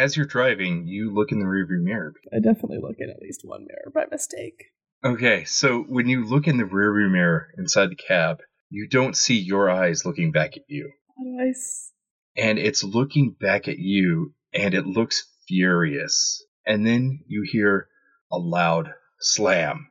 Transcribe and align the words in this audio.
As 0.00 0.16
you're 0.16 0.24
driving, 0.24 0.86
you 0.86 1.12
look 1.12 1.30
in 1.30 1.40
the 1.40 1.44
rearview 1.44 1.82
mirror. 1.82 2.14
I 2.32 2.38
definitely 2.38 2.78
look 2.78 2.96
in 3.00 3.10
at 3.10 3.20
least 3.20 3.42
one 3.44 3.66
mirror 3.66 3.92
by 3.94 4.06
mistake. 4.10 4.64
Okay, 5.04 5.44
so 5.44 5.82
when 5.82 6.08
you 6.08 6.24
look 6.24 6.46
in 6.46 6.56
the 6.56 6.64
rearview 6.64 7.10
mirror 7.10 7.48
inside 7.58 7.90
the 7.90 7.96
cab, 7.96 8.38
you 8.70 8.88
don't 8.88 9.14
see 9.14 9.38
your 9.38 9.68
eyes 9.68 10.06
looking 10.06 10.32
back 10.32 10.56
at 10.56 10.62
you. 10.68 10.90
Oh, 11.18 11.36
I 11.38 11.48
s- 11.50 11.92
And 12.34 12.58
it's 12.58 12.82
looking 12.82 13.36
back 13.38 13.68
at 13.68 13.78
you, 13.78 14.32
and 14.54 14.72
it 14.72 14.86
looks 14.86 15.28
furious. 15.46 16.42
And 16.66 16.86
then 16.86 17.20
you 17.26 17.42
hear 17.44 17.88
a 18.32 18.38
loud 18.38 18.94
slam 19.18 19.90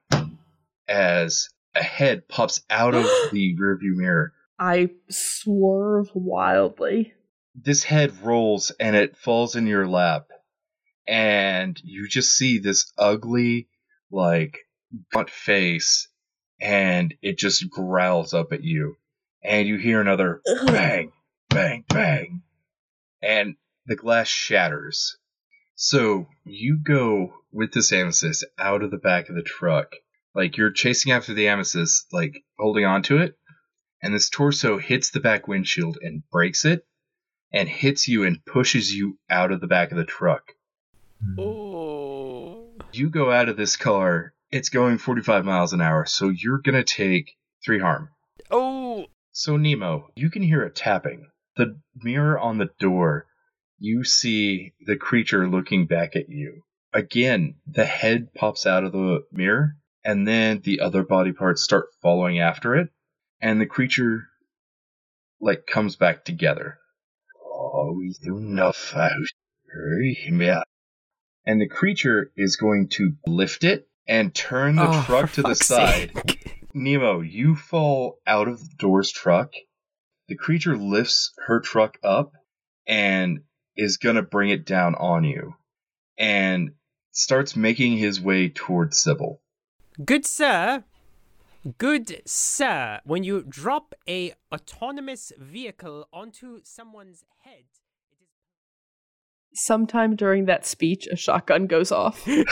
as 0.88 1.50
a 1.76 1.84
head 1.84 2.28
pops 2.28 2.64
out 2.72 2.96
of 2.96 3.04
the 3.32 3.56
rearview 3.62 3.94
mirror. 3.96 4.34
I 4.58 4.90
swerve 5.12 6.10
wildly. 6.16 7.14
This 7.56 7.84
head 7.84 8.22
rolls 8.22 8.72
and 8.80 8.96
it 8.96 9.18
falls 9.18 9.56
in 9.56 9.68
your 9.68 9.88
lap, 9.88 10.28
and 11.08 11.80
you 11.84 12.08
just 12.08 12.36
see 12.36 12.60
this 12.60 12.92
ugly, 12.98 13.68
like, 14.12 14.60
butt 15.12 15.30
face, 15.30 16.08
and 16.62 17.14
it 17.22 17.38
just 17.38 17.70
growls 17.70 18.34
up 18.34 18.54
at 18.54 18.64
you. 18.64 18.96
And 19.44 19.68
you 19.68 19.78
hear 19.78 20.02
another 20.02 20.42
bang, 20.68 21.12
bang, 21.50 21.86
bang, 21.88 22.42
and 23.22 23.56
the 23.86 23.96
glass 23.96 24.28
shatters. 24.28 25.18
So 25.76 26.28
you 26.44 26.78
go 26.78 27.34
with 27.52 27.72
this 27.72 27.94
amethyst 27.94 28.46
out 28.60 28.84
of 28.84 28.92
the 28.92 28.98
back 28.98 29.30
of 29.30 29.36
the 29.36 29.42
truck. 29.42 29.96
Like 30.36 30.58
you're 30.58 30.72
chasing 30.72 31.12
after 31.12 31.34
the 31.34 31.48
amethyst, 31.48 32.08
like 32.12 32.44
holding 32.60 32.86
onto 32.86 33.18
it, 33.18 33.36
and 34.04 34.14
this 34.14 34.30
torso 34.30 34.78
hits 34.78 35.10
the 35.10 35.20
back 35.20 35.48
windshield 35.48 35.98
and 36.02 36.22
breaks 36.30 36.66
it, 36.66 36.86
and 37.52 37.68
hits 37.68 38.08
you 38.08 38.24
and 38.24 38.44
pushes 38.46 38.94
you 38.94 39.18
out 39.30 39.52
of 39.52 39.62
the 39.62 39.68
back 39.68 39.92
of 39.92 39.98
the 39.98 40.06
truck. 40.06 40.54
Hmm. 41.24 41.40
Oh. 41.40 42.66
You 42.92 43.10
go 43.10 43.32
out 43.32 43.50
of 43.50 43.58
this 43.58 43.76
car, 43.76 44.34
it's 44.52 44.70
going 44.70 44.98
45 44.98 45.46
miles 45.46 45.74
an 45.74 45.82
hour, 45.82 46.06
so 46.06 46.30
you're 46.30 46.60
gonna 46.60 46.84
take 46.84 47.36
three 47.64 47.80
harm. 47.80 48.10
Oh. 48.50 49.06
So, 49.32 49.58
Nemo, 49.58 50.10
you 50.16 50.30
can 50.30 50.42
hear 50.42 50.64
it 50.64 50.76
tapping. 50.76 51.28
The 51.56 51.80
mirror 51.96 52.40
on 52.40 52.58
the 52.58 52.70
door, 52.80 53.28
you 53.78 54.04
see 54.04 54.74
the 54.86 54.98
creature 54.98 55.48
looking 55.48 55.86
back 55.86 56.16
at 56.16 56.30
you. 56.30 56.64
Again, 56.94 57.56
the 57.68 57.86
head 57.86 58.34
pops 58.34 58.66
out 58.66 58.84
of 58.84 58.92
the 58.92 59.24
mirror, 59.32 59.76
and 60.04 60.28
then 60.28 60.62
the 60.64 60.80
other 60.80 61.04
body 61.04 61.32
parts 61.32 61.62
start 61.62 61.90
following 62.02 62.40
after 62.40 62.76
it, 62.76 62.90
and 63.42 63.62
the 63.62 63.66
creature, 63.66 64.28
like, 65.40 65.68
comes 65.68 65.96
back 65.96 66.26
together. 66.26 66.79
We 67.96 68.16
do 68.24 68.40
not 68.40 68.76
fight. 68.76 69.12
Yeah. 70.30 70.64
And 71.46 71.62
the 71.62 71.68
creature 71.68 72.32
is 72.36 72.56
going 72.56 72.90
to 72.90 73.14
lift 73.26 73.64
it 73.64 73.88
and 74.08 74.34
turn 74.34 74.76
the 74.76 74.90
Oh, 74.90 75.04
truck 75.06 75.32
to 75.34 75.42
the 75.42 75.56
side. 75.56 76.12
Nemo, 76.74 77.22
you 77.22 77.56
fall 77.56 78.20
out 78.28 78.48
of 78.48 78.60
the 78.60 78.76
door's 78.78 79.12
truck. 79.12 79.52
The 80.28 80.36
creature 80.36 80.78
lifts 80.78 81.34
her 81.48 81.60
truck 81.60 81.98
up 82.04 82.34
and 82.88 83.40
is 83.76 83.98
gonna 83.98 84.22
bring 84.22 84.50
it 84.50 84.66
down 84.66 84.96
on 84.96 85.24
you, 85.24 85.56
and 86.18 86.72
starts 87.12 87.56
making 87.56 87.98
his 87.98 88.20
way 88.22 88.50
towards 88.50 88.98
Sibyl. 88.98 89.42
Good 90.04 90.26
sir. 90.26 90.84
Good 91.78 92.22
sir. 92.26 93.02
When 93.04 93.26
you 93.26 93.44
drop 93.44 93.94
a 94.08 94.34
autonomous 94.50 95.34
vehicle 95.38 96.08
onto 96.14 96.62
someone's 96.64 97.26
head, 97.44 97.66
it 98.10 98.24
is 98.24 99.60
Sometime 99.60 100.16
during 100.16 100.46
that 100.46 100.66
speech, 100.66 101.06
a 101.12 101.18
shotgun 101.18 101.68
goes 101.68 101.92
off. 101.92 102.26
well, 102.28 102.46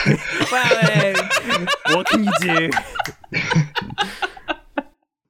uh, 0.52 1.66
what 1.94 2.06
can 2.06 2.24
you 2.24 2.32
do? 2.40 2.70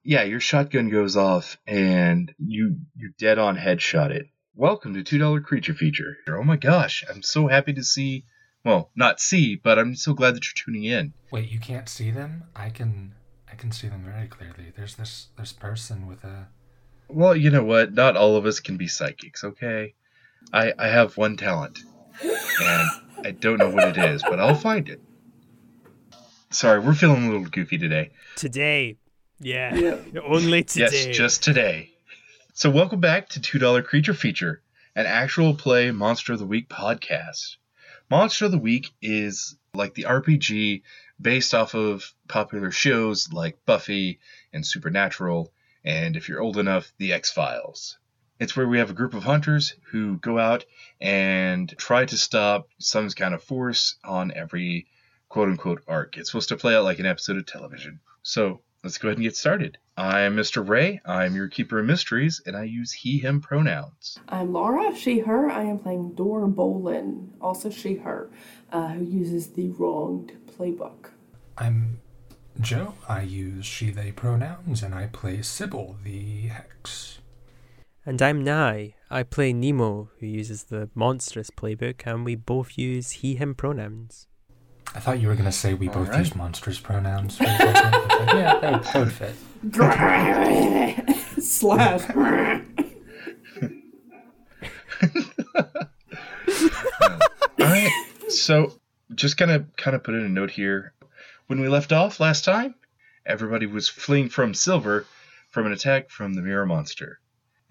Yeah, 0.03 0.23
your 0.23 0.41
shotgun 0.41 0.89
goes 0.89 1.15
off, 1.15 1.57
and 1.65 2.33
you 2.37 2.79
you 2.97 3.13
dead 3.17 3.39
on 3.39 3.55
headshot 3.55 4.11
it. 4.11 4.27
Welcome 4.55 4.93
to 4.95 5.03
two 5.03 5.19
dollar 5.19 5.39
creature 5.39 5.73
feature. 5.73 6.17
Oh 6.27 6.43
my 6.43 6.57
gosh, 6.57 7.05
I'm 7.09 7.21
so 7.21 7.47
happy 7.47 7.71
to 7.71 7.83
see. 7.85 8.25
Well, 8.65 8.91
not 8.93 9.21
see, 9.21 9.55
but 9.55 9.79
I'm 9.79 9.95
so 9.95 10.13
glad 10.13 10.35
that 10.35 10.45
you're 10.45 10.65
tuning 10.65 10.83
in. 10.83 11.13
Wait, 11.31 11.49
you 11.49 11.59
can't 11.61 11.87
see 11.87 12.11
them? 12.11 12.43
I 12.57 12.71
can 12.71 13.13
I 13.51 13.55
can 13.55 13.71
see 13.71 13.87
them 13.87 14.03
very 14.03 14.27
clearly. 14.27 14.71
There's 14.75 14.95
this 14.95 15.27
this 15.37 15.51
person 15.53 16.07
with 16.07 16.23
a 16.23 16.47
Well, 17.07 17.35
you 17.35 17.49
know 17.49 17.63
what? 17.63 17.93
Not 17.93 18.15
all 18.15 18.35
of 18.35 18.45
us 18.45 18.59
can 18.59 18.77
be 18.77 18.87
psychics, 18.87 19.43
okay? 19.43 19.95
I 20.53 20.73
I 20.77 20.87
have 20.87 21.17
one 21.17 21.37
talent, 21.37 21.79
and 22.21 22.89
I 23.25 23.31
don't 23.31 23.57
know 23.57 23.69
what 23.69 23.89
it 23.89 23.97
is, 23.97 24.21
but 24.23 24.39
I'll 24.39 24.55
find 24.55 24.87
it. 24.89 25.01
Sorry, 26.51 26.79
we're 26.79 26.95
feeling 26.95 27.25
a 27.25 27.31
little 27.31 27.45
goofy 27.45 27.77
today. 27.77 28.11
Today. 28.35 28.97
Yeah. 29.39 29.75
Yeah. 29.75 30.21
Only 30.25 30.63
today. 30.63 30.89
Yes, 30.91 31.17
just 31.17 31.43
today. 31.43 31.91
So, 32.53 32.69
welcome 32.69 32.99
back 32.99 33.29
to 33.29 33.41
Two 33.41 33.59
Dollar 33.59 33.81
Creature 33.81 34.15
Feature, 34.15 34.61
an 34.95 35.05
actual 35.05 35.53
play 35.55 35.91
Monster 35.91 36.33
of 36.33 36.39
the 36.39 36.45
Week 36.45 36.67
podcast. 36.67 37.57
Monster 38.09 38.45
of 38.45 38.51
the 38.51 38.57
Week 38.57 38.89
is 39.01 39.55
like 39.73 39.93
the 39.93 40.03
RPG 40.03 40.81
based 41.21 41.53
off 41.53 41.73
of 41.73 42.13
popular 42.27 42.71
shows 42.71 43.31
like 43.33 43.65
Buffy 43.65 44.19
and 44.53 44.65
Supernatural, 44.65 45.51
and 45.83 46.15
if 46.15 46.29
you're 46.29 46.41
old 46.41 46.57
enough, 46.57 46.93
The 46.97 47.13
X 47.13 47.31
Files. 47.31 47.97
It's 48.39 48.55
where 48.55 48.67
we 48.67 48.79
have 48.79 48.89
a 48.89 48.93
group 48.93 49.13
of 49.13 49.23
hunters 49.23 49.73
who 49.91 50.17
go 50.17 50.39
out 50.39 50.65
and 51.01 51.69
try 51.77 52.05
to 52.05 52.17
stop 52.17 52.69
some 52.79 53.09
kind 53.09 53.33
of 53.33 53.43
force 53.43 53.95
on 54.03 54.31
every 54.31 54.87
quote 55.27 55.49
unquote 55.49 55.83
arc. 55.87 56.17
It's 56.17 56.29
supposed 56.31 56.49
to 56.49 56.57
play 56.57 56.75
out 56.75 56.85
like 56.85 56.99
an 56.99 57.05
episode 57.05 57.37
of 57.37 57.45
television. 57.45 57.99
So 58.23 58.61
let's 58.81 58.97
go 58.97 59.09
ahead 59.09 59.17
and 59.17 59.25
get 59.25 59.35
started. 59.35 59.77
I'm 59.97 60.37
Mr. 60.37 60.65
Ray. 60.65 61.01
I'm 61.05 61.35
your 61.35 61.49
keeper 61.49 61.79
of 61.79 61.85
mysteries, 61.85 62.41
and 62.45 62.55
I 62.55 62.63
use 62.63 62.93
he, 62.93 63.19
him 63.19 63.41
pronouns. 63.41 64.17
I'm 64.29 64.53
Laura, 64.53 64.95
she, 64.95 65.19
her. 65.19 65.49
I 65.49 65.63
am 65.63 65.79
playing 65.79 66.13
Dora 66.13 66.47
Bolen, 66.47 67.33
also 67.41 67.69
she, 67.69 67.95
her, 67.95 68.29
uh, 68.71 68.87
who 68.87 69.03
uses 69.03 69.47
the 69.47 69.71
wronged 69.71 70.31
playbook. 70.59 71.11
I'm 71.57 72.01
Joe. 72.59 72.95
I 73.07 73.21
use 73.21 73.65
she 73.65 73.89
they 73.91 74.11
pronouns 74.11 74.83
and 74.83 74.93
I 74.93 75.07
play 75.07 75.41
Sibyl, 75.41 75.95
the 76.03 76.47
hex. 76.47 77.19
And 78.05 78.21
I'm 78.21 78.43
Nye. 78.43 78.95
I 79.09 79.23
play 79.23 79.53
Nemo, 79.53 80.09
who 80.19 80.25
uses 80.25 80.65
the 80.65 80.89
monstrous 80.95 81.49
playbook, 81.49 82.05
and 82.05 82.25
we 82.25 82.35
both 82.35 82.77
use 82.77 83.11
he, 83.11 83.35
him 83.35 83.55
pronouns. 83.55 84.27
I 84.95 84.99
thought 84.99 85.19
you 85.19 85.27
were 85.27 85.35
gonna 85.35 85.51
say 85.51 85.73
we 85.73 85.87
All 85.87 85.93
both 85.95 86.09
right. 86.09 86.19
use 86.19 86.35
monstrous 86.35 86.79
pronouns. 86.79 87.37
for 87.37 87.43
a 87.45 87.57
second. 87.57 87.93
It's 87.93 88.19
like, 88.19 88.33
yeah, 88.33 88.59
that 88.59 88.71
would, 88.73 88.83
that 88.83 88.95
would 88.99 89.13
fit. 89.13 89.35
Slash. 91.43 92.09
All 97.59 97.65
right. 97.65 97.91
So, 98.29 98.78
just 99.13 99.37
gonna 99.37 99.65
kind 99.77 99.95
of 99.95 100.03
put 100.03 100.15
in 100.15 100.23
a 100.23 100.29
note 100.29 100.51
here. 100.51 100.93
When 101.47 101.59
we 101.59 101.67
left 101.67 101.91
off 101.91 102.19
last 102.19 102.45
time, 102.45 102.75
everybody 103.25 103.65
was 103.65 103.89
fleeing 103.89 104.29
from 104.29 104.53
Silver 104.53 105.05
from 105.49 105.65
an 105.65 105.71
attack 105.71 106.09
from 106.09 106.35
the 106.35 106.41
Mirror 106.41 106.67
Monster, 106.67 107.19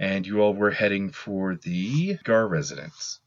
and 0.01 0.27
you 0.27 0.41
all 0.41 0.53
were 0.53 0.73
heading 0.73 1.11
for 1.11 1.55
the 1.55 2.19
Garr 2.25 2.49
residence. 2.49 3.21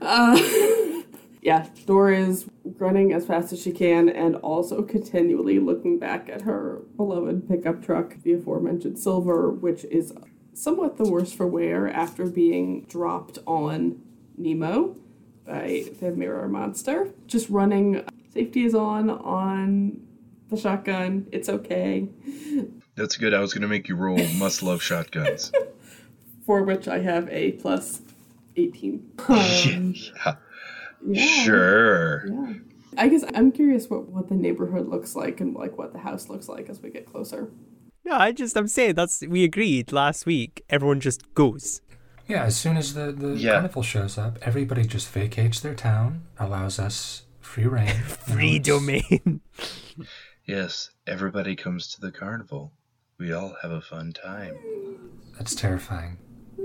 Uh, 0.00 0.40
yeah, 1.42 1.66
Dora 1.86 2.18
is 2.18 2.46
running 2.78 3.12
as 3.12 3.26
fast 3.26 3.52
as 3.52 3.60
she 3.60 3.72
can 3.72 4.08
and 4.08 4.36
also 4.36 4.82
continually 4.82 5.58
looking 5.58 5.98
back 5.98 6.28
at 6.28 6.42
her 6.42 6.82
beloved 6.96 7.48
pickup 7.48 7.84
truck, 7.84 8.22
the 8.22 8.34
aforementioned 8.34 8.98
Silver, 8.98 9.50
which 9.50 9.84
is 9.86 10.12
somewhat 10.52 10.96
the 10.96 11.10
worse 11.10 11.32
for 11.32 11.46
wear 11.46 11.88
after 11.88 12.26
being 12.26 12.82
dropped 12.82 13.38
on 13.46 14.00
Nemo 14.36 14.96
by 15.46 15.86
the 16.00 16.10
mirror 16.12 16.48
monster. 16.48 17.12
Just 17.26 17.48
running. 17.50 18.04
Safety 18.32 18.64
is 18.64 18.74
on 18.74 19.10
on 19.10 20.00
the 20.48 20.56
shotgun. 20.56 21.26
It's 21.32 21.48
okay. 21.48 22.08
That's 22.96 23.16
good. 23.16 23.34
I 23.34 23.40
was 23.40 23.52
gonna 23.52 23.68
make 23.68 23.88
you 23.88 23.96
roll 23.96 24.18
must 24.34 24.62
love 24.62 24.82
shotguns. 24.82 25.52
For 26.46 26.62
which 26.62 26.88
I 26.88 26.98
have 26.98 27.28
a 27.30 27.52
plus 27.52 28.02
18. 28.56 29.12
Um, 29.28 29.94
yeah. 29.94 30.36
yeah. 31.06 31.26
Sure. 31.44 32.26
Yeah. 32.26 32.54
I 32.96 33.08
guess 33.08 33.24
I'm 33.34 33.50
curious 33.50 33.88
what, 33.88 34.08
what 34.08 34.28
the 34.28 34.34
neighborhood 34.34 34.88
looks 34.88 35.16
like 35.16 35.40
and 35.40 35.54
like 35.54 35.78
what 35.78 35.92
the 35.92 35.98
house 35.98 36.28
looks 36.28 36.48
like 36.48 36.68
as 36.68 36.80
we 36.80 36.90
get 36.90 37.06
closer. 37.06 37.50
No, 38.04 38.12
I 38.12 38.32
just, 38.32 38.56
I'm 38.56 38.68
saying, 38.68 38.94
that's, 38.94 39.22
we 39.26 39.44
agreed 39.44 39.90
last 39.90 40.26
week, 40.26 40.62
everyone 40.68 41.00
just 41.00 41.32
goes. 41.34 41.80
Yeah, 42.26 42.44
as 42.44 42.56
soon 42.56 42.76
as 42.76 42.94
the, 42.94 43.12
the 43.12 43.34
Yeah. 43.36 43.52
carnival 43.52 43.82
shows 43.82 44.16
up, 44.16 44.38
everybody 44.42 44.84
just 44.86 45.08
vacates 45.10 45.60
their 45.60 45.74
town, 45.74 46.22
allows 46.38 46.78
us 46.78 47.22
free 47.40 47.66
reign. 47.66 47.86
you 47.88 47.94
know, 47.94 48.00
Free 48.34 48.56
it's- 48.56 48.66
domain. 48.66 49.40
Yes, 50.46 50.90
everybody 51.06 51.56
comes 51.56 51.94
to 51.94 52.02
the 52.02 52.12
carnival. 52.12 52.70
We 53.16 53.32
all 53.32 53.56
have 53.62 53.70
a 53.70 53.80
fun 53.80 54.12
time. 54.12 54.54
That's 55.38 55.54
terrifying. 55.54 56.18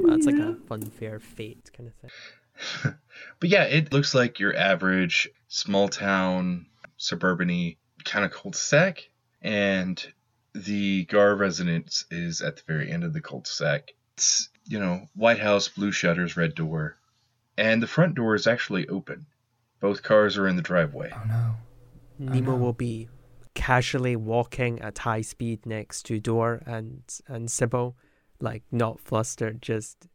That's 0.06 0.26
like 0.26 0.36
Yeah. 0.36 0.56
a 0.70 0.74
unfair 0.74 1.20
fate 1.22 1.70
kind 1.76 1.88
of 1.90 1.96
thing. 1.96 2.96
But 3.40 3.48
yeah, 3.50 3.64
it 3.64 3.94
looks 3.94 4.14
like 4.14 4.38
your 4.40 4.54
average 4.54 5.30
small 5.48 5.88
town, 5.88 6.66
suburban 6.98 7.76
kind 8.04 8.26
of 8.26 8.32
cul-de-sac. 8.32 9.10
And 9.42 10.06
the 10.54 11.06
Garr 11.06 11.36
residence 11.36 12.04
is 12.12 12.42
at 12.42 12.58
the 12.58 12.64
very 12.68 12.92
end 12.92 13.06
of 13.06 13.14
the 13.14 13.22
cul-de-sac. 13.22 13.94
It's, 14.18 14.50
you 14.70 14.80
know, 14.80 15.08
White 15.16 15.40
House, 15.40 15.68
blue 15.68 15.92
shutters, 15.92 16.38
red 16.38 16.56
door. 16.56 16.96
And 17.58 17.84
the 17.84 17.88
front 17.88 18.16
door 18.16 18.36
is 18.36 18.48
actually 18.48 18.88
open. 18.88 19.26
Both 19.82 20.04
cars 20.04 20.38
are 20.38 20.48
in 20.48 20.56
the 20.56 20.62
driveway. 20.62 21.12
Oh 21.14 21.24
no. 21.28 21.56
Nemo 22.20 22.52
no. 22.52 22.58
will 22.58 22.74
be 22.74 23.10
casually 23.56 24.16
walking 24.16 24.80
at 24.80 25.00
high 25.00 25.22
speed 25.22 25.66
next 25.66 26.04
to 26.04 26.20
Dor 26.20 26.62
and 26.66 27.02
and 27.28 27.50
Sibyl, 27.50 27.98
like 28.40 28.64
not 28.72 29.02
flustered, 29.02 29.62
just. 29.62 30.08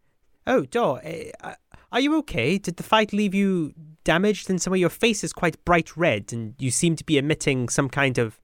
Oh, 0.46 0.64
Dor, 0.66 1.00
eh, 1.02 1.30
uh, 1.42 1.54
are 1.90 2.00
you 2.00 2.16
okay? 2.18 2.58
Did 2.58 2.76
the 2.76 2.82
fight 2.82 3.12
leave 3.12 3.34
you 3.34 3.72
damaged? 4.04 4.50
And 4.50 4.60
some 4.60 4.72
of 4.74 4.78
your 4.78 4.90
face 4.90 5.24
is 5.24 5.32
quite 5.32 5.62
bright 5.64 5.96
red, 5.96 6.32
and 6.32 6.54
you 6.58 6.70
seem 6.70 6.96
to 6.96 7.04
be 7.04 7.18
emitting 7.18 7.68
some 7.70 7.88
kind 7.88 8.18
of 8.18 8.38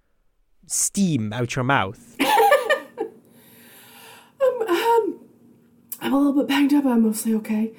steam 0.67 1.33
out 1.33 1.57
your 1.57 1.65
mouth. 1.65 2.17
Um, 4.43 4.63
um, 4.69 5.21
I'm 6.01 6.13
a 6.13 6.19
little 6.19 6.33
bit 6.33 6.49
banged 6.49 6.75
up. 6.75 6.85
But 6.85 6.91
I'm 6.91 7.03
mostly 7.03 7.35
okay. 7.35 7.73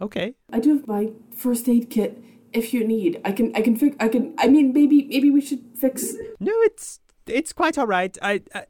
Okay. 0.00 0.34
I 0.52 0.60
do 0.60 0.76
have 0.76 0.86
my 0.86 1.10
first 1.34 1.68
aid 1.68 1.90
kit. 1.90 2.22
If 2.52 2.74
you 2.74 2.86
need, 2.86 3.20
I 3.24 3.32
can. 3.32 3.54
I 3.54 3.62
can 3.62 3.76
fix. 3.76 3.96
I 3.98 4.08
can. 4.08 4.34
I 4.38 4.48
mean, 4.48 4.72
maybe. 4.72 5.04
Maybe 5.04 5.30
we 5.30 5.40
should 5.40 5.64
fix. 5.74 6.12
No, 6.38 6.52
it's 6.62 7.00
it's 7.26 7.52
quite 7.52 7.78
all 7.78 7.86
right. 7.86 8.16
I, 8.20 8.42
I 8.54 8.64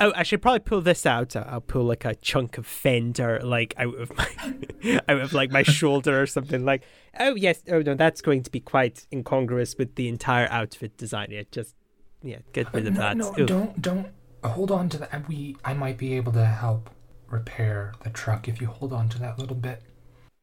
oh, 0.00 0.12
I 0.14 0.22
should 0.22 0.42
probably 0.42 0.60
pull 0.60 0.80
this 0.80 1.06
out. 1.06 1.36
I'll 1.36 1.46
I'll 1.48 1.60
pull 1.60 1.84
like 1.84 2.04
a 2.04 2.14
chunk 2.14 2.58
of 2.58 2.66
fender 2.66 3.40
like 3.42 3.74
out 3.76 3.94
of 3.94 4.16
my 4.16 5.00
out 5.08 5.20
of 5.20 5.32
like 5.32 5.50
my 5.50 5.62
shoulder 5.62 6.20
or 6.20 6.26
something. 6.26 6.64
Like, 6.64 6.82
oh 7.18 7.34
yes, 7.34 7.62
oh 7.70 7.80
no, 7.80 7.94
that's 7.94 8.20
going 8.20 8.42
to 8.42 8.50
be 8.50 8.60
quite 8.60 9.06
incongruous 9.12 9.76
with 9.76 9.94
the 9.94 10.08
entire 10.08 10.48
outfit 10.50 10.96
design. 10.96 11.28
Yeah, 11.30 11.42
just 11.50 11.74
yeah, 12.22 12.38
get 12.52 12.72
rid 12.72 12.86
of 12.86 12.94
no, 12.94 13.00
that. 13.00 13.16
no, 13.16 13.34
Oof. 13.38 13.46
don't 13.46 13.82
don't 13.82 14.08
hold 14.42 14.70
on 14.70 14.88
to 14.90 14.98
that. 14.98 15.28
We 15.28 15.56
I 15.64 15.74
might 15.74 15.98
be 15.98 16.14
able 16.14 16.32
to 16.32 16.44
help 16.44 16.90
repair 17.30 17.92
the 18.02 18.10
truck 18.10 18.48
if 18.48 18.60
you 18.60 18.66
hold 18.68 18.92
on 18.92 19.08
to 19.10 19.18
that 19.20 19.38
little 19.38 19.56
bit. 19.56 19.82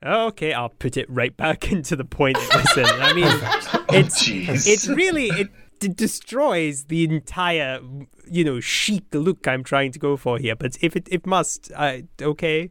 Okay, 0.06 0.54
I'll 0.54 0.70
put 0.70 0.98
it 0.98 1.10
right 1.10 1.36
back 1.36 1.72
into 1.72 1.96
the 1.96 2.06
point 2.06 2.38
it 2.40 2.54
was 2.56 2.78
in. 2.78 2.86
I 3.02 3.14
mean, 3.14 3.26
Oh, 3.28 3.86
it's 3.90 4.24
jeez. 4.28 4.68
it's 4.68 4.88
really 4.88 5.28
it 5.28 5.50
d- 5.80 5.88
destroys 5.88 6.86
the 6.86 7.04
entire 7.06 7.80
you 8.30 8.44
know 8.44 8.60
chic 8.60 9.04
look 9.14 9.48
I'm 9.48 9.64
trying 9.64 9.92
to 9.94 10.00
go 10.00 10.18
for 10.18 10.38
here. 10.38 10.56
But 10.56 10.78
if 10.82 10.96
it 10.96 11.08
if 11.12 11.26
must, 11.26 11.72
I 11.76 12.06
okay. 12.22 12.70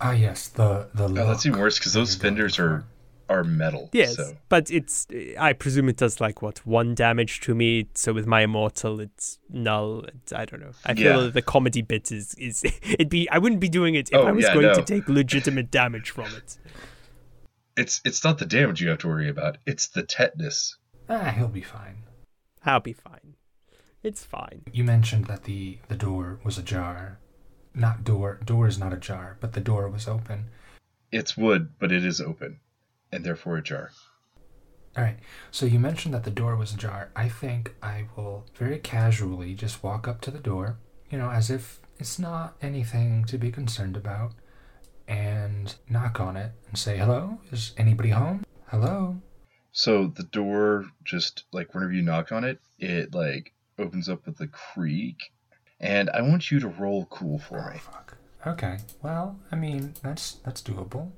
Ah 0.00 0.12
yes, 0.12 0.48
the 0.48 0.88
the. 0.94 1.04
Oh, 1.04 1.08
that's 1.08 1.46
even 1.46 1.58
worse 1.60 1.78
because 1.78 1.92
those 1.92 2.14
fenders 2.14 2.58
are 2.58 2.84
are 3.28 3.44
metal. 3.44 3.88
Yes, 3.92 4.16
So 4.16 4.36
but 4.48 4.70
it's. 4.70 5.06
I 5.38 5.52
presume 5.52 5.88
it 5.88 5.96
does 5.96 6.20
like 6.20 6.42
what 6.42 6.64
one 6.66 6.94
damage 6.94 7.40
to 7.42 7.54
me. 7.54 7.88
So 7.94 8.12
with 8.12 8.26
my 8.26 8.42
immortal, 8.42 9.00
it's 9.00 9.38
null. 9.50 10.04
It's, 10.04 10.32
I 10.32 10.44
don't 10.44 10.60
know. 10.60 10.72
I 10.84 10.94
feel 10.94 11.04
Yeah. 11.18 11.22
that 11.24 11.34
the 11.34 11.42
comedy 11.42 11.82
bit 11.82 12.12
is 12.12 12.34
is 12.34 12.62
it'd 12.82 13.08
be. 13.08 13.28
I 13.30 13.38
wouldn't 13.38 13.60
be 13.60 13.68
doing 13.68 13.94
it 13.94 14.08
if 14.10 14.14
Oh, 14.14 14.26
I 14.26 14.32
was 14.32 14.44
yeah, 14.44 14.54
going 14.54 14.74
to 14.74 14.82
take 14.82 15.08
legitimate 15.08 15.70
damage 15.70 16.10
from 16.10 16.26
it. 16.34 16.58
it's 17.76 18.00
it's 18.04 18.22
not 18.24 18.38
the 18.38 18.46
damage 18.46 18.80
you 18.80 18.88
have 18.90 18.98
to 18.98 19.08
worry 19.08 19.28
about. 19.28 19.58
It's 19.66 19.88
the 19.88 20.02
tetanus. 20.02 20.76
Ah, 21.08 21.30
he'll 21.36 21.48
be 21.48 21.62
fine. 21.62 22.04
I'll 22.64 22.80
be 22.80 22.92
fine. 22.94 23.34
It's 24.02 24.22
fine. 24.24 24.62
You 24.72 24.84
mentioned 24.84 25.26
that 25.26 25.44
the 25.44 25.78
the 25.88 25.96
door 25.96 26.40
was 26.44 26.58
ajar. 26.58 27.18
Not 27.74 28.04
door. 28.04 28.38
Dor 28.44 28.68
is 28.68 28.78
not 28.78 28.92
ajar, 28.92 29.36
but 29.40 29.52
the 29.54 29.60
door 29.60 29.88
was 29.88 30.06
open. 30.06 30.50
It's 31.10 31.36
wood, 31.36 31.70
but 31.78 31.90
it 31.92 32.04
is 32.04 32.20
open, 32.20 32.60
and 33.14 33.24
therefore 33.24 33.56
ajar. 33.56 33.90
All 34.96 35.02
right. 35.02 35.18
So 35.50 35.66
you 35.66 35.78
mentioned 35.78 36.14
that 36.14 36.24
the 36.24 36.30
door 36.30 36.56
was 36.56 36.72
ajar. 36.74 37.10
I 37.16 37.28
think 37.28 37.74
I 37.82 38.06
will 38.16 38.46
very 38.54 38.78
casually 38.78 39.54
just 39.54 39.82
walk 39.82 40.06
up 40.06 40.20
to 40.22 40.30
the 40.30 40.38
door, 40.38 40.78
you 41.10 41.18
know, 41.18 41.30
as 41.30 41.50
if 41.50 41.80
it's 41.98 42.18
not 42.18 42.56
anything 42.62 43.24
to 43.26 43.38
be 43.38 43.50
concerned 43.50 43.96
about, 43.96 44.32
and 45.08 45.74
knock 45.88 46.20
on 46.20 46.36
it 46.36 46.52
and 46.68 46.78
say, 46.78 46.96
"Hello, 46.96 47.38
is 47.50 47.72
anybody 47.76 48.10
home? 48.10 48.44
Hello." 48.68 49.20
So 49.72 50.06
the 50.06 50.22
door 50.22 50.84
just 51.04 51.44
like 51.52 51.74
whenever 51.74 51.92
you 51.92 52.02
knock 52.02 52.30
on 52.32 52.44
it, 52.44 52.60
it 52.78 53.14
like 53.14 53.52
opens 53.78 54.08
up 54.08 54.26
with 54.26 54.40
a 54.40 54.46
creak. 54.46 55.16
And 55.80 56.08
I 56.10 56.22
want 56.22 56.50
you 56.50 56.60
to 56.60 56.68
roll 56.68 57.06
cool 57.06 57.38
for 57.38 57.58
Oh 57.60 57.72
me. 57.72 57.78
fuck. 57.78 58.16
Okay. 58.46 58.78
Well, 59.02 59.40
I 59.50 59.56
mean, 59.56 59.94
that's 60.02 60.34
that's 60.44 60.62
doable. 60.62 61.10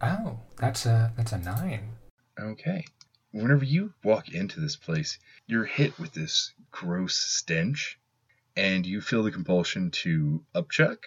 Oh, 0.00 0.38
that's 0.58 0.86
a 0.86 1.12
that's 1.16 1.32
a 1.32 1.38
nine. 1.38 1.92
Okay. 2.38 2.84
Whenever 3.32 3.64
you 3.64 3.92
walk 4.04 4.28
into 4.32 4.60
this 4.60 4.76
place, 4.76 5.18
you're 5.46 5.64
hit 5.64 5.98
with 5.98 6.12
this 6.12 6.52
gross 6.70 7.16
stench, 7.16 7.98
and 8.56 8.86
you 8.86 9.00
feel 9.00 9.22
the 9.22 9.30
compulsion 9.32 9.90
to 9.90 10.44
upchuck, 10.54 10.98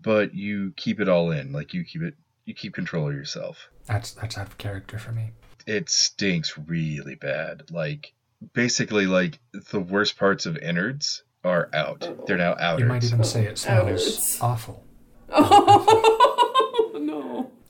but 0.00 0.34
you 0.34 0.72
keep 0.76 1.00
it 1.00 1.08
all 1.08 1.30
in. 1.32 1.52
Like 1.52 1.74
you 1.74 1.84
keep 1.84 2.02
it, 2.02 2.14
you 2.44 2.54
keep 2.54 2.74
control 2.74 3.08
of 3.08 3.14
yourself. 3.14 3.68
That's 3.86 4.12
that's 4.12 4.38
out 4.38 4.46
of 4.46 4.58
character 4.58 4.98
for 4.98 5.12
me. 5.12 5.32
It 5.66 5.88
stinks 5.90 6.56
really 6.58 7.14
bad. 7.14 7.70
Like 7.70 8.12
basically, 8.52 9.06
like 9.06 9.38
the 9.72 9.80
worst 9.80 10.18
parts 10.18 10.46
of 10.46 10.56
innards 10.58 11.24
are 11.42 11.68
out. 11.74 12.26
They're 12.26 12.36
now 12.36 12.54
outers. 12.58 12.80
You 12.82 12.86
might 12.86 13.04
even 13.04 13.24
say 13.24 13.46
it 13.46 13.58
smells 13.58 13.80
Outwards. 13.84 14.38
awful. 14.40 14.84
Oh 15.30 16.04
no! 16.08 16.13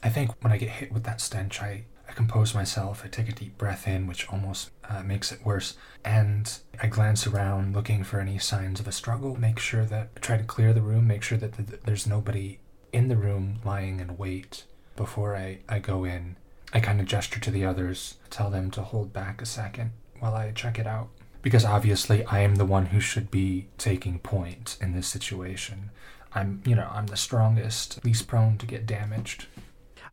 I 0.04 0.11
think 0.11 0.30
when 0.42 0.52
I 0.52 0.58
get 0.58 0.68
hit 0.68 0.92
with 0.92 1.04
that 1.04 1.23
stench, 1.23 1.62
I, 1.62 1.84
I 2.06 2.12
compose 2.12 2.54
myself. 2.54 3.02
I 3.02 3.08
take 3.08 3.30
a 3.30 3.32
deep 3.32 3.56
breath 3.56 3.88
in, 3.88 4.06
which 4.06 4.28
almost 4.28 4.70
uh, 4.88 5.02
makes 5.02 5.32
it 5.32 5.44
worse. 5.44 5.78
And 6.04 6.56
I 6.82 6.88
glance 6.88 7.26
around 7.26 7.75
looking 7.75 8.04
for 8.04 8.20
any 8.20 8.38
signs 8.38 8.80
of 8.80 8.87
a 8.87 8.92
struggle, 8.92 9.40
make 9.40 9.58
sure 9.58 9.87
that, 9.87 10.16
try 10.16 10.37
to 10.37 10.44
clear 10.44 10.75
the 10.75 10.82
room, 10.82 11.06
make 11.06 11.23
sure 11.23 11.38
that 11.38 11.54
th- 11.54 11.80
there's 11.87 12.06
nobody 12.06 12.58
in 12.92 13.08
the 13.08 13.16
room 13.16 13.61
lying 13.64 13.99
in 13.99 14.18
wait 14.18 14.64
before 14.94 15.34
I, 15.34 15.61
I 15.70 15.78
go 15.78 16.04
in. 16.04 16.37
I 16.75 16.80
kind 16.80 17.00
of 17.00 17.06
gesture 17.06 17.40
to 17.40 17.50
the 17.50 17.64
others, 17.64 18.16
tell 18.28 18.50
them 18.50 18.70
to 18.73 18.82
hold 18.82 19.12
back 19.12 19.40
a 19.40 19.46
second 19.46 19.92
while 20.20 20.34
I 20.34 20.52
check 20.52 20.78
it 20.78 20.87
out. 20.87 21.08
Because 21.40 21.64
obviously, 21.64 22.25
I 22.26 22.40
am 22.40 22.56
the 22.56 22.64
one 22.66 22.87
who 22.87 23.00
should 23.00 23.30
be 23.30 23.68
taking 23.78 24.18
point 24.18 24.76
in 24.82 24.92
this 24.92 25.06
situation. 25.06 25.90
I'm, 26.34 26.62
you 26.66 26.75
know, 26.75 26.88
I'm 26.92 27.06
the 27.06 27.16
strongest, 27.16 28.04
least 28.04 28.26
prone 28.26 28.58
to 28.58 28.66
get 28.66 28.87
damaged. 28.87 29.46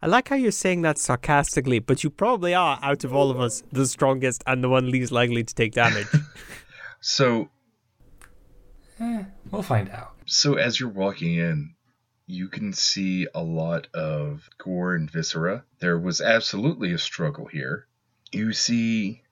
I 0.02 0.08
like 0.08 0.30
how 0.30 0.36
you're 0.36 0.52
saying 0.52 0.82
that 0.82 0.98
sarcastically, 0.98 1.80
but 1.80 2.04
you 2.04 2.10
probably 2.10 2.56
are, 2.56 2.80
out 2.82 3.04
of 3.04 3.14
all 3.14 3.30
of 3.30 3.40
us, 3.40 3.62
the 3.72 3.86
strongest 3.86 4.44
and 4.48 4.64
the 4.64 4.70
one 4.70 4.90
least 4.90 5.12
likely 5.12 5.44
to 5.44 5.54
take 5.54 5.74
damage. 5.74 6.08
So, 7.04 7.50
Eh, 9.00 9.24
we'll 9.50 9.64
find 9.64 9.90
out. 9.90 10.14
so 10.28 10.54
as 10.54 10.80
you're 10.80 10.90
walking 10.90 11.34
in, 11.36 11.74
you 12.28 12.48
can 12.48 12.74
see 12.74 13.28
a 13.34 13.42
lot 13.44 13.88
of 13.96 14.48
gore 14.60 14.94
and 14.94 15.10
viscera. 15.10 15.64
There 15.80 15.98
was 15.98 16.22
absolutely 16.22 16.94
a 16.94 17.00
struggle 17.00 17.48
here. 17.48 17.88
You 18.32 18.54
see 18.54 19.24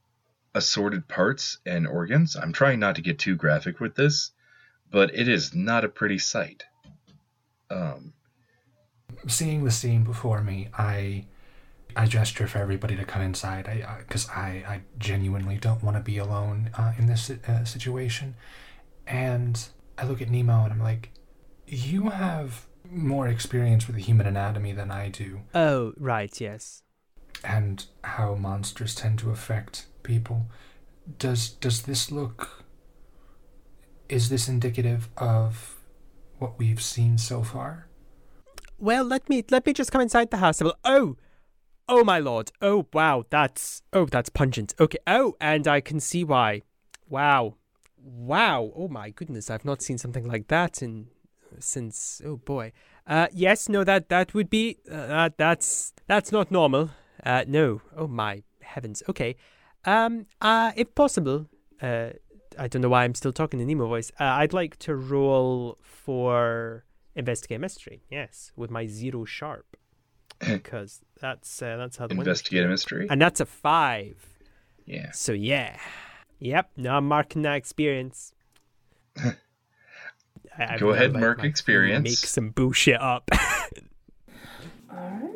assorted 0.55 1.07
parts 1.07 1.59
and 1.65 1.87
organs. 1.87 2.35
I'm 2.35 2.51
trying 2.53 2.79
not 2.79 2.95
to 2.95 3.01
get 3.03 3.19
too 3.19 3.35
graphic 3.35 3.79
with 3.79 3.93
this, 3.95 4.31
but 4.89 5.13
it 5.13 5.27
is 5.27 5.53
not 5.53 5.85
a 5.85 5.89
pretty 5.89 6.17
sight. 6.17 6.63
Um, 7.69 8.13
Seeing 9.27 9.63
the 9.63 9.71
scene 9.71 10.03
before 10.03 10.41
me, 10.41 10.69
I 10.77 11.25
I 11.95 12.05
gesture 12.05 12.47
for 12.47 12.59
everybody 12.59 12.95
to 12.95 13.03
come 13.03 13.21
inside. 13.21 13.67
I 13.67 13.97
because 13.99 14.29
I, 14.29 14.63
I 14.67 14.81
genuinely 14.97 15.57
don't 15.57 15.83
want 15.83 15.97
to 15.97 16.03
be 16.03 16.17
alone 16.17 16.69
uh, 16.77 16.93
in 16.97 17.07
this 17.07 17.29
uh, 17.29 17.63
situation, 17.65 18.35
and 19.07 19.67
I 19.97 20.05
look 20.05 20.21
at 20.21 20.29
Nemo 20.29 20.63
and 20.63 20.71
I'm 20.73 20.81
like, 20.81 21.11
you 21.67 22.09
have 22.09 22.65
more 22.89 23.27
experience 23.27 23.87
with 23.87 23.95
the 23.95 24.01
human 24.01 24.25
anatomy 24.25 24.71
than 24.71 24.91
I 24.91 25.09
do, 25.09 25.41
oh, 25.53 25.93
right, 25.97 26.39
yes. 26.39 26.83
and 27.43 27.85
how 28.03 28.35
monsters 28.35 28.95
tend 28.95 29.19
to 29.19 29.31
affect 29.31 29.87
people. 30.03 30.47
Does 31.17 31.49
does 31.49 31.81
this 31.83 32.11
look? 32.11 32.63
Is 34.07 34.29
this 34.29 34.47
indicative 34.47 35.09
of 35.17 35.75
what 36.37 36.57
we've 36.57 36.81
seen 36.81 37.17
so 37.17 37.43
far? 37.43 37.88
Well, 38.79 39.03
let 39.03 39.27
me 39.29 39.43
let 39.51 39.65
me 39.65 39.73
just 39.73 39.91
come 39.91 39.99
inside 39.99 40.31
the 40.31 40.37
house. 40.37 40.61
Well, 40.61 40.77
oh, 40.85 41.17
oh 41.89 42.05
my 42.05 42.19
lord. 42.19 42.51
Oh 42.61 42.87
wow, 42.93 43.25
that's 43.29 43.81
oh 43.91 44.05
that's 44.05 44.29
pungent. 44.29 44.73
Okay. 44.79 44.99
Oh, 45.05 45.35
and 45.41 45.67
I 45.67 45.81
can 45.81 45.99
see 45.99 46.23
why. 46.23 46.61
Wow, 47.09 47.55
wow. 47.97 48.71
Oh 48.73 48.87
my 48.87 49.09
goodness, 49.09 49.49
I've 49.49 49.65
not 49.65 49.81
seen 49.81 49.97
something 49.97 50.25
like 50.25 50.47
that 50.47 50.81
in 50.81 51.07
since. 51.59 52.21
Oh 52.25 52.37
boy. 52.37 52.71
Uh, 53.05 53.27
yes, 53.33 53.67
no, 53.67 53.83
that 53.83 54.07
that 54.07 54.33
would 54.33 54.49
be 54.49 54.77
uh, 54.89 55.07
that 55.07 55.37
that's 55.37 55.93
that's 56.07 56.31
not 56.31 56.49
normal. 56.49 56.91
Uh, 57.25 57.43
no. 57.47 57.81
Oh 57.97 58.07
my 58.07 58.43
heavens. 58.61 59.03
Okay. 59.09 59.35
Um. 59.83 60.25
Uh, 60.39 60.71
if 60.77 60.95
possible. 60.95 61.47
Uh, 61.81 62.11
I 62.57 62.67
don't 62.67 62.81
know 62.81 62.89
why 62.89 63.05
I'm 63.05 63.15
still 63.15 63.31
talking 63.31 63.59
in 63.59 63.67
Nemo 63.67 63.87
voice. 63.87 64.11
Uh, 64.19 64.25
I'd 64.25 64.51
like 64.51 64.77
to 64.79 64.93
roll 64.95 65.77
for 65.81 66.83
Investigate 67.19 67.59
mystery. 67.59 68.01
Yes, 68.09 68.51
with 68.55 68.71
my 68.71 68.87
zero 68.87 69.25
sharp. 69.25 69.77
because 70.39 71.01
that's 71.19 71.61
uh, 71.61 71.75
that's 71.77 71.97
how 71.97 72.07
the 72.07 72.15
wind 72.15 72.21
Investigate 72.27 72.63
a 72.63 72.67
mystery. 72.67 73.07
And 73.09 73.21
that's 73.21 73.39
a 73.41 73.45
five. 73.45 74.25
Yeah. 74.85 75.11
So 75.11 75.33
yeah, 75.33 75.77
yep. 76.39 76.71
Now 76.77 76.97
I'm 76.97 77.07
marking 77.07 77.41
that 77.43 77.55
experience. 77.55 78.33
I- 79.17 79.35
I've 80.57 80.79
Go 80.79 80.89
ahead, 80.91 81.13
never, 81.13 81.25
mark 81.25 81.37
like, 81.39 81.47
experience. 81.49 82.03
Make 82.03 82.17
some 82.17 82.49
bullshit 82.49 82.99
up. 83.01 83.29
Alright. 84.91 85.23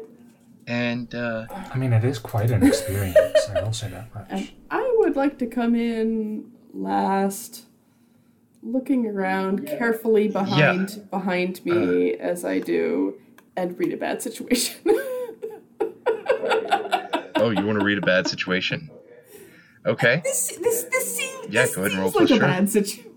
And 0.65 1.13
uh, 1.13 1.45
I 1.73 1.77
mean, 1.77 1.91
it 1.91 2.05
is 2.05 2.17
quite 2.19 2.49
an 2.49 2.65
experience. 2.65 3.17
I 3.53 3.61
will 3.61 3.73
say 3.73 3.89
that 3.89 4.15
much. 4.15 4.27
And 4.29 4.49
I 4.71 4.95
would 4.99 5.17
like 5.17 5.37
to 5.39 5.45
come 5.45 5.75
in 5.75 6.51
last, 6.73 7.65
looking 8.63 9.05
around 9.07 9.67
carefully 9.67 10.27
behind 10.27 11.01
uh, 11.11 11.17
behind 11.17 11.63
me 11.65 12.15
uh, 12.15 12.17
as 12.23 12.45
I 12.45 12.59
do, 12.59 13.15
and 13.55 13.77
read 13.77 13.93
a 13.93 13.97
bad 13.97 14.21
situation. 14.21 14.79
oh, 17.35 17.49
you 17.49 17.65
want 17.65 17.79
to 17.79 17.85
read 17.85 17.97
a 17.97 18.01
bad 18.05 18.27
situation? 18.27 18.89
Okay. 19.85 20.21
this 20.23 20.57
this 20.61 20.83
this 20.85 21.17
seems 21.17 21.47
Yeah, 21.49 21.63
this 21.63 21.75
go 21.75 21.81
ahead 21.81 21.91
and 21.91 22.01
roll 22.01 22.11
seems 22.11 22.31
like 22.31 22.39
a 22.39 22.41
sure. 22.41 22.47
bad 22.47 22.69
situation. 22.69 23.11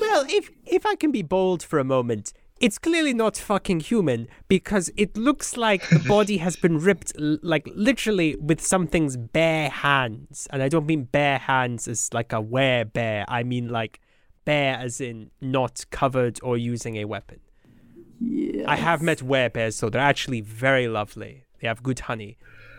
well, 0.00 0.24
if 0.28 0.50
if 0.64 0.86
I 0.86 0.94
can 0.94 1.10
be 1.10 1.22
bold 1.22 1.62
for 1.62 1.78
a 1.78 1.84
moment, 1.84 2.32
it's 2.60 2.78
clearly 2.78 3.12
not 3.12 3.36
fucking 3.36 3.80
human 3.80 4.28
because 4.46 4.90
it 4.96 5.16
looks 5.16 5.56
like 5.56 5.88
the 5.88 5.98
body 6.08 6.36
has 6.36 6.54
been 6.56 6.78
ripped, 6.78 7.12
like 7.18 7.68
literally 7.74 8.36
with 8.36 8.60
something's 8.60 9.16
bare 9.16 9.70
hands, 9.70 10.46
and 10.50 10.62
I 10.62 10.68
don't 10.68 10.86
mean 10.86 11.04
bare 11.04 11.38
hands 11.38 11.88
as 11.88 12.12
like 12.14 12.32
a 12.32 12.40
wear 12.40 12.84
bear. 12.84 13.24
I 13.26 13.42
mean 13.42 13.68
like 13.68 14.00
bare 14.44 14.76
as 14.78 15.00
in 15.00 15.30
not 15.40 15.84
covered 15.90 16.38
or 16.42 16.56
using 16.56 16.96
a 16.96 17.04
weapon. 17.04 17.40
Yeah. 18.20 18.64
I 18.70 18.76
have 18.76 19.02
met 19.02 19.18
werebears, 19.18 19.74
so 19.74 19.90
they're 19.90 20.00
actually 20.00 20.40
very 20.40 20.88
lovely. 20.88 21.44
They 21.60 21.68
have 21.68 21.82
good 21.82 22.00
honey. 22.00 22.36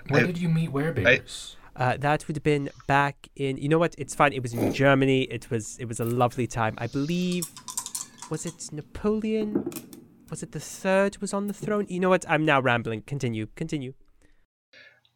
Where 0.09 0.23
I- 0.23 0.27
did 0.27 0.37
you 0.37 0.49
meet 0.49 0.71
werebears? 0.71 1.55
Uh, 1.75 1.97
that 1.97 2.25
would 2.27 2.37
have 2.37 2.43
been 2.43 2.69
back 2.87 3.27
in. 3.35 3.57
You 3.57 3.67
know 3.67 3.77
what? 3.77 3.95
It's 3.97 4.15
fine. 4.15 4.31
It 4.31 4.41
was 4.41 4.53
in 4.53 4.71
Germany. 4.73 5.23
It 5.23 5.49
was. 5.51 5.77
It 5.77 5.85
was 5.89 5.99
a 5.99 6.05
lovely 6.05 6.47
time. 6.47 6.75
I 6.77 6.87
believe. 6.87 7.51
Was 8.29 8.45
it 8.45 8.69
Napoleon? 8.71 9.69
Was 10.29 10.41
it 10.41 10.53
the 10.53 10.59
third 10.61 11.17
was 11.17 11.33
on 11.33 11.47
the 11.47 11.53
throne? 11.53 11.85
You 11.89 11.99
know 11.99 12.09
what? 12.09 12.23
I'm 12.29 12.45
now 12.45 12.61
rambling. 12.61 13.01
Continue. 13.01 13.47
Continue. 13.55 13.93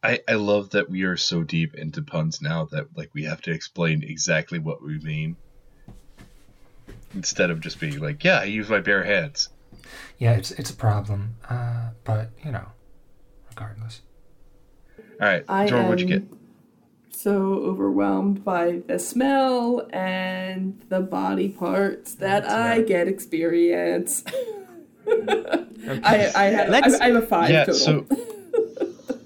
I, 0.03 0.19
I 0.27 0.33
love 0.33 0.71
that 0.71 0.89
we 0.89 1.03
are 1.03 1.17
so 1.17 1.43
deep 1.43 1.75
into 1.75 2.01
puns 2.01 2.41
now 2.41 2.65
that 2.71 2.95
like 2.95 3.09
we 3.13 3.23
have 3.23 3.41
to 3.43 3.51
explain 3.51 4.03
exactly 4.03 4.59
what 4.59 4.81
we 4.83 4.99
mean. 4.99 5.37
Instead 7.13 7.49
of 7.49 7.59
just 7.59 7.79
being 7.79 7.99
like, 7.99 8.23
yeah, 8.23 8.39
I 8.39 8.43
use 8.45 8.69
my 8.69 8.79
bare 8.79 9.03
hands. 9.03 9.49
Yeah, 10.19 10.33
it's 10.33 10.51
it's 10.51 10.69
a 10.69 10.75
problem. 10.75 11.35
Uh, 11.49 11.89
but 12.03 12.29
you 12.45 12.51
know, 12.51 12.65
regardless. 13.49 14.01
All 15.21 15.27
right, 15.27 15.43
I 15.49 15.67
Jordan, 15.67 15.87
what'd 15.89 16.07
you 16.09 16.15
am 16.15 16.21
get? 16.29 16.37
so 17.11 17.31
overwhelmed 17.55 18.45
by 18.45 18.81
the 18.87 18.97
smell 18.99 19.87
and 19.91 20.81
the 20.89 21.01
body 21.01 21.49
parts 21.49 22.15
that 22.15 22.49
I 22.49 22.81
get 22.81 23.07
experience. 23.07 24.23
I 25.07 26.31
I 26.35 26.43
have 26.45 26.69
Let's- 26.69 26.99
I, 26.99 27.05
I 27.05 27.07
have 27.09 27.23
a 27.23 27.27
five 27.27 27.49
Yeah, 27.49 27.65
total. 27.65 27.75
so 27.75 28.07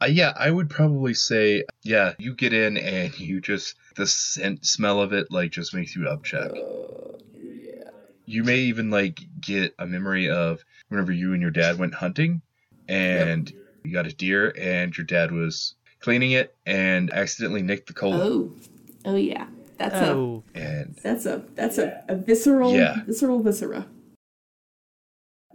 uh, 0.00 0.06
yeah, 0.06 0.32
I 0.36 0.50
would 0.50 0.70
probably 0.70 1.14
say 1.14 1.64
yeah, 1.82 2.14
you 2.18 2.34
get 2.34 2.52
in 2.52 2.76
and 2.76 3.18
you 3.20 3.40
just 3.40 3.74
the 3.98 4.06
scent 4.06 4.64
smell 4.64 5.02
of 5.02 5.12
it 5.12 5.26
like 5.30 5.50
just 5.50 5.74
makes 5.74 5.94
you 5.94 6.02
upchuck. 6.02 6.52
Uh, 6.52 7.18
yeah. 7.36 7.90
You 8.24 8.44
may 8.44 8.58
even 8.58 8.90
like 8.90 9.20
get 9.40 9.74
a 9.78 9.86
memory 9.86 10.30
of 10.30 10.64
whenever 10.88 11.12
you 11.12 11.32
and 11.34 11.42
your 11.42 11.50
dad 11.50 11.78
went 11.78 11.94
hunting 11.94 12.40
and 12.88 13.52
you 13.84 13.92
got 13.92 14.06
a 14.06 14.12
deer 14.12 14.54
and 14.58 14.96
your 14.96 15.04
dad 15.04 15.32
was 15.32 15.74
cleaning 16.00 16.30
it 16.30 16.54
and 16.64 17.12
accidentally 17.12 17.62
nicked 17.62 17.88
the 17.88 17.92
cola 17.92 18.24
Oh, 18.24 18.52
oh 19.04 19.16
yeah. 19.16 19.46
That's 19.78 20.00
Oh, 20.00 20.44
a 20.54 20.58
and 20.58 20.96
that's 21.02 21.26
a 21.26 21.44
that's 21.54 21.78
a, 21.78 22.04
a 22.08 22.14
visceral 22.16 22.72
Yeah. 22.72 23.02
visceral 23.04 23.42
viscera. 23.42 23.86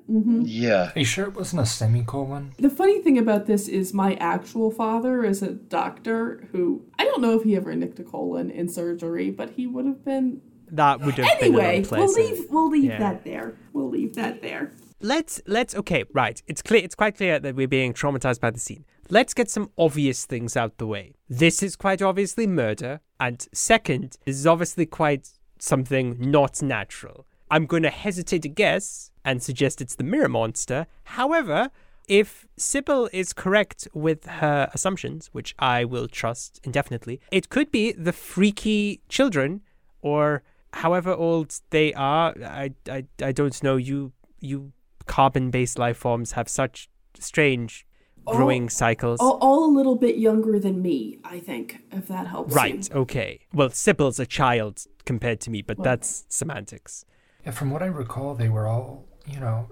Hmm 0.07 0.41
yeah, 0.45 0.91
Are 0.95 0.99
you 0.99 1.05
sure 1.05 1.25
it 1.25 1.35
wasn't 1.35 1.61
a 1.61 1.65
semicolon? 1.65 2.53
The 2.59 2.69
funny 2.69 3.01
thing 3.01 3.17
about 3.17 3.45
this 3.45 3.67
is 3.67 3.93
my 3.93 4.15
actual 4.15 4.69
father 4.71 5.23
is 5.23 5.41
a 5.41 5.51
doctor 5.51 6.47
who 6.51 6.85
I 6.99 7.05
don't 7.05 7.21
know 7.21 7.37
if 7.37 7.43
he 7.43 7.55
ever 7.55 7.73
nicked 7.75 7.99
a 7.99 8.03
colon 8.03 8.49
in 8.51 8.67
surgery, 8.69 9.31
but 9.31 9.51
he 9.51 9.67
would 9.67 9.85
have 9.85 10.03
been 10.03 10.41
that 10.71 10.99
would 11.01 11.15
have 11.15 11.39
been 11.39 11.47
anyway. 11.49 11.81
been 11.81 11.99
We'll 11.99 12.11
leave 12.13 12.45
we'll 12.49 12.69
leave 12.69 12.85
Yeah. 12.85 12.99
that 12.99 13.23
there. 13.23 13.55
We'll 13.73 13.89
leave 13.89 14.15
that 14.15 14.41
there. 14.41 14.71
let's 15.01 15.41
let's 15.47 15.75
okay 15.75 16.03
right 16.13 16.41
it's 16.47 16.61
clear 16.61 16.81
it's 16.83 16.95
quite 16.95 17.15
clear 17.17 17.37
that 17.39 17.55
we're 17.55 17.67
being 17.67 17.93
traumatized 17.93 18.39
by 18.39 18.49
the 18.49 18.59
scene 18.59 18.85
let's 19.09 19.33
get 19.33 19.49
some 19.49 19.69
obvious 19.77 20.25
things 20.25 20.55
out 20.55 20.77
the 20.77 20.87
way 20.87 21.13
this 21.43 21.61
is 21.61 21.75
quite 21.75 22.01
obviously 22.01 22.47
murder 22.47 23.01
and 23.19 23.37
second 23.53 24.15
this 24.25 24.37
is 24.37 24.47
obviously 24.47 24.85
quite 24.85 25.27
something 25.59 26.15
not 26.19 26.61
natural 26.61 27.25
i'm 27.53 27.65
going 27.65 27.83
to 27.83 27.95
hesitate 28.05 28.41
to 28.41 28.49
guess 28.49 29.11
and 29.23 29.35
suggest 29.49 29.81
it's 29.83 29.95
the 29.95 30.03
mirror 30.03 30.29
monster 30.29 30.79
however 31.19 31.69
if 32.07 32.45
Sibyl 32.57 33.09
is 33.13 33.31
correct 33.31 33.87
with 33.93 34.25
her 34.25 34.69
assumptions, 34.73 35.29
which 35.31 35.55
I 35.57 35.85
will 35.85 36.07
trust 36.07 36.59
indefinitely, 36.63 37.21
it 37.31 37.49
could 37.49 37.71
be 37.71 37.93
the 37.93 38.11
freaky 38.11 39.01
children 39.07 39.61
or 40.01 40.43
however 40.73 41.13
old 41.13 41.59
they 41.69 41.93
are. 41.93 42.33
I, 42.43 42.71
I, 42.89 43.05
I 43.21 43.31
don't 43.31 43.61
know. 43.63 43.77
You 43.77 44.11
you 44.39 44.73
carbon 45.05 45.51
based 45.51 45.79
life 45.79 45.97
forms 45.97 46.33
have 46.33 46.49
such 46.49 46.89
strange 47.17 47.85
growing 48.25 48.69
cycles. 48.69 49.19
All, 49.19 49.37
all 49.41 49.65
a 49.65 49.71
little 49.73 49.95
bit 49.95 50.17
younger 50.17 50.59
than 50.59 50.81
me, 50.81 51.19
I 51.23 51.39
think, 51.39 51.79
if 51.91 52.07
that 52.07 52.27
helps. 52.27 52.53
right, 52.53 52.89
You. 52.89 53.01
okay. 53.01 53.41
Well, 53.53 53.69
Sibyl's 53.69 54.19
a 54.19 54.25
child 54.25 54.85
compared 55.05 55.39
to 55.41 55.51
me, 55.51 55.61
but 55.61 55.81
that's 55.83 56.25
semantics. 56.29 57.05
Yeah, 57.45 57.51
from 57.51 57.71
what 57.71 57.83
I 57.83 57.87
recall, 57.87 58.35
they 58.35 58.49
were 58.49 58.67
all, 58.67 59.05
you 59.25 59.39
know, 59.39 59.69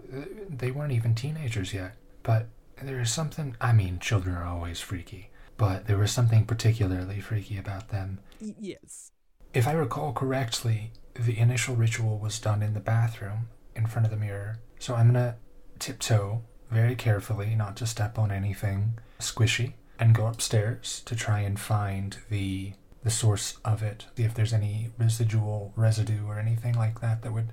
they 0.49 0.71
weren't 0.71 0.91
even 0.91 1.15
teenagers 1.15 1.73
yet. 1.73 1.95
But 2.23 2.47
there's 2.81 3.11
something, 3.11 3.55
I 3.61 3.73
mean, 3.73 3.99
children 3.99 4.35
are 4.35 4.45
always 4.45 4.79
freaky, 4.79 5.29
but 5.57 5.87
there 5.87 5.97
was 5.97 6.11
something 6.11 6.45
particularly 6.45 7.19
freaky 7.19 7.57
about 7.57 7.89
them. 7.89 8.19
Yes. 8.39 9.11
If 9.53 9.67
I 9.67 9.73
recall 9.73 10.13
correctly, 10.13 10.91
the 11.13 11.37
initial 11.37 11.75
ritual 11.75 12.17
was 12.19 12.39
done 12.39 12.61
in 12.61 12.73
the 12.73 12.79
bathroom 12.79 13.49
in 13.75 13.85
front 13.85 14.05
of 14.05 14.11
the 14.11 14.17
mirror. 14.17 14.59
So 14.79 14.95
I'm 14.95 15.07
gonna 15.07 15.35
tiptoe 15.79 16.43
very 16.69 16.95
carefully, 16.95 17.55
not 17.55 17.75
to 17.77 17.85
step 17.85 18.17
on 18.17 18.31
anything 18.31 18.97
squishy, 19.19 19.73
and 19.99 20.15
go 20.15 20.25
upstairs 20.27 21.01
to 21.05 21.15
try 21.15 21.39
and 21.41 21.59
find 21.59 22.17
the 22.29 22.73
the 23.03 23.09
source 23.09 23.57
of 23.65 23.81
it. 23.81 24.07
If 24.15 24.33
there's 24.33 24.53
any 24.53 24.91
residual 24.97 25.73
residue 25.75 26.25
or 26.25 26.39
anything 26.39 26.75
like 26.75 27.01
that 27.01 27.21
that 27.23 27.33
would 27.33 27.51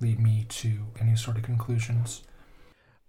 lead 0.00 0.18
me 0.20 0.46
to 0.48 0.86
any 1.00 1.16
sort 1.16 1.36
of 1.36 1.42
conclusions. 1.42 2.22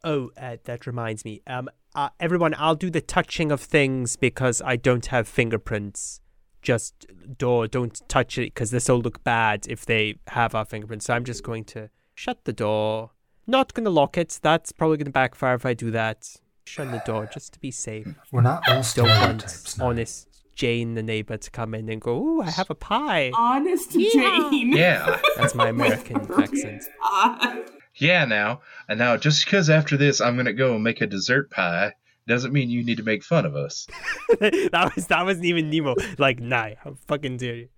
Oh, 0.04 0.32
uh, 0.38 0.58
that 0.66 0.86
reminds 0.86 1.26
me. 1.26 1.42
Um, 1.48 1.70
uh, 1.96 2.10
everyone, 2.20 2.54
I'll 2.58 2.76
do 2.76 2.90
the 2.90 3.02
touching 3.02 3.52
of 3.52 3.62
things 3.62 4.16
because 4.16 4.62
I 4.62 4.76
don't 4.76 5.06
have 5.08 5.28
fingerprints. 5.28 6.22
Just 6.62 7.06
Dor, 7.38 7.68
don't 7.68 8.02
touch 8.08 8.38
it 8.38 8.54
because 8.54 8.72
this 8.72 8.90
will 8.90 9.00
look 9.00 9.24
bad 9.24 9.66
if 9.68 9.86
they 9.86 10.16
have 10.28 10.54
our 10.54 10.66
fingerprints. 10.66 11.06
So 11.06 11.14
I'm 11.14 11.26
just 11.26 11.44
going 11.44 11.64
to 11.66 11.90
shut 12.14 12.44
the 12.44 12.54
door. 12.54 13.12
Not 13.48 13.74
going 13.74 13.86
to 13.86 13.90
lock 13.90 14.18
it. 14.18 14.40
That's 14.42 14.72
probably 14.72 14.98
going 14.98 15.06
to 15.06 15.12
backfire 15.12 15.56
if 15.56 15.66
I 15.66 15.74
do 15.74 15.92
that. 15.92 16.30
Shut 16.66 16.92
the 16.92 17.02
door 17.06 17.30
just 17.34 17.54
to 17.54 17.60
be 17.60 17.72
safe. 17.72 18.08
We're 18.32 18.42
not 18.42 18.68
all 18.68 18.84
stereotypes. 18.84 19.80
honest 19.80 20.27
Jane, 20.58 20.96
the 20.96 21.04
neighbor, 21.04 21.38
to 21.38 21.52
come 21.52 21.74
in 21.76 21.88
and 21.88 22.02
go, 22.02 22.18
"Ooh, 22.18 22.42
I 22.42 22.50
have 22.50 22.70
a 22.70 22.76
pie." 22.76 23.32
Honest 23.36 23.94
Yeah. 23.96 24.10
Jane. 24.52 24.74
yeah, 24.76 25.20
That's 25.38 25.54
my 25.56 25.70
American 25.70 26.18
accent. 26.34 26.84
Ah. 27.04 27.56
yeah. 27.96 28.26
Now 28.26 28.62
and 28.90 28.98
now, 29.00 29.16
just 29.18 29.46
because 29.46 29.70
after 29.70 29.96
this 29.98 30.20
I'm 30.20 30.36
gonna 30.36 30.54
go 30.54 30.74
and 30.76 30.84
make 30.84 31.00
a 31.02 31.08
dessert 31.08 31.52
pie 31.52 31.94
doesn't 32.28 32.52
mean 32.52 32.70
you 32.70 32.84
need 32.84 32.98
to 32.98 33.04
make 33.04 33.24
fun 33.24 33.46
of 33.46 33.56
us. 33.56 33.88
that 34.40 34.92
was 34.96 35.08
that 35.08 35.24
wasn't 35.26 35.46
even 35.46 35.70
Nemo. 35.70 35.96
Like, 36.18 36.40
nah, 36.42 36.70
how 36.84 36.96
fucking 37.08 37.38
dare 37.38 37.56
you? 37.56 37.70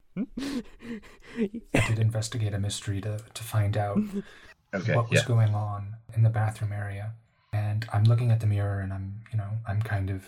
I 1.76 1.88
did 1.88 2.00
investigate 2.00 2.54
a 2.54 2.60
mystery 2.60 3.02
to, 3.02 3.20
to 3.34 3.44
find 3.44 3.78
out 3.78 4.00
Okay, 4.74 4.96
what 4.96 5.10
was 5.10 5.22
yeah. 5.22 5.26
going 5.28 5.54
on 5.54 5.96
in 6.16 6.24
the 6.24 6.30
bathroom 6.30 6.72
area. 6.72 7.14
And 7.54 7.88
I'm 7.92 8.04
looking 8.04 8.30
at 8.32 8.40
the 8.40 8.46
mirror 8.48 8.80
and 8.82 8.94
I'm, 8.94 9.22
you 9.32 9.38
know, 9.38 9.50
I'm 9.68 9.82
kind 9.82 10.10
of 10.12 10.26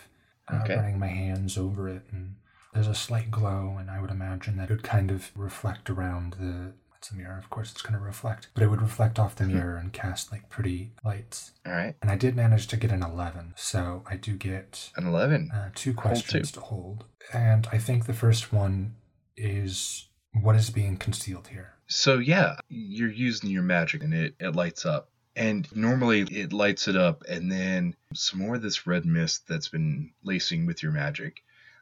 uh, 0.52 0.60
Okay. 0.64 0.76
running 0.76 0.98
my 1.00 1.08
hands 1.08 1.58
over 1.58 1.88
it 1.88 2.02
and 2.12 2.36
there's 2.74 2.88
a 2.88 2.96
slight 2.96 3.30
glow 3.32 3.78
and 3.80 3.90
I 3.92 4.00
would 4.02 4.12
imagine 4.12 4.58
that 4.58 4.70
it 4.70 4.74
would 4.74 4.84
kind 4.84 5.12
of 5.12 5.32
reflect 5.36 5.90
around 5.90 6.34
the 6.40 6.74
it's 6.98 7.10
a 7.10 7.16
mirror, 7.16 7.36
of 7.40 7.50
course 7.50 7.72
it's 7.72 7.82
going 7.82 7.96
to 7.98 8.06
reflect, 8.06 8.50
but 8.54 8.62
it 8.62 8.68
would 8.68 8.80
reflect 8.82 9.18
off 9.18 9.36
the 9.36 9.46
mirror 9.46 9.76
and 9.76 9.92
cast 9.92 10.32
like 10.32 10.50
pretty 10.50 10.92
lights. 11.04 11.52
All 11.66 11.72
right, 11.74 11.96
And 12.00 12.12
I 12.12 12.16
did 12.16 12.36
manage 12.36 12.68
to 12.68 12.78
get 12.78 12.92
an 12.92 13.02
11, 13.02 13.54
so 13.58 14.04
I 14.08 14.18
do 14.18 14.36
get 14.36 14.92
an 14.96 15.08
eleven. 15.08 15.50
uh, 15.52 15.72
two 15.74 15.94
two. 15.94 15.98
questions 15.98 16.52
to 16.52 16.60
hold. 16.60 17.06
And 17.34 17.68
I 17.72 17.80
think 17.80 18.06
the 18.06 18.14
first 18.14 18.54
one 18.54 18.94
is 19.36 20.10
what 20.40 20.56
is 20.56 20.70
being 20.70 20.96
concealed 20.98 21.48
here? 21.48 21.74
So 21.88 22.20
yeah, 22.20 22.58
you're 22.70 23.10
using 23.12 23.50
your 23.50 23.64
magic 23.64 24.04
and 24.04 24.14
it, 24.14 24.36
it 24.40 24.56
lights 24.56 24.86
up. 24.86 25.10
and 25.36 25.68
normally 25.76 26.22
it 26.22 26.54
lights 26.54 26.88
it 26.88 26.96
up, 26.96 27.24
and 27.28 27.52
then 27.52 27.96
some 28.14 28.40
more 28.42 28.56
of 28.56 28.62
this 28.62 28.86
red 28.86 29.06
mist 29.08 29.48
that's 29.48 29.70
been 29.70 30.12
lacing 30.24 30.68
with 30.68 30.84
your 30.84 30.92
magic, 30.92 31.42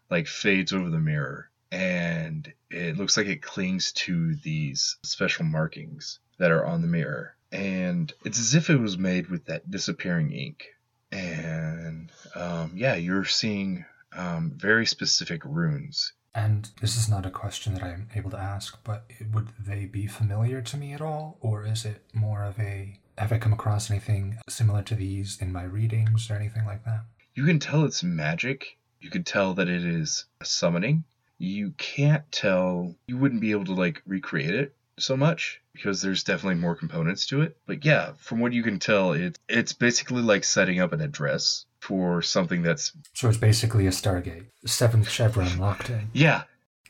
like 0.10 0.28
fades 0.28 0.74
over 0.74 0.90
the 0.90 1.00
mirror, 1.00 1.50
and 1.72 2.52
it 2.70 2.98
looks 2.98 3.18
like 3.18 3.28
it 3.28 3.42
clings 3.42 3.92
to 3.94 4.36
these 4.36 4.98
special 5.04 5.46
markings 5.46 6.20
that 6.38 6.52
are 6.52 6.66
on 6.66 6.82
the 6.82 6.88
mirror, 6.88 7.36
and 7.52 8.12
it's 8.26 8.40
as 8.40 8.56
if 8.56 8.70
it 8.70 8.78
was 8.78 8.98
made 8.98 9.28
with 9.28 9.46
that 9.46 9.70
disappearing 9.70 10.32
ink. 10.32 10.68
And 11.12 12.12
um, 12.36 12.74
yeah, 12.76 12.96
you're 12.96 13.26
seeing 13.26 13.86
um, 14.14 14.52
very 14.56 14.86
specific 14.86 15.44
runes. 15.44 16.14
And 16.36 16.70
this 16.80 16.96
is 16.96 17.10
not 17.10 17.26
a 17.26 17.32
question 17.32 17.74
that 17.74 17.84
I'm 17.84 18.08
able 18.16 18.30
to 18.32 18.38
ask, 18.38 18.78
but 18.84 19.10
would 19.34 19.50
they 19.60 19.86
be 19.86 20.06
familiar 20.06 20.62
to 20.62 20.78
me 20.78 20.94
at 20.94 21.02
all? 21.02 21.38
Or 21.42 21.66
is 21.66 21.86
it 21.86 22.06
more 22.14 22.44
of 22.44 22.60
a 22.60 23.00
have 23.18 23.34
I 23.34 23.38
come 23.38 23.52
across 23.52 23.92
anything 23.92 24.38
similar 24.48 24.82
to 24.84 24.96
these 24.96 25.42
in 25.42 25.52
my 25.52 25.64
readings 25.64 26.30
or 26.30 26.36
anything 26.36 26.66
like 26.66 26.86
that? 26.86 27.06
You 27.34 27.46
can 27.46 27.60
tell 27.60 27.84
it's 27.84 28.04
magic. 28.04 28.78
You 29.00 29.10
can 29.10 29.24
tell 29.24 29.54
that 29.56 29.68
it 29.70 29.84
is 29.84 30.26
a 30.42 30.46
summoning. 30.46 31.04
You 31.38 31.72
can't 31.78 32.30
tell, 32.32 32.96
you 33.08 33.18
wouldn't 33.18 33.42
be 33.42 33.52
able 33.52 33.66
to 33.66 33.74
like 33.74 34.02
recreate 34.06 34.54
it 34.54 34.76
so 34.98 35.16
much 35.16 35.62
because 35.74 36.02
there's 36.02 36.24
definitely 36.26 36.60
more 36.60 36.76
components 36.76 37.26
to 37.28 37.42
it. 37.42 37.56
But 37.66 37.86
yeah, 37.86 38.12
from 38.18 38.40
what 38.40 38.52
you 38.52 38.62
can 38.64 38.80
tell, 38.80 39.14
it's 39.14 39.40
it's 39.48 39.72
basically 39.74 40.22
like 40.22 40.44
setting 40.44 40.82
up 40.82 40.92
an 40.92 41.00
address 41.02 41.66
for 41.80 42.22
something 42.22 42.62
that's 42.62 42.92
So 43.14 43.30
it's 43.30 43.38
basically 43.38 43.88
a 43.88 43.92
Stargate. 43.92 44.48
Seventh 44.66 45.10
Chevron 45.10 45.58
locked 45.60 45.90
in. 45.90 46.10
yeah, 46.12 46.44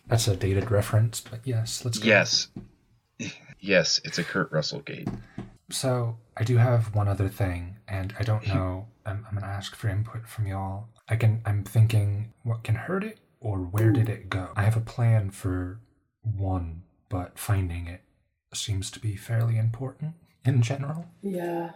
That's 0.07 0.27
a 0.27 0.35
dated 0.35 0.71
reference, 0.71 1.21
but 1.21 1.41
yes, 1.45 1.85
let's 1.85 1.99
go. 1.99 2.07
yes. 2.07 2.47
Yes, 3.61 3.99
it's 4.05 4.17
a 4.17 4.23
Kurt 4.23 4.53
Russell 4.53 4.79
gate. 4.79 5.09
So 5.69 6.15
I 6.37 6.45
do 6.45 6.55
have 6.55 6.95
one 6.95 7.09
other 7.09 7.27
thing, 7.27 7.75
and 7.89 8.15
I 8.17 8.23
don't 8.23 8.47
know. 8.47 8.87
I'm, 9.05 9.25
I'm 9.27 9.33
gonna 9.35 9.47
ask 9.51 9.75
for 9.75 9.89
input 9.89 10.25
from 10.29 10.47
y'all. 10.47 10.87
I 11.09 11.15
can. 11.15 11.41
I'm 11.45 11.63
thinking, 11.63 12.33
what 12.43 12.63
can 12.63 12.75
hurt 12.75 13.03
it, 13.03 13.19
or 13.39 13.57
where 13.59 13.91
did 13.91 14.09
it 14.09 14.29
go? 14.29 14.49
I 14.55 14.63
have 14.63 14.77
a 14.77 14.81
plan 14.81 15.31
for 15.31 15.79
one, 16.21 16.83
but 17.09 17.39
finding 17.39 17.87
it 17.87 18.01
seems 18.53 18.91
to 18.91 18.99
be 18.99 19.15
fairly 19.15 19.57
important 19.57 20.13
in 20.45 20.61
general. 20.61 21.05
Yeah. 21.21 21.71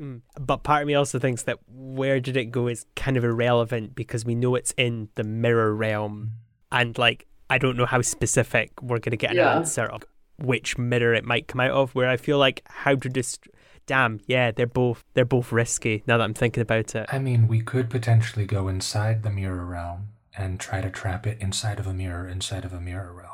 Mm. 0.00 0.22
But 0.40 0.62
part 0.64 0.82
of 0.82 0.88
me 0.88 0.94
also 0.94 1.18
thinks 1.18 1.44
that 1.44 1.58
where 1.68 2.18
did 2.18 2.36
it 2.36 2.46
go 2.46 2.66
is 2.66 2.86
kind 2.96 3.16
of 3.16 3.24
irrelevant 3.24 3.94
because 3.94 4.24
we 4.24 4.34
know 4.34 4.54
it's 4.56 4.74
in 4.76 5.08
the 5.14 5.24
mirror 5.24 5.74
realm, 5.74 6.32
and 6.72 6.96
like 6.98 7.26
I 7.48 7.58
don't 7.58 7.76
know 7.76 7.86
how 7.86 8.02
specific 8.02 8.82
we're 8.82 8.98
gonna 8.98 9.16
get 9.16 9.30
an 9.30 9.36
Yeah. 9.36 9.56
answer 9.56 9.84
of 9.84 10.02
which 10.38 10.76
mirror 10.76 11.14
it 11.14 11.24
might 11.24 11.46
come 11.46 11.60
out 11.60 11.70
of. 11.70 11.94
Where 11.94 12.08
I 12.08 12.16
feel 12.16 12.38
like 12.38 12.62
how 12.66 12.96
to 12.96 13.08
just 13.08 13.46
damn 13.86 14.20
yeah 14.26 14.50
they're 14.50 14.66
both 14.66 15.04
they're 15.14 15.24
both 15.24 15.52
risky 15.52 16.02
now 16.06 16.18
that 16.18 16.24
I'm 16.24 16.34
thinking 16.34 16.62
about 16.62 16.94
it. 16.94 17.06
I 17.10 17.18
mean, 17.18 17.48
we 17.48 17.60
could 17.60 17.90
potentially 17.90 18.46
go 18.46 18.68
inside 18.68 19.22
the 19.22 19.30
mirror 19.30 19.64
realm 19.64 20.08
and 20.36 20.58
try 20.58 20.80
to 20.80 20.90
trap 20.90 21.26
it 21.26 21.40
inside 21.40 21.78
of 21.78 21.86
a 21.86 21.94
mirror 21.94 22.28
inside 22.28 22.64
of 22.64 22.72
a 22.72 22.80
mirror 22.80 23.12
realm. 23.12 23.30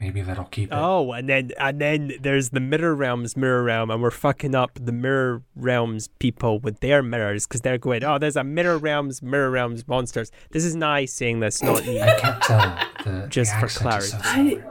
Maybe 0.00 0.22
that'll 0.22 0.44
keep 0.46 0.72
it. 0.72 0.74
Oh, 0.74 1.12
and 1.12 1.28
then 1.28 1.52
and 1.58 1.80
then 1.80 2.12
there's 2.20 2.50
the 2.50 2.60
mirror 2.60 2.94
realms 2.94 3.36
mirror 3.36 3.62
realm, 3.62 3.90
and 3.90 4.02
we're 4.02 4.10
fucking 4.10 4.54
up 4.54 4.72
the 4.74 4.92
mirror 4.92 5.42
realms 5.54 6.08
people 6.18 6.58
with 6.58 6.80
their 6.80 7.02
mirrors 7.02 7.46
because 7.46 7.60
they're 7.60 7.78
going, 7.78 8.02
oh, 8.02 8.18
there's 8.18 8.36
a 8.36 8.42
mirror 8.44 8.76
realms 8.76 9.22
mirror 9.22 9.50
realms 9.50 9.86
monsters. 9.86 10.32
This 10.50 10.64
is 10.64 10.74
nice 10.74 11.12
seeing 11.12 11.40
this, 11.40 11.62
not 11.62 11.86
you. 11.86 12.00
I 12.00 12.18
can't 12.18 12.42
tell. 12.42 12.76
The, 13.04 13.28
Just 13.28 13.52
the 13.52 13.68
for 13.68 13.86
accent 13.86 14.02
is 14.02 14.10
so 14.10 14.18
clarity. 14.18 14.62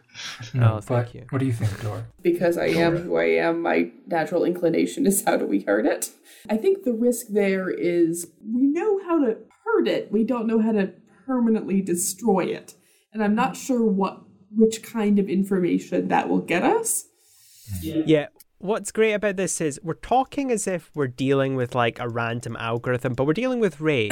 similar. 0.42 0.70
no, 0.70 0.76
Oh, 0.76 0.80
thank 0.80 1.14
you. 1.14 1.24
what 1.30 1.38
do 1.38 1.46
you 1.46 1.52
think, 1.52 1.80
Dor? 1.82 2.06
because 2.22 2.56
I 2.58 2.66
am 2.66 2.96
who 2.98 3.16
I 3.16 3.24
am, 3.26 3.62
my 3.62 3.90
natural 4.06 4.44
inclination 4.44 5.06
is 5.06 5.24
how 5.24 5.36
do 5.36 5.46
we 5.46 5.60
hurt 5.60 5.86
it? 5.86 6.10
I 6.48 6.56
think 6.56 6.84
the 6.84 6.92
risk 6.92 7.26
there 7.30 7.70
is 7.70 8.28
we 8.44 8.62
know 8.62 9.00
how 9.06 9.24
to 9.24 9.36
hurt 9.64 9.88
it, 9.88 10.10
we 10.12 10.24
don't 10.24 10.46
know 10.46 10.60
how 10.60 10.72
to 10.72 10.92
permanently 11.26 11.80
destroy 11.80 12.44
it. 12.44 12.74
And 13.12 13.22
I'm 13.22 13.34
not 13.34 13.56
sure 13.56 13.84
what 13.84 14.20
which 14.56 14.82
kind 14.82 15.18
of 15.18 15.28
information 15.28 16.08
that 16.08 16.28
will 16.28 16.40
get 16.40 16.62
us. 16.62 17.06
Yeah. 17.80 18.26
What's 18.64 18.92
great 18.92 19.12
about 19.12 19.36
this 19.36 19.60
is 19.60 19.78
we're 19.82 19.92
talking 19.92 20.50
as 20.50 20.66
if 20.66 20.90
we're 20.94 21.06
dealing 21.06 21.54
with 21.54 21.74
like 21.74 21.98
a 21.98 22.08
random 22.08 22.56
algorithm, 22.56 23.12
but 23.12 23.26
we're 23.26 23.34
dealing 23.34 23.60
with 23.60 23.78
Ray. 23.78 24.08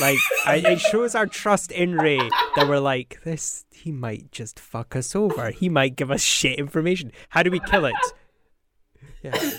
like, 0.00 0.18
I, 0.46 0.62
it 0.64 0.78
shows 0.78 1.16
our 1.16 1.26
trust 1.26 1.72
in 1.72 1.96
Ray 1.96 2.20
that 2.54 2.68
we're 2.68 2.78
like, 2.78 3.18
this, 3.24 3.66
he 3.72 3.90
might 3.90 4.30
just 4.30 4.60
fuck 4.60 4.94
us 4.94 5.16
over. 5.16 5.50
He 5.50 5.68
might 5.68 5.96
give 5.96 6.12
us 6.12 6.20
shit 6.20 6.56
information. 6.56 7.10
How 7.30 7.42
do 7.42 7.50
we 7.50 7.58
kill 7.58 7.84
it? 7.84 7.96
Yeah. 9.24 9.50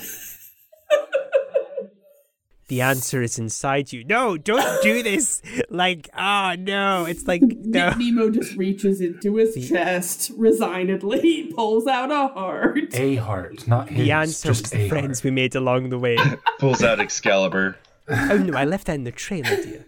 The 2.68 2.82
answer 2.82 3.22
is 3.22 3.40
inside 3.40 3.94
you. 3.94 4.04
No, 4.04 4.38
don't 4.38 4.84
do 4.84 5.02
this. 5.12 5.42
Like, 5.70 6.10
oh 6.18 6.56
no. 6.60 7.06
It's 7.06 7.26
like, 7.28 7.42
no. 7.42 7.90
Nick 7.90 7.98
Nemo 7.98 8.30
just 8.30 8.56
reaches 8.58 9.00
into 9.00 9.36
his 9.38 9.70
chest 9.70 10.32
resignedly, 10.36 11.52
pulls 11.56 11.88
out 11.88 12.12
a 12.12 12.34
heart. 12.34 12.94
A 12.94 13.16
heart, 13.16 13.68
not 13.68 13.90
his. 13.90 14.06
The 14.06 14.12
answer 14.12 14.50
was 14.50 14.62
just 14.62 14.74
the 14.74 14.90
friends 14.90 15.20
heart. 15.20 15.24
we 15.26 15.32
made 15.32 15.56
along 15.56 15.90
the 15.90 16.00
way. 16.00 16.18
Pulls 16.60 16.84
out 16.84 17.00
Excalibur. 17.00 17.78
oh 18.10 18.38
no, 18.38 18.58
I 18.58 18.66
left 18.66 18.88
that 18.88 18.96
in 18.96 19.04
the 19.06 19.12
trailer, 19.12 19.56
dear. 19.56 19.86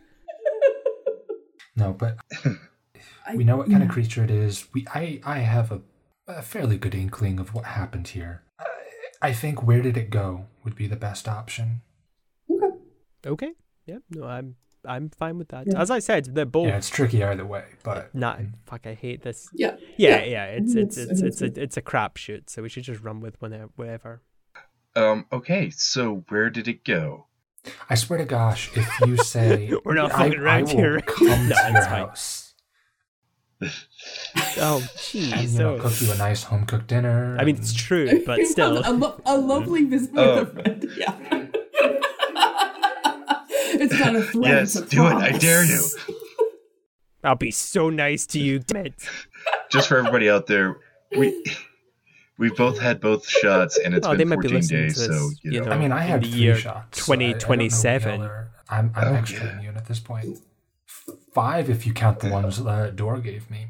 No, 1.75 1.93
but 1.93 2.17
we 3.35 3.43
know 3.43 3.57
what 3.57 3.69
kind 3.69 3.83
of 3.83 3.89
creature 3.89 4.23
it 4.23 4.31
is. 4.31 4.67
We, 4.73 4.85
I, 4.93 5.21
I 5.25 5.39
have 5.39 5.71
a, 5.71 5.81
a 6.27 6.41
fairly 6.41 6.77
good 6.77 6.93
inkling 6.95 7.39
of 7.39 7.53
what 7.53 7.65
happened 7.65 8.09
here. 8.09 8.43
I, 8.59 8.65
I 9.29 9.33
think 9.33 9.63
where 9.63 9.81
did 9.81 9.95
it 9.97 10.09
go 10.09 10.45
would 10.63 10.75
be 10.75 10.87
the 10.87 10.95
best 10.97 11.27
option. 11.27 11.81
Okay. 13.25 13.45
Okay. 13.47 13.53
Yeah. 13.85 13.97
No, 14.11 14.23
I'm 14.25 14.55
I'm 14.85 15.09
fine 15.09 15.37
with 15.37 15.49
that. 15.49 15.65
Yeah. 15.67 15.81
As 15.81 15.91
I 15.91 15.99
said, 15.99 16.33
they're 16.35 16.45
both 16.45 16.67
Yeah, 16.67 16.77
it's 16.77 16.89
tricky 16.89 17.23
either 17.23 17.45
way, 17.45 17.65
but 17.83 18.13
not 18.15 18.39
fuck. 18.65 18.85
I 18.87 18.93
hate 18.93 19.21
this. 19.23 19.49
Yeah. 19.53 19.75
Yeah, 19.97 20.23
yeah. 20.23 20.45
It's 20.45 20.75
it's 20.75 20.97
It's- 20.97 21.11
it's 21.11 21.21
it's 21.21 21.41
it's 21.41 21.57
a, 21.57 21.61
it's 21.63 21.77
a 21.77 21.81
crapshoot. 21.81 22.49
So 22.49 22.61
we 22.61 22.69
should 22.69 22.83
just 22.83 23.01
run 23.01 23.19
with 23.19 23.35
whatever. 23.75 24.21
Um, 24.95 25.25
okay, 25.31 25.69
so 25.69 26.23
where 26.29 26.49
did 26.49 26.67
it 26.67 26.83
go? 26.83 27.27
I 27.89 27.95
swear 27.95 28.19
to 28.19 28.25
gosh, 28.25 28.71
if 28.75 28.87
you 29.05 29.17
say 29.17 29.71
We're 29.85 29.93
not 29.93 30.11
I, 30.13 30.29
fucking 30.29 30.39
I 30.39 30.43
around 30.43 30.63
will 30.63 30.77
here. 30.77 31.01
come 31.01 31.27
No, 31.49 31.55
to 31.55 31.71
your 31.71 31.81
fine. 31.81 31.83
house 31.83 32.53
Oh, 34.57 34.81
jeez. 34.95 35.33
and 35.33 35.49
you 35.49 35.59
know 35.59 35.75
oh. 35.75 35.79
cook 35.79 36.01
you 36.01 36.11
a 36.11 36.17
nice 36.17 36.43
home 36.43 36.65
cooked 36.65 36.87
dinner. 36.87 37.35
I 37.39 37.43
mean, 37.43 37.55
and- 37.55 37.63
it's 37.63 37.73
true, 37.73 38.23
but 38.25 38.45
still. 38.47 38.79
a, 38.85 38.91
lo- 38.93 39.21
a 39.25 39.37
lovely 39.37 39.83
visit 39.85 40.13
with 40.13 40.19
Oh. 40.25 40.39
a 40.41 40.45
friend. 40.45 40.89
Yeah. 40.97 41.38
It's 43.79 43.99
not 43.99 44.15
a 44.15 44.21
threat. 44.23 44.45
Yes, 44.47 44.75
it's 44.75 44.91
a 44.93 44.95
do 44.95 45.07
it. 45.07 45.13
I 45.13 45.31
dare 45.37 45.63
you. 45.65 45.83
I'll 47.23 47.35
be 47.35 47.51
so 47.51 47.89
nice 47.89 48.25
to 48.27 48.39
you, 48.39 48.59
damn 48.59 48.87
it. 48.87 48.93
Just 49.69 49.89
for 49.89 49.97
everybody 49.97 50.29
out 50.29 50.47
there, 50.47 50.77
we 51.17 51.43
we've 52.37 52.55
both 52.55 52.79
had 52.79 53.01
both 53.01 53.27
shots, 53.27 53.77
and 53.77 53.93
it's 53.93 54.07
Oh, 54.07 54.11
they 54.11 54.19
been 54.19 54.29
might 54.29 54.39
be 54.41 54.47
14 54.49 54.67
days. 54.69 54.95
this, 54.95 55.05
so 55.05 55.13
you 55.43 55.51
you 55.51 55.59
know, 55.59 55.65
know. 55.65 55.71
I 55.73 55.77
mean, 55.77 55.91
I 55.91 56.01
had 56.01 56.23
the 56.23 56.29
three 56.29 56.39
year 56.39 56.55
shots. 56.55 57.03
so 57.05 57.11
I- 57.11 57.15
I 57.15 57.17
don't 57.17 57.27
know 57.29 57.33
what 57.33 57.39
2027. 57.41 58.19
y'all 58.21 58.29
are- 58.29 58.51
I'm, 58.69 58.91
I'm 58.95 59.07
Oh, 59.07 59.15
extra 59.15 59.45
yeah. 59.45 59.57
immune 59.59 59.77
at 59.77 59.87
this 59.87 59.99
point. 59.99 60.37
Five 61.33 61.69
if 61.69 61.85
you 61.87 61.93
count 61.93 62.19
the 62.19 62.29
ones 62.29 62.63
that 62.63 62.95
Dora 62.95 63.19
gave 63.19 63.49
me. 63.49 63.67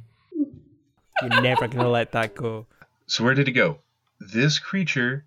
You're 1.22 1.42
never 1.42 1.68
gonna 1.68 1.90
let 1.90 2.12
that 2.14 2.36
go. 2.36 2.68
So 3.08 3.24
where 3.24 3.34
did 3.34 3.48
it 3.48 3.52
go? 3.54 3.80
This 4.20 4.60
creature 4.60 5.26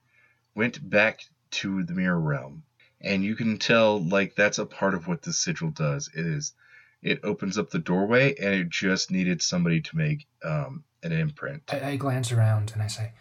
went 0.55 0.89
back 0.89 1.21
to 1.53 1.83
the 1.85 1.93
mirror 1.95 2.21
realm, 2.21 2.63
and 3.03 3.23
you 3.25 3.35
can 3.37 3.59
tell 3.59 4.03
like 4.03 4.35
that's 4.35 4.59
a 4.59 4.67
part 4.67 4.95
of 4.95 5.07
what 5.09 5.23
the 5.23 5.33
sigil 5.33 5.71
does. 5.71 6.09
It 6.15 6.25
is, 6.27 6.55
it 7.03 7.21
opens 7.25 7.59
up 7.59 7.71
the 7.71 7.79
doorway, 7.79 8.35
and 8.37 8.55
it 8.55 8.69
just 8.71 9.11
needed 9.11 9.43
somebody 9.43 9.81
to 9.81 9.97
make 9.97 10.27
um, 10.45 10.85
an 11.03 11.13
imprint. 11.13 11.63
I, 11.73 11.91
I 11.91 11.97
glance 11.97 12.33
around 12.33 12.71
and 12.73 12.83
I 12.83 12.87
say, 12.87 13.13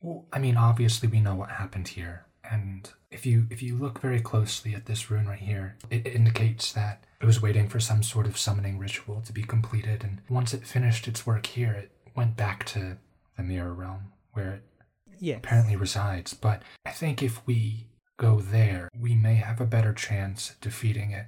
"Well, 0.00 0.26
I 0.32 0.38
mean, 0.38 0.56
obviously 0.56 1.08
we 1.08 1.20
know 1.20 1.34
what 1.34 1.50
happened 1.50 1.88
here, 1.88 2.26
and 2.50 2.90
if 3.10 3.26
you 3.26 3.46
if 3.50 3.62
you 3.62 3.76
look 3.76 4.00
very 4.00 4.20
closely 4.20 4.74
at 4.74 4.86
this 4.86 5.10
rune 5.10 5.26
right 5.26 5.38
here, 5.38 5.76
it, 5.90 6.06
it 6.06 6.14
indicates 6.14 6.72
that 6.72 7.04
it 7.20 7.26
was 7.26 7.42
waiting 7.42 7.68
for 7.68 7.80
some 7.80 8.02
sort 8.02 8.26
of 8.26 8.38
summoning 8.38 8.78
ritual 8.78 9.20
to 9.22 9.32
be 9.32 9.42
completed, 9.42 10.04
and 10.04 10.20
once 10.28 10.54
it 10.54 10.64
finished 10.66 11.08
its 11.08 11.26
work 11.26 11.46
here, 11.46 11.72
it 11.72 11.90
went 12.14 12.36
back 12.36 12.64
to 12.66 12.96
the 13.36 13.42
mirror 13.42 13.74
realm 13.74 14.12
where 14.32 14.54
it 14.54 14.62
Yeah. 15.20 15.36
apparently 15.36 15.74
resides. 15.76 16.32
But 16.34 16.62
I 16.86 16.92
think 16.92 17.22
if 17.22 17.44
we 17.46 17.87
go 18.18 18.40
there, 18.40 18.90
we 18.98 19.14
may 19.14 19.36
have 19.36 19.60
a 19.60 19.66
better 19.66 19.94
chance 19.94 20.54
defeating 20.60 21.12
it. 21.12 21.26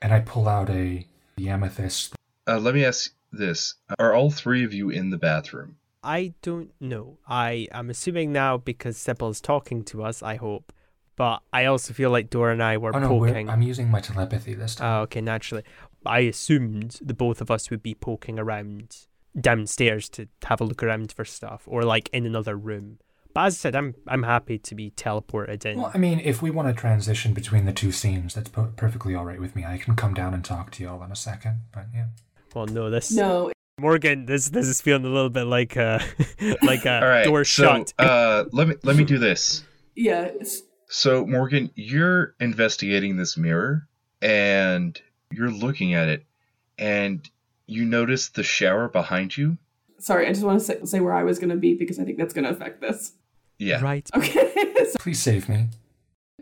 And 0.00 0.14
I 0.14 0.20
pull 0.20 0.48
out 0.48 0.70
a 0.70 1.06
the 1.36 1.48
amethyst. 1.50 2.14
Uh, 2.46 2.58
let 2.58 2.74
me 2.74 2.84
ask 2.84 3.12
this: 3.30 3.74
Are 3.98 4.14
all 4.14 4.30
three 4.30 4.64
of 4.64 4.72
you 4.72 4.88
in 4.88 5.10
the 5.10 5.18
bathroom? 5.18 5.76
I 6.02 6.34
don't 6.42 6.70
know. 6.80 7.18
I 7.28 7.66
am 7.72 7.90
assuming 7.90 8.32
now 8.32 8.56
because 8.56 8.96
Sibyl's 8.96 9.40
talking 9.40 9.84
to 9.84 10.02
us, 10.02 10.22
I 10.22 10.36
hope. 10.36 10.72
But 11.16 11.42
I 11.52 11.64
also 11.64 11.92
feel 11.92 12.10
like 12.10 12.30
Dora 12.30 12.52
and 12.52 12.62
I 12.62 12.78
were 12.78 12.94
Oh 12.94 13.00
no, 13.00 13.14
we're, 13.14 13.28
poking. 13.28 13.50
I'm 13.50 13.62
using 13.62 13.90
my 13.90 14.00
telepathy 14.00 14.54
this 14.54 14.76
time. 14.76 15.00
Oh, 15.00 15.02
okay, 15.02 15.20
naturally. 15.20 15.64
I 16.06 16.20
assumed 16.20 17.00
the 17.02 17.12
both 17.12 17.40
of 17.40 17.50
us 17.50 17.70
would 17.70 17.82
be 17.82 17.94
poking 17.94 18.38
around 18.38 18.96
downstairs 19.38 20.08
to 20.10 20.28
have 20.44 20.60
a 20.60 20.64
look 20.64 20.82
around 20.82 21.10
for 21.10 21.24
stuff 21.24 21.64
or 21.66 21.82
like 21.82 22.08
in 22.12 22.24
another 22.24 22.56
room. 22.56 23.00
But 23.34 23.46
as 23.46 23.54
I 23.54 23.58
said, 23.58 23.76
I'm 23.76 23.94
I'm 24.06 24.22
happy 24.24 24.58
to 24.58 24.74
be 24.74 24.90
teleported 24.92 25.64
in. 25.66 25.78
Well, 25.80 25.90
I 25.94 25.98
mean, 25.98 26.18
if 26.20 26.42
we 26.42 26.50
want 26.50 26.68
to 26.68 26.74
transition 26.74 27.34
between 27.34 27.66
the 27.66 27.72
two 27.72 27.92
scenes, 27.92 28.34
that's 28.34 28.48
per- 28.50 28.72
perfectly 28.76 29.14
all 29.14 29.24
right 29.24 29.40
with 29.40 29.54
me. 29.54 29.64
I 29.64 29.78
can 29.78 29.94
come 29.96 30.14
down 30.14 30.34
and 30.34 30.44
talk 30.44 30.70
to 30.72 30.82
y'all 30.82 31.02
in 31.04 31.12
a 31.12 31.16
second. 31.16 31.62
But 31.72 31.86
yeah. 31.94 32.06
well, 32.54 32.66
no, 32.66 32.90
this 32.90 33.12
No, 33.12 33.52
Morgan, 33.78 34.26
this 34.26 34.48
this 34.48 34.66
is 34.66 34.80
feeling 34.80 35.04
a 35.04 35.08
little 35.08 35.30
bit 35.30 35.44
like 35.44 35.76
a 35.76 36.00
like 36.62 36.84
a 36.86 37.00
All 37.02 37.08
right. 37.08 37.24
door 37.24 37.44
so, 37.44 37.62
shut. 37.64 37.92
uh, 37.98 38.44
let 38.52 38.66
me 38.68 38.74
let 38.82 38.96
me 38.96 39.04
do 39.04 39.18
this. 39.18 39.62
yeah, 39.94 40.22
it's, 40.24 40.62
So, 40.88 41.24
Morgan, 41.26 41.70
you're 41.76 42.34
investigating 42.40 43.16
this 43.18 43.36
mirror 43.36 43.86
and 44.22 45.00
you're 45.30 45.50
looking 45.50 45.94
at 45.94 46.08
it, 46.08 46.24
and 46.78 47.28
you 47.66 47.84
notice 47.84 48.30
the 48.30 48.42
shower 48.42 48.88
behind 48.88 49.36
you. 49.36 49.58
sorry. 49.98 50.26
I 50.26 50.30
just 50.32 50.42
want 50.44 50.58
to 50.58 50.64
say, 50.64 50.84
say 50.84 51.00
where 51.00 51.12
I 51.14 51.22
was 51.22 51.38
going 51.38 51.50
to 51.50 51.56
be 51.56 51.74
because 51.74 51.98
I 52.00 52.04
think 52.04 52.16
that's 52.18 52.32
going 52.34 52.44
to 52.46 52.50
affect 52.50 52.80
this. 52.80 53.12
Yeah. 53.58 53.80
Right. 53.82 54.08
Okay. 54.16 54.52
so, 54.90 54.98
Please 55.00 55.20
save 55.20 55.48
me. 55.48 55.68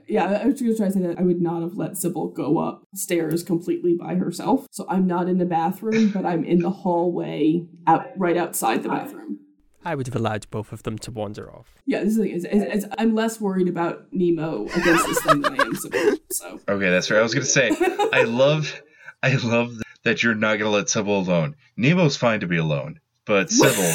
yeah, 0.08 0.24
I 0.24 0.46
was 0.46 0.60
going 0.60 0.72
to 0.72 0.76
try 0.76 0.86
to 0.86 0.92
say 0.92 1.00
that 1.00 1.18
I 1.18 1.22
would 1.22 1.40
not 1.40 1.62
have 1.62 1.76
let 1.76 1.96
Sibyl 1.96 2.28
go 2.28 2.58
up 2.58 2.84
stairs 2.94 3.42
completely 3.42 3.94
by 3.94 4.14
herself. 4.14 4.66
So 4.70 4.86
I'm 4.88 5.06
not 5.06 5.28
in 5.28 5.38
the 5.38 5.44
bathroom, 5.46 6.10
but 6.10 6.24
I'm 6.26 6.44
in 6.44 6.60
the 6.60 6.70
hallway 6.70 7.66
out 7.86 8.06
right 8.16 8.36
outside 8.36 8.82
the 8.82 8.88
bathroom. 8.90 9.40
I 9.84 9.94
would 9.94 10.06
have 10.08 10.16
allowed 10.16 10.46
both 10.50 10.72
of 10.72 10.82
them 10.82 10.98
to 10.98 11.10
wander 11.12 11.48
off. 11.52 11.74
Yeah, 11.86 12.00
this 12.00 12.10
is 12.10 12.16
the 12.16 12.22
thing. 12.24 12.32
Is, 12.32 12.44
is, 12.44 12.62
is 12.84 12.86
I'm 12.98 13.14
less 13.14 13.40
worried 13.40 13.68
about 13.68 14.06
Nemo 14.12 14.64
against 14.66 15.06
this 15.06 15.22
thing 15.22 15.42
than 15.42 15.60
I 15.60 15.64
am 15.64 15.74
Sibyl. 15.76 16.16
So 16.32 16.60
Okay, 16.68 16.90
that's 16.90 17.08
right. 17.10 17.20
I 17.20 17.22
was 17.22 17.34
gonna 17.34 17.46
say, 17.46 17.70
I 18.12 18.24
love, 18.24 18.80
I 19.22 19.34
love 19.36 19.72
that 20.04 20.22
you're 20.24 20.34
not 20.34 20.58
gonna 20.58 20.70
let 20.70 20.88
Sibyl 20.88 21.20
alone. 21.20 21.54
Nemo's 21.76 22.16
fine 22.16 22.40
to 22.40 22.46
be 22.48 22.56
alone, 22.56 22.98
but 23.26 23.48
Sibyl, 23.50 23.92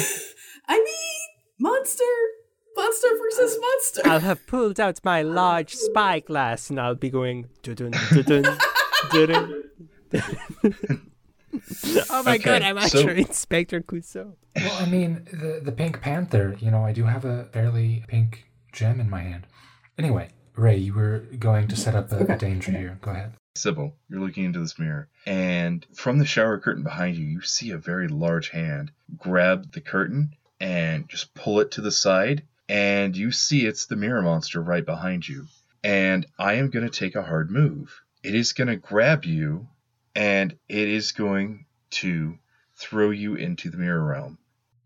I 0.66 0.78
mean, 0.78 1.28
monster, 1.58 2.04
monster 2.82 3.08
versus 3.18 3.58
monster. 3.60 4.02
I'll 4.04 4.20
have 4.20 4.46
pulled 4.46 4.78
out 4.80 5.00
my 5.04 5.22
large 5.22 5.74
spyglass 5.74 6.70
and 6.70 6.80
I'll 6.80 6.94
be 6.94 7.10
going 7.10 7.48
dun 7.62 7.74
dun 7.76 7.92
dun 8.12 8.42
dun. 9.12 9.64
Oh 12.10 12.22
my 12.22 12.36
Okay, 12.36 12.44
god, 12.44 12.62
I'm 12.62 12.78
so- 12.80 12.98
actually 13.00 13.20
Inspector 13.22 13.80
Clouseau. 13.82 14.32
Well, 14.56 14.82
I 14.82 14.86
mean, 14.86 15.26
the 15.32 15.60
the 15.62 15.72
Pink 15.72 16.00
Panther. 16.00 16.56
You 16.60 16.70
know, 16.70 16.84
I 16.84 16.92
do 16.92 17.04
have 17.04 17.24
a 17.26 17.44
fairly 17.52 18.04
pink 18.08 18.46
gem 18.72 19.00
in 19.00 19.10
my 19.10 19.20
hand. 19.22 19.46
Anyway, 19.98 20.30
Ray, 20.56 20.76
you 20.78 20.94
were 20.94 21.18
going 21.38 21.68
to 21.68 21.76
set 21.76 21.94
up 21.94 22.10
a, 22.12 22.18
a 22.34 22.38
danger 22.38 22.72
here. 22.72 22.98
Go 23.02 23.10
ahead. 23.10 23.34
Sibyl, 23.54 23.94
you're 24.08 24.20
looking 24.20 24.44
into 24.44 24.60
this 24.60 24.78
mirror, 24.78 25.08
and 25.26 25.86
from 25.94 26.18
the 26.18 26.24
shower 26.24 26.58
curtain 26.58 26.82
behind 26.84 27.16
you, 27.16 27.26
you 27.26 27.42
see 27.42 27.70
a 27.70 27.76
very 27.78 28.08
large 28.08 28.48
hand 28.48 28.90
grab 29.18 29.72
the 29.72 29.80
curtain 29.82 30.30
and 30.58 31.06
just 31.08 31.34
pull 31.34 31.60
it 31.60 31.72
to 31.72 31.82
the 31.82 31.92
side, 31.92 32.44
and 32.72 33.14
you 33.14 33.30
see 33.30 33.66
it's 33.66 33.84
the 33.84 33.96
mirror 33.96 34.22
monster 34.22 34.62
right 34.62 34.86
behind 34.86 35.28
you. 35.28 35.46
And 35.84 36.24
I 36.38 36.54
am 36.54 36.70
going 36.70 36.88
to 36.88 36.98
take 36.98 37.14
a 37.14 37.22
hard 37.22 37.50
move. 37.50 38.00
It 38.22 38.34
is 38.34 38.54
going 38.54 38.68
to 38.68 38.76
grab 38.76 39.26
you, 39.26 39.68
and 40.16 40.56
it 40.70 40.88
is 40.88 41.12
going 41.12 41.66
to 41.90 42.38
throw 42.76 43.10
you 43.10 43.34
into 43.34 43.68
the 43.68 43.76
mirror 43.76 44.02
realm. 44.02 44.38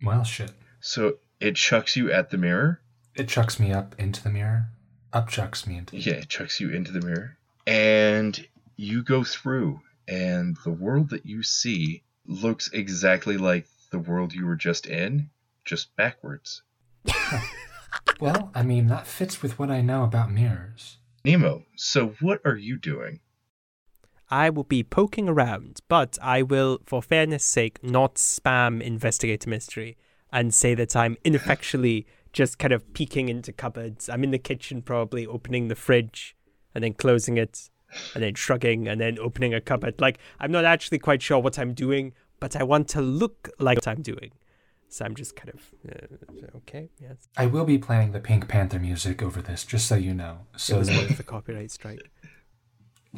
Well, 0.02 0.24
shit. 0.24 0.50
So 0.80 1.18
it 1.38 1.54
chucks 1.54 1.94
you 1.94 2.10
at 2.10 2.30
the 2.30 2.38
mirror. 2.38 2.80
It 3.14 3.28
chucks 3.28 3.60
me 3.60 3.72
up 3.72 3.94
into 4.00 4.20
the 4.20 4.30
mirror. 4.30 4.66
Up 5.12 5.28
chucks 5.28 5.64
me 5.64 5.76
into. 5.76 5.96
Yeah, 5.96 6.14
it 6.14 6.28
chucks 6.28 6.58
you 6.58 6.70
into 6.70 6.90
the 6.90 7.06
mirror. 7.06 7.38
And 7.68 8.44
you 8.76 9.04
go 9.04 9.22
through, 9.22 9.80
and 10.08 10.56
the 10.64 10.72
world 10.72 11.10
that 11.10 11.24
you 11.24 11.44
see 11.44 12.02
looks 12.26 12.68
exactly 12.72 13.36
like 13.36 13.68
the 13.92 14.00
world 14.00 14.34
you 14.34 14.44
were 14.44 14.56
just 14.56 14.86
in, 14.86 15.30
just 15.64 15.94
backwards. 15.94 16.62
Well, 18.20 18.50
I 18.54 18.62
mean, 18.62 18.86
that 18.88 19.06
fits 19.06 19.42
with 19.42 19.58
what 19.58 19.70
I 19.70 19.80
know 19.80 20.04
about 20.04 20.30
mirrors. 20.30 20.98
Nemo, 21.24 21.64
so 21.76 22.14
what 22.20 22.40
are 22.44 22.56
you 22.56 22.78
doing? 22.78 23.20
I 24.30 24.50
will 24.50 24.64
be 24.64 24.82
poking 24.82 25.28
around, 25.28 25.80
but 25.88 26.18
I 26.20 26.42
will, 26.42 26.80
for 26.84 27.02
fairness 27.02 27.44
sake, 27.44 27.82
not 27.82 28.16
spam 28.16 28.82
investigator 28.82 29.48
mystery 29.48 29.96
and 30.32 30.52
say 30.52 30.74
that 30.74 30.96
I'm 30.96 31.16
ineffectually 31.24 32.06
just 32.32 32.58
kind 32.58 32.72
of 32.72 32.92
peeking 32.92 33.28
into 33.28 33.52
cupboards. 33.52 34.08
I'm 34.08 34.24
in 34.24 34.30
the 34.30 34.38
kitchen, 34.38 34.82
probably 34.82 35.26
opening 35.26 35.68
the 35.68 35.74
fridge 35.74 36.36
and 36.74 36.84
then 36.84 36.92
closing 36.92 37.36
it 37.38 37.70
and 38.14 38.22
then 38.22 38.34
shrugging 38.34 38.88
and 38.88 39.00
then 39.00 39.18
opening 39.18 39.54
a 39.54 39.60
cupboard. 39.60 40.00
Like, 40.00 40.18
I'm 40.40 40.52
not 40.52 40.64
actually 40.64 40.98
quite 40.98 41.22
sure 41.22 41.38
what 41.38 41.58
I'm 41.58 41.72
doing, 41.72 42.12
but 42.40 42.56
I 42.56 42.62
want 42.62 42.88
to 42.88 43.00
look 43.00 43.48
like 43.58 43.78
what 43.78 43.88
I'm 43.88 44.02
doing. 44.02 44.32
So 44.88 45.04
I'm 45.04 45.14
just 45.14 45.34
kind 45.36 45.50
of, 45.50 45.60
uh, 45.90 46.56
okay, 46.58 46.90
yes. 47.00 47.16
I 47.36 47.46
will 47.46 47.64
be 47.64 47.76
playing 47.78 48.12
the 48.12 48.20
Pink 48.20 48.48
Panther 48.48 48.78
music 48.78 49.22
over 49.22 49.42
this, 49.42 49.64
just 49.64 49.86
so 49.88 49.96
you 49.96 50.14
know. 50.14 50.46
It 50.54 50.60
So 50.60 50.78
was 50.78 50.88
that 50.88 50.96
worth 50.96 51.16
the 51.16 51.22
copyright 51.24 51.70
strike. 51.70 52.10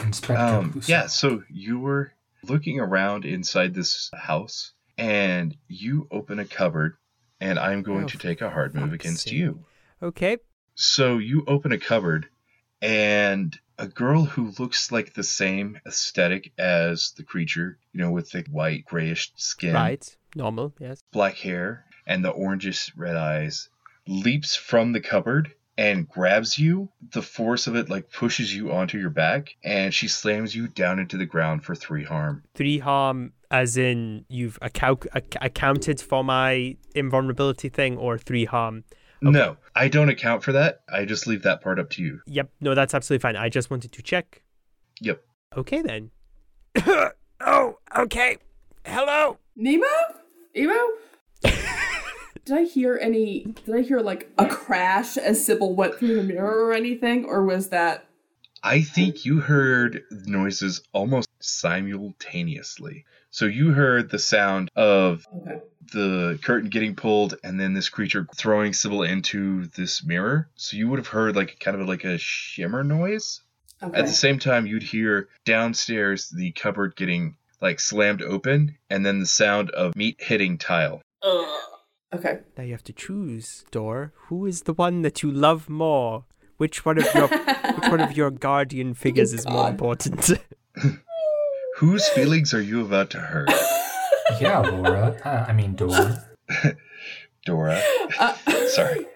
Inspector 0.00 0.42
Um, 0.42 0.80
yeah, 0.86 1.06
so 1.06 1.42
you 1.50 1.78
were 1.78 2.12
looking 2.42 2.78
around 2.80 3.24
inside 3.24 3.74
this 3.74 4.10
house, 4.14 4.72
and 4.96 5.56
you 5.68 6.06
open 6.10 6.38
a 6.38 6.44
cupboard, 6.44 6.96
and 7.40 7.58
I'm 7.58 7.82
going 7.82 8.04
Oh, 8.04 8.08
to 8.08 8.18
take 8.18 8.40
a 8.40 8.50
hard 8.50 8.74
move 8.74 8.92
against 8.92 9.24
sake. 9.24 9.32
you. 9.34 9.64
Okay, 10.02 10.38
So 10.74 11.18
you 11.18 11.44
open 11.48 11.72
a 11.72 11.78
cupboard, 11.78 12.28
and 12.80 13.58
a 13.78 13.86
girl 13.86 14.24
who 14.24 14.52
looks 14.58 14.90
like 14.90 15.14
the 15.14 15.22
same 15.22 15.78
aesthetic 15.86 16.52
as 16.58 17.12
the 17.16 17.22
creature, 17.22 17.78
you 17.92 18.00
know, 18.00 18.10
with 18.10 18.30
the 18.30 18.44
white 18.50 18.84
grayish 18.84 19.32
skin, 19.36 19.74
right, 19.74 20.16
normal, 20.34 20.74
yes. 20.80 21.02
black 21.12 21.36
hair, 21.36 21.84
and 22.06 22.24
the 22.24 22.32
orangish 22.32 22.90
red 22.96 23.16
eyes, 23.16 23.68
leaps 24.06 24.56
from 24.56 24.92
the 24.92 25.00
cupboard 25.00 25.52
and 25.76 26.08
grabs 26.08 26.58
you. 26.58 26.88
The 27.12 27.22
force 27.22 27.68
of 27.68 27.76
it 27.76 27.88
like 27.88 28.10
pushes 28.10 28.54
you 28.54 28.72
onto 28.72 28.98
your 28.98 29.10
back, 29.10 29.54
and 29.62 29.94
she 29.94 30.08
slams 30.08 30.54
you 30.54 30.66
down 30.66 30.98
into 30.98 31.16
the 31.16 31.26
ground 31.26 31.64
for 31.64 31.74
three 31.74 32.04
harm. 32.04 32.42
three 32.54 32.78
harm 32.78 33.32
as 33.50 33.76
in 33.76 34.24
you've 34.28 34.58
account- 34.60 35.06
ac- 35.14 35.38
accounted 35.40 36.00
for 36.00 36.22
my 36.24 36.76
invulnerability 36.94 37.68
thing 37.68 37.96
or 37.96 38.18
three 38.18 38.44
harm 38.44 38.84
No, 39.20 39.56
I 39.74 39.88
don't 39.88 40.08
account 40.08 40.42
for 40.44 40.52
that. 40.52 40.82
I 40.92 41.04
just 41.04 41.26
leave 41.26 41.42
that 41.42 41.60
part 41.60 41.78
up 41.78 41.90
to 41.90 42.02
you. 42.02 42.20
yep 42.26 42.50
no 42.60 42.74
that's 42.74 42.94
absolutely 42.94 43.20
fine 43.22 43.36
i 43.36 43.48
just 43.48 43.70
wanted 43.70 43.92
to 43.92 44.02
check 44.02 44.42
Yep. 45.00 45.22
okay 45.56 45.82
then 45.82 46.10
oh 47.40 47.78
okay 47.96 48.38
hello 48.84 49.38
Nemo? 49.56 49.86
Nemo? 50.54 50.78
did 51.42 52.56
I 52.56 52.62
hear 52.64 52.96
any? 53.00 53.44
Did 53.66 53.74
I 53.74 53.80
hear 53.82 53.98
like 54.00 54.30
a 54.38 54.46
crash 54.46 55.16
as 55.16 55.44
Sibyl 55.44 55.74
went 55.74 55.96
through 55.96 56.14
the 56.14 56.22
mirror 56.22 56.64
or 56.66 56.72
anything, 56.72 57.24
or 57.24 57.44
was 57.44 57.68
that? 57.70 58.06
I 58.62 58.82
think 58.82 59.24
you 59.24 59.40
heard 59.40 60.02
noises 60.26 60.80
almost 60.92 61.28
simultaneously. 61.40 63.04
So 63.30 63.44
you 63.46 63.72
heard 63.72 64.10
the 64.10 64.18
sound 64.18 64.70
of 64.74 65.26
Okay. 65.42 65.60
the 65.92 66.38
curtain 66.42 66.70
getting 66.70 66.94
pulled 66.94 67.34
and 67.44 67.58
then 67.60 67.72
this 67.74 67.88
creature 67.88 68.26
throwing 68.36 68.72
Sibyl 68.72 69.02
into 69.02 69.66
this 69.76 70.04
mirror. 70.04 70.48
So 70.56 70.76
you 70.76 70.88
would 70.88 70.98
have 70.98 71.08
heard 71.08 71.36
like 71.36 71.58
kind 71.60 71.80
of 71.80 71.86
like 71.88 72.04
a 72.04 72.18
shimmer 72.18 72.82
noise. 72.84 73.40
Okay. 73.82 73.98
At 73.98 74.06
the 74.06 74.12
same 74.12 74.38
time, 74.38 74.66
you'd 74.66 74.82
hear 74.82 75.28
downstairs 75.44 76.28
the 76.30 76.50
cupboard 76.52 76.96
getting 76.96 77.36
like 77.60 77.80
slammed 77.80 78.22
open 78.22 78.76
and 78.90 79.04
then 79.04 79.20
the 79.20 79.26
sound 79.26 79.70
of 79.70 79.94
meat 79.96 80.16
hitting 80.18 80.58
tile. 80.58 81.00
okay. 82.14 82.38
now 82.56 82.64
you 82.64 82.72
have 82.72 82.84
to 82.84 82.92
choose 82.92 83.64
Dor. 83.70 84.12
who 84.26 84.46
is 84.46 84.62
the 84.62 84.72
one 84.72 85.02
that 85.02 85.22
you 85.22 85.30
love 85.30 85.68
more 85.68 86.24
which 86.56 86.84
one 86.84 86.98
of 86.98 87.06
your 87.14 87.28
which 87.76 87.90
one 87.90 88.00
of 88.00 88.16
your 88.16 88.30
guardian 88.30 88.94
figures 88.94 89.32
is 89.32 89.46
more 89.48 89.68
important 89.68 90.30
Whose 91.78 92.08
feelings 92.08 92.52
are 92.54 92.60
you 92.60 92.84
about 92.84 93.10
to 93.10 93.20
hurt? 93.20 93.50
yeah, 94.40 94.58
Laura. 94.58 95.16
Uh, 95.24 95.44
I 95.46 95.52
mean, 95.52 95.76
Dora. 95.76 96.24
Dora. 97.46 97.80
Uh, 98.18 98.34
Sorry. 98.66 99.06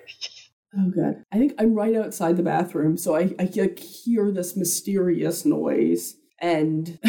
Oh 0.79 0.89
god. 0.95 1.25
I 1.33 1.39
think 1.39 1.55
I'm 1.59 1.75
right 1.75 1.97
outside 1.97 2.37
the 2.37 2.45
bathroom, 2.45 2.97
so 2.97 3.17
I, 3.17 3.35
I 3.41 3.51
like, 3.57 3.81
hear 3.81 4.31
this 4.31 4.57
mysterious 4.57 5.45
noise 5.45 6.15
and 6.39 7.01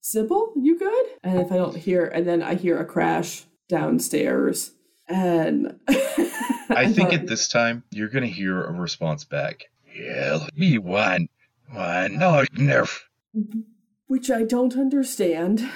Sibyl, 0.00 0.52
you 0.54 0.78
good? 0.78 1.06
And 1.24 1.40
if 1.40 1.50
I 1.50 1.56
don't 1.56 1.76
hear 1.76 2.06
and 2.06 2.24
then 2.24 2.40
I 2.40 2.54
hear 2.54 2.78
a 2.78 2.84
crash 2.84 3.42
downstairs. 3.68 4.70
And 5.08 5.80
I 5.88 6.92
think 6.92 7.12
at 7.12 7.26
this 7.26 7.48
time 7.48 7.82
you're 7.90 8.08
gonna 8.08 8.28
hear 8.28 8.62
a 8.62 8.70
response 8.70 9.24
back. 9.24 9.64
Yeah, 9.92 10.46
me 10.54 10.78
one. 10.78 11.28
One 11.72 12.18
no 12.18 12.44
nerf. 12.54 13.00
Which 14.06 14.30
I 14.30 14.42
don't 14.42 14.76
understand. 14.76 15.68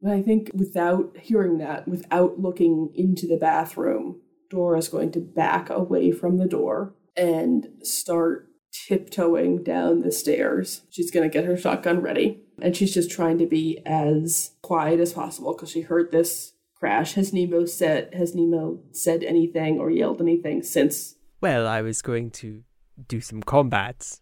But 0.00 0.12
I 0.12 0.22
think 0.22 0.50
without 0.54 1.16
hearing 1.18 1.58
that, 1.58 1.88
without 1.88 2.38
looking 2.38 2.92
into 2.94 3.26
the 3.26 3.36
bathroom, 3.36 4.20
Dora's 4.50 4.88
going 4.88 5.12
to 5.12 5.20
back 5.20 5.70
away 5.70 6.12
from 6.12 6.38
the 6.38 6.46
door 6.46 6.94
and 7.16 7.68
start 7.82 8.48
tiptoeing 8.72 9.62
down 9.62 10.02
the 10.02 10.12
stairs. 10.12 10.82
She's 10.90 11.10
going 11.10 11.28
to 11.28 11.32
get 11.32 11.44
her 11.44 11.56
shotgun 11.56 12.00
ready. 12.00 12.42
And 12.60 12.76
she's 12.76 12.94
just 12.94 13.10
trying 13.10 13.38
to 13.38 13.46
be 13.46 13.80
as 13.86 14.52
quiet 14.62 15.00
as 15.00 15.12
possible 15.12 15.54
because 15.54 15.70
she 15.70 15.82
heard 15.82 16.10
this 16.10 16.54
crash. 16.74 17.14
Has 17.14 17.32
Nemo 17.32 17.66
said 17.66 18.12
has 18.14 18.34
Nemo 18.34 18.80
said 18.92 19.22
anything 19.22 19.78
or 19.78 19.90
yelled 19.90 20.20
anything 20.20 20.62
since 20.62 21.16
Well, 21.40 21.66
I 21.66 21.82
was 21.82 22.02
going 22.02 22.30
to 22.32 22.62
do 23.06 23.20
some 23.20 23.42
combats. 23.42 24.20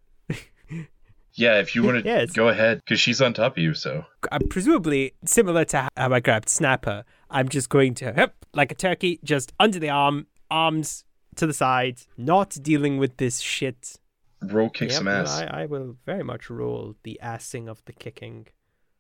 Yeah, 1.37 1.59
if 1.61 1.75
you 1.75 1.83
want 1.83 2.03
to 2.03 2.05
Yes. 2.11 2.33
go 2.33 2.49
ahead, 2.49 2.79
because 2.85 2.99
she's 3.01 3.21
on 3.21 3.35
top 3.35 3.53
of 3.57 3.63
you. 3.63 3.75
So 3.75 4.05
Uh, 4.33 4.39
presumably 4.51 5.13
similar 5.25 5.65
to 5.67 5.89
how 5.97 6.13
I 6.13 6.21
grabbed 6.21 6.49
Snapper. 6.49 7.05
I'm 7.31 7.49
just 7.49 7.69
going 7.69 7.95
to, 7.97 8.13
hup, 8.15 8.47
like 8.55 8.73
a 8.73 8.75
turkey, 8.75 9.21
just 9.23 9.53
under 9.61 9.79
the 9.79 9.91
arm, 9.91 10.27
arms 10.51 11.05
to 11.37 11.47
the 11.47 11.53
side, 11.55 12.01
not 12.17 12.57
dealing 12.63 12.99
with 12.99 13.17
this 13.19 13.41
shit. 13.41 13.97
roll 14.43 14.71
kick 14.71 14.91
Yep, 14.91 14.99
some 14.99 15.09
ass. 15.09 15.41
I, 15.41 15.63
I 15.63 15.67
will 15.67 15.97
very 16.07 16.23
much 16.25 16.49
roll 16.51 16.95
the 17.03 17.19
assing 17.23 17.69
of 17.69 17.85
the 17.85 17.93
kicking. 17.93 18.47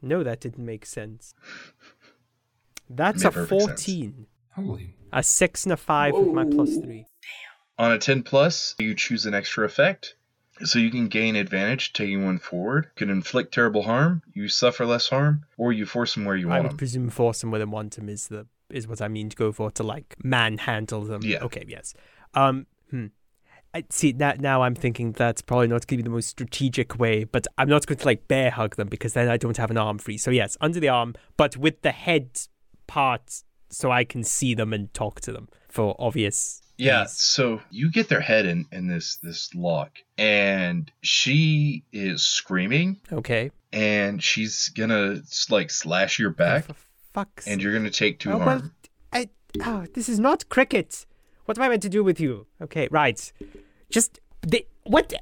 No, 0.03 0.23
that 0.23 0.41
didn't 0.41 0.65
make 0.65 0.85
sense. 0.85 1.35
That's 2.89 3.25
a 3.25 3.31
14. 3.33 4.27
Holy. 4.55 4.95
A 5.13 5.23
6 5.23 5.65
and 5.65 5.73
a 5.73 5.77
5 5.77 6.15
with 6.15 6.29
my 6.29 6.45
plus 6.45 6.75
Whoa. 6.77 6.83
3. 6.83 7.07
On 7.79 7.93
a 7.93 7.99
10 7.99 8.23
plus, 8.23 8.75
you 8.79 8.95
choose 8.95 9.27
an 9.27 9.35
extra 9.35 9.65
effect. 9.65 10.17
So 10.65 10.79
you 10.79 10.91
can 10.91 11.09
gain 11.09 11.37
advantage 11.37 11.93
taking 11.93 12.25
one 12.25 12.39
forward, 12.39 12.87
you 12.87 13.07
can 13.07 13.11
inflict 13.11 13.53
terrible 13.53 13.83
harm, 13.83 14.23
you 14.33 14.49
suffer 14.49 14.87
less 14.87 15.09
harm, 15.09 15.45
or 15.59 15.73
you 15.73 15.85
force 15.87 16.15
them 16.15 16.25
where 16.25 16.37
you 16.37 16.49
want 16.49 16.59
I 16.59 16.61
would 16.63 16.71
them. 16.73 16.77
presume 16.79 17.11
force 17.11 17.41
them 17.43 17.51
where 17.51 17.59
they 17.59 17.65
want 17.67 17.97
them 17.97 18.09
is 18.09 18.29
the 18.29 18.47
is 18.71 18.89
what 18.89 19.01
I 19.01 19.09
mean 19.09 19.29
to 19.29 19.37
go 19.37 19.53
for 19.53 19.71
to 19.73 19.83
like 19.83 20.17
manhandle 20.25 21.05
them. 21.05 21.21
Yeah. 21.23 21.45
Okay. 21.45 21.65
Yes. 21.69 21.95
Um. 22.35 22.67
Hmm. 22.91 23.07
I 23.75 23.85
see 23.91 24.13
now. 24.13 24.35
Now 24.39 24.63
I'm 24.63 24.75
thinking 24.75 25.13
that's 25.13 25.43
probably 25.43 25.69
not 25.69 25.87
going 25.87 25.99
to 25.99 26.03
be 26.03 26.09
the 26.09 26.11
most 26.15 26.29
strategic 26.29 26.99
way, 26.99 27.25
but 27.25 27.47
I'm 27.59 27.69
not 27.69 27.87
going 27.87 27.99
to 27.99 28.05
like 28.07 28.27
bear 28.27 28.51
hug 28.51 28.77
them 28.77 28.89
because 28.89 29.13
then 29.13 29.29
I 29.29 29.37
don't 29.37 29.57
have 29.59 29.71
an 29.71 29.77
arm 29.77 29.99
free. 29.99 30.17
So 30.17 30.31
yes, 30.31 30.57
under 30.61 30.81
the 30.81 30.89
arm, 30.89 31.15
but 31.37 31.57
with 31.59 31.83
the 31.83 31.93
head 31.93 32.41
part, 32.87 33.43
so 33.69 33.91
I 33.91 34.05
can 34.05 34.25
see 34.25 34.55
them 34.55 34.73
and 34.73 34.93
talk 34.95 35.21
to 35.23 35.33
them 35.33 35.49
for 35.69 35.95
obvious. 35.99 36.63
Yeah, 36.79 37.05
ease. 37.05 37.13
so 37.13 37.61
you 37.71 37.91
get 37.91 38.09
their 38.09 38.21
head 38.21 38.47
in, 38.47 38.67
in 38.73 38.87
this 38.87 39.17
this 39.17 39.55
lock, 39.55 39.93
and 40.19 40.91
she 41.03 41.85
is 41.93 42.23
screaming, 42.23 43.01
Okay. 43.13 43.51
and 43.73 44.23
she's 44.23 44.69
gonna 44.71 45.23
like 45.51 45.71
slash 45.71 46.19
your 46.19 46.31
back, 46.31 46.65
oh, 46.69 46.73
For 46.75 46.81
fuck's 47.15 47.47
and 47.47 47.63
you're 47.63 47.73
gonna 47.73 47.91
take 47.91 48.19
two 48.19 48.33
Oh, 48.33 48.39
harm. 48.39 48.47
well, 48.47 48.71
I, 49.13 49.29
oh, 49.65 49.87
this 49.95 50.09
is 50.09 50.19
not 50.21 50.49
cricket. 50.49 51.07
What 51.47 51.57
am 51.57 51.65
I 51.65 51.69
meant 51.69 51.83
to 51.83 51.89
do 51.89 52.03
with 52.05 52.21
you? 52.21 52.47
Okay, 52.61 52.89
right. 52.91 53.33
Just 53.89 54.21
the, 54.43 54.67
what? 54.87 55.13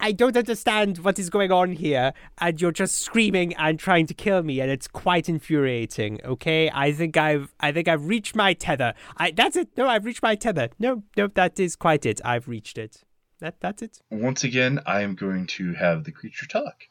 I 0.00 0.12
don't 0.12 0.36
understand 0.36 0.98
what 0.98 1.18
is 1.18 1.28
going 1.28 1.50
on 1.50 1.72
here, 1.72 2.12
and 2.38 2.60
you're 2.60 2.70
just 2.70 3.00
screaming 3.00 3.54
and 3.56 3.80
trying 3.80 4.06
to 4.06 4.14
kill 4.14 4.42
me, 4.44 4.60
and 4.60 4.70
it's 4.70 4.86
quite 4.86 5.28
infuriating. 5.28 6.20
Okay, 6.24 6.70
I 6.72 6.92
think 6.92 7.16
I've, 7.16 7.52
I 7.58 7.72
think 7.72 7.88
I've 7.88 8.06
reached 8.06 8.36
my 8.36 8.54
tether. 8.54 8.94
I, 9.16 9.32
that's 9.32 9.56
it. 9.56 9.70
No, 9.76 9.88
I've 9.88 10.04
reached 10.04 10.22
my 10.22 10.36
tether. 10.36 10.68
No, 10.78 11.02
no, 11.16 11.26
that 11.34 11.58
is 11.58 11.74
quite 11.74 12.06
it. 12.06 12.20
I've 12.24 12.46
reached 12.46 12.78
it. 12.78 13.02
That, 13.40 13.60
that's 13.60 13.82
it. 13.82 14.00
Once 14.10 14.44
again, 14.44 14.80
I 14.86 15.02
am 15.02 15.14
going 15.14 15.46
to 15.48 15.72
have 15.74 16.04
the 16.04 16.12
creature 16.12 16.46
talk. 16.46 16.84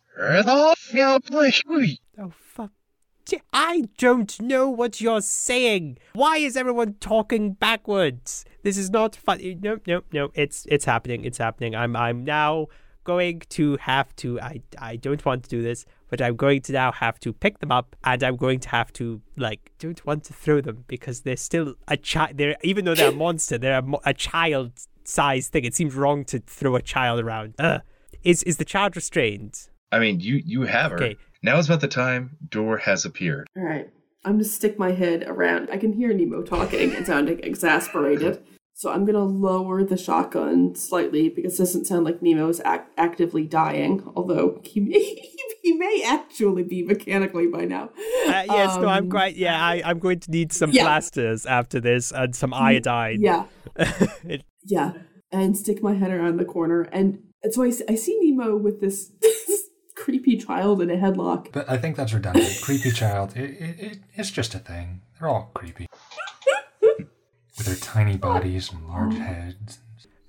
Oh 2.18 2.34
fuck. 2.38 2.72
I 3.54 3.86
don't 3.98 4.40
know 4.42 4.70
what 4.70 5.02
you're 5.02 5.22
saying. 5.22 5.98
Why 6.14 6.38
is 6.38 6.56
everyone 6.56 6.96
talking 7.00 7.54
backwards? 7.54 8.46
This 8.64 8.78
is 8.78 8.90
not 8.90 9.16
fun. 9.16 9.40
No, 9.62 9.78
no, 9.88 10.02
no. 10.12 10.32
It's 10.34 10.66
it's 10.70 10.86
happening. 10.86 11.26
It's 11.26 11.38
happening. 11.38 11.76
I'm 11.76 11.96
I'm 11.96 12.24
now 12.24 12.68
going 13.04 13.40
to 13.50 13.78
have 13.78 14.16
to. 14.18 14.40
I 14.42 14.62
I 14.78 14.96
don't 14.98 15.24
want 15.26 15.44
to 15.44 15.50
do 15.50 15.62
this, 15.62 15.86
but 16.10 16.22
I'm 16.22 16.36
going 16.36 16.62
to 16.64 16.74
now 16.74 16.92
have 16.92 17.20
to 17.22 17.34
pick 17.34 17.60
them 17.60 17.72
up, 17.72 17.96
and 18.04 18.22
I'm 18.24 18.36
going 18.36 18.60
to 18.62 18.70
have 18.70 18.92
to 18.94 19.22
like 19.38 19.72
don't 19.80 20.06
want 20.06 20.24
to 20.26 20.34
throw 20.34 20.62
them 20.62 20.84
because 20.88 21.22
they're 21.22 21.38
still 21.38 21.76
a 21.88 21.98
child. 21.98 22.38
They're 22.38 22.58
even 22.64 22.86
though 22.86 22.96
they're 22.96 23.10
a 23.10 23.16
monster, 23.16 23.58
they're 23.58 23.80
a, 23.80 23.82
mo- 23.82 24.02
a 24.06 24.14
child-sized 24.14 25.52
thing. 25.52 25.66
It 25.66 25.76
seems 25.76 25.96
wrong 25.96 26.26
to 26.26 26.40
throw 26.40 26.76
a 26.76 26.82
child 26.82 27.20
around. 27.20 27.56
Ugh. 27.60 27.82
Is 28.24 28.44
is 28.44 28.58
the 28.58 28.66
child 28.66 28.96
restrained? 28.96 29.70
I 29.92 30.00
mean, 30.00 30.20
you 30.20 30.42
you 30.46 30.64
have 30.64 30.92
her. 30.92 30.98
Okay. 30.98 31.18
Now 31.44 31.58
is 31.58 31.68
about 31.68 31.82
the 31.82 31.88
time 31.88 32.38
Dor 32.50 32.78
has 32.78 33.06
appeared. 33.06 33.48
All 33.56 33.64
right. 33.64 33.90
I'm 34.26 34.34
going 34.34 34.44
to 34.44 34.50
stick 34.50 34.78
my 34.78 34.92
head 34.92 35.24
around. 35.28 35.70
I 35.72 35.78
can 35.78 35.94
hear 35.94 36.14
Nemo 36.14 36.42
talking 36.42 36.94
and 36.94 37.06
sounding 37.06 37.40
exasperated. 37.44 38.44
So 38.74 38.92
I'm 38.92 39.06
going 39.06 39.16
to 39.16 39.24
lower 39.24 39.84
the 39.84 39.98
shotgun 39.98 40.76
slightly 40.76 41.30
because 41.30 41.56
it 41.56 41.58
doesn't 41.60 41.86
sound 41.86 42.06
like 42.06 42.22
Nemo's 42.22 42.60
ac- 42.66 42.84
actively 42.98 43.44
dying, 43.46 44.04
although 44.16 44.62
he 44.64 44.80
may, 44.82 45.00
he 45.64 45.74
may 45.74 46.04
actually 46.06 46.64
be 46.64 46.84
mechanically 46.84 47.48
by 47.48 47.66
now. 47.66 47.86
Uh, 48.28 48.44
yes, 48.48 48.76
no, 48.78 48.88
I'm 48.88 49.06
Um, 49.06 49.10
quite. 49.10 49.36
Yeah, 49.36 49.60
I, 49.60 49.82
I'm 49.84 49.98
going 50.00 50.20
to 50.20 50.30
need 50.32 50.52
some 50.54 50.72
Yeah. 50.72 50.84
plasters 50.84 51.46
after 51.46 51.80
this 51.80 52.12
and 52.12 52.36
some 52.36 52.54
iodine. 52.54 53.22
Yeah, 53.22 53.46
It- 53.78 54.44
yeah. 54.66 54.94
And 55.32 55.58
stick 55.58 55.82
my 55.82 55.94
head 55.96 56.12
around 56.12 56.38
the 56.38 56.46
corner. 56.46 56.84
And, 56.84 57.20
and 57.44 57.54
so 57.54 57.64
I 57.64 57.70
see 57.72 58.18
Nemo 58.22 58.56
with 58.58 58.80
this, 58.82 59.12
this 59.22 59.67
creepy 60.08 60.38
child 60.38 60.82
in 60.82 60.90
a 60.90 60.96
headlock. 60.96 61.52
But 61.52 61.70
I 61.70 61.78
think 61.78 61.98
that's 61.98 62.14
redundant. 62.14 62.60
creepy 62.62 62.92
child. 62.92 63.36
It, 63.36 63.50
it, 63.60 63.80
it, 63.80 64.00
it's 64.16 64.32
just 64.32 64.56
a 64.56 64.60
thing. 64.60 65.02
They're 65.20 65.28
all 65.28 65.52
creepy. 65.54 65.86
With 66.82 67.66
their 67.66 67.76
tiny 67.76 68.16
bodies 68.16 68.72
and 68.72 68.88
large 68.88 69.18
heads. 69.18 69.80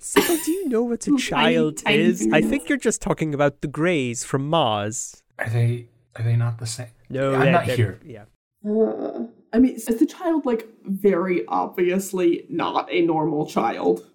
Sibyl, 0.00 0.36
do 0.44 0.50
you 0.50 0.68
know 0.68 0.82
what 0.82 1.06
a 1.06 1.16
child 1.18 1.76
tiny 1.76 1.98
is? 1.98 2.28
I 2.32 2.40
think 2.42 2.68
you're 2.68 2.76
just 2.78 3.00
talking 3.00 3.34
about 3.34 3.60
the 3.60 3.68
Greys 3.68 4.24
from 4.24 4.48
Mars. 4.48 5.22
Are 5.38 5.48
they 5.48 5.86
are 6.16 6.24
they 6.24 6.34
not 6.34 6.58
the 6.58 6.66
same? 6.66 6.88
No, 7.08 7.34
I'm 7.34 7.40
they're- 7.40 7.52
not 7.52 7.66
they're- 7.66 7.76
here. 7.76 8.00
Yeah. 8.04 8.24
Uh, 8.68 9.26
I 9.52 9.60
mean, 9.60 9.74
is 9.76 9.84
the 9.84 10.06
child 10.06 10.44
like 10.44 10.66
very 10.84 11.46
obviously 11.46 12.46
not 12.50 12.90
a 12.92 13.02
normal 13.02 13.46
child? 13.46 14.10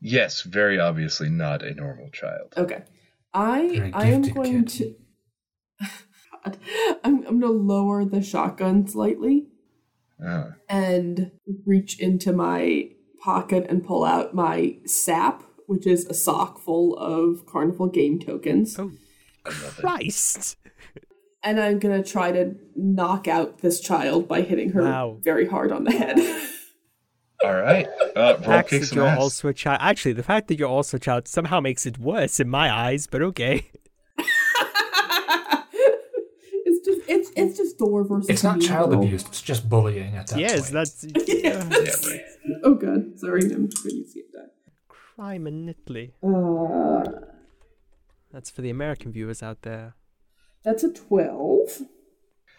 Yes, 0.00 0.42
very 0.42 0.80
obviously 0.80 1.28
not 1.28 1.62
a 1.62 1.72
normal 1.74 2.10
child. 2.10 2.52
Okay. 2.56 2.82
I 3.34 3.60
You're 3.62 3.84
a 3.86 3.90
I 3.94 4.06
am 4.06 4.22
going 4.22 4.64
kid. 4.64 4.68
to 4.68 4.94
God. 6.44 6.56
I'm 7.04 7.26
I'm 7.26 7.40
gonna 7.40 7.52
lower 7.52 8.04
the 8.04 8.22
shotgun 8.22 8.86
slightly 8.86 9.48
Uh, 10.24 10.50
and 10.68 11.30
reach 11.66 11.98
into 12.00 12.32
my 12.32 12.90
pocket 13.22 13.66
and 13.68 13.84
pull 13.84 14.04
out 14.04 14.34
my 14.34 14.78
sap, 14.86 15.42
which 15.66 15.86
is 15.86 16.06
a 16.06 16.14
sock 16.14 16.58
full 16.58 16.96
of 16.96 17.44
carnival 17.46 17.86
game 17.88 18.18
tokens. 18.18 18.78
Oh, 18.78 18.92
I 19.44 19.48
love 19.50 19.78
it. 19.78 19.82
Christ. 19.82 20.56
And 21.42 21.60
I'm 21.60 21.78
gonna 21.78 22.02
try 22.02 22.32
to 22.32 22.54
knock 22.74 23.28
out 23.28 23.58
this 23.58 23.80
child 23.80 24.26
by 24.28 24.42
hitting 24.42 24.70
her 24.72 24.82
Wow. 24.82 25.18
very 25.20 25.46
hard 25.46 25.70
on 25.72 25.84
the 25.84 25.92
head. 25.92 26.18
All 27.44 27.54
right. 27.54 27.86
Uh, 28.16 28.34
roll 28.34 28.36
fact 28.42 28.70
kick 28.70 28.80
that 28.80 28.86
some 28.86 28.98
you're 28.98 29.06
ass. 29.06 29.18
also 29.18 29.48
a 29.48 29.54
child. 29.54 29.78
Actually, 29.80 30.12
the 30.14 30.22
fact 30.24 30.48
that 30.48 30.58
you're 30.58 30.68
also 30.68 30.96
a 30.96 31.00
child 31.00 31.28
somehow 31.28 31.60
makes 31.60 31.86
it 31.86 31.98
worse 31.98 32.40
in 32.40 32.48
my 32.48 32.72
eyes, 32.72 33.06
but 33.06 33.22
okay. 33.22 33.66
it's 36.64 36.84
just 36.86 37.00
it's 37.08 37.30
it's 37.36 37.56
just 37.56 37.78
Dor 37.78 38.04
versus. 38.04 38.28
It's 38.28 38.42
not 38.42 38.58
mean 38.58 38.66
child 38.68 38.90
girl. 38.90 39.02
abuse. 39.02 39.24
It's 39.26 39.40
just 39.42 39.68
bullying 39.68 40.16
at 40.16 40.26
that 40.28 40.38
yes, 40.38 40.62
point. 40.62 40.72
that's. 40.72 41.06
Yeah, 41.28 41.68
right. 41.68 42.20
Oh 42.64 42.74
god, 42.74 43.18
sorry, 43.18 43.42
I'm 43.42 43.48
going 43.68 43.70
to 43.70 44.04
see 44.04 44.22
that. 44.32 44.50
Crime 44.88 45.46
in 45.46 45.68
Italy. 45.68 46.14
Uh, 46.22 47.04
That's 48.32 48.50
for 48.50 48.62
the 48.62 48.70
American 48.70 49.12
viewers 49.12 49.42
out 49.42 49.62
there. 49.62 49.94
that's 50.64 50.82
a 50.84 50.92
twelve. 50.92 51.82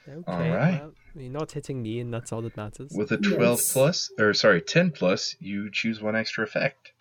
Okay, 0.07 0.49
right. 0.51 0.81
well, 0.81 0.93
you're 1.15 1.31
not 1.31 1.51
hitting 1.51 1.81
me, 1.81 1.99
and 1.99 2.13
that's 2.13 2.31
all 2.31 2.41
that 2.43 2.57
matters. 2.57 2.91
With 2.95 3.11
a 3.11 3.17
12 3.17 3.59
Yes. 3.59 3.73
plus, 3.73 4.11
or 4.19 4.33
sorry, 4.33 4.61
10 4.61 4.91
plus, 4.91 5.35
you 5.39 5.69
choose 5.71 6.01
one 6.01 6.15
extra 6.15 6.43
effect. 6.43 6.93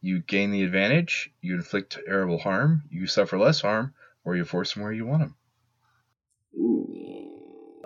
You 0.00 0.20
gain 0.20 0.50
the 0.52 0.62
advantage, 0.62 1.32
you 1.40 1.54
inflict 1.54 1.98
terrible 2.06 2.38
harm, 2.38 2.82
you 2.90 3.06
suffer 3.06 3.38
less 3.38 3.60
harm, 3.62 3.94
or 4.24 4.36
you 4.36 4.44
force 4.44 4.74
them 4.74 4.82
where 4.82 4.92
you 4.92 5.06
want 5.06 5.22
them. 5.22 5.36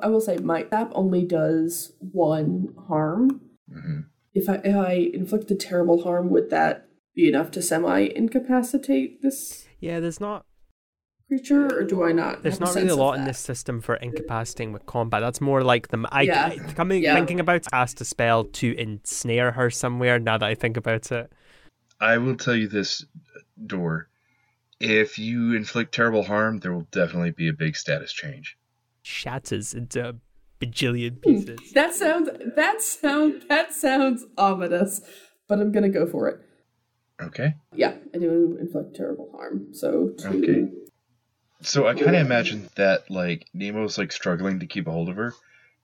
I 0.02 0.08
will 0.08 0.20
say 0.20 0.38
my 0.38 0.66
app 0.72 0.90
only 0.94 1.24
does 1.24 1.92
one 1.98 2.74
harm. 2.88 3.42
hmm 3.70 4.00
If 4.32 4.48
I 4.48 4.60
if 4.64 4.76
I 4.76 4.92
inflict 5.12 5.50
a 5.50 5.54
terrible 5.54 6.02
harm, 6.04 6.30
would 6.30 6.50
that 6.50 6.88
be 7.14 7.28
enough 7.28 7.50
to 7.52 7.62
semi 7.62 8.00
incapacitate 8.00 9.22
this 9.22 9.66
Yeah, 9.78 10.00
there's 10.00 10.20
not 10.20 10.46
creature, 11.34 11.78
or 11.78 11.84
do 11.84 12.02
I 12.02 12.10
not? 12.12 12.42
There's 12.42 12.58
have 12.58 12.62
a 12.62 12.64
not 12.64 12.74
really 12.74 12.86
a 12.86 12.90
sense 12.90 12.92
of 12.92 12.98
lot 12.98 13.18
in 13.18 13.24
this 13.24 13.38
system 13.38 13.80
for 13.80 13.94
incapacitating 13.94 14.72
with 14.72 14.84
combat. 14.86 15.20
That's 15.20 15.40
more 15.40 15.62
like 15.62 15.88
the 15.88 16.04
I, 16.10 16.22
Yeah. 16.22 16.46
I 16.46 16.58
coming 16.74 17.02
Yeah. 17.04 17.14
thinking 17.14 17.38
about 17.38 17.64
cast 17.70 18.00
a 18.00 18.04
spell 18.04 18.44
to 18.44 18.76
ensnare 18.76 19.52
her 19.52 19.70
somewhere. 19.70 20.18
Now 20.18 20.38
that 20.38 20.46
I 20.46 20.56
think 20.56 20.76
about 20.76 21.10
it, 21.12 21.32
I 22.00 22.18
will 22.18 22.34
tell 22.36 22.56
you 22.56 22.66
this, 22.66 23.04
Dor. 23.64 24.08
If 24.80 25.18
you 25.18 25.54
inflict 25.54 25.94
terrible 25.94 26.24
harm, 26.24 26.58
there 26.58 26.72
will 26.72 26.88
definitely 26.90 27.30
be 27.30 27.48
a 27.48 27.52
big 27.52 27.76
status 27.76 28.12
change. 28.12 28.56
shatters 29.02 29.72
into 29.72 30.08
a 30.10 30.14
bajillion 30.60 31.14
Hmm. 31.14 31.20
pieces. 31.20 31.72
That 31.72 31.94
sounds 31.94 32.28
that 32.56 32.82
sound 32.82 33.44
that 33.48 33.72
sounds 33.72 34.26
ominous, 34.36 35.00
but 35.48 35.58
I'm 35.60 35.70
gonna 35.72 35.88
go 35.88 36.06
for 36.06 36.28
it. 36.28 36.40
Okay? 37.22 37.54
Yeah, 37.74 37.94
I 38.14 38.18
do 38.18 38.56
inflict 38.60 38.94
terrible 38.96 39.30
harm. 39.32 39.68
So 39.72 40.10
two. 40.18 40.28
Okay. 40.42 40.68
So 41.62 41.86
I 41.86 41.94
kind 41.94 42.16
of 42.16 42.22
imagine 42.26 42.68
that, 42.76 43.10
like, 43.10 43.46
Nemo's, 43.54 43.98
like, 43.98 44.12
struggling 44.12 44.60
to 44.60 44.66
keep 44.66 44.86
a 44.86 44.90
hold 44.90 45.08
of 45.08 45.16
her 45.16 45.34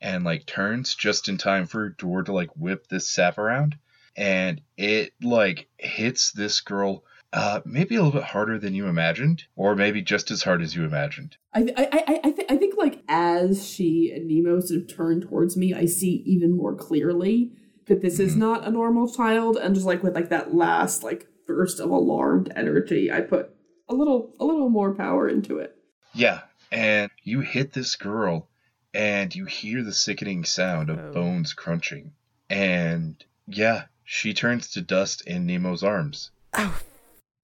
and, 0.01 0.25
like, 0.25 0.47
turns 0.47 0.95
just 0.95 1.29
in 1.29 1.37
time 1.39 1.67
for 1.67 1.91
Dor 1.91 2.23
to, 2.23 2.33
like, 2.33 2.51
whip 2.57 2.87
this 2.89 3.09
sap 3.09 3.39
around. 3.39 3.77
and 4.17 4.63
it 4.79 5.13
like 5.23 5.69
hits 5.77 6.33
this 6.33 6.61
girl 6.63 7.05
uh, 7.35 7.61
maybe 7.67 7.97
a 7.97 8.03
little 8.03 8.19
bit 8.19 8.27
harder 8.31 8.59
than 8.59 8.75
you 8.75 8.87
imagined, 8.87 9.45
or 9.57 9.75
maybe 9.77 10.01
just 10.01 10.31
as 10.31 10.43
hard 10.43 10.63
as 10.63 10.75
you 10.75 10.85
imagined. 10.85 11.37
I 11.53 11.61
I 11.77 11.89
I 11.93 12.21
I, 12.25 12.31
th- 12.31 12.47
I 12.49 12.57
think 12.57 12.77
like 12.79 13.03
as 13.09 13.69
she 13.69 14.11
and 14.15 14.27
Nemo 14.27 14.61
sort 14.61 14.81
of 14.81 14.89
turn 14.89 15.21
towards 15.21 15.55
me, 15.57 15.75
I 15.75 15.85
see 15.85 16.23
even 16.25 16.57
more 16.57 16.75
clearly 16.75 17.53
that 17.89 18.01
this 18.01 18.19
is 18.19 18.35
Mhm. 18.35 18.39
not 18.39 18.67
a 18.67 18.71
normal 18.71 19.13
child, 19.13 19.59
and 19.59 19.75
just 19.75 19.87
like 19.87 20.03
with 20.03 20.15
like 20.15 20.31
that 20.31 20.55
last 20.55 21.03
like 21.03 21.27
burst 21.47 21.79
of 21.79 21.91
alarmed 21.91 22.51
energy, 22.57 23.13
I 23.13 23.21
put 23.21 23.51
a 23.89 23.95
little 23.95 24.35
a 24.41 24.45
little 24.45 24.69
more 24.69 24.95
power 24.95 25.29
into 25.29 25.59
it. 25.59 25.77
Yeah, 26.15 26.41
and 26.73 27.11
you 27.23 27.41
hit 27.41 27.73
this 27.73 27.97
girl, 27.97 28.49
and 28.95 29.35
you 29.35 29.45
hear 29.45 29.83
the 29.83 29.93
sickening 29.93 30.45
sound 30.45 30.91
of 30.91 30.99
Oh. 30.99 31.13
bones 31.13 31.53
crunching, 31.53 32.13
and 32.51 33.23
yeah, 33.47 33.85
she 34.05 34.35
turns 34.35 34.71
to 34.73 34.81
dust 34.83 35.23
in 35.27 35.47
Nemo's 35.47 35.83
arms, 35.83 36.31
Oh, 36.55 36.81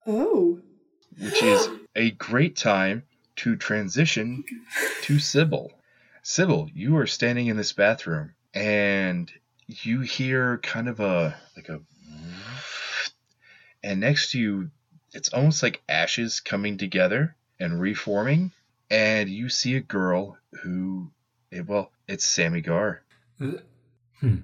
Oh, 0.05 0.59
which 1.19 1.41
is 1.43 1.69
a 1.95 2.11
great 2.11 2.55
time 2.55 3.03
to 3.37 3.55
transition 3.55 4.43
oh 4.49 4.89
to 5.03 5.19
Sibyl. 5.19 5.71
Sibyl, 6.23 6.69
you 6.73 6.97
are 6.97 7.07
standing 7.07 7.47
in 7.47 7.57
this 7.57 7.73
bathroom, 7.73 8.33
and 8.53 9.31
you 9.67 10.01
hear 10.01 10.57
kind 10.59 10.87
of 10.89 10.99
a 10.99 11.35
like 11.55 11.69
a, 11.69 11.79
and 13.83 13.99
next 13.99 14.31
to 14.31 14.39
you, 14.39 14.69
it's 15.13 15.29
almost 15.29 15.61
like 15.63 15.81
ashes 15.87 16.39
coming 16.39 16.77
together 16.77 17.35
and 17.59 17.79
reforming, 17.79 18.51
and 18.89 19.29
you 19.29 19.49
see 19.49 19.75
a 19.75 19.81
girl 19.81 20.37
who, 20.63 21.11
eh, 21.51 21.61
well, 21.65 21.91
it's 22.07 22.25
Sammy 22.25 22.61
Garr. 22.61 23.01
Hmm. 24.19 24.35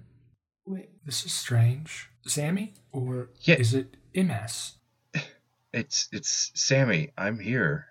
wait. 0.66 0.90
This 1.06 1.26
is 1.26 1.32
strange. 1.34 2.10
Sammy? 2.26 2.74
Or 2.92 3.30
Yeah. 3.42 3.56
is 3.56 3.74
it 3.74 3.96
MS? 4.14 4.74
It's 5.72 6.08
it's 6.12 6.52
Sammy. 6.56 7.12
I'm 7.18 7.40
here. 7.40 7.88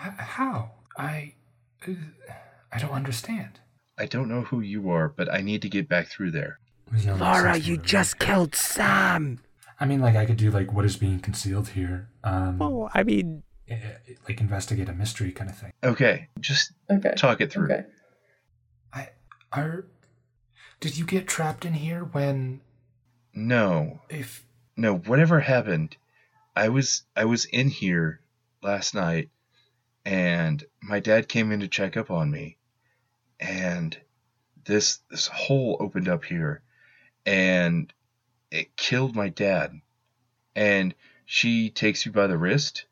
H- 0.00 0.12
how? 0.16 0.70
I. 0.96 1.34
Uh, 1.86 1.92
I 2.72 2.78
don't 2.78 2.92
understand. 2.92 3.58
I 3.98 4.06
don't 4.06 4.28
know 4.28 4.42
who 4.42 4.60
you 4.60 4.90
are, 4.90 5.08
but 5.08 5.32
I 5.32 5.40
need 5.40 5.62
to 5.62 5.68
get 5.68 5.88
back 5.88 6.06
through 6.06 6.30
there. 6.30 6.60
There's 6.90 7.06
no 7.06 7.16
Laura, 7.16 7.56
you 7.56 7.78
just 7.78 8.18
killed 8.20 8.54
Sam. 8.54 9.40
I 9.78 9.84
mean, 9.86 10.00
like, 10.00 10.16
I 10.16 10.24
could 10.26 10.36
do, 10.38 10.50
like, 10.50 10.72
what 10.72 10.84
is 10.84 10.96
being 10.96 11.20
concealed 11.20 11.68
here. 11.68 12.08
Um, 12.24 12.60
Oh, 12.62 12.88
I 12.94 13.02
mean, 13.02 13.42
eh, 13.68 13.74
eh, 13.74 14.14
like, 14.28 14.40
investigate 14.40 14.88
a 14.88 14.94
mystery 14.94 15.32
kind 15.32 15.50
of 15.50 15.58
thing. 15.58 15.72
Okay, 15.84 16.28
just 16.40 16.72
Okay. 16.90 17.12
talk 17.16 17.40
it 17.40 17.52
through. 17.52 17.66
Okay. 17.66 17.84
I. 18.92 19.08
Are. 19.52 19.86
Did 20.80 20.96
you 20.98 21.04
get 21.04 21.26
trapped 21.28 21.64
in 21.64 21.74
here 21.74 22.04
when. 22.04 22.60
No, 23.34 24.00
If. 24.08 24.46
no, 24.76 24.96
whatever 24.96 25.40
happened, 25.40 25.96
I 26.54 26.70
was 26.70 27.02
I 27.14 27.26
was 27.26 27.44
in 27.44 27.68
here 27.68 28.20
last 28.62 28.94
night 28.94 29.28
and 30.06 30.64
my 30.82 31.00
dad 31.00 31.28
came 31.28 31.52
in 31.52 31.60
to 31.60 31.68
check 31.68 31.96
up 31.98 32.10
on 32.10 32.30
me 32.30 32.56
and 33.38 33.96
this 34.64 35.00
this 35.10 35.26
hole 35.26 35.76
opened 35.80 36.08
up 36.08 36.24
here 36.24 36.62
and 37.26 37.92
it 38.50 38.76
killed 38.76 39.14
my 39.14 39.28
dad 39.28 39.80
and 40.54 40.94
she 41.24 41.70
takes 41.70 42.06
you 42.06 42.12
by 42.12 42.26
the 42.26 42.38
wrist 42.38 42.86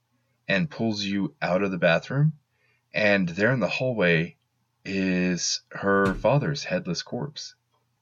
and 0.48 0.70
pulls 0.70 1.04
you 1.04 1.34
out 1.40 1.62
of 1.62 1.70
the 1.70 1.78
bathroom 1.78 2.32
and 2.92 3.28
there 3.30 3.52
in 3.52 3.60
the 3.60 3.68
hallway 3.68 4.36
is 4.84 5.62
her 5.70 6.14
father's 6.14 6.64
headless 6.64 7.02
corpse 7.02 7.54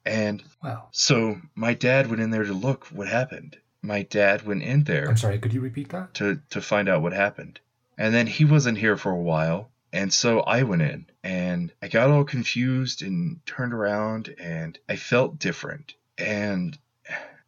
and 0.04 0.42
Well. 0.62 0.88
so 0.90 1.40
my 1.54 1.74
dad 1.74 2.08
went 2.08 2.22
in 2.22 2.30
there 2.30 2.44
to 2.44 2.52
look 2.52 2.86
what 2.86 3.06
happened. 3.08 3.56
My 3.82 4.02
dad 4.02 4.44
went 4.44 4.62
in 4.62 4.82
there 4.84 5.08
I'm 5.08 5.16
sorry, 5.16 5.38
could 5.38 5.52
you 5.54 5.60
repeat 5.60 5.90
that? 5.90 6.14
to 6.14 6.40
to 6.50 6.60
find 6.60 6.88
out 6.88 7.02
what 7.02 7.12
happened. 7.12 7.60
And 7.98 8.12
then 8.12 8.26
he 8.26 8.44
wasn't 8.44 8.78
here 8.78 8.96
for 8.96 9.12
a 9.12 9.16
while, 9.20 9.70
and 9.92 10.12
so 10.12 10.40
I 10.40 10.62
went 10.64 10.82
in 10.82 11.06
and 11.22 11.72
I 11.80 11.86
got 11.88 12.10
all 12.10 12.24
confused 12.24 13.02
and 13.02 13.44
turned 13.46 13.72
around 13.74 14.34
and 14.40 14.76
I 14.88 14.96
felt 14.96 15.38
different. 15.38 15.94
And 16.18 16.76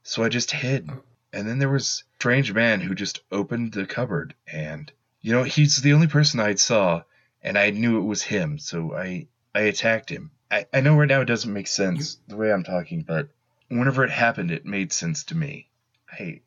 so 0.04 0.22
I 0.22 0.28
just 0.28 0.52
hid. 0.52 0.88
And 1.32 1.48
then 1.48 1.58
there 1.58 1.68
was 1.68 2.04
strange 2.14 2.52
man 2.52 2.80
who 2.80 2.94
just 2.94 3.20
opened 3.32 3.72
the 3.72 3.86
cupboard 3.86 4.34
and 4.46 4.92
you 5.20 5.32
know, 5.32 5.42
he's 5.42 5.78
the 5.78 5.94
only 5.94 6.06
person 6.06 6.38
I 6.38 6.54
saw 6.54 7.02
and 7.42 7.58
I 7.58 7.70
knew 7.70 7.98
it 7.98 8.04
was 8.04 8.22
him, 8.22 8.58
so 8.58 8.94
I 8.94 9.26
I 9.54 9.62
attacked 9.62 10.10
him. 10.10 10.30
I, 10.50 10.66
I 10.72 10.80
know 10.80 10.96
right 10.96 11.08
now 11.08 11.22
it 11.22 11.26
doesn't 11.26 11.52
make 11.52 11.66
sense 11.66 12.18
the 12.28 12.36
way 12.36 12.52
I'm 12.52 12.62
talking, 12.62 13.02
but 13.02 13.28
whenever 13.68 14.04
it 14.04 14.10
happened 14.10 14.50
it 14.50 14.64
made 14.64 14.92
sense 14.92 15.24
to 15.24 15.34
me. 15.34 15.68
I 16.12 16.40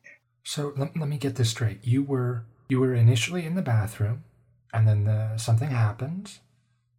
So 0.44 0.72
let, 0.76 0.96
let 0.96 1.08
me 1.08 1.18
get 1.18 1.34
this 1.34 1.50
straight. 1.50 1.80
You 1.84 2.02
were 2.02 2.44
you 2.68 2.80
were 2.80 2.94
initially 2.94 3.44
in 3.44 3.54
the 3.54 3.62
bathroom, 3.62 4.24
and 4.72 4.86
then 4.86 5.04
the, 5.04 5.36
something 5.38 5.70
happened 5.70 6.38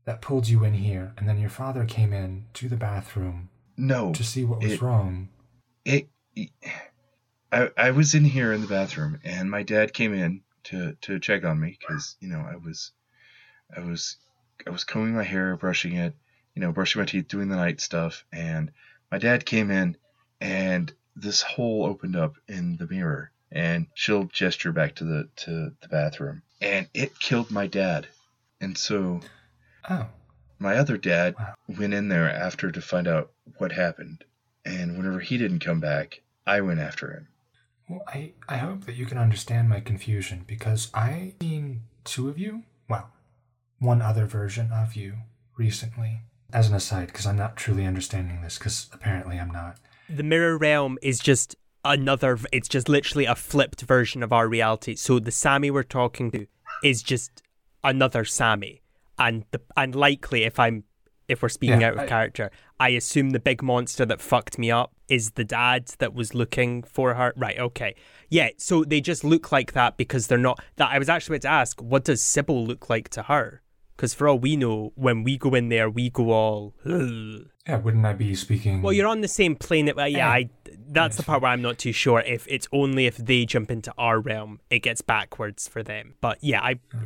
that 0.06 0.22
pulled 0.22 0.48
you 0.48 0.64
in 0.64 0.74
here, 0.74 1.14
and 1.18 1.30
then 1.30 1.40
your 1.40 1.50
father 1.50 1.86
came 1.86 2.12
in 2.12 2.46
to 2.56 2.68
the 2.68 2.76
bathroom 2.76 3.50
no 3.78 4.12
to 4.14 4.24
see 4.24 4.44
what 4.44 4.62
was 4.62 4.74
it- 4.74 4.82
wrong. 4.82 5.30
it, 5.86 6.10
I, 7.52 7.70
I 7.78 7.92
was 7.92 8.14
in 8.14 8.26
here 8.26 8.54
in 8.54 8.62
the 8.62 8.68
bathroom 8.68 9.20
and 9.24 9.50
my 9.50 9.64
dad 9.64 9.94
came 9.94 10.14
in 10.14 10.42
to, 10.66 10.94
to 11.02 11.20
check 11.20 11.44
on 11.44 11.60
me 11.60 11.78
because 11.80 12.16
you 12.20 12.28
know 12.30 12.40
I 12.40 12.56
was 12.56 12.92
I 13.76 13.80
was 13.82 14.18
I 14.68 14.70
was 14.70 14.84
combing 14.84 15.16
my 15.16 15.24
hair 15.24 15.56
brushing 15.58 15.96
it 15.96 16.14
you 16.56 16.62
know 16.62 16.72
brushing 16.72 17.02
my 17.02 17.06
teeth 17.06 17.28
doing 17.28 17.50
the 17.50 17.56
night 17.56 17.82
stuff 17.82 18.24
and 18.32 18.72
my 19.12 19.18
dad 19.18 19.46
came 19.46 19.72
in 19.72 19.98
and 20.42 20.94
this 21.16 21.42
hole 21.42 21.86
opened 21.86 22.16
up 22.16 22.36
in 22.48 22.78
the 22.78 22.88
mirror 22.88 23.32
and 23.52 23.88
she'll 23.94 24.26
gesture 24.26 24.72
back 24.72 24.96
to 24.96 25.04
the 25.06 25.30
to 25.36 25.74
the 25.82 25.88
bathroom 25.88 26.42
and 26.62 26.88
it 26.94 27.20
killed 27.20 27.52
my 27.52 27.68
dad. 27.68 28.08
And 28.62 28.78
so 28.78 29.22
Oh, 29.90 30.08
my 30.60 30.76
other 30.76 30.98
dad 30.98 31.36
Wow. 31.40 31.56
went 31.68 31.94
in 31.94 32.10
there 32.10 32.30
after 32.30 32.70
to 32.72 32.82
find 32.82 33.08
out 33.08 33.32
what 33.58 33.72
happened 33.72 34.24
and 34.70 34.98
whenever 34.98 35.20
he 35.20 35.38
didn't 35.38 35.60
come 35.60 35.80
back 35.80 36.22
I 36.46 36.62
went 36.62 36.80
after 36.80 37.12
him 37.12 37.28
well, 37.90 38.04
I 38.08 38.34
I 38.48 38.58
hope 38.58 38.86
that 38.86 38.96
you 38.96 39.06
can 39.06 39.18
understand 39.18 39.68
my 39.68 39.80
confusion 39.80 40.44
because 40.46 40.90
I 40.94 41.34
seen 41.42 41.82
two 42.04 42.30
of 42.30 42.38
you. 42.38 42.64
Well, 42.88 43.10
one 43.80 44.02
other 44.02 44.26
version 44.26 44.70
of 44.72 44.96
you 44.96 45.16
recently. 45.58 46.22
As 46.54 46.68
an 46.68 46.76
aside, 46.76 47.08
because 47.08 47.28
I'm 47.28 47.38
not 47.38 47.58
truly 47.58 47.86
understanding 47.86 48.42
this, 48.42 48.58
because 48.58 48.90
apparently 48.92 49.40
I'm 49.40 49.52
not. 49.52 49.78
the 50.10 50.24
mirror 50.24 50.58
realm 50.58 50.98
is 51.02 51.20
just 51.20 51.56
another. 51.84 52.40
It's 52.52 52.68
just 52.68 52.90
literally 52.90 53.26
a 53.26 53.36
flipped 53.36 53.82
version 53.82 54.24
of 54.24 54.34
our 54.34 54.48
reality. 54.48 54.96
So 54.96 55.20
the 55.20 55.32
Sammy 55.32 55.70
we're 55.70 55.84
talking 55.84 56.32
to 56.32 56.48
is 56.84 57.04
just 57.04 57.44
another 57.84 58.26
Sammy, 58.26 58.82
and 59.18 59.46
the 59.52 59.62
and 59.76 59.96
likely 59.96 60.44
if 60.44 60.60
I'm 60.60 60.86
if 61.30 61.42
we're 61.42 61.50
speaking 61.50 61.82
Yeah, 61.82 61.88
out 61.90 61.94
of 61.94 62.00
I- 62.02 62.08
character, 62.08 62.52
I 62.80 62.90
assume 62.90 63.30
the 63.32 63.40
big 63.40 63.62
monster 63.64 64.06
that 64.06 64.20
fucked 64.22 64.58
me 64.58 64.72
up 64.72 64.92
is 65.08 65.32
the 65.32 65.44
dad 65.44 65.88
that 66.00 66.14
was 66.14 66.34
looking 66.34 66.84
for 66.84 67.14
her. 67.14 67.34
Right? 67.38 67.58
Okay. 67.60 67.96
Yeah. 68.30 68.50
So 68.58 68.84
they 68.84 69.00
just 69.02 69.24
look 69.24 69.52
like 69.52 69.74
that 69.74 69.96
because 69.98 70.28
they're 70.28 70.38
not. 70.38 70.60
That 70.78 70.90
I 70.92 71.00
was 71.00 71.10
actually 71.10 71.38
about 71.38 71.42
to 71.44 71.54
ask, 71.54 71.82
what 71.82 72.04
does 72.04 72.22
Sibyl 72.22 72.66
look 72.66 72.90
like 72.90 73.10
to 73.10 73.24
her? 73.24 73.62
Because 73.96 74.14
for 74.14 74.30
all 74.30 74.40
we 74.40 74.56
know, 74.56 74.94
when 74.96 75.24
we 75.24 75.38
go 75.38 75.54
in 75.56 75.68
there, 75.70 75.90
we 75.90 76.10
go 76.10 76.32
all. 76.32 76.74
"Ugh." 76.86 77.48
Yeah, 77.68 77.78
wouldn't 77.78 78.06
I 78.06 78.14
be 78.14 78.34
speaking? 78.34 78.82
Well, 78.82 78.94
you're 78.94 79.08
on 79.08 79.20
the 79.22 79.28
same 79.28 79.56
plane. 79.58 79.86
That, 79.88 79.96
well, 79.98 80.08
yeah, 80.08 80.30
I, 80.30 80.50
that's 80.88 81.18
the 81.18 81.24
part 81.24 81.42
where 81.42 81.52
I'm 81.52 81.62
not 81.62 81.78
too 81.78 81.92
sure 81.92 82.22
if 82.22 82.48
it's 82.50 82.68
only 82.72 83.06
if 83.08 83.18
they 83.18 83.46
jump 83.46 83.70
into 83.70 83.94
our 83.98 84.20
realm, 84.22 84.62
it 84.70 84.80
gets 84.80 85.02
backwards 85.02 85.68
for 85.68 85.84
them. 85.84 86.16
But 86.22 86.38
yeah, 86.42 86.62
I, 86.62 86.80
uh, 86.96 86.98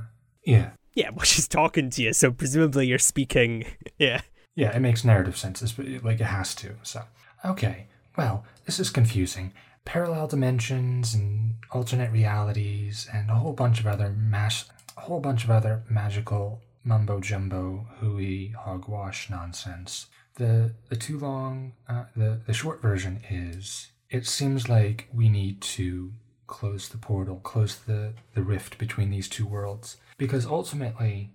Yeah, 0.45 0.69
yeah, 0.93 1.09
well, 1.15 1.25
she's 1.25 1.47
talking 1.47 1.89
to 1.91 2.03
you, 2.03 2.13
so 2.13 2.31
presumably 2.31 2.87
you're 2.87 2.99
speaking. 2.99 3.65
Yeah. 3.99 4.21
Yeah, 4.55 4.75
it 4.75 4.81
makes 4.81 5.05
narrative 5.05 5.37
sense. 5.37 5.61
It's, 5.61 5.77
like 6.03 6.19
it 6.19 6.25
has 6.25 6.53
to. 6.55 6.75
So, 6.83 7.03
okay. 7.45 7.87
Well, 8.17 8.43
this 8.65 8.79
is 8.79 8.89
confusing. 8.89 9.53
Parallel 9.85 10.27
dimensions 10.27 11.13
and 11.13 11.55
alternate 11.71 12.11
realities 12.11 13.07
and 13.13 13.29
a 13.29 13.35
whole 13.35 13.53
bunch 13.53 13.79
of 13.79 13.87
other 13.87 14.09
mash, 14.09 14.65
a 14.97 15.01
whole 15.01 15.19
bunch 15.19 15.43
of 15.43 15.51
other 15.51 15.83
magical 15.89 16.59
mumbo 16.83 17.19
jumbo, 17.19 17.87
hooey 17.99 18.53
hogwash 18.57 19.29
nonsense. 19.29 20.07
The 20.35 20.73
the 20.89 20.95
too 20.95 21.19
long, 21.19 21.73
uh, 21.87 22.05
the 22.15 22.41
the 22.45 22.53
short 22.53 22.81
version 22.81 23.21
is. 23.29 23.91
It 24.09 24.27
seems 24.27 24.69
like 24.69 25.07
we 25.13 25.29
need 25.29 25.61
to 25.61 26.13
close 26.47 26.89
the 26.89 26.97
portal, 26.97 27.37
close 27.37 27.75
the 27.75 28.13
the 28.33 28.43
rift 28.43 28.77
between 28.77 29.09
these 29.11 29.29
two 29.29 29.45
worlds, 29.45 29.97
because 30.23 30.45
ultimately 30.45 31.31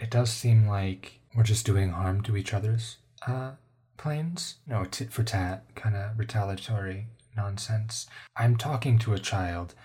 it 0.00 0.10
does 0.10 0.28
seem 0.28 0.66
like 0.66 1.20
we're 1.32 1.44
just 1.44 1.64
doing 1.64 1.90
harm 1.90 2.22
to 2.22 2.36
each 2.36 2.52
other's 2.52 2.96
uh, 3.24 3.52
planes. 3.96 4.56
No, 4.66 4.84
tit 4.84 5.12
for 5.12 5.22
tat, 5.22 5.62
kind 5.76 5.94
of 5.94 6.18
retaliatory 6.18 7.06
nonsense. 7.36 8.08
I'm 8.34 8.56
talking 8.56 8.98
to 8.98 9.14
a 9.14 9.20
child, 9.20 9.76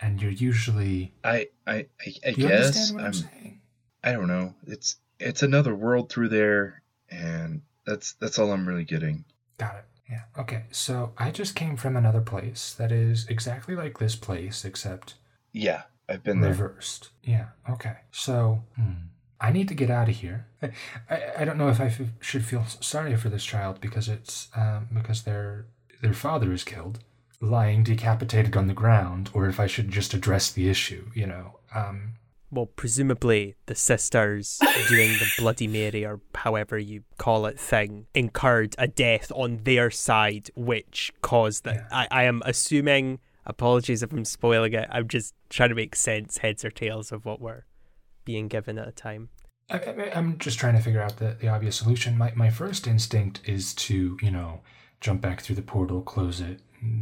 and 0.00 0.22
you're 0.22 0.30
usually. 0.30 1.12
I 1.22 1.48
I 1.66 1.88
I, 2.00 2.14
I 2.26 2.30
Do 2.32 2.40
you 2.40 2.48
guess 2.48 2.90
I'm, 2.90 3.00
I'm 3.00 3.12
saying? 3.12 3.60
I 4.02 4.12
don't 4.12 4.28
know. 4.28 4.54
It's 4.66 4.96
it's 5.20 5.42
another 5.42 5.74
world 5.74 6.08
through 6.08 6.30
there, 6.30 6.80
and 7.10 7.60
that's 7.84 8.14
that's 8.14 8.38
all 8.38 8.50
I'm 8.50 8.66
really 8.66 8.84
getting. 8.84 9.26
Got 9.58 9.76
it. 9.76 9.84
Yeah. 10.08 10.22
Okay. 10.38 10.64
So 10.70 11.12
I 11.18 11.30
just 11.32 11.54
came 11.54 11.76
from 11.76 11.98
another 11.98 12.22
place 12.22 12.72
that 12.78 12.92
is 12.92 13.26
exactly 13.28 13.76
like 13.76 13.98
this 13.98 14.16
place, 14.16 14.64
except 14.64 15.16
Yeah, 15.52 15.82
I've 16.08 16.22
been 16.22 16.40
there. 16.40 16.50
reversed. 16.50 17.10
Yeah. 17.22 17.46
Okay. 17.68 17.96
So 18.10 18.62
hmm, 18.76 18.92
I 19.40 19.50
need 19.52 19.68
to 19.68 19.74
get 19.74 19.90
out 19.90 20.08
of 20.08 20.16
here. 20.16 20.46
I, 20.62 20.70
I, 21.10 21.22
I 21.40 21.44
don't 21.44 21.58
know 21.58 21.68
if 21.68 21.80
I 21.80 21.86
f- 21.86 22.00
should 22.20 22.44
feel 22.44 22.64
sorry 22.80 23.16
for 23.16 23.28
this 23.28 23.44
child 23.44 23.80
because 23.80 24.08
it's 24.08 24.48
um, 24.56 24.88
because 24.92 25.22
their 25.22 25.66
their 26.02 26.14
father 26.14 26.52
is 26.52 26.64
killed, 26.64 27.00
lying 27.40 27.82
decapitated 27.82 28.56
on 28.56 28.66
the 28.66 28.74
ground, 28.74 29.30
or 29.34 29.46
if 29.48 29.58
I 29.58 29.66
should 29.66 29.90
just 29.90 30.14
address 30.14 30.52
the 30.52 30.68
issue. 30.68 31.10
You 31.14 31.26
know. 31.26 31.58
Um, 31.74 32.14
Well, 32.50 32.66
presumably 32.66 33.56
the 33.66 33.74
sisters 33.74 34.60
doing 34.88 35.10
the 35.18 35.28
Bloody 35.38 35.66
Mary 35.66 36.06
or 36.06 36.20
however 36.34 36.78
you 36.78 37.02
call 37.18 37.44
it 37.46 37.58
thing 37.58 38.06
incurred 38.14 38.76
a 38.78 38.86
death 38.86 39.32
on 39.34 39.64
their 39.64 39.90
side, 39.90 40.50
which 40.54 41.12
caused 41.20 41.64
that. 41.64 41.74
Yeah. 41.74 41.88
I, 41.90 42.08
I 42.10 42.24
am 42.24 42.42
assuming. 42.46 43.18
Apologies 43.46 44.02
if 44.02 44.12
I'm 44.12 44.24
spoiling 44.24 44.72
it. 44.72 44.88
I'm 44.90 45.08
just 45.08 45.34
trying 45.48 45.68
to 45.68 45.74
make 45.74 45.94
sense, 45.94 46.38
heads 46.38 46.64
or 46.64 46.70
tails, 46.70 47.12
of 47.12 47.24
what 47.24 47.40
we're 47.40 47.64
being 48.24 48.48
given 48.48 48.78
at 48.78 48.88
a 48.88 48.92
time. 48.92 49.28
I, 49.70 50.10
I'm 50.14 50.38
just 50.38 50.58
trying 50.58 50.74
to 50.74 50.82
figure 50.82 51.02
out 51.02 51.16
the, 51.16 51.36
the 51.40 51.48
obvious 51.48 51.76
solution. 51.76 52.18
My, 52.18 52.32
my 52.34 52.50
first 52.50 52.86
instinct 52.86 53.40
is 53.44 53.74
to, 53.74 54.18
you 54.20 54.30
know, 54.30 54.60
jump 55.00 55.20
back 55.20 55.40
through 55.40 55.56
the 55.56 55.62
portal, 55.62 56.02
close 56.02 56.40
it, 56.40 56.60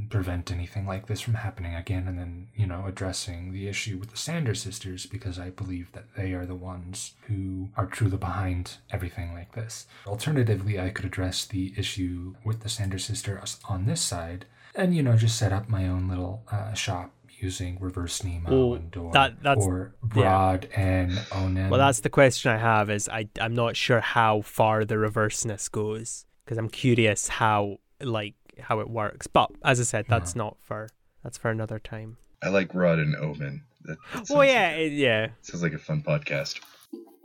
prevent 0.08 0.50
anything 0.50 0.86
like 0.86 1.06
this 1.06 1.20
from 1.20 1.34
happening 1.34 1.74
again, 1.74 2.06
and 2.08 2.18
then, 2.18 2.48
you 2.54 2.66
know, 2.66 2.84
addressing 2.86 3.52
the 3.52 3.68
issue 3.68 3.98
with 3.98 4.10
the 4.10 4.16
Sanders 4.16 4.62
sisters 4.62 5.06
because 5.06 5.38
I 5.38 5.50
believe 5.50 5.92
that 5.92 6.14
they 6.16 6.32
are 6.32 6.46
the 6.46 6.54
ones 6.54 7.14
who 7.26 7.68
are 7.76 7.86
truly 7.86 8.16
behind 8.16 8.76
everything 8.90 9.34
like 9.34 9.52
this. 9.52 9.86
Alternatively, 10.06 10.80
I 10.80 10.90
could 10.90 11.04
address 11.04 11.44
the 11.44 11.74
issue 11.76 12.34
with 12.44 12.60
the 12.60 12.68
Sanders 12.68 13.04
sisters 13.04 13.58
on 13.68 13.86
this 13.86 14.00
side 14.00 14.46
and, 14.74 14.94
you 14.94 15.02
know, 15.02 15.16
just 15.16 15.36
set 15.38 15.52
up 15.52 15.68
my 15.68 15.86
own 15.88 16.08
little 16.08 16.44
uh, 16.50 16.72
shop 16.74 17.12
using 17.38 17.78
reverse 17.80 18.22
Nemo 18.24 18.48
Well, 18.50 18.74
and 18.76 18.90
Dor 18.90 19.12
that- 19.12 19.42
that's- 19.42 19.66
or 19.66 19.94
Broad 20.02 20.68
and 20.74 21.12
Onan. 21.32 21.68
Well, 21.70 21.78
that's 21.78 22.00
the 22.00 22.08
question 22.10 22.50
I 22.52 22.56
have. 22.58 22.88
Is 22.90 23.08
I 23.08 23.28
I'm 23.40 23.54
not 23.54 23.76
sure 23.76 24.00
how 24.00 24.40
far 24.42 24.84
the 24.84 24.96
reverseness 24.98 25.68
goes 25.68 26.24
because 26.44 26.56
I'm 26.58 26.68
curious 26.70 27.28
how 27.28 27.78
like 28.00 28.34
how 28.60 28.80
it 28.80 28.88
works. 28.88 29.26
But 29.26 29.50
as 29.64 29.80
I 29.80 29.82
said, 29.82 30.06
that's 30.08 30.34
not 30.36 30.56
for 30.62 30.88
that's 31.22 31.36
for 31.36 31.50
another 31.50 31.78
time. 31.78 32.16
I 32.42 32.48
like 32.48 32.72
Rod 32.74 32.98
and 32.98 33.14
Omen. 33.16 33.62
That, 33.84 33.98
that 34.14 34.30
Oh 34.30 34.40
yeah, 34.42 34.68
like 34.70 34.78
it- 34.78 34.92
yeah. 34.92 35.28
sounds 35.42 35.62
like 35.62 35.72
a 35.74 35.78
fun 35.78 36.02
podcast. 36.02 36.60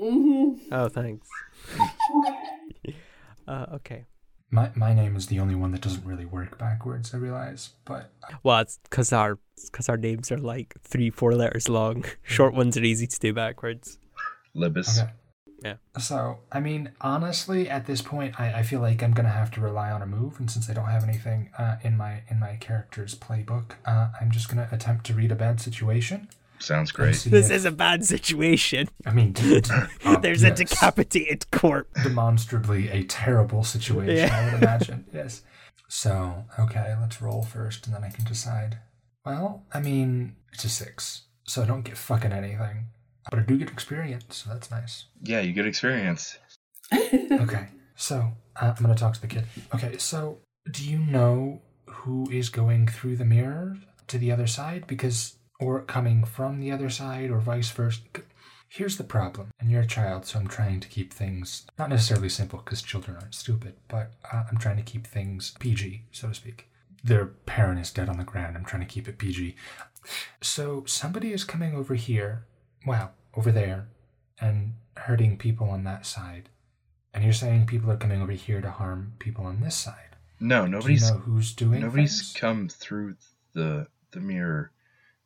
Mm-hmm. 0.01 0.73
Oh, 0.73 0.89
thanks. 0.89 1.27
uh, 3.47 3.65
okay. 3.75 4.05
My 4.51 4.71
my 4.75 4.93
name 4.93 5.15
is 5.15 5.27
the 5.27 5.39
only 5.39 5.55
one 5.55 5.71
that 5.71 5.81
doesn't 5.81 6.05
really 6.05 6.25
work 6.25 6.57
backwards. 6.57 7.13
I 7.13 7.17
realize, 7.17 7.69
but 7.85 8.11
Well, 8.43 8.59
it's 8.59 8.79
because 8.83 9.13
our 9.13 9.37
because 9.65 9.89
our 9.89 9.97
names 9.97 10.31
are 10.31 10.37
like 10.37 10.75
three, 10.81 11.09
four 11.09 11.35
letters 11.35 11.69
long. 11.69 12.05
Short 12.23 12.53
ones 12.53 12.75
are 12.77 12.83
easy 12.83 13.07
to 13.07 13.19
do 13.19 13.33
backwards. 13.33 13.99
Libus. 14.55 14.99
okay. 14.99 15.11
Yeah. 15.63 15.75
So 15.99 16.39
I 16.51 16.59
mean, 16.61 16.91
honestly, 17.01 17.69
at 17.69 17.85
this 17.85 18.01
point, 18.01 18.39
I, 18.39 18.59
I 18.59 18.63
feel 18.63 18.79
like 18.79 19.03
I'm 19.03 19.11
gonna 19.11 19.29
have 19.29 19.51
to 19.51 19.61
rely 19.61 19.91
on 19.91 20.01
a 20.01 20.05
move, 20.07 20.39
and 20.39 20.49
since 20.49 20.69
I 20.69 20.73
don't 20.73 20.85
have 20.89 21.03
anything 21.03 21.49
uh, 21.57 21.75
in 21.83 21.97
my 21.97 22.23
in 22.29 22.39
my 22.39 22.55
character's 22.55 23.13
playbook, 23.13 23.73
uh, 23.85 24.09
I'm 24.19 24.31
just 24.31 24.49
gonna 24.49 24.69
attempt 24.71 25.05
to 25.07 25.13
read 25.13 25.31
a 25.31 25.35
bad 25.35 25.59
situation. 25.59 26.29
Sounds 26.59 26.89
and 26.89 26.95
great. 26.95 27.15
This 27.15 27.49
if- 27.49 27.51
is 27.51 27.65
a 27.65 27.71
bad 27.71 28.05
situation. 28.05 28.89
I 29.05 29.11
mean, 29.13 29.31
d- 29.33 29.61
d- 29.61 29.69
uh, 30.05 30.17
There's 30.19 30.43
a 30.43 30.51
decapitated 30.51 31.49
corpse. 31.51 32.03
demonstrably 32.03 32.89
a 32.89 33.03
terrible 33.03 33.63
situation, 33.63 34.15
Yeah. 34.17 34.37
I 34.37 34.45
would 34.53 34.61
imagine. 34.63 35.05
yes. 35.13 35.41
So, 35.87 36.45
okay, 36.59 36.93
let's 37.01 37.21
roll 37.21 37.41
first 37.41 37.85
and 37.87 37.95
then 37.95 38.03
I 38.03 38.09
can 38.09 38.25
decide. 38.25 38.77
Well, 39.25 39.63
I 39.73 39.79
mean, 39.79 40.35
it's 40.53 40.63
a 40.65 40.69
six, 40.69 41.23
so 41.45 41.63
I 41.63 41.65
don't 41.65 41.81
get 41.83 41.97
fucking 41.97 42.31
anything. 42.31 42.87
But 43.29 43.39
I 43.39 43.41
do 43.43 43.57
get 43.57 43.69
experience, 43.69 44.25
so 44.37 44.49
that's 44.51 44.69
nice. 44.71 45.05
Yeah, 45.23 45.39
you 45.41 45.53
get 45.53 45.65
experience. 45.67 46.37
Okay, 46.91 47.67
so 47.95 48.31
uh, 48.59 48.73
I'm 48.77 48.83
going 48.83 48.93
to 48.95 48.99
talk 48.99 49.13
to 49.13 49.21
the 49.21 49.27
kid. 49.27 49.45
Okay, 49.73 49.97
so 49.97 50.39
do 50.71 50.83
you 50.87 50.97
know 50.99 51.61
who 51.85 52.27
is 52.31 52.49
going 52.49 52.87
through 52.87 53.15
the 53.17 53.25
mirror 53.25 53.77
to 54.07 54.17
the 54.17 54.31
other 54.31 54.47
side? 54.47 54.85
Because, 54.87 55.35
or 55.59 55.81
coming 55.81 56.23
from 56.23 56.59
the 56.59 56.71
other 56.71 56.89
side, 56.89 57.29
or 57.29 57.39
vice 57.39 57.69
versa? 57.71 58.01
Here's 58.71 58.97
the 58.97 59.03
problem, 59.03 59.49
and 59.59 59.71
you're 59.71 59.81
a 59.81 59.87
child, 59.87 60.25
so 60.25 60.39
I'm 60.39 60.47
trying 60.47 60.79
to 60.79 60.87
keep 60.87 61.11
things 61.11 61.65
not 61.79 61.89
necessarily 61.89 62.29
simple 62.29 62.59
because 62.63 62.83
children 62.83 63.17
aren't 63.17 63.33
stupid, 63.33 63.73
but 63.87 64.11
uh, 64.31 64.43
I'm 64.49 64.57
trying 64.57 64.77
to 64.77 64.83
keep 64.83 65.07
things 65.07 65.55
PG, 65.59 66.03
so 66.11 66.27
to 66.29 66.33
speak. 66.35 66.69
Their 67.03 67.25
parent 67.25 67.79
is 67.79 67.91
dead 67.91 68.09
on 68.09 68.17
the 68.17 68.23
ground. 68.23 68.55
I'm 68.55 68.65
trying 68.65 68.81
to 68.85 68.93
keep 68.93 69.07
it 69.07 69.17
PG. 69.17 69.55
So 70.41 70.83
somebody 70.85 71.33
is 71.33 71.43
coming 71.43 71.73
over 71.75 71.95
here, 71.95 72.45
well, 72.85 73.13
over 73.35 73.51
there, 73.51 73.87
and 74.39 74.73
hurting 74.97 75.37
people 75.37 75.69
on 75.69 75.83
that 75.85 76.05
side. 76.05 76.49
And 77.13 77.23
you're 77.23 77.33
saying 77.33 77.65
people 77.65 77.89
are 77.91 77.97
coming 77.97 78.21
over 78.21 78.33
here 78.33 78.61
to 78.61 78.69
harm 78.69 79.13
people 79.17 79.45
on 79.45 79.61
this 79.61 79.75
side. 79.75 80.15
No, 80.39 80.65
Do 80.65 80.71
nobody's 80.71 81.09
you 81.09 81.15
know 81.15 81.21
who's 81.21 81.53
doing 81.53 81.81
nobody's 81.81 82.19
things? 82.19 82.33
come 82.39 82.69
through 82.69 83.15
the 83.53 83.87
the 84.11 84.19
mirror 84.19 84.71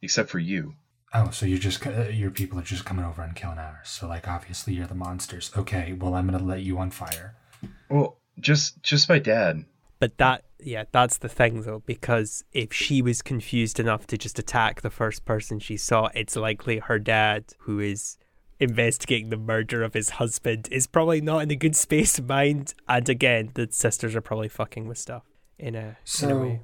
except 0.04 0.30
for 0.30 0.40
you. 0.40 0.76
Oh, 1.14 1.30
so 1.30 1.46
you're 1.46 1.60
just 1.60 1.86
uh, 1.86 2.10
your 2.10 2.32
people 2.32 2.60
are 2.60 2.64
just 2.64 2.86
coming 2.86 3.06
over 3.06 3.22
and 3.22 3.36
killing 3.36 3.58
ours. 3.58 3.90
So 3.90 4.08
like 4.08 4.28
obviously 4.28 4.74
you're 4.74 4.88
the 4.88 4.96
monsters. 4.96 5.52
Okay, 5.56 5.94
well 5.94 6.14
I'm 6.16 6.28
gonna 6.28 6.44
let 6.44 6.62
you 6.62 6.78
on 6.78 6.92
fire. 6.92 7.36
Well, 7.90 8.18
just 8.40 8.82
just 8.84 9.10
my 9.10 9.20
dad. 9.20 9.66
But 10.00 10.18
that, 10.18 10.44
yeah, 10.60 10.84
that's 10.92 11.18
the 11.18 11.30
thing 11.30 11.62
though, 11.62 11.82
because 11.86 12.44
if 12.52 12.74
she 12.74 13.02
was 13.02 13.22
confused 13.22 13.80
enough 13.80 14.06
to 14.08 14.18
just 14.18 14.38
attack 14.38 14.82
the 14.82 14.90
first 14.90 15.24
person 15.24 15.60
she 15.60 15.78
saw, 15.78 16.10
it's 16.14 16.36
likely 16.36 16.80
her 16.80 17.00
dad, 17.00 17.46
who 17.60 17.80
is 17.80 18.18
investigating 18.60 19.30
the 19.30 19.38
murder 19.38 19.82
of 19.82 19.94
his 19.94 20.10
husband, 20.12 20.68
is 20.72 20.88
probably 20.88 21.22
not 21.22 21.44
in 21.44 21.52
a 21.52 21.56
good 21.56 21.76
space 21.78 22.20
of 22.20 22.28
mind. 22.28 22.74
And 22.86 23.08
again, 23.08 23.52
the 23.54 23.70
sisters 23.72 24.14
are 24.14 24.22
probably 24.22 24.50
fucking 24.50 24.90
with 24.90 24.98
stuff 24.98 25.24
in 25.58 25.74
a, 25.76 25.96
in 26.22 26.32
a 26.32 26.38
way. 26.38 26.62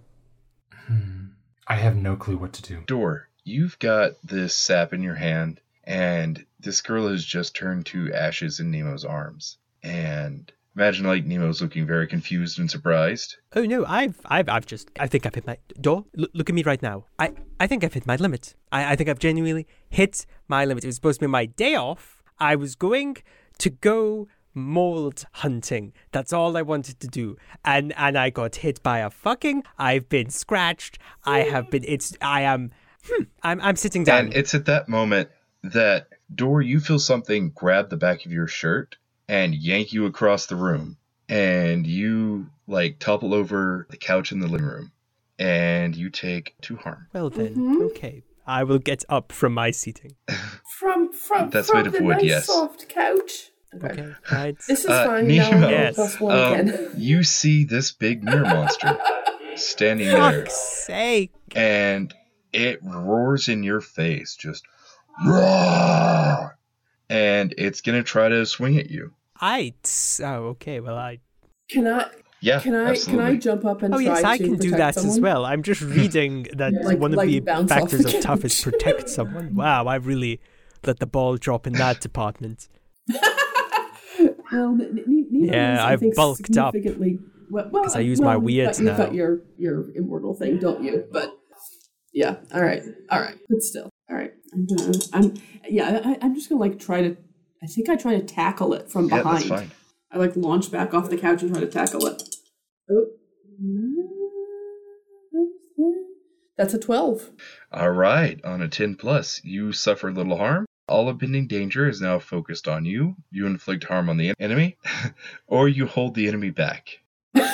hmm, 0.88 1.26
I 1.66 1.76
have 1.76 1.96
no 1.96 2.18
clue 2.18 2.38
what 2.38 2.52
to 2.54 2.62
do. 2.62 2.84
Dor, 2.88 3.29
you've 3.50 3.80
got 3.80 4.14
this 4.24 4.54
sap 4.54 4.94
in 4.94 5.04
your 5.04 5.16
hand, 5.16 5.60
and 5.84 6.46
this 6.60 6.82
girl 6.82 7.08
has 7.10 7.26
just 7.26 7.56
turned 7.56 7.86
to 7.88 8.14
ashes 8.14 8.60
in 8.60 8.72
Nemo's 8.72 9.06
arms. 9.06 9.58
And 9.84 10.52
imagine 10.76 11.06
like 11.06 11.26
Nemo's 11.26 11.62
looking 11.62 11.86
very 11.86 12.08
confused 12.08 12.60
and 12.60 12.70
surprised. 12.70 13.38
Oh 13.56 13.66
no, 13.66 13.86
I've, 13.86 14.20
I've, 14.26 14.50
I've 14.50 14.66
just, 14.66 14.90
I 15.00 15.08
think 15.08 15.26
I've 15.26 15.36
hit 15.36 15.48
my 15.48 15.58
door. 15.82 16.06
L- 16.18 16.28
look 16.34 16.50
at 16.50 16.56
me 16.56 16.64
right 16.64 16.82
now. 16.82 17.06
I, 17.18 17.34
I 17.60 17.68
think 17.68 17.84
I've 17.84 17.94
hit 17.94 18.06
my 18.06 18.18
limit. 18.18 18.56
I, 18.72 18.94
I 18.94 18.96
think 18.96 19.10
I've 19.10 19.20
genuinely 19.20 19.68
hit 19.90 20.26
my 20.48 20.66
limit. 20.66 20.84
It 20.84 20.88
was 20.88 20.96
supposed 20.96 21.20
to 21.20 21.26
be 21.26 21.32
my 21.32 21.46
day 21.46 21.76
off. 21.76 22.22
I 22.40 22.56
was 22.56 22.76
going 22.76 23.18
to 23.58 23.70
go 23.70 24.28
mold 24.54 25.26
hunting. 25.34 25.94
That's 26.12 26.34
all 26.34 26.58
I 26.58 26.62
wanted 26.62 27.00
to 27.00 27.08
do. 27.08 27.38
And, 27.64 27.94
and 27.98 28.18
I 28.18 28.30
got 28.30 28.58
hit 28.58 28.82
by 28.84 29.00
a 29.00 29.10
fucking. 29.10 29.64
I've 29.78 30.10
been 30.10 30.30
scratched. 30.30 31.00
I 31.24 31.40
have 31.40 31.70
been. 31.70 31.84
It's. 31.88 32.16
I 32.22 32.42
am. 32.42 32.72
Hmm, 33.10 33.24
I'm, 33.44 33.62
I'm 33.62 33.76
sitting 33.76 34.04
down. 34.04 34.26
And 34.26 34.34
it's 34.34 34.54
at 34.54 34.66
that 34.66 34.88
moment 34.90 35.30
that 35.64 36.08
Dor, 36.34 36.62
you 36.62 36.80
feel 36.80 37.00
something 37.00 37.52
grab 37.56 37.90
the 37.90 37.98
back 37.98 38.26
of 38.26 38.32
your 38.32 38.48
shirt 38.48 38.98
and 39.28 39.54
yank 39.56 39.94
you 39.94 40.06
across 40.06 40.46
the 40.46 40.56
room. 40.56 40.98
And 41.28 41.86
you 41.86 42.48
like 42.68 43.00
topple 43.00 43.34
over 43.34 43.88
the 43.90 43.98
couch 43.98 44.32
in 44.32 44.40
the 44.40 44.48
living 44.48 44.66
room. 44.68 44.92
And 45.38 45.96
you 45.96 46.10
take 46.10 46.56
two 46.62 46.76
harm. 46.78 47.08
well 47.14 47.30
then, 47.30 47.56
Mhm. 47.56 47.86
okay. 47.92 48.24
I 48.46 48.64
will 48.64 48.80
get 48.80 49.04
up 49.10 49.32
from 49.32 49.54
my 49.54 49.72
seating. 49.72 50.16
From 50.80 51.12
from 51.12 51.50
That's 51.50 51.68
from 51.70 51.78
made 51.80 51.88
of 51.88 51.94
the 51.94 52.04
wood, 52.04 52.18
nice 52.18 52.26
yes. 52.26 52.46
soft 52.48 52.88
couch. 52.90 53.52
Okay, 53.84 54.14
right. 54.32 54.56
This 54.68 54.80
is 54.86 54.90
Uh, 54.90 55.06
fine. 55.06 55.28
Nemo. 55.28 55.60
Now 55.60 55.70
Yes. 55.70 55.96
plus 55.96 56.20
one 56.22 56.36
Um, 56.36 56.54
again. 56.54 56.92
you 56.98 57.24
see 57.24 57.66
this 57.66 57.92
big 57.92 58.24
mirror 58.24 58.46
monster 58.46 58.98
standing 59.56 60.08
there, 60.08 60.46
Fuck's 60.46 60.86
sake. 60.86 61.32
and 61.54 62.14
it 62.54 62.80
roars 62.84 63.48
in 63.50 63.64
your 63.64 63.82
face, 63.82 64.36
just 64.36 64.66
roar, 65.26 66.58
and 67.10 67.54
it's 67.58 67.82
gonna 67.82 68.04
try 68.04 68.30
to 68.30 68.46
swing 68.46 68.78
at 68.78 68.90
you. 68.90 69.14
I. 69.40 69.74
Oh, 70.22 70.48
okay. 70.50 70.80
Well, 70.80 70.98
I. 70.98 71.20
Can 71.70 71.88
I 71.88 72.08
Yeah, 72.42 72.60
can 72.60 72.74
I 72.76 72.90
absolutely. 72.92 73.26
can 73.26 73.36
I 73.36 73.40
jump 73.40 73.66
up 73.66 73.82
and 73.84 73.94
Oh 73.94 73.98
try 73.98 74.16
yes, 74.16 74.24
I 74.24 74.38
to 74.38 74.44
can 74.44 74.58
do 74.58 74.72
that 74.72 74.96
someone? 74.96 75.12
as 75.14 75.20
well. 75.20 75.46
I'm 75.46 75.62
just 75.64 75.82
reading 76.00 76.48
that 76.56 76.74
Yeah, 76.74 76.80
like- 76.82 77.00
one 77.00 77.12
of 77.14 77.18
like 77.18 77.30
the 77.30 77.42
factors 77.68 78.04
the 78.04 78.18
of 78.18 78.24
tough 78.24 78.44
is 78.46 78.60
protect 78.62 79.10
someone. 79.10 79.56
Wow, 79.56 79.86
I 79.88 79.96
really 79.96 80.40
let 80.86 81.00
the 81.00 81.06
ball 81.06 81.38
drop 81.38 81.68
in 81.68 81.74
that 81.74 82.02
department. 82.02 82.68
Well, 84.52 84.72
N- 84.72 84.82
N- 84.82 85.04
N- 85.08 85.28
Yeah, 85.30 85.84
I 85.86 85.94
I've 85.94 86.02
bulked 86.16 86.58
up. 86.58 86.74
significantly. 86.74 87.20
Well, 87.52 87.70
well, 87.72 87.84
'Cause 87.84 87.96
I 87.96 88.00
use 88.00 88.20
my 88.20 88.36
well, 88.36 88.50
you've 88.50 88.80
You've 88.80 88.98
got 88.98 89.14
your 89.14 89.42
your 89.60 89.92
immortal 89.96 90.34
thing, 90.34 90.58
don't 90.58 90.84
you? 90.84 91.06
But 91.12 91.39
yeah, 92.14 92.38
all 92.54 92.62
right, 92.62 92.84
all 93.10 93.22
right, 93.22 93.38
but 93.50 93.62
still, 93.62 93.90
all 94.10 94.16
right. 94.16 94.34
I'm 94.54 94.66
gonna, 94.66 94.98
I'm 95.14 95.34
yeah, 95.70 96.02
I, 96.04 96.18
I'm 96.22 96.36
just 96.36 96.50
gonna 96.50 96.62
like 96.62 96.80
try 96.80 97.02
to. 97.02 97.18
I 97.62 97.68
think 97.68 97.90
I 97.90 97.96
try 97.96 98.16
to 98.18 98.26
tackle 98.26 98.74
it 98.74 98.90
from 98.90 99.08
behind. 99.08 99.26
yeah, 99.26 99.32
behind. 99.32 99.52
that's 99.52 99.62
fine. 99.62 99.72
I 100.12 100.18
like 100.18 100.36
launch 100.36 100.72
back 100.72 100.94
off 100.94 101.10
the 101.10 101.18
couch 101.18 101.44
and 101.44 101.52
try 101.52 101.62
to 101.62 101.68
tackle 101.68 102.06
it. 102.08 102.24
Oh, 102.90 103.06
That's 106.58 106.74
a 106.74 106.80
12. 106.80 107.32
All 107.72 107.92
right, 107.92 108.44
on 108.44 108.62
a 108.62 108.68
10 108.68 108.96
plus, 108.96 109.42
you 109.46 109.72
suffer 109.72 110.12
little 110.12 110.38
harm. 110.38 110.66
All 110.90 111.10
impending 111.10 111.48
danger 111.48 111.88
is 111.88 112.02
now 112.02 112.20
focused 112.20 112.68
on 112.68 112.84
you. 112.84 113.16
You 113.32 113.46
inflict 113.46 113.86
harm 113.86 114.10
on 114.10 114.18
the 114.18 114.34
enemy, 114.40 114.78
or 115.48 115.70
you 115.70 115.86
hold 115.86 116.16
the 116.16 116.28
enemy 116.28 116.50
back. 116.50 117.00
All 117.40 117.48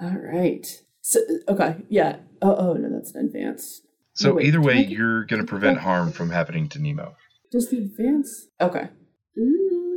right. 0.00 0.66
So, 1.12 1.20
okay, 1.48 1.76
yeah. 1.90 2.16
Oh, 2.40 2.56
oh, 2.56 2.72
no, 2.72 2.88
that's 2.90 3.14
an 3.14 3.26
advance. 3.26 3.82
So 4.14 4.34
wait, 4.34 4.46
either 4.46 4.62
way, 4.62 4.78
I 4.78 4.82
get- 4.84 4.90
you're 4.92 5.24
going 5.26 5.42
to 5.42 5.46
prevent 5.46 5.78
harm 5.78 6.10
from 6.10 6.30
happening 6.30 6.68
to 6.70 6.78
Nemo. 6.80 7.16
Just 7.52 7.70
the 7.70 7.78
advance? 7.78 8.48
Okay. 8.62 8.88
Mm, 9.38 9.96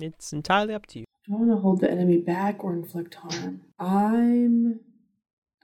It's 0.00 0.32
entirely 0.32 0.74
up 0.74 0.86
to 0.86 1.00
you. 1.00 1.04
do 1.26 1.34
I 1.34 1.38
want 1.38 1.50
to 1.50 1.56
hold 1.56 1.80
the 1.80 1.90
enemy 1.90 2.18
back 2.18 2.62
or 2.62 2.74
inflict 2.74 3.14
harm? 3.16 3.62
I'm. 3.80 4.80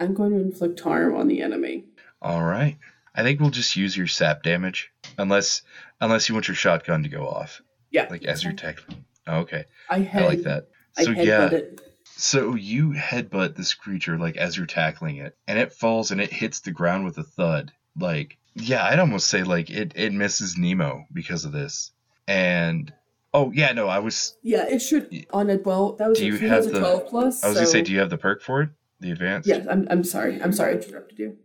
I'm 0.01 0.15
going 0.15 0.33
to 0.33 0.41
inflict 0.41 0.81
harm 0.81 1.15
on 1.15 1.29
the 1.29 1.41
enemy. 1.43 1.85
All 2.21 2.43
right. 2.43 2.77
I 3.15 3.23
think 3.23 3.39
we'll 3.39 3.51
just 3.51 3.77
use 3.77 3.97
your 3.97 4.09
sap 4.09 4.43
damage, 4.43 4.91
unless 5.17 5.63
unless 6.01 6.29
you 6.29 6.35
want 6.35 6.49
your 6.49 6.57
shotgun 6.57 7.05
to 7.05 7.09
go 7.09 7.29
off, 7.29 7.63
Yeah. 7.93 8.09
like 8.11 8.25
as 8.25 8.43
you're 8.43 8.53
tackling. 8.53 9.05
Okay, 9.29 9.67
I 9.89 10.11
I 10.13 10.27
like 10.27 10.43
that. 10.43 10.67
I 10.99 11.05
So 11.05 11.13
headbutt 11.13 11.25
yeah, 11.25 11.51
it. 11.51 11.81
So 12.17 12.55
you 12.55 12.91
headbutt 12.91 13.57
this 13.57 13.75
creature 13.75 14.19
like 14.19 14.37
as 14.37 14.57
you're 14.57 14.67
tackling 14.67 15.17
it, 15.17 15.37
and 15.47 15.59
it 15.59 15.73
falls 15.73 16.11
and 16.11 16.21
it 16.21 16.33
hits 16.33 16.61
the 16.61 16.71
ground 16.71 17.05
with 17.05 17.19
a 17.19 17.23
thud. 17.25 17.73
Like 17.99 18.39
yeah, 18.55 18.85
I'd 18.85 18.99
almost 18.99 19.29
say 19.29 19.43
like 19.43 19.71
it 19.71 19.93
it 19.97 20.13
misses 20.13 20.57
Nemo 20.57 21.07
because 21.13 21.45
of 21.45 21.53
this. 21.53 21.93
And 22.27 22.93
oh 23.33 23.51
yeah, 23.53 23.73
no, 23.73 23.89
I 23.89 23.99
was 23.99 24.37
Yeah, 24.43 24.67
it 24.69 24.81
should 24.81 25.27
on 25.31 25.51
a 25.51 25.57
well. 25.57 25.93
That 25.97 26.09
was 26.09 26.19
Do 26.19 26.25
a, 26.25 26.29
you 26.39 26.49
have 26.49 26.65
the- 26.65 26.79
twelve 26.81 27.07
plus. 27.09 27.43
I 27.45 27.49
was 27.49 27.57
so, 27.57 27.61
gonna 27.63 27.71
say, 27.71 27.83
do 27.83 27.93
you 27.93 27.99
have 28.01 28.11
the 28.11 28.19
perk 28.19 28.43
for 28.43 28.63
it? 28.63 28.71
The 29.01 29.11
advanced? 29.11 29.49
Yes, 29.49 29.67
I'm. 29.69 29.87
I'm 29.91 30.05
sorry. 30.05 30.41
I'm 30.41 30.53
sorry. 30.53 30.73
I 30.73 30.77
interrupted 30.77 31.19
you. 31.19 31.37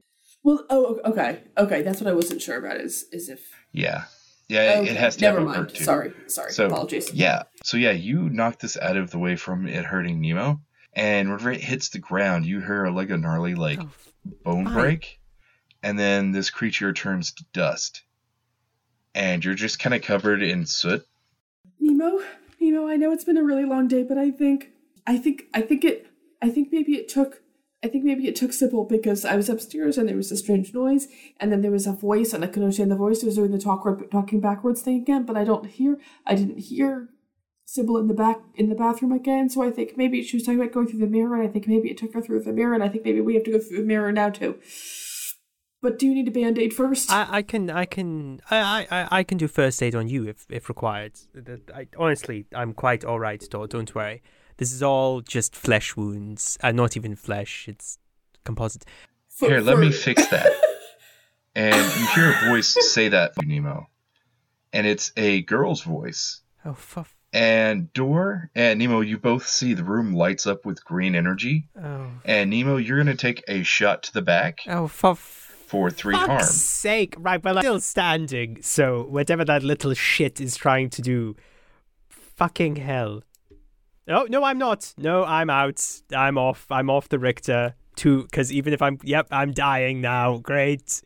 Well, 0.44 0.66
oh, 0.70 1.02
okay, 1.04 1.42
okay. 1.58 1.82
That's 1.82 2.00
what 2.00 2.10
I 2.10 2.14
wasn't 2.14 2.42
sure 2.42 2.58
about. 2.58 2.78
Is 2.78 3.06
is 3.12 3.28
if 3.28 3.42
Yeah. 3.74 4.06
Yeah, 4.50 4.80
okay, 4.82 4.90
it 4.90 4.98
has 4.98 5.16
to 5.18 5.22
never 5.22 5.40
have 5.40 5.48
a 5.48 5.52
mind. 5.52 5.68
perk 5.68 5.74
too. 5.76 5.84
Sorry, 5.84 6.14
sorry. 6.28 6.52
So 6.52 6.66
Apologies. 6.66 7.14
yeah, 7.14 7.44
so 7.64 7.78
yeah, 7.78 7.92
you 7.92 8.30
knock 8.30 8.60
this 8.60 8.78
out 8.78 8.98
of 8.98 9.12
the 9.12 9.20
way 9.20 9.36
from 9.36 9.68
it 9.68 9.86
hurting 9.86 10.20
Nemo, 10.20 10.60
and 10.94 11.30
whenever 11.30 11.52
it 11.52 11.62
hits 11.62 11.90
the 11.90 12.00
ground, 12.00 12.46
you 12.48 12.60
hear 12.60 12.88
like 12.88 13.12
a 13.12 13.18
gnarly 13.18 13.54
like 13.56 13.80
Oh, 13.80 13.90
bone 14.44 14.66
fine. 14.66 14.74
break, 14.74 15.20
and 15.84 15.98
then 16.00 16.32
this 16.32 16.50
creature 16.50 16.92
turns 16.94 17.32
to 17.34 17.46
dust, 17.54 18.02
and 19.14 19.46
you're 19.46 19.54
just 19.54 19.78
kind 19.80 19.94
of 19.94 20.02
covered 20.02 20.42
in 20.42 20.66
soot. 20.66 21.06
Nemo, 21.80 22.20
Nemo. 22.60 22.88
I 22.88 22.96
know 22.96 23.12
it's 23.12 23.24
been 23.24 23.38
a 23.38 23.44
really 23.44 23.66
long 23.66 23.88
day, 23.88 24.02
but 24.04 24.18
I 24.18 24.32
think, 24.32 24.70
I 25.06 25.18
think, 25.18 25.44
I 25.54 25.62
think 25.62 25.84
it. 25.86 26.08
I 26.42 26.50
think 26.50 26.70
maybe 26.72 26.94
it 26.94 27.08
took. 27.08 27.42
I 27.82 27.88
think 27.88 28.04
maybe 28.04 28.28
it 28.28 28.36
took 28.36 28.52
Sibyl 28.52 28.84
because 28.84 29.24
I 29.24 29.36
was 29.38 29.48
upstairs 29.48 29.98
and 29.98 30.10
there 30.10 30.18
was 30.18 30.32
a 30.32 30.38
strange 30.38 30.74
noise, 30.74 31.08
and 31.40 31.52
then 31.52 31.62
there 31.62 31.72
was 31.72 31.88
a 31.88 31.94
voice, 31.94 32.34
and 32.34 32.44
I 32.44 32.48
couldn't 32.48 32.64
understand 32.64 32.92
the 32.92 32.96
voice. 32.96 33.24
It 33.24 33.26
was 33.26 33.36
doing 33.36 33.52
the 33.52 33.60
talk 33.60 33.86
talking 34.12 34.42
backwards 34.42 34.82
thing 34.82 34.98
again, 35.02 35.26
but 35.26 35.38
I 35.38 35.46
don't 35.46 35.66
hear. 35.66 35.98
I 36.26 36.36
didn't 36.36 36.60
hear 36.60 37.10
Sibyl 37.66 37.98
in 37.98 38.08
the 38.08 38.14
back 38.14 38.42
in 38.56 38.68
the 38.70 38.76
bathroom 38.76 39.14
again. 39.14 39.50
So 39.50 39.64
I 39.64 39.72
think 39.72 39.96
maybe 39.96 40.22
she 40.24 40.36
was 40.36 40.44
talking 40.44 40.60
about 40.60 40.74
going 40.74 40.88
through 40.88 41.00
the 41.00 41.08
mirror, 41.08 41.36
and 41.36 41.48
I 41.48 41.52
think 41.52 41.68
maybe 41.68 41.90
it 41.90 41.98
took 41.98 42.14
her 42.14 42.22
through 42.22 42.44
the 42.44 42.52
mirror, 42.52 42.74
and 42.74 42.84
I 42.84 42.90
think 42.90 43.06
maybe 43.06 43.22
we 43.22 43.36
have 43.36 43.46
to 43.46 43.52
go 43.52 43.60
through 43.60 43.78
the 43.78 43.84
mirror 43.84 44.12
now 44.12 44.30
too. 44.30 44.60
But 45.82 45.98
do 45.98 46.08
you 46.08 46.14
need 46.14 46.28
a 46.28 46.32
band 46.32 46.60
aid 46.60 46.74
first? 46.74 47.10
I, 47.10 47.28
I 47.30 47.42
can 47.42 47.70
I 47.70 47.86
can 47.86 48.42
I, 48.52 48.88
I, 48.92 49.08
I 49.20 49.24
can 49.24 49.38
do 49.38 49.48
first 49.48 49.82
aid 49.82 49.96
on 49.96 50.10
you 50.10 50.28
if 50.28 50.46
if 50.50 50.68
required. 50.68 51.14
I, 51.74 51.88
honestly, 51.98 52.46
I'm 52.54 52.74
quite 52.74 53.06
all 53.06 53.20
right, 53.20 53.42
though. 53.50 53.66
Don't 53.66 53.96
worry. 53.96 54.22
This 54.60 54.74
is 54.74 54.84
all 54.84 55.22
just 55.22 55.56
flesh 55.56 55.96
wounds, 55.96 56.58
and 56.62 56.76
not 56.76 56.96
even 56.98 57.16
flesh. 57.16 57.66
It's 57.68 57.98
composite. 58.44 58.84
For- 59.30 59.48
Here, 59.50 59.62
let 59.62 59.80
me 59.80 59.90
fix 59.92 60.28
that. 60.28 60.52
and 61.56 61.76
you 61.76 62.08
hear 62.08 62.30
a 62.32 62.50
voice 62.50 62.76
say 62.94 63.08
that, 63.08 63.32
Nemo, 63.44 63.88
and 64.74 64.86
it's 64.86 65.12
a 65.16 65.42
girl's 65.44 65.82
voice. 65.82 66.42
Oh, 66.66 66.74
for 66.74 67.06
And 67.32 67.92
Dor 67.94 68.52
and 68.54 68.80
Nemo, 68.80 69.00
you 69.00 69.18
both 69.18 69.48
see 69.48 69.74
the 69.74 69.84
room 69.86 70.14
lights 70.14 70.46
up 70.46 70.66
with 70.66 70.84
green 70.84 71.16
energy. 71.16 71.70
oh 71.82 72.08
And 72.26 72.50
Nemo, 72.50 72.76
you're 72.76 72.98
gonna 72.98 73.16
take 73.16 73.42
a 73.48 73.64
shot 73.64 74.04
to 74.04 74.14
the 74.14 74.22
back 74.22 74.60
oh 74.68 74.88
for 74.90 75.16
for 75.16 75.90
three 75.90 76.16
fuck's 76.16 76.28
harm. 76.28 76.44
sake! 76.44 77.16
Right, 77.18 77.42
well, 77.44 77.58
I'm 77.60 77.64
still 77.64 77.80
standing. 77.80 78.62
So 78.62 79.04
whatever 79.04 79.46
that 79.46 79.64
little 79.64 79.94
shit 79.94 80.42
is 80.42 80.58
trying 80.58 80.90
to 80.90 81.02
do, 81.02 81.36
fucking 82.10 82.76
hell. 82.78 83.22
Oh 84.10 84.26
no, 84.30 84.44
I'm 84.44 84.58
not. 84.58 84.94
No, 84.98 85.24
I'm 85.24 85.50
out. 85.50 85.86
I'm 86.16 86.38
off. 86.38 86.66
I'm 86.72 86.90
off 86.90 87.08
the 87.10 87.20
Richter. 87.20 87.76
Two, 87.96 88.24
because 88.24 88.52
even 88.52 88.74
if 88.74 88.82
I'm, 88.82 88.98
yep, 89.04 89.28
I'm 89.30 89.52
dying 89.52 90.00
now. 90.02 90.38
Great, 90.38 91.02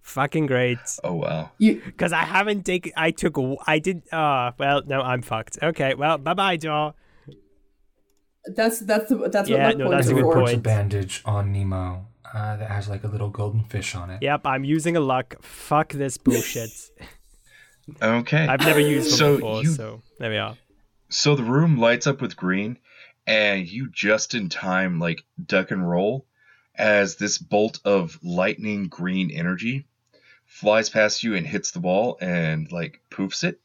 fucking 0.00 0.46
great. 0.46 0.78
Oh 1.04 1.14
wow. 1.14 1.50
you 1.58 1.82
Because 1.84 2.12
I 2.12 2.24
haven't 2.24 2.64
taken. 2.64 2.92
I 2.96 3.10
took. 3.10 3.36
I 3.66 3.78
did. 3.78 4.02
Ah, 4.12 4.54
well, 4.58 4.82
no, 4.86 5.00
I'm 5.02 5.22
fucked. 5.22 5.58
Okay, 5.62 5.94
well, 5.94 6.16
bye 6.18 6.34
bye, 6.34 6.56
Jaw. 6.56 6.92
that's 8.56 8.80
that's 8.80 9.10
the, 9.10 9.16
that's 9.28 9.48
Yeah, 9.48 9.66
what 9.68 9.76
my 9.76 9.84
no, 9.84 9.84
point 9.84 9.96
that's 9.98 10.08
a 10.08 10.10
is 10.10 10.14
good 10.14 10.22
for. 10.22 10.34
point. 10.34 10.54
A 10.56 10.60
bandage 10.60 11.22
on 11.26 11.52
Nemo 11.52 12.06
uh, 12.34 12.56
that 12.56 12.70
has 12.70 12.88
like 12.88 13.04
a 13.04 13.08
little 13.08 13.28
golden 13.28 13.64
fish 13.64 13.94
on 13.94 14.08
it. 14.10 14.22
Yep, 14.22 14.46
I'm 14.46 14.64
using 14.64 14.96
a 14.96 15.00
luck. 15.00 15.36
Fuck 15.42 15.92
this 15.92 16.16
bullshit. 16.16 16.70
Okay. 18.00 18.46
I've 18.46 18.60
never 18.60 18.78
used 18.78 19.10
one 19.10 19.18
So 19.18 19.34
before, 19.36 19.62
you- 19.64 19.70
so 19.70 20.00
there 20.20 20.30
we 20.30 20.36
are. 20.36 20.56
So 21.10 21.34
the 21.34 21.42
room 21.42 21.76
lights 21.76 22.06
up 22.06 22.20
with 22.20 22.36
green, 22.36 22.78
and 23.26 23.66
you 23.66 23.90
just 23.90 24.34
in 24.34 24.48
time 24.48 24.98
like 24.98 25.24
duck 25.44 25.72
and 25.72 25.88
roll 25.88 26.24
as 26.76 27.16
this 27.16 27.36
bolt 27.36 27.80
of 27.84 28.18
lightning 28.22 28.86
green 28.86 29.30
energy 29.30 29.86
flies 30.46 30.88
past 30.88 31.22
you 31.22 31.34
and 31.34 31.46
hits 31.46 31.72
the 31.72 31.80
wall 31.80 32.16
and 32.20 32.70
like 32.70 33.00
poofs 33.10 33.44
it. 33.44 33.60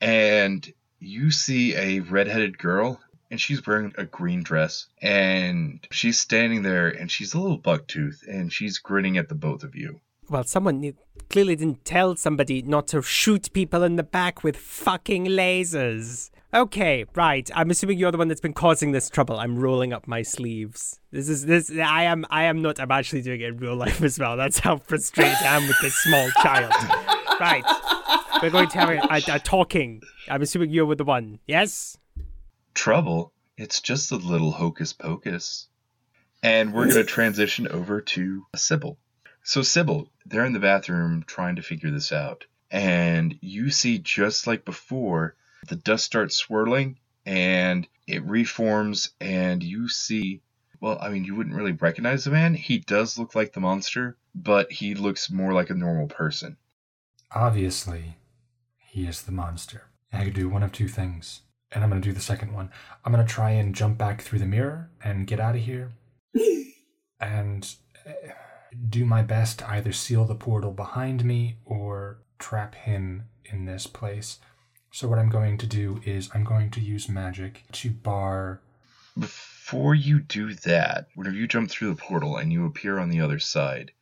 And 0.00 0.72
you 0.98 1.30
see 1.30 1.74
a 1.74 2.00
redheaded 2.00 2.56
girl 2.56 3.00
and 3.30 3.40
she's 3.40 3.66
wearing 3.66 3.92
a 3.98 4.04
green 4.04 4.42
dress 4.42 4.86
and 5.02 5.86
she's 5.90 6.18
standing 6.18 6.62
there 6.62 6.88
and 6.88 7.10
she's 7.10 7.34
a 7.34 7.40
little 7.40 7.58
bucktooth 7.58 8.26
and 8.26 8.52
she's 8.52 8.78
grinning 8.78 9.18
at 9.18 9.28
the 9.28 9.34
both 9.34 9.62
of 9.64 9.74
you. 9.74 10.00
Well, 10.28 10.44
someone 10.44 10.94
clearly 11.30 11.56
didn't 11.56 11.84
tell 11.84 12.16
somebody 12.16 12.62
not 12.62 12.88
to 12.88 13.02
shoot 13.02 13.52
people 13.52 13.82
in 13.82 13.96
the 13.96 14.02
back 14.02 14.42
with 14.42 14.56
fucking 14.56 15.26
lasers. 15.26 16.30
Okay, 16.56 17.04
right. 17.14 17.50
I'm 17.54 17.70
assuming 17.70 17.98
you're 17.98 18.10
the 18.10 18.16
one 18.16 18.28
that's 18.28 18.40
been 18.40 18.54
causing 18.54 18.92
this 18.92 19.10
trouble. 19.10 19.38
I'm 19.38 19.58
rolling 19.58 19.92
up 19.92 20.08
my 20.08 20.22
sleeves. 20.22 20.98
This 21.10 21.28
is 21.28 21.44
this. 21.44 21.70
I 21.70 22.04
am. 22.04 22.24
I 22.30 22.44
am 22.44 22.62
not. 22.62 22.80
I'm 22.80 22.90
actually 22.90 23.20
doing 23.20 23.42
it 23.42 23.48
in 23.48 23.58
real 23.58 23.76
life 23.76 24.02
as 24.02 24.18
well. 24.18 24.38
That's 24.38 24.58
how 24.58 24.78
frustrated 24.78 25.36
I 25.42 25.58
am 25.58 25.68
with 25.68 25.76
this 25.82 25.94
small 25.96 26.30
child. 26.42 26.72
Right. 27.38 27.62
We're 28.42 28.48
going 28.48 28.70
to 28.70 28.78
have 28.78 28.88
a, 28.88 29.32
a, 29.32 29.36
a 29.36 29.38
talking. 29.38 30.00
I'm 30.30 30.40
assuming 30.40 30.70
you're 30.70 30.86
with 30.86 30.96
the 30.96 31.04
one. 31.04 31.40
Yes. 31.46 31.98
trouble. 32.72 33.32
It's 33.58 33.82
just 33.82 34.10
a 34.12 34.16
little 34.16 34.52
hocus 34.52 34.94
pocus. 34.94 35.66
And 36.42 36.72
we're 36.72 36.84
going 36.84 36.96
to 36.96 37.04
transition 37.04 37.68
over 37.68 38.00
to 38.00 38.46
Sibyl. 38.54 38.98
So, 39.42 39.60
Sibyl, 39.60 40.10
they're 40.24 40.46
in 40.46 40.54
the 40.54 40.60
bathroom 40.60 41.24
trying 41.26 41.56
to 41.56 41.62
figure 41.62 41.90
this 41.90 42.12
out. 42.12 42.46
And 42.70 43.38
you 43.42 43.68
see, 43.70 43.98
just 43.98 44.46
like 44.46 44.64
before, 44.64 45.34
the 45.68 45.76
dust 45.76 46.04
starts 46.04 46.36
swirling 46.36 46.98
and 47.24 47.86
it 48.06 48.24
reforms. 48.24 49.10
And 49.20 49.62
you 49.62 49.88
see, 49.88 50.42
well, 50.80 50.98
I 51.00 51.08
mean, 51.08 51.24
you 51.24 51.34
wouldn't 51.34 51.56
really 51.56 51.72
recognize 51.72 52.24
the 52.24 52.30
man. 52.30 52.54
He 52.54 52.78
does 52.78 53.18
look 53.18 53.34
like 53.34 53.52
the 53.52 53.60
monster, 53.60 54.16
but 54.34 54.70
he 54.70 54.94
looks 54.94 55.30
more 55.30 55.52
like 55.52 55.70
a 55.70 55.74
normal 55.74 56.06
person. 56.06 56.56
Obviously, 57.34 58.16
he 58.78 59.06
is 59.06 59.22
the 59.22 59.32
monster. 59.32 59.84
I 60.12 60.24
could 60.24 60.34
do 60.34 60.48
one 60.48 60.62
of 60.62 60.72
two 60.72 60.88
things. 60.88 61.42
And 61.72 61.82
I'm 61.82 61.90
going 61.90 62.00
to 62.00 62.08
do 62.08 62.14
the 62.14 62.20
second 62.20 62.52
one. 62.52 62.70
I'm 63.04 63.12
going 63.12 63.26
to 63.26 63.32
try 63.32 63.50
and 63.50 63.74
jump 63.74 63.98
back 63.98 64.22
through 64.22 64.38
the 64.38 64.46
mirror 64.46 64.90
and 65.02 65.26
get 65.26 65.40
out 65.40 65.56
of 65.56 65.62
here. 65.62 65.92
and 67.20 67.74
uh, 68.06 68.12
do 68.88 69.04
my 69.04 69.22
best 69.22 69.58
to 69.58 69.70
either 69.70 69.92
seal 69.92 70.24
the 70.24 70.34
portal 70.34 70.70
behind 70.70 71.24
me 71.24 71.56
or 71.64 72.18
trap 72.38 72.74
him 72.74 73.24
in 73.44 73.64
this 73.64 73.86
place. 73.86 74.38
So, 74.96 75.08
what 75.08 75.18
I'm 75.18 75.28
going 75.28 75.58
to 75.58 75.66
do 75.66 76.00
is 76.06 76.30
I'm 76.32 76.42
going 76.42 76.70
to 76.70 76.80
use 76.80 77.06
magic 77.06 77.64
to 77.72 77.90
bar. 77.90 78.62
Before 79.18 79.94
you 79.94 80.20
do 80.20 80.54
that, 80.54 81.08
whenever 81.14 81.36
you 81.36 81.46
jump 81.46 81.70
through 81.70 81.90
the 81.90 82.00
portal 82.00 82.38
and 82.38 82.50
you 82.50 82.64
appear 82.64 82.98
on 82.98 83.10
the 83.10 83.20
other 83.20 83.38
side, 83.38 83.92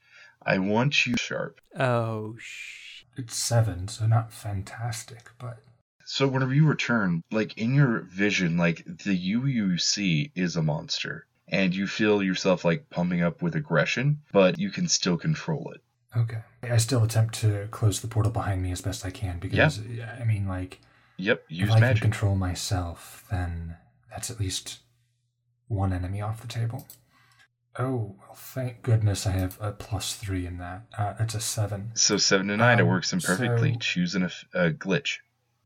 I 0.40 0.58
want 0.58 1.04
you 1.04 1.16
sharp. 1.16 1.60
Oh 1.76 2.36
sh. 2.38 3.02
It's 3.16 3.34
seven, 3.34 3.88
so 3.88 4.06
not 4.06 4.32
fantastic, 4.32 5.30
but 5.36 5.58
So 6.04 6.28
whenever 6.28 6.54
you 6.54 6.64
return, 6.64 7.24
like 7.32 7.58
in 7.58 7.74
your 7.74 8.02
vision, 8.02 8.56
like 8.56 8.84
the 8.86 9.16
you 9.16 9.46
you 9.46 9.78
see 9.78 10.30
is 10.36 10.54
a 10.54 10.62
monster, 10.62 11.26
and 11.48 11.74
you 11.74 11.88
feel 11.88 12.22
yourself 12.22 12.64
like 12.64 12.88
pumping 12.88 13.20
up 13.20 13.42
with 13.42 13.56
aggression, 13.56 14.20
but 14.30 14.60
you 14.60 14.70
can 14.70 14.86
still 14.86 15.16
control 15.16 15.72
it. 15.74 15.82
Okay. 16.16 16.38
I 16.62 16.76
still 16.78 17.02
attempt 17.04 17.34
to 17.40 17.68
close 17.70 18.00
the 18.00 18.08
portal 18.08 18.32
behind 18.32 18.62
me 18.62 18.72
as 18.72 18.80
best 18.80 19.04
I 19.04 19.10
can 19.10 19.38
because, 19.38 19.80
I 20.20 20.24
mean, 20.24 20.46
like, 20.48 20.80
Yep, 21.16 21.44
use 21.48 21.68
if 21.68 21.74
I 21.76 21.80
magic. 21.80 22.02
can 22.02 22.10
control 22.10 22.34
myself, 22.36 23.24
then 23.30 23.76
that's 24.10 24.30
at 24.30 24.40
least 24.40 24.80
one 25.68 25.92
enemy 25.92 26.20
off 26.20 26.40
the 26.40 26.48
table. 26.48 26.86
Oh, 27.78 28.14
well, 28.20 28.34
thank 28.36 28.82
goodness 28.82 29.26
I 29.26 29.32
have 29.32 29.58
a 29.60 29.72
plus 29.72 30.14
three 30.14 30.46
in 30.46 30.58
that. 30.58 30.82
Uh, 30.96 31.14
it's 31.18 31.34
a 31.34 31.40
seven. 31.40 31.90
So 31.94 32.16
seven 32.16 32.46
to 32.48 32.56
nine, 32.56 32.78
it 32.78 32.82
Um, 32.82 32.88
works 32.88 33.12
in 33.12 33.20
perfectly. 33.20 33.72
so- 33.74 33.78
Choose 33.80 34.14
an, 34.14 34.22
a 34.54 34.70
glitch. 34.70 35.18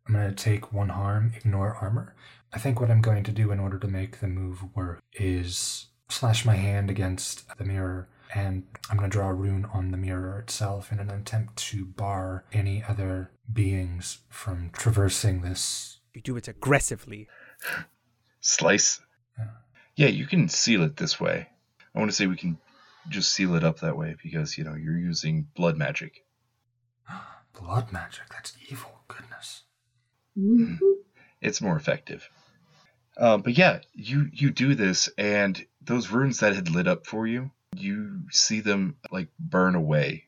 I'm 0.07 0.15
going 0.15 0.29
to 0.29 0.35
take 0.35 0.73
one 0.73 0.89
harm, 0.89 1.33
ignore 1.37 1.75
armor. 1.75 2.15
I 2.51 2.59
think 2.59 2.81
what 2.81 2.91
I'm 2.91 3.03
going 3.03 3.25
to 3.25 3.33
do 3.33 3.51
in 3.53 3.61
order 3.61 3.79
to 3.79 3.87
make 3.89 4.21
the 4.21 4.27
move 4.27 4.75
work 4.75 5.01
is 5.13 5.89
slash 6.09 6.47
my 6.47 6.55
hand 6.57 6.89
against 6.89 7.47
the 7.59 7.65
mirror, 7.67 8.09
and 8.35 8.65
I'm 8.91 8.97
going 8.97 9.11
to 9.11 9.17
draw 9.17 9.29
a 9.29 9.35
rune 9.35 9.67
on 9.73 9.91
the 9.91 9.97
mirror 9.97 10.39
itself 10.39 10.93
in 10.93 10.99
an 10.99 11.11
attempt 11.11 11.57
to 11.57 11.85
bar 11.85 12.45
any 12.53 12.83
other 12.87 13.31
beings 13.53 14.19
from 14.29 14.71
traversing 14.73 15.43
this. 15.43 16.01
You 16.15 16.21
do 16.21 16.37
it 16.37 16.49
aggressively. 16.49 17.29
Slice. 18.41 19.01
Yeah. 19.39 19.45
Yeah, 19.97 20.09
you 20.09 20.27
can 20.27 20.49
seal 20.49 20.83
it 20.83 20.97
this 20.97 21.21
way. 21.21 21.49
I 21.95 21.99
want 21.99 22.11
to 22.11 22.17
say 22.17 22.27
we 22.27 22.37
can 22.37 22.59
just 23.09 23.33
seal 23.33 23.55
it 23.55 23.65
up 23.65 23.81
that 23.81 23.97
way 23.97 24.17
because, 24.23 24.59
you 24.59 24.65
know, 24.65 24.75
you're 24.75 24.99
using 24.99 25.49
blood 25.55 25.77
magic. 25.77 26.25
Blood 27.59 27.91
magic, 27.93 28.23
that's 28.31 28.57
evil. 28.71 29.01
Goodness. 29.09 29.63
It's 31.41 31.61
more 31.61 31.77
effective. 31.77 32.29
Um, 33.17 33.43
but 33.43 33.59
yeah, 33.59 33.81
you 33.95 34.29
you 34.33 34.51
do 34.51 34.77
this, 34.77 35.09
and 35.19 35.61
those 35.83 36.11
runes 36.11 36.39
that 36.41 36.55
had 36.55 36.71
lit 36.71 36.87
up 36.87 37.05
for 37.07 37.27
you, 37.27 37.51
you 37.77 38.23
see 38.31 38.61
them 38.61 38.97
like 39.11 39.29
burn 39.39 39.75
away 39.75 40.25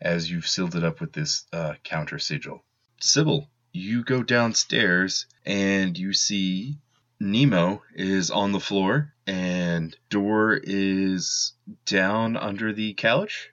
as 0.00 0.30
you've 0.30 0.48
sealed 0.48 0.76
it 0.76 0.84
up 0.84 1.00
with 1.00 1.12
this 1.12 1.46
uh, 1.52 1.74
counter 1.82 2.18
sigil. 2.18 2.64
Sibyl, 3.00 3.48
you 3.72 4.04
go 4.04 4.22
downstairs 4.22 5.26
and 5.44 5.96
you 5.96 6.12
see 6.12 6.78
Nemo 7.20 7.82
is 7.94 8.30
on 8.30 8.52
the 8.52 8.60
floor 8.60 9.14
and 9.26 9.96
Dor 10.10 10.60
is 10.62 11.54
down 11.84 12.36
under 12.36 12.72
the 12.72 12.94
couch, 12.94 13.50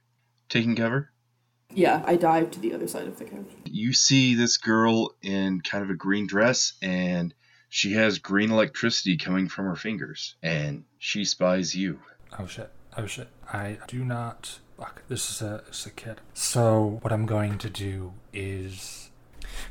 taking 0.49 0.75
cover. 0.75 1.11
Yeah, 1.73 2.03
I 2.05 2.17
dive 2.17 2.51
to 2.51 2.59
the 2.59 2.73
other 2.73 2.88
side 2.88 3.07
of 3.07 3.17
the 3.17 3.25
couch. 3.25 3.47
you 3.65 3.93
see 3.93 4.36
this 4.36 4.57
girl 4.57 5.15
in 5.21 5.61
kind 5.61 5.84
of 5.84 5.89
a 5.89 5.95
green 5.95 6.27
dress 6.27 6.73
and 6.81 7.34
she 7.69 7.93
has 7.93 8.19
green 8.19 8.51
electricity 8.51 9.17
coming 9.17 9.47
from 9.47 9.65
her 9.65 9.75
fingers 9.75 10.36
and 10.43 10.84
she 10.99 11.25
spies 11.25 11.73
you 11.73 11.99
Oh 12.39 12.47
shit. 12.47 12.69
Oh 12.97 13.05
shit. 13.05 13.27
I 13.51 13.77
do 13.88 14.03
not. 14.03 14.59
Fuck. 14.77 15.03
This 15.07 15.29
is 15.29 15.41
a, 15.41 15.63
a 15.86 15.89
kid. 15.91 16.21
So, 16.34 16.99
what 17.01 17.13
I'm 17.13 17.25
going 17.25 17.57
to 17.59 17.69
do 17.69 18.13
is. 18.34 19.09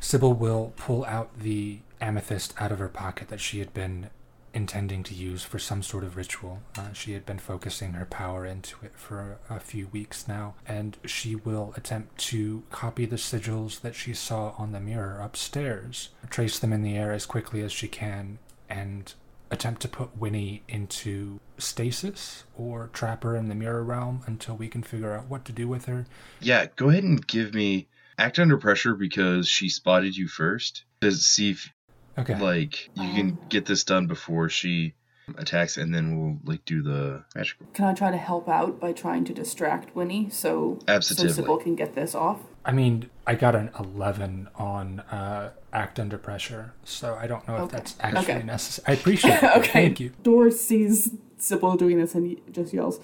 Sibyl 0.00 0.32
will 0.34 0.72
pull 0.76 1.04
out 1.06 1.38
the 1.38 1.80
amethyst 2.00 2.54
out 2.58 2.72
of 2.72 2.78
her 2.78 2.88
pocket 2.88 3.28
that 3.28 3.40
she 3.40 3.58
had 3.58 3.74
been 3.74 4.10
intending 4.54 5.02
to 5.02 5.14
use 5.14 5.42
for 5.42 5.58
some 5.58 5.82
sort 5.82 6.04
of 6.04 6.16
ritual. 6.16 6.60
Uh, 6.76 6.92
she 6.92 7.12
had 7.12 7.24
been 7.24 7.38
focusing 7.38 7.94
her 7.94 8.04
power 8.04 8.44
into 8.44 8.76
it 8.84 8.92
for 8.94 9.38
a 9.48 9.58
few 9.58 9.88
weeks 9.88 10.28
now, 10.28 10.54
and 10.66 10.98
she 11.04 11.34
will 11.34 11.72
attempt 11.76 12.18
to 12.18 12.62
copy 12.70 13.06
the 13.06 13.16
sigils 13.16 13.80
that 13.80 13.94
she 13.94 14.12
saw 14.12 14.54
on 14.58 14.72
the 14.72 14.80
mirror 14.80 15.20
upstairs, 15.20 16.10
trace 16.28 16.58
them 16.58 16.72
in 16.72 16.82
the 16.82 16.96
air 16.96 17.12
as 17.12 17.26
quickly 17.26 17.62
as 17.62 17.72
she 17.72 17.88
can, 17.88 18.38
and 18.68 19.14
attempt 19.52 19.82
to 19.82 19.88
put 19.88 20.16
Winnie 20.16 20.62
into 20.68 21.38
stasis 21.58 22.44
or 22.56 22.88
trap 22.92 23.22
her 23.22 23.36
in 23.36 23.48
the 23.48 23.54
mirror 23.54 23.84
realm 23.84 24.22
until 24.26 24.56
we 24.56 24.66
can 24.68 24.82
figure 24.82 25.12
out 25.14 25.26
what 25.28 25.44
to 25.44 25.52
do 25.52 25.68
with 25.68 25.84
her. 25.84 26.06
yeah 26.40 26.66
go 26.76 26.88
ahead 26.88 27.04
and 27.04 27.24
give 27.26 27.54
me 27.54 27.86
act 28.18 28.38
under 28.38 28.56
pressure 28.58 28.94
because 28.94 29.46
she 29.48 29.68
spotted 29.68 30.16
you 30.16 30.26
first 30.26 30.84
to 31.00 31.12
see 31.12 31.50
if 31.50 31.72
Okay. 32.18 32.38
like 32.38 32.90
you 32.94 33.10
can 33.14 33.38
get 33.48 33.64
this 33.64 33.84
done 33.84 34.06
before 34.06 34.50
she 34.50 34.92
attacks 35.38 35.78
and 35.78 35.94
then 35.94 36.18
we'll 36.18 36.38
like 36.44 36.62
do 36.66 36.82
the 36.82 37.24
magic 37.34 37.56
Can 37.72 37.86
I 37.86 37.94
try 37.94 38.10
to 38.10 38.18
help 38.18 38.48
out 38.50 38.78
by 38.80 38.92
trying 38.92 39.24
to 39.24 39.32
distract 39.32 39.96
Winnie 39.96 40.28
so, 40.28 40.78
so 40.80 40.84
Absolutely. 40.88 41.32
Sibyl 41.32 41.56
can 41.56 41.74
get 41.74 41.94
this 41.94 42.14
off? 42.14 42.40
I 42.64 42.72
mean, 42.72 43.10
I 43.26 43.34
got 43.34 43.54
an 43.54 43.70
11 43.78 44.48
on 44.56 45.00
uh, 45.00 45.50
Act 45.72 45.98
Under 45.98 46.18
Pressure, 46.18 46.74
so 46.84 47.16
I 47.20 47.26
don't 47.26 47.46
know 47.48 47.64
if 47.64 47.70
that's 47.70 47.96
actually 48.00 48.34
Okay. 48.34 48.42
necessary. 48.44 48.96
I 48.96 49.00
appreciate 49.00 49.42
it. 49.42 49.50
Okay. 49.58 49.72
Thank 49.72 50.00
you. 50.00 50.12
Doris 50.22 50.64
sees 50.64 51.10
Sibyl 51.38 51.76
doing 51.76 51.98
this 51.98 52.14
and 52.14 52.26
he 52.26 52.38
just 52.52 52.72
yells, 52.72 53.00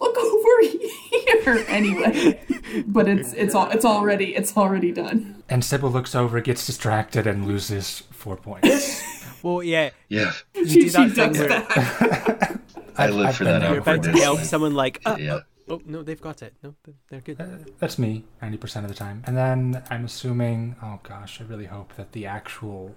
"Look 0.00 0.16
over 0.16 0.60
here!" 0.68 1.64
anyway, 1.68 2.40
but 2.86 3.08
it's 3.08 3.32
it's 3.32 3.54
all 3.54 3.68
it's 3.70 3.84
already 3.84 4.34
it's 4.36 4.56
already 4.56 4.92
done. 4.92 5.42
And 5.48 5.64
Sibyl 5.64 5.90
looks 5.90 6.14
over, 6.14 6.40
gets 6.40 6.64
distracted, 6.64 7.26
and 7.26 7.46
loses 7.46 8.04
four 8.12 8.36
points. 8.36 9.02
Well, 9.42 9.60
yeah, 9.60 9.90
yeah 10.08 10.34
you 10.54 10.68
She, 10.68 10.80
do 10.82 10.90
that 10.90 11.08
she 11.08 11.14
thing 11.16 11.32
ducks 11.32 11.38
where 11.40 11.48
back. 11.48 12.60
i 12.96 13.04
I've- 13.06 13.12
live 13.12 13.26
I've 13.26 13.36
for 13.36 13.42
that 13.44 13.58
there 13.58 13.70
you're 13.72 13.78
about 13.80 14.02
to 14.04 14.12
this 14.12 14.22
help 14.22 14.38
someone 14.42 14.74
like, 14.74 15.00
uh, 15.04 15.16
yeah 15.18 15.40
oh 15.68 15.80
no, 15.86 16.02
they've 16.02 16.20
got 16.20 16.42
it. 16.42 16.54
No, 16.62 16.74
th- 16.84 16.96
they're 17.08 17.20
good. 17.20 17.40
Uh, 17.40 17.46
That's 17.78 17.98
me, 17.98 18.24
90% 18.42 18.82
of 18.84 18.88
the 18.88 18.94
time. 18.94 19.22
And 19.26 19.36
then 19.36 19.82
I'm 19.90 20.04
assuming, 20.04 20.76
oh 20.82 21.00
gosh, 21.02 21.40
I 21.40 21.44
really 21.44 21.66
hope 21.66 21.94
that 21.96 22.12
the 22.12 22.26
actual. 22.26 22.94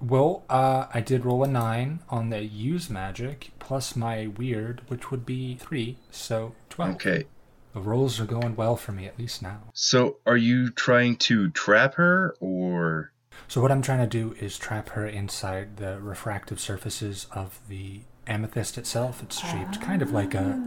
Well, 0.00 0.42
uh, 0.50 0.86
I 0.92 1.00
did 1.00 1.24
roll 1.24 1.44
a 1.44 1.46
9 1.48 2.00
on 2.10 2.30
the 2.30 2.44
use 2.44 2.90
magic, 2.90 3.52
plus 3.58 3.96
my 3.96 4.26
weird, 4.26 4.82
which 4.88 5.10
would 5.10 5.24
be 5.24 5.54
3, 5.56 5.96
so 6.10 6.54
12. 6.70 6.94
okay 6.96 7.24
The 7.72 7.80
rolls 7.80 8.20
are 8.20 8.26
going 8.26 8.54
well 8.56 8.76
for 8.76 8.92
me, 8.92 9.06
at 9.06 9.18
least 9.18 9.40
now. 9.40 9.62
so 9.72 10.18
are 10.26 10.36
you 10.36 10.70
trying 10.70 11.16
to 11.28 11.48
trap 11.50 11.94
her 11.94 12.34
or 12.40 13.12
So, 13.48 13.60
what 13.62 13.70
I'm 13.72 13.82
trying 13.82 14.00
to 14.00 14.06
do 14.06 14.34
is 14.40 14.58
trap 14.58 14.90
her 14.90 15.06
inside 15.06 15.76
the 15.78 15.98
refractive 16.00 16.60
surfaces 16.60 17.26
of 17.32 17.60
the 17.68 18.00
amethyst 18.26 18.76
itself. 18.78 19.22
It's 19.22 19.38
shaped 19.40 19.80
kind 19.80 20.02
of 20.02 20.10
like 20.12 20.34
a. 20.34 20.60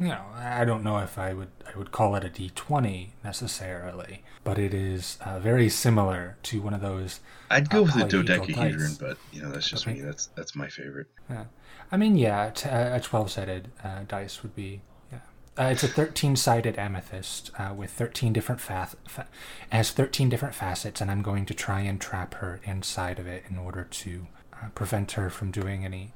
You 0.00 0.08
know, 0.08 0.24
I 0.34 0.64
don't 0.64 0.82
know 0.82 0.98
if 0.98 1.18
I 1.18 1.34
would 1.34 1.50
I 1.72 1.76
would 1.78 1.92
call 1.92 2.16
it 2.16 2.24
a 2.24 2.28
D20 2.30 3.08
necessarily, 3.22 4.22
but 4.44 4.58
it 4.58 4.72
is 4.72 5.18
uh, 5.20 5.38
very 5.40 5.68
similar 5.68 6.38
to 6.44 6.62
one 6.62 6.72
of 6.72 6.80
those 6.80 7.20
I'd 7.50 7.68
go 7.68 7.80
Uh, 7.80 7.82
with 7.82 7.94
the 7.96 8.04
dodecahedron, 8.06 8.96
but 8.98 9.18
you 9.30 9.42
know 9.42 9.50
that's 9.52 9.68
just 9.68 9.86
Okay. 9.86 9.96
me. 9.98 10.00
That's 10.02 10.26
that's 10.34 10.56
my 10.56 10.68
favorite. 10.68 11.08
Yeah. 11.28 11.44
I 11.92 11.98
mean, 11.98 12.16
yeah, 12.16 12.50
t- 12.50 12.68
a 12.70 12.98
12 12.98 13.30
sided 13.30 13.70
uh, 13.84 14.04
dice 14.08 14.42
would 14.42 14.56
be. 14.56 14.80
Yeah. 15.12 15.18
Uh, 15.58 15.64
it's 15.68 15.82
a 15.82 15.88
13 15.88 16.34
sided 16.36 16.78
amethyst 16.78 17.50
uh, 17.58 17.74
with 17.76 17.90
13 17.90 18.32
different 18.32 18.60
fa- 18.62 18.88
fa- 19.06 19.28
has 19.70 19.90
13 19.90 20.30
different 20.30 20.54
facets, 20.54 21.02
and 21.02 21.10
I'm 21.10 21.20
going 21.20 21.44
to 21.46 21.52
try 21.54 21.80
and 21.80 22.00
trap 22.00 22.34
her 22.34 22.60
inside 22.64 23.18
of 23.18 23.26
it 23.26 23.44
in 23.50 23.58
order 23.58 23.84
to 23.84 24.26
uh, 24.54 24.68
prevent 24.74 25.12
her 25.12 25.28
from 25.28 25.50
doing 25.50 25.84
any 25.84 26.14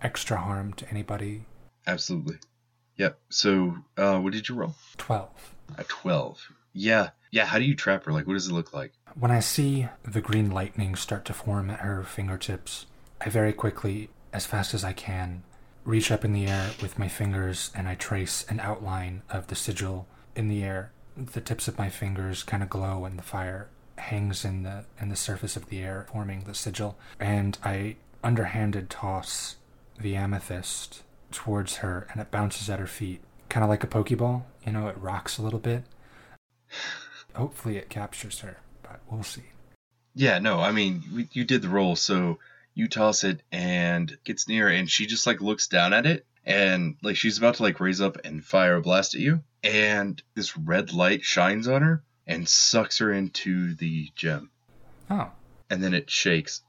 extra 0.00 0.38
harm 0.38 0.72
to 0.74 0.88
anybody. 0.88 1.44
Absolutely. 1.86 2.36
Yep. 2.96 3.18
So, 3.28 3.76
uh, 3.96 4.18
what 4.18 4.32
did 4.32 4.48
you 4.48 4.54
roll? 4.54 4.74
12. 4.96 5.28
A 5.78 5.84
twelve. 5.84 6.52
Yeah. 6.72 7.10
Yeah. 7.30 7.46
How 7.46 7.58
do 7.58 7.64
you 7.64 7.74
trap 7.74 8.04
her? 8.04 8.12
Like, 8.12 8.26
what 8.26 8.34
does 8.34 8.48
it 8.48 8.52
look 8.52 8.72
like? 8.72 8.92
When 9.18 9.30
I 9.30 9.40
see 9.40 9.88
the 10.04 10.20
green 10.20 10.50
lightning 10.50 10.94
start 10.94 11.24
to 11.26 11.32
form 11.32 11.70
at 11.70 11.80
her 11.80 12.02
fingertips, 12.04 12.86
I 13.20 13.30
very 13.30 13.52
quickly, 13.52 14.10
as 14.32 14.46
fast 14.46 14.74
as 14.74 14.84
I 14.84 14.92
can, 14.92 15.42
reach 15.84 16.10
up 16.10 16.24
in 16.24 16.32
the 16.32 16.46
air 16.46 16.70
with 16.82 16.98
my 16.98 17.08
fingers 17.08 17.70
and 17.74 17.88
I 17.88 17.94
trace 17.94 18.44
an 18.48 18.60
outline 18.60 19.22
of 19.30 19.46
the 19.46 19.54
sigil 19.54 20.06
in 20.34 20.48
the 20.48 20.62
air. 20.62 20.92
The 21.16 21.40
tips 21.40 21.68
of 21.68 21.78
my 21.78 21.88
fingers 21.88 22.42
kind 22.42 22.62
of 22.62 22.68
glow 22.68 23.04
and 23.04 23.18
the 23.18 23.22
fire 23.22 23.68
hangs 23.96 24.44
in 24.44 24.62
the 24.62 24.84
in 25.00 25.08
the 25.08 25.16
surface 25.16 25.56
of 25.56 25.70
the 25.70 25.80
air 25.80 26.06
forming 26.12 26.40
the 26.40 26.54
sigil 26.54 26.98
and 27.18 27.56
I 27.64 27.96
underhanded 28.22 28.90
toss 28.90 29.56
the 29.98 30.16
amethyst 30.16 31.02
towards 31.36 31.76
her 31.76 32.06
and 32.10 32.20
it 32.20 32.30
bounces 32.30 32.68
at 32.68 32.80
her 32.80 32.86
feet 32.86 33.20
kind 33.48 33.62
of 33.62 33.70
like 33.70 33.84
a 33.84 33.86
pokeball 33.86 34.42
you 34.66 34.72
know 34.72 34.88
it 34.88 34.96
rocks 34.98 35.38
a 35.38 35.42
little 35.42 35.58
bit 35.60 35.84
hopefully 37.34 37.76
it 37.76 37.88
captures 37.88 38.40
her 38.40 38.58
but 38.82 39.00
we'll 39.10 39.22
see 39.22 39.42
Yeah. 40.14 40.38
No. 40.38 40.60
I 40.60 40.72
mean, 40.72 41.02
we- 41.14 41.28
you 41.32 41.44
did 41.44 41.60
the 41.60 41.68
roll, 41.68 41.94
so 41.94 42.38
you 42.74 42.88
toss 42.88 43.22
it 43.22 43.42
and 43.52 44.16
gets 44.24 44.48
near, 44.48 44.68
and 44.68 44.88
she 44.90 45.04
just 45.06 45.26
like 45.26 45.40
looks 45.42 45.68
down 45.68 45.92
at 45.92 46.06
it, 46.06 46.24
and 46.44 46.96
like 47.02 47.16
she's 47.16 47.36
about 47.38 47.56
to 47.56 47.62
like 47.62 47.80
raise 47.80 48.00
up 48.00 48.16
and 48.24 48.42
fire 48.44 48.76
a 48.76 48.80
blast 48.80 49.14
at 49.14 49.20
you, 49.20 49.42
and 49.62 50.22
this 50.34 50.56
red 50.56 50.92
light 50.94 51.22
shines 51.22 51.68
on 51.68 51.82
her 51.82 52.02
and 52.26 52.48
sucks 52.48 52.98
her 52.98 53.12
into 53.12 53.74
the 53.74 54.10
gem, 54.14 54.50
oh 55.10 55.30
and 55.68 55.82
then 55.82 55.92
it 55.92 56.08
shakes 56.08 56.62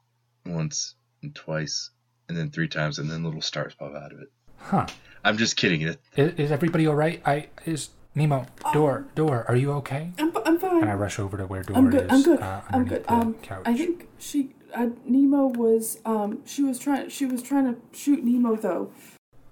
once 0.46 0.96
and 1.24 1.34
twice, 1.34 1.92
and 2.28 2.38
then 2.38 2.50
three 2.52 2.68
times, 2.68 3.00
and 3.00 3.10
then 3.10 3.24
little 3.24 3.42
stars 3.42 3.74
pop 3.76 3.94
out 3.96 4.12
of 4.12 4.20
it. 4.20 4.32
Huh 4.58 4.88
I'm 5.28 5.38
just 5.38 5.58
kidding. 5.58 5.82
It 5.82 6.00
Is, 6.16 6.34
is 6.36 6.52
everybody 6.52 6.88
all 6.88 6.96
right? 6.96 7.22
I 7.26 7.48
is 7.66 7.90
Nemo 8.16 8.46
Dor 8.72 9.08
Dor. 9.14 9.46
Are 9.50 9.58
you 9.58 9.74
okay? 9.74 10.12
I'm, 10.18 10.32
I'm 10.46 10.58
fine. 10.58 10.82
And 10.84 10.90
I 10.90 10.94
rush 10.94 11.20
over 11.20 11.38
to 11.38 11.46
where 11.46 11.64
Dor 11.64 11.78
I'm 11.78 11.90
good. 11.90 12.06
is. 12.06 12.12
I'm 12.12 12.24
good. 12.24 12.40
Uh, 12.40 12.62
I'm 12.70 12.86
good. 12.86 13.06
Um, 13.10 13.34
couch. 13.36 13.64
I 13.66 13.76
think 13.76 14.08
she 14.18 14.56
uh, 14.74 14.88
Nemo 15.06 15.48
was 15.48 16.00
um 16.06 16.40
she 16.46 16.64
was 16.64 16.80
trying 16.80 17.10
she 17.10 17.26
was 17.26 17.44
trying 17.44 17.66
to 17.66 17.80
shoot 17.92 18.24
Nemo 18.24 18.56
though. 18.56 18.92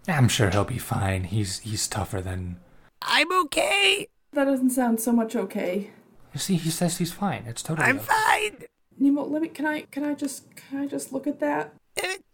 I'm 0.08 0.30
sure 0.30 0.50
he'll 0.50 0.64
be 0.64 0.78
fine. 0.78 1.26
He's 1.26 1.60
he's 1.60 1.88
tougher 1.88 2.22
than. 2.22 2.58
I'm 3.02 3.32
okay. 3.46 4.08
That 4.32 4.46
doesn't 4.46 4.70
sound 4.70 5.02
so 5.02 5.12
much 5.12 5.36
okay. 5.36 5.92
You 6.34 6.40
see, 6.40 6.56
he 6.56 6.70
says 6.70 6.98
he's 7.00 7.12
fine. 7.12 7.44
It's 7.48 7.64
totally. 7.64 7.88
I'm 7.88 7.98
okay. 7.98 8.06
fine. 8.06 8.64
Nemo, 8.98 9.26
let 9.26 9.42
me. 9.42 9.50
Can 9.50 9.66
I? 9.66 9.82
Can 9.92 10.04
I 10.06 10.14
just? 10.14 10.56
Can 10.56 10.80
I 10.80 10.88
just 10.88 11.12
look 11.12 11.28
at 11.28 11.40
that? 11.42 11.74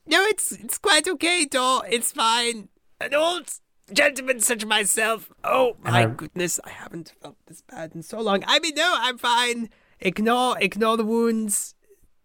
No, 0.05 0.23
it's 0.23 0.51
it's 0.51 0.77
quite 0.77 1.07
okay, 1.07 1.45
Dor. 1.45 1.83
It's 1.89 2.11
fine. 2.11 2.69
An 2.99 3.13
old 3.13 3.51
gentleman 3.93 4.39
such 4.39 4.63
as 4.63 4.67
myself. 4.67 5.31
Oh 5.43 5.75
my 5.83 6.03
I- 6.03 6.05
goodness, 6.05 6.59
I 6.63 6.69
haven't 6.69 7.13
felt 7.21 7.35
this 7.47 7.61
bad 7.61 7.93
in 7.95 8.03
so 8.03 8.19
long. 8.19 8.43
I 8.47 8.59
mean, 8.59 8.75
no, 8.75 8.95
I'm 8.99 9.17
fine. 9.17 9.69
Ignore, 9.99 10.57
ignore 10.59 10.97
the 10.97 11.05
wounds. 11.05 11.75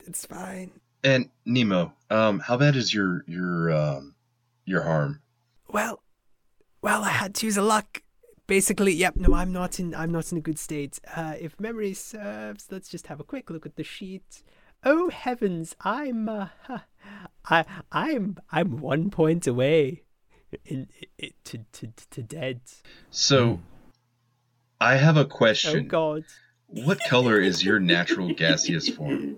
It's 0.07 0.24
fine. 0.24 0.72
And 1.05 1.29
Nemo, 1.45 1.93
um, 2.11 2.41
how 2.41 2.57
bad 2.57 2.77
is 2.77 2.93
your 2.95 3.24
your 3.27 3.70
um 3.72 4.14
your 4.64 4.83
harm? 4.83 5.20
Well, 5.68 6.03
well, 6.83 7.05
I 7.05 7.11
had 7.11 7.35
to 7.37 7.47
use 7.47 7.57
a 7.57 7.62
luck. 7.62 8.03
Basically, 8.47 8.93
yep. 8.93 9.16
No, 9.16 9.35
I'm 9.35 9.53
not 9.53 9.79
in. 9.81 9.95
I'm 9.95 10.12
not 10.12 10.31
in 10.33 10.39
a 10.39 10.41
good 10.41 10.59
state. 10.59 11.01
Uh, 11.14 11.35
if 11.39 11.59
memory 11.61 11.95
serves, 11.95 12.68
let's 12.70 12.89
just 12.89 13.09
have 13.09 13.18
a 13.20 13.24
quick 13.24 13.51
look 13.51 13.66
at 13.66 13.77
the 13.77 13.83
sheet. 13.85 14.43
Oh 14.85 15.11
heavens, 15.11 15.74
I'm. 15.81 16.29
Uh, 16.29 16.49
I 17.49 17.64
I'm 17.92 18.38
I'm 18.51 18.78
one 18.78 19.11
point 19.11 19.47
away, 19.47 20.03
in, 20.64 20.88
in 21.18 21.30
to 21.44 21.59
to 21.72 21.92
to 22.11 22.22
dead. 22.22 22.61
So, 23.11 23.61
I 24.80 24.97
have 24.97 25.16
a 25.16 25.24
question. 25.24 25.86
Oh. 25.86 25.88
God, 25.88 26.24
what 26.66 27.01
color 27.09 27.40
is 27.40 27.64
your 27.64 27.78
natural 27.78 28.32
gaseous 28.34 28.88
form? 28.88 29.36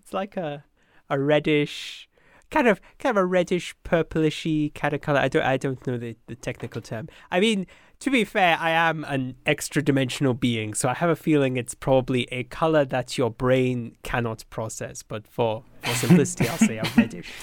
it's 0.00 0.14
like 0.14 0.36
a 0.36 0.64
a 1.10 1.18
reddish. 1.18 2.08
Kind 2.50 2.66
of, 2.66 2.80
kind 2.98 3.10
of 3.14 3.20
a 3.20 3.26
reddish, 3.26 3.76
purplishy 3.84 4.74
kind 4.74 4.94
of 4.94 5.02
color. 5.02 5.20
I 5.20 5.28
don't, 5.28 5.42
I 5.42 5.58
don't 5.58 5.86
know 5.86 5.98
the, 5.98 6.16
the 6.28 6.34
technical 6.34 6.80
term. 6.80 7.08
I 7.30 7.40
mean, 7.40 7.66
to 8.00 8.10
be 8.10 8.24
fair, 8.24 8.56
I 8.60 8.70
am 8.70 9.04
an 9.04 9.34
extra 9.46 9.82
dimensional 9.82 10.34
being, 10.34 10.74
so 10.74 10.88
I 10.88 10.94
have 10.94 11.10
a 11.10 11.16
feeling 11.16 11.56
it's 11.56 11.74
probably 11.74 12.28
a 12.30 12.44
color 12.44 12.84
that 12.84 13.18
your 13.18 13.30
brain 13.30 13.96
cannot 14.02 14.44
process. 14.50 15.02
But 15.02 15.26
for, 15.26 15.64
for 15.82 15.94
simplicity, 15.94 16.48
I'll 16.48 16.58
say 16.58 16.78
a 16.78 16.84
reddish. 16.96 17.30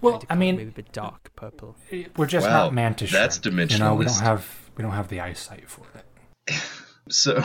Well, 0.00 0.14
kind 0.20 0.26
I 0.30 0.34
mean, 0.36 0.56
maybe 0.56 0.70
a 0.70 0.72
bit 0.72 0.92
dark 0.92 1.30
purple. 1.36 1.76
we're 2.16 2.24
just 2.26 2.46
Wow, 2.46 2.64
not 2.64 2.74
mantis. 2.74 3.12
that's 3.12 3.36
shrimp. 3.40 3.70
You 3.70 3.78
know, 3.78 3.94
we 3.94 4.06
don't 4.06 4.18
have 4.20 4.70
we 4.76 4.82
don't 4.82 4.92
have 4.92 5.08
the 5.08 5.20
eyesight 5.20 5.68
for 5.68 5.82
it. 5.94 6.54
So, 7.10 7.42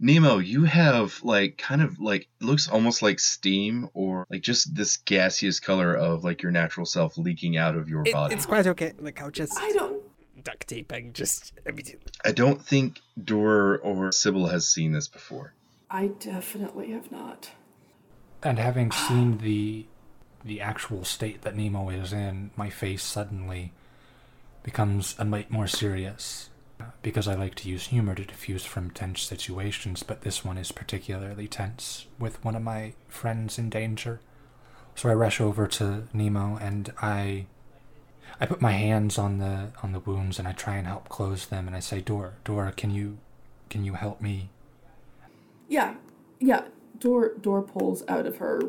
Nemo, 0.00 0.38
you 0.38 0.64
have 0.64 1.20
like 1.22 1.58
kind 1.58 1.82
of 1.82 2.00
like 2.00 2.22
it 2.40 2.44
looks 2.44 2.66
almost 2.66 3.02
like 3.02 3.20
steam 3.20 3.90
or 3.92 4.26
like 4.30 4.40
just 4.40 4.74
this 4.74 4.96
gaseous 4.96 5.60
color 5.60 5.94
of 5.94 6.24
like 6.24 6.42
your 6.42 6.50
natural 6.50 6.86
self 6.86 7.18
leaking 7.18 7.58
out 7.58 7.76
of 7.76 7.90
your 7.90 8.02
It- 8.06 8.14
body. 8.14 8.34
it's 8.34 8.46
quite 8.46 8.66
okay. 8.66 8.94
Like 8.98 9.20
I'll 9.20 9.30
just 9.30 9.52
I 9.60 9.70
don't. 9.72 10.02
Duct 10.40 10.68
taping. 10.68 11.12
Just 11.12 11.52
immediately. 11.66 12.12
I 12.24 12.32
don't 12.32 12.64
think 12.64 13.00
Dor 13.22 13.78
or 13.78 14.12
Sibyl 14.12 14.46
has 14.46 14.66
seen 14.66 14.92
this 14.92 15.08
before. 15.08 15.54
I 15.90 16.08
definitely 16.08 16.92
have 16.92 17.10
not. 17.10 17.50
And 18.42 18.58
having 18.58 18.92
seen 18.92 19.38
the 19.38 19.86
the 20.42 20.60
actual 20.60 21.04
state 21.04 21.42
that 21.42 21.56
Nemo 21.56 21.90
is 21.90 22.12
in, 22.12 22.50
my 22.56 22.70
face 22.70 23.02
suddenly 23.02 23.72
becomes 24.62 25.14
a 25.18 25.24
mite 25.24 25.50
more 25.50 25.66
serious. 25.66 26.48
Because 27.02 27.28
I 27.28 27.34
like 27.34 27.54
to 27.56 27.68
use 27.68 27.88
humor 27.88 28.14
to 28.14 28.24
diffuse 28.24 28.64
from 28.64 28.90
tense 28.90 29.20
situations, 29.20 30.02
but 30.02 30.22
this 30.22 30.42
one 30.42 30.56
is 30.56 30.72
particularly 30.72 31.46
tense 31.46 32.06
with 32.18 32.42
one 32.42 32.56
of 32.56 32.62
my 32.62 32.94
friends 33.06 33.58
in 33.58 33.68
danger. 33.68 34.20
So 34.94 35.10
I 35.10 35.14
rush 35.14 35.42
over 35.42 35.66
to 35.66 36.04
Nemo 36.14 36.56
and 36.56 36.90
I 37.02 37.46
I 38.40 38.46
put 38.46 38.62
my 38.62 38.72
hands 38.72 39.18
on 39.18 39.38
the 39.38 39.72
on 39.82 39.92
the 39.92 40.00
wounds 40.00 40.38
and 40.38 40.48
I 40.48 40.52
try 40.52 40.76
and 40.76 40.86
help 40.86 41.08
close 41.08 41.46
them 41.46 41.66
and 41.66 41.76
I 41.76 41.80
say, 41.80 42.00
Dora, 42.00 42.32
Dora, 42.44 42.72
can 42.72 42.90
you 42.90 43.18
can 43.68 43.84
you 43.84 43.94
help 43.94 44.20
me? 44.20 44.48
Yeah, 45.68 45.94
yeah. 46.38 46.64
Dor 46.98 47.34
Dor 47.40 47.62
pulls 47.62 48.02
out 48.08 48.26
of 48.26 48.38
her 48.38 48.60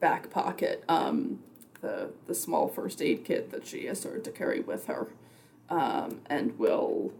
back 0.00 0.30
pocket 0.30 0.84
um, 0.88 1.38
the 1.80 2.10
the 2.26 2.34
small 2.34 2.68
first 2.68 3.00
aid 3.00 3.24
kit 3.24 3.50
that 3.50 3.66
she 3.66 3.86
has 3.86 4.00
started 4.00 4.24
to 4.24 4.30
carry 4.30 4.60
with 4.60 4.86
her, 4.86 5.08
um, 5.70 6.20
and 6.26 6.58
will 6.58 7.12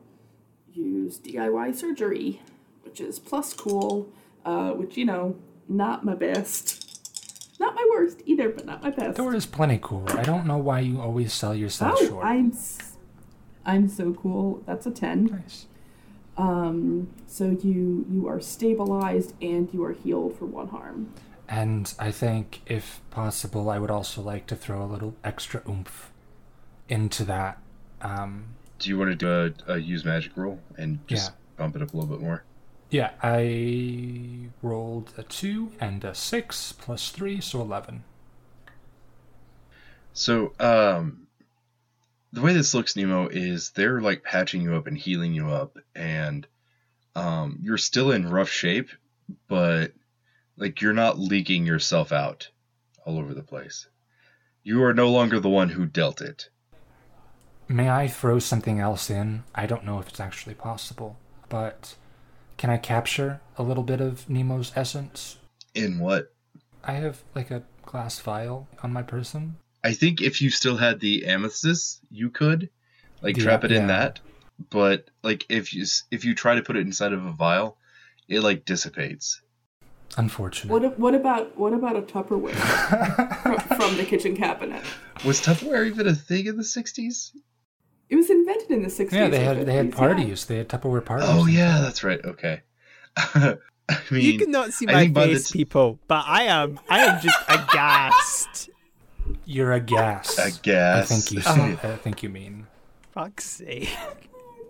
use 0.72 1.18
DIY 1.18 1.74
surgery, 1.74 2.40
which 2.82 3.00
is 3.00 3.18
plus 3.18 3.54
cool, 3.54 4.08
uh, 4.44 4.70
which 4.72 4.96
you 4.96 5.04
know 5.04 5.36
not 5.68 6.04
my 6.04 6.14
best, 6.14 6.81
not 7.62 7.74
my 7.74 7.86
worst 7.90 8.22
either, 8.26 8.48
but 8.50 8.66
not 8.66 8.82
my 8.82 8.90
best. 8.90 9.16
Dora 9.16 9.36
is 9.36 9.46
plenty 9.46 9.78
cool. 9.82 10.04
I 10.08 10.22
don't 10.22 10.46
know 10.46 10.58
why 10.58 10.80
you 10.80 11.00
always 11.00 11.32
sell 11.32 11.54
yourself 11.54 11.96
oh, 12.00 12.06
short. 12.08 12.24
I'm 12.26 12.50
s- 12.52 12.96
I'm 13.64 13.88
so 13.88 14.12
cool. 14.12 14.62
That's 14.66 14.84
a 14.86 14.90
ten. 14.90 15.24
Nice. 15.26 15.66
Um, 16.36 17.08
so 17.26 17.50
you 17.62 18.06
you 18.10 18.26
are 18.28 18.40
stabilized 18.40 19.34
and 19.42 19.68
you 19.72 19.84
are 19.84 19.92
healed 19.92 20.36
for 20.38 20.46
one 20.46 20.68
harm. 20.68 21.12
And 21.48 21.92
I 21.98 22.10
think, 22.10 22.62
if 22.66 23.00
possible, 23.10 23.68
I 23.68 23.78
would 23.78 23.90
also 23.90 24.22
like 24.22 24.46
to 24.46 24.56
throw 24.56 24.82
a 24.82 24.86
little 24.86 25.14
extra 25.22 25.62
oomph 25.68 26.10
into 26.88 27.24
that. 27.24 27.58
Um, 28.00 28.44
Do 28.78 28.88
you 28.88 28.98
want 28.98 29.10
to 29.10 29.14
do 29.16 29.62
a, 29.68 29.74
a 29.74 29.78
use 29.78 30.04
magic 30.04 30.32
roll 30.36 30.58
and 30.78 31.06
just 31.06 31.30
Yeah. 31.30 31.36
bump 31.58 31.76
it 31.76 31.82
up 31.82 31.92
a 31.92 31.96
little 31.96 32.10
bit 32.16 32.22
more? 32.24 32.42
Yeah, 32.92 33.12
I 33.22 34.48
rolled 34.60 35.14
a 35.16 35.22
2 35.22 35.72
and 35.80 36.04
a 36.04 36.14
6 36.14 36.72
plus 36.72 37.08
3, 37.08 37.40
so 37.40 37.62
11. 37.62 38.04
So, 40.12 40.52
um, 40.60 41.26
the 42.34 42.42
way 42.42 42.52
this 42.52 42.74
looks, 42.74 42.94
Nemo, 42.94 43.28
is 43.28 43.70
they're 43.70 44.02
like 44.02 44.22
patching 44.22 44.60
you 44.60 44.74
up 44.74 44.86
and 44.86 44.98
healing 44.98 45.32
you 45.32 45.48
up, 45.48 45.78
and 45.94 46.46
um, 47.16 47.60
you're 47.62 47.78
still 47.78 48.12
in 48.12 48.28
rough 48.28 48.50
shape, 48.50 48.90
but 49.48 49.92
like 50.58 50.82
you're 50.82 50.92
not 50.92 51.18
leaking 51.18 51.64
yourself 51.64 52.12
out 52.12 52.50
all 53.06 53.18
over 53.18 53.32
the 53.32 53.42
place. 53.42 53.86
You 54.64 54.84
are 54.84 54.92
no 54.92 55.10
longer 55.10 55.40
the 55.40 55.48
one 55.48 55.70
who 55.70 55.86
dealt 55.86 56.20
it. 56.20 56.50
May 57.68 57.88
I 57.88 58.06
throw 58.06 58.38
something 58.38 58.80
else 58.80 59.08
in? 59.08 59.44
I 59.54 59.64
don't 59.64 59.86
know 59.86 59.98
if 59.98 60.08
it's 60.08 60.20
actually 60.20 60.54
possible, 60.54 61.16
but 61.48 61.94
can 62.62 62.70
I 62.70 62.76
capture 62.76 63.40
a 63.58 63.62
little 63.64 63.82
bit 63.82 64.00
of 64.00 64.28
Nemo's 64.28 64.70
essence? 64.76 65.36
In 65.74 65.98
what? 65.98 66.32
I 66.84 66.92
have 66.92 67.24
like 67.34 67.50
a 67.50 67.64
glass 67.84 68.20
vial 68.20 68.68
on 68.84 68.92
my 68.92 69.02
person. 69.02 69.56
I 69.82 69.94
think 69.94 70.20
if 70.20 70.40
you 70.40 70.48
still 70.48 70.76
had 70.76 71.00
the 71.00 71.26
amethyst, 71.26 71.98
you 72.08 72.30
could 72.30 72.70
like 73.20 73.36
Yeah, 73.36 73.42
trap 73.42 73.64
it 73.64 73.72
in 73.72 73.82
yeah. 73.82 73.86
that. 73.88 74.20
But 74.70 75.10
like 75.24 75.44
if 75.48 75.74
you 75.74 75.84
if 76.12 76.24
you 76.24 76.36
try 76.36 76.54
to 76.54 76.62
put 76.62 76.76
it 76.76 76.86
inside 76.86 77.12
of 77.12 77.26
a 77.26 77.32
vial, 77.32 77.78
it 78.28 78.42
like 78.42 78.64
dissipates. 78.64 79.42
Unfortunate. 80.16 80.70
What 80.70 80.96
what 81.00 81.16
about 81.16 81.58
what 81.58 81.72
about 81.72 81.96
a 81.96 82.02
Tupperware 82.02 82.54
from, 83.42 83.58
from 83.76 83.96
the 83.96 84.04
kitchen 84.04 84.36
cabinet? 84.36 84.84
Was 85.24 85.40
Tupperware 85.40 85.88
even 85.88 86.06
a 86.06 86.14
thing 86.14 86.46
in 86.46 86.56
the 86.58 86.62
'60s? 86.62 87.32
It 88.12 88.16
was 88.16 88.28
invented 88.28 88.70
in 88.70 88.82
the 88.82 88.90
sixties. 88.90 89.18
yeah, 89.18 89.28
they 89.28 89.40
had 89.42 89.64
they 89.64 89.72
had 89.72 89.90
parties. 89.90 90.44
They 90.44 90.58
had 90.58 90.68
Tupperware 90.68 91.02
parties. 91.02 91.28
Oh 91.30 91.46
yeah, 91.46 91.80
that's 91.80 92.04
right. 92.04 92.22
Okay. 92.22 92.60
I 93.16 93.56
mean, 94.10 94.20
you 94.20 94.38
cannot 94.38 94.74
see 94.74 94.84
my 94.84 94.92
think 94.92 95.14
by 95.14 95.28
the 95.28 95.32
face, 95.32 95.50
t- 95.50 95.58
people, 95.58 95.98
but 96.08 96.22
I 96.26 96.42
am. 96.42 96.78
I 96.90 96.98
am 97.06 97.22
just 97.22 97.38
aghast. 97.48 98.68
You're 99.46 99.72
a 99.72 99.80
gas. 99.80 100.36
A 100.36 100.50
gas. 100.60 101.10
I 101.10 101.14
think 101.14 101.32
you. 101.32 101.42
Oh. 101.46 101.88
I 101.88 101.96
think 101.96 102.22
you 102.22 102.28
mean. 102.28 102.66
Fuck's 103.12 103.46
sake. 103.46 103.88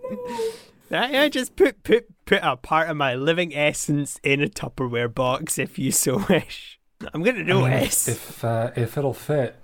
I, 0.91 1.23
I 1.23 1.29
just 1.29 1.57
put 1.57 1.83
put 1.83 2.05
put 2.23 2.39
a 2.43 2.55
part 2.55 2.89
of 2.89 2.95
my 2.95 3.13
living 3.13 3.53
essence 3.53 4.21
in 4.23 4.41
a 4.41 4.47
Tupperware 4.47 5.13
box, 5.13 5.59
if 5.59 5.77
you 5.77 5.91
so 5.91 6.23
wish. 6.29 6.79
I'm 7.13 7.23
gonna 7.23 7.43
do 7.43 7.65
I 7.65 7.69
mean, 7.71 7.79
this. 7.81 8.07
if 8.07 8.29
if, 8.29 8.45
uh, 8.45 8.71
if 8.77 8.97
it'll 8.97 9.13
fit. 9.13 9.57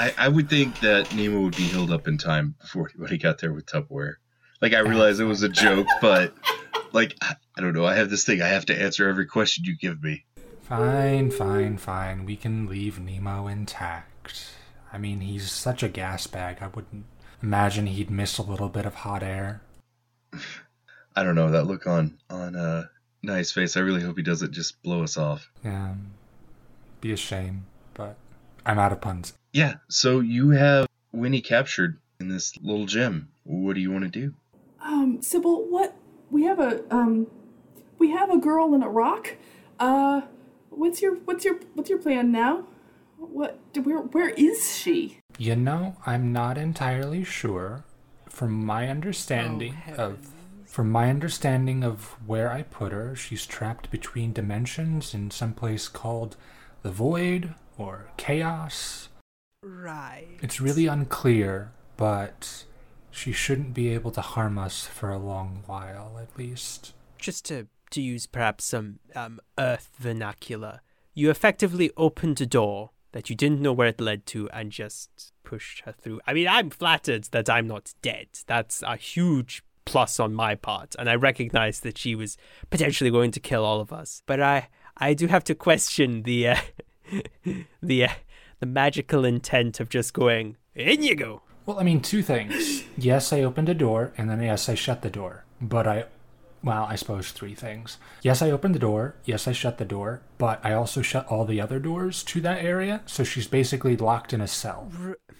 I, 0.00 0.14
I 0.16 0.28
would 0.28 0.48
think 0.48 0.80
that 0.80 1.14
Nemo 1.14 1.42
would 1.42 1.56
be 1.56 1.64
healed 1.64 1.90
up 1.90 2.08
in 2.08 2.16
time 2.16 2.54
before 2.58 2.88
anybody 2.88 3.18
got 3.18 3.38
there 3.38 3.52
with 3.52 3.66
Tupperware. 3.66 4.14
Like 4.62 4.72
I 4.72 4.78
realize 4.78 5.20
it 5.20 5.24
was 5.24 5.42
a 5.42 5.48
joke, 5.50 5.86
but 6.00 6.32
like 6.92 7.14
I 7.20 7.36
I 7.58 7.60
don't 7.60 7.74
know. 7.74 7.84
I 7.84 7.96
have 7.96 8.08
this 8.08 8.24
thing. 8.24 8.40
I 8.40 8.48
have 8.48 8.64
to 8.66 8.82
answer 8.82 9.06
every 9.06 9.26
question 9.26 9.64
you 9.66 9.76
give 9.76 10.02
me. 10.02 10.24
Fine, 10.62 11.32
fine, 11.32 11.76
fine. 11.76 12.24
We 12.24 12.36
can 12.36 12.66
leave 12.66 12.98
Nemo 12.98 13.46
intact. 13.46 14.46
I 14.90 14.96
mean, 14.96 15.20
he's 15.20 15.52
such 15.52 15.82
a 15.82 15.88
gas 15.90 16.26
bag. 16.26 16.58
I 16.62 16.68
wouldn't 16.68 17.04
imagine 17.42 17.86
he'd 17.86 18.10
miss 18.10 18.38
a 18.38 18.42
little 18.42 18.70
bit 18.70 18.86
of 18.86 18.94
hot 18.94 19.22
air. 19.22 19.60
I 21.14 21.22
don't 21.22 21.34
know 21.34 21.50
that 21.50 21.64
look 21.64 21.86
on 21.86 22.16
on 22.30 22.56
uh 22.56 22.84
nice 23.22 23.52
face. 23.52 23.76
I 23.76 23.80
really 23.80 24.00
hope 24.00 24.16
he 24.16 24.22
doesn't 24.22 24.52
just 24.52 24.82
blow 24.82 25.02
us 25.02 25.18
off. 25.18 25.50
Yeah, 25.62 25.92
be 27.02 27.12
a 27.12 27.18
shame, 27.18 27.66
but 27.92 28.16
I'm 28.70 28.78
out 28.78 28.92
of 28.92 29.00
puns. 29.00 29.34
Yeah. 29.52 29.74
So 29.88 30.20
you 30.20 30.50
have 30.50 30.86
Winnie 31.10 31.40
captured 31.40 31.98
in 32.20 32.28
this 32.28 32.56
little 32.62 32.86
gym. 32.86 33.30
What 33.42 33.74
do 33.74 33.80
you 33.80 33.90
want 33.90 34.04
to 34.04 34.08
do? 34.08 34.34
Um, 34.80 35.20
Sibyl, 35.20 35.68
what 35.68 35.96
we 36.30 36.44
have 36.44 36.60
a 36.60 36.84
um, 36.94 37.26
we 37.98 38.12
have 38.12 38.30
a 38.30 38.38
girl 38.38 38.72
in 38.74 38.84
a 38.84 38.88
rock. 38.88 39.34
Uh, 39.80 40.20
what's 40.68 41.02
your 41.02 41.16
what's 41.24 41.44
your 41.44 41.58
what's 41.74 41.90
your 41.90 41.98
plan 41.98 42.30
now? 42.30 42.64
What 43.18 43.58
where 43.82 43.98
where 43.98 44.28
is 44.28 44.76
she? 44.76 45.18
You 45.36 45.56
know, 45.56 45.96
I'm 46.06 46.32
not 46.32 46.56
entirely 46.56 47.24
sure. 47.24 47.82
From 48.28 48.64
my 48.64 48.86
understanding 48.86 49.76
of 49.96 50.30
from 50.64 50.92
my 50.92 51.10
understanding 51.10 51.82
of 51.82 52.14
where 52.24 52.52
I 52.52 52.62
put 52.62 52.92
her, 52.92 53.16
she's 53.16 53.46
trapped 53.46 53.90
between 53.90 54.32
dimensions 54.32 55.12
in 55.12 55.32
some 55.32 55.54
place 55.54 55.88
called 55.88 56.36
the 56.82 56.92
void 56.92 57.54
or 57.80 58.06
chaos. 58.16 59.08
Right. 59.62 60.38
It's 60.42 60.60
really 60.60 60.86
unclear, 60.86 61.72
but 61.96 62.64
she 63.10 63.32
shouldn't 63.32 63.74
be 63.74 63.88
able 63.88 64.10
to 64.12 64.20
harm 64.20 64.58
us 64.58 64.86
for 64.86 65.10
a 65.10 65.18
long 65.18 65.62
while, 65.66 66.18
at 66.20 66.38
least. 66.38 66.92
Just 67.18 67.44
to, 67.46 67.66
to 67.90 68.00
use 68.00 68.26
perhaps 68.26 68.64
some 68.64 69.00
um, 69.14 69.40
Earth 69.58 69.88
vernacular, 69.98 70.80
you 71.14 71.30
effectively 71.30 71.90
opened 71.96 72.40
a 72.40 72.46
door 72.46 72.90
that 73.12 73.28
you 73.28 73.36
didn't 73.36 73.60
know 73.60 73.72
where 73.72 73.88
it 73.88 74.00
led 74.00 74.24
to 74.26 74.48
and 74.50 74.70
just 74.70 75.32
pushed 75.42 75.80
her 75.80 75.92
through. 75.92 76.20
I 76.26 76.32
mean, 76.32 76.46
I'm 76.46 76.70
flattered 76.70 77.24
that 77.32 77.50
I'm 77.50 77.66
not 77.66 77.92
dead. 78.02 78.28
That's 78.46 78.82
a 78.82 78.96
huge 78.96 79.62
plus 79.84 80.20
on 80.20 80.32
my 80.32 80.54
part, 80.54 80.94
and 80.98 81.10
I 81.10 81.16
recognize 81.16 81.80
that 81.80 81.98
she 81.98 82.14
was 82.14 82.36
potentially 82.70 83.10
going 83.10 83.32
to 83.32 83.40
kill 83.40 83.64
all 83.64 83.80
of 83.80 83.92
us. 83.92 84.22
But 84.26 84.40
I, 84.40 84.68
I 84.96 85.14
do 85.14 85.26
have 85.26 85.42
to 85.44 85.54
question 85.54 86.22
the, 86.22 86.48
uh, 86.48 86.56
the, 87.82 88.04
uh, 88.04 88.08
the 88.60 88.66
magical 88.66 89.24
intent 89.24 89.80
of 89.80 89.88
just 89.88 90.12
going 90.12 90.56
in 90.74 91.02
you 91.02 91.14
go. 91.16 91.42
Well, 91.66 91.78
I 91.78 91.82
mean, 91.82 92.00
two 92.00 92.22
things. 92.22 92.84
yes, 92.96 93.32
I 93.32 93.42
opened 93.42 93.68
a 93.68 93.74
door, 93.74 94.12
and 94.16 94.28
then 94.30 94.40
yes, 94.42 94.68
I 94.68 94.74
shut 94.74 95.02
the 95.02 95.10
door. 95.10 95.44
But 95.60 95.86
I, 95.86 96.04
well, 96.64 96.84
I 96.84 96.96
suppose 96.96 97.30
three 97.32 97.54
things. 97.54 97.98
Yes, 98.22 98.42
I 98.42 98.50
opened 98.50 98.74
the 98.74 98.78
door. 98.80 99.14
Yes, 99.24 99.46
I 99.46 99.52
shut 99.52 99.78
the 99.78 99.84
door. 99.84 100.22
But 100.38 100.60
I 100.64 100.72
also 100.72 101.02
shut 101.02 101.26
all 101.28 101.44
the 101.44 101.60
other 101.60 101.78
doors 101.78 102.22
to 102.24 102.40
that 102.40 102.64
area. 102.64 103.02
So 103.06 103.24
she's 103.24 103.46
basically 103.46 103.96
locked 103.96 104.32
in 104.32 104.40
a 104.40 104.46
cell. 104.48 104.90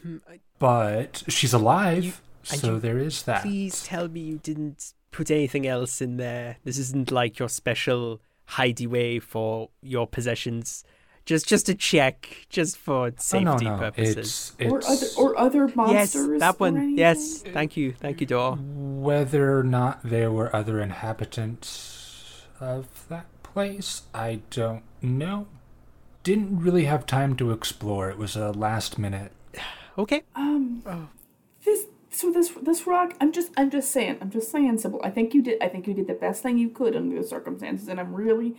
Hmm, 0.03 0.17
But 0.59 1.23
she's 1.29 1.53
alive. 1.55 2.05
You- 2.05 2.13
so 2.43 2.75
you- 2.75 2.81
there 2.81 2.99
is 2.99 3.23
that. 3.25 3.43
Please 3.43 3.83
tell 3.85 4.09
me 4.09 4.21
you 4.21 4.39
didn't 4.39 4.93
put 5.11 5.31
anything 5.31 5.67
else 5.67 6.01
in 6.01 6.17
there. 6.17 6.57
This 6.65 6.79
isn't 6.79 7.11
like 7.11 7.39
your 7.39 7.49
special 7.49 8.21
hideaway 8.47 9.19
for 9.19 9.71
your 9.83 10.07
possessions. 10.07 10.85
Just 11.31 11.47
just 11.47 11.69
a 11.69 11.77
check, 11.77 12.45
just 12.49 12.77
for 12.77 13.07
Oh, 13.07 13.13
safety 13.17 13.45
no, 13.45 13.77
no. 13.77 13.79
purposes. 13.79 14.17
It's, 14.17 14.57
it's 14.59 15.17
Or 15.17 15.31
other 15.39 15.69
or 15.71 15.71
other 15.71 15.93
yes, 15.93 16.13
that 16.41 16.59
one. 16.59 16.99
Yes, 16.99 17.43
thank 17.43 17.77
you, 17.77 17.93
thank 17.93 18.21
you, 18.21 18.27
Dor. 18.27 18.57
Whether 18.57 19.57
or 19.57 19.63
not 19.63 20.01
there 20.03 20.33
were 20.33 20.51
other 20.55 20.81
inhabitants 20.81 22.47
of 22.59 23.07
that 23.11 23.27
place, 23.45 24.03
I 24.13 24.41
don't 24.51 24.83
know. 25.01 25.47
Didn't 26.25 26.59
really 26.59 26.87
have 26.87 27.07
time 27.07 27.37
to 27.37 27.53
explore. 27.53 28.11
It 28.11 28.19
was 28.19 28.35
a 28.35 28.51
last 28.51 28.99
minute. 28.99 29.31
Okay. 29.97 30.25
Um. 30.35 30.83
Oh. 30.85 31.11
This 31.65 31.87
so 32.11 32.33
this 32.33 32.51
this 32.61 32.89
rock. 32.89 33.15
I'm 33.21 33.31
just 33.31 33.53
I'm 33.57 33.71
just 33.71 33.93
saying. 33.93 34.19
I'm 34.21 34.31
just 34.31 34.51
saying, 34.51 34.79
Sibyl. 34.79 35.01
I 35.05 35.11
think 35.11 35.33
you 35.35 35.43
did. 35.43 35.63
I 35.63 35.69
think 35.69 35.87
you 35.87 35.95
did 35.95 36.09
the 36.09 36.15
best 36.15 36.43
thing 36.43 36.59
you 36.59 36.71
could 36.71 36.97
under 36.97 37.23
the 37.23 37.27
circumstances, 37.27 37.87
and 37.87 38.01
I'm 38.01 38.13
really, 38.13 38.57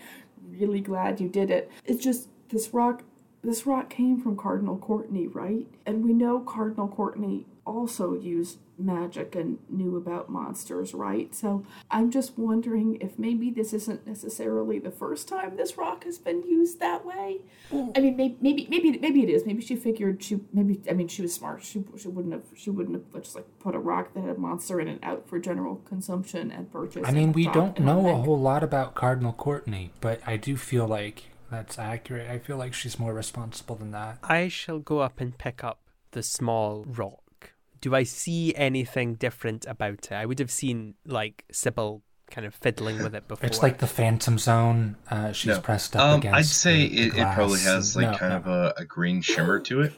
really 0.49 0.79
glad 0.79 1.19
you 1.19 1.27
did 1.27 1.51
it. 1.51 1.69
It's 1.83 2.01
just 2.01 2.29
this 2.51 2.73
rock. 2.73 3.03
This 3.43 3.65
rock 3.65 3.89
came 3.89 4.21
from 4.21 4.37
Cardinal 4.37 4.77
Courtney, 4.77 5.25
right? 5.25 5.65
And 5.85 6.03
we 6.03 6.13
know 6.13 6.41
Cardinal 6.41 6.87
Courtney 6.87 7.47
also 7.65 8.13
used 8.13 8.57
magic 8.77 9.35
and 9.35 9.59
knew 9.69 9.95
about 9.95 10.29
monsters, 10.29 10.93
right? 10.93 11.33
So 11.35 11.63
I'm 11.89 12.09
just 12.09 12.37
wondering 12.37 12.97
if 13.01 13.17
maybe 13.19 13.49
this 13.51 13.73
isn't 13.73 14.07
necessarily 14.07 14.79
the 14.79 14.91
first 14.91 15.27
time 15.27 15.55
this 15.55 15.77
rock 15.77 16.03
has 16.03 16.17
been 16.17 16.43
used 16.43 16.79
that 16.79 17.05
way. 17.05 17.41
Hmm. 17.69 17.89
I 17.95 17.99
mean, 17.99 18.15
maybe, 18.15 18.37
maybe, 18.41 18.67
maybe, 18.69 18.97
maybe 18.99 19.23
it 19.23 19.29
is. 19.29 19.45
Maybe 19.45 19.61
she 19.61 19.75
figured 19.75 20.23
she, 20.23 20.41
maybe, 20.51 20.81
I 20.89 20.93
mean, 20.93 21.07
she 21.07 21.21
was 21.21 21.33
smart. 21.33 21.63
She, 21.63 21.83
she 21.97 22.07
wouldn't 22.07 22.33
have, 22.33 22.45
she 22.55 22.69
wouldn't 22.69 22.95
have 22.95 23.23
just 23.23 23.35
like 23.35 23.45
put 23.59 23.75
a 23.75 23.79
rock 23.79 24.13
that 24.13 24.21
had 24.21 24.35
a 24.35 24.39
monster 24.39 24.79
in 24.79 24.87
it 24.87 24.99
out 25.03 25.27
for 25.27 25.39
general 25.39 25.75
consumption 25.85 26.51
and 26.51 26.71
purchase. 26.71 27.03
I 27.05 27.11
mean, 27.11 27.31
we 27.33 27.47
don't 27.47 27.79
know 27.79 28.09
a 28.09 28.15
whole 28.15 28.39
lot 28.39 28.63
about 28.63 28.95
Cardinal 28.95 29.33
Courtney, 29.33 29.91
but 30.01 30.21
I 30.25 30.37
do 30.37 30.57
feel 30.57 30.87
like 30.87 31.30
that's 31.51 31.77
accurate. 31.77 32.29
I 32.29 32.39
feel 32.39 32.57
like 32.57 32.73
she's 32.73 32.97
more 32.97 33.13
responsible 33.13 33.75
than 33.75 33.91
that. 33.91 34.17
I 34.23 34.47
shall 34.47 34.79
go 34.79 34.99
up 34.99 35.19
and 35.21 35.37
pick 35.37 35.63
up 35.63 35.79
the 36.11 36.23
small 36.23 36.83
rock. 36.87 37.51
Do 37.81 37.93
I 37.95 38.03
see 38.03 38.55
anything 38.55 39.15
different 39.15 39.65
about 39.67 40.05
it? 40.05 40.11
I 40.13 40.25
would 40.25 40.39
have 40.39 40.51
seen 40.51 40.95
like 41.05 41.43
Sibyl 41.51 42.01
kind 42.29 42.47
of 42.47 42.55
fiddling 42.55 43.03
with 43.03 43.13
it 43.13 43.27
before. 43.27 43.45
It's 43.47 43.61
like 43.61 43.79
the 43.79 43.87
Phantom 43.87 44.37
Zone. 44.37 44.95
Uh, 45.09 45.31
she's 45.33 45.47
No. 45.55 45.59
pressed 45.61 45.95
up 45.95 46.01
Um, 46.13 46.19
against. 46.19 46.37
I'd 46.37 46.45
say 46.45 46.87
the- 46.87 47.09
the 47.09 47.17
it, 47.17 47.21
it 47.21 47.33
probably 47.35 47.59
has 47.61 47.95
like 47.95 48.11
no, 48.11 48.17
kind 48.17 48.31
no. 48.33 48.37
of 48.37 48.47
a, 48.47 48.73
a 48.77 48.85
green 48.85 49.21
shimmer 49.21 49.59
to 49.61 49.81
it. 49.81 49.93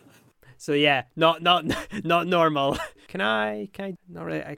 So 0.58 0.72
yeah, 0.74 1.04
not 1.16 1.42
not 1.44 1.66
not 2.06 2.26
normal. 2.28 2.78
Can 3.10 3.22
I? 3.22 3.68
Can 3.74 3.86
I? 3.86 3.94
Not 4.10 4.26
really. 4.26 4.42
I, 4.42 4.58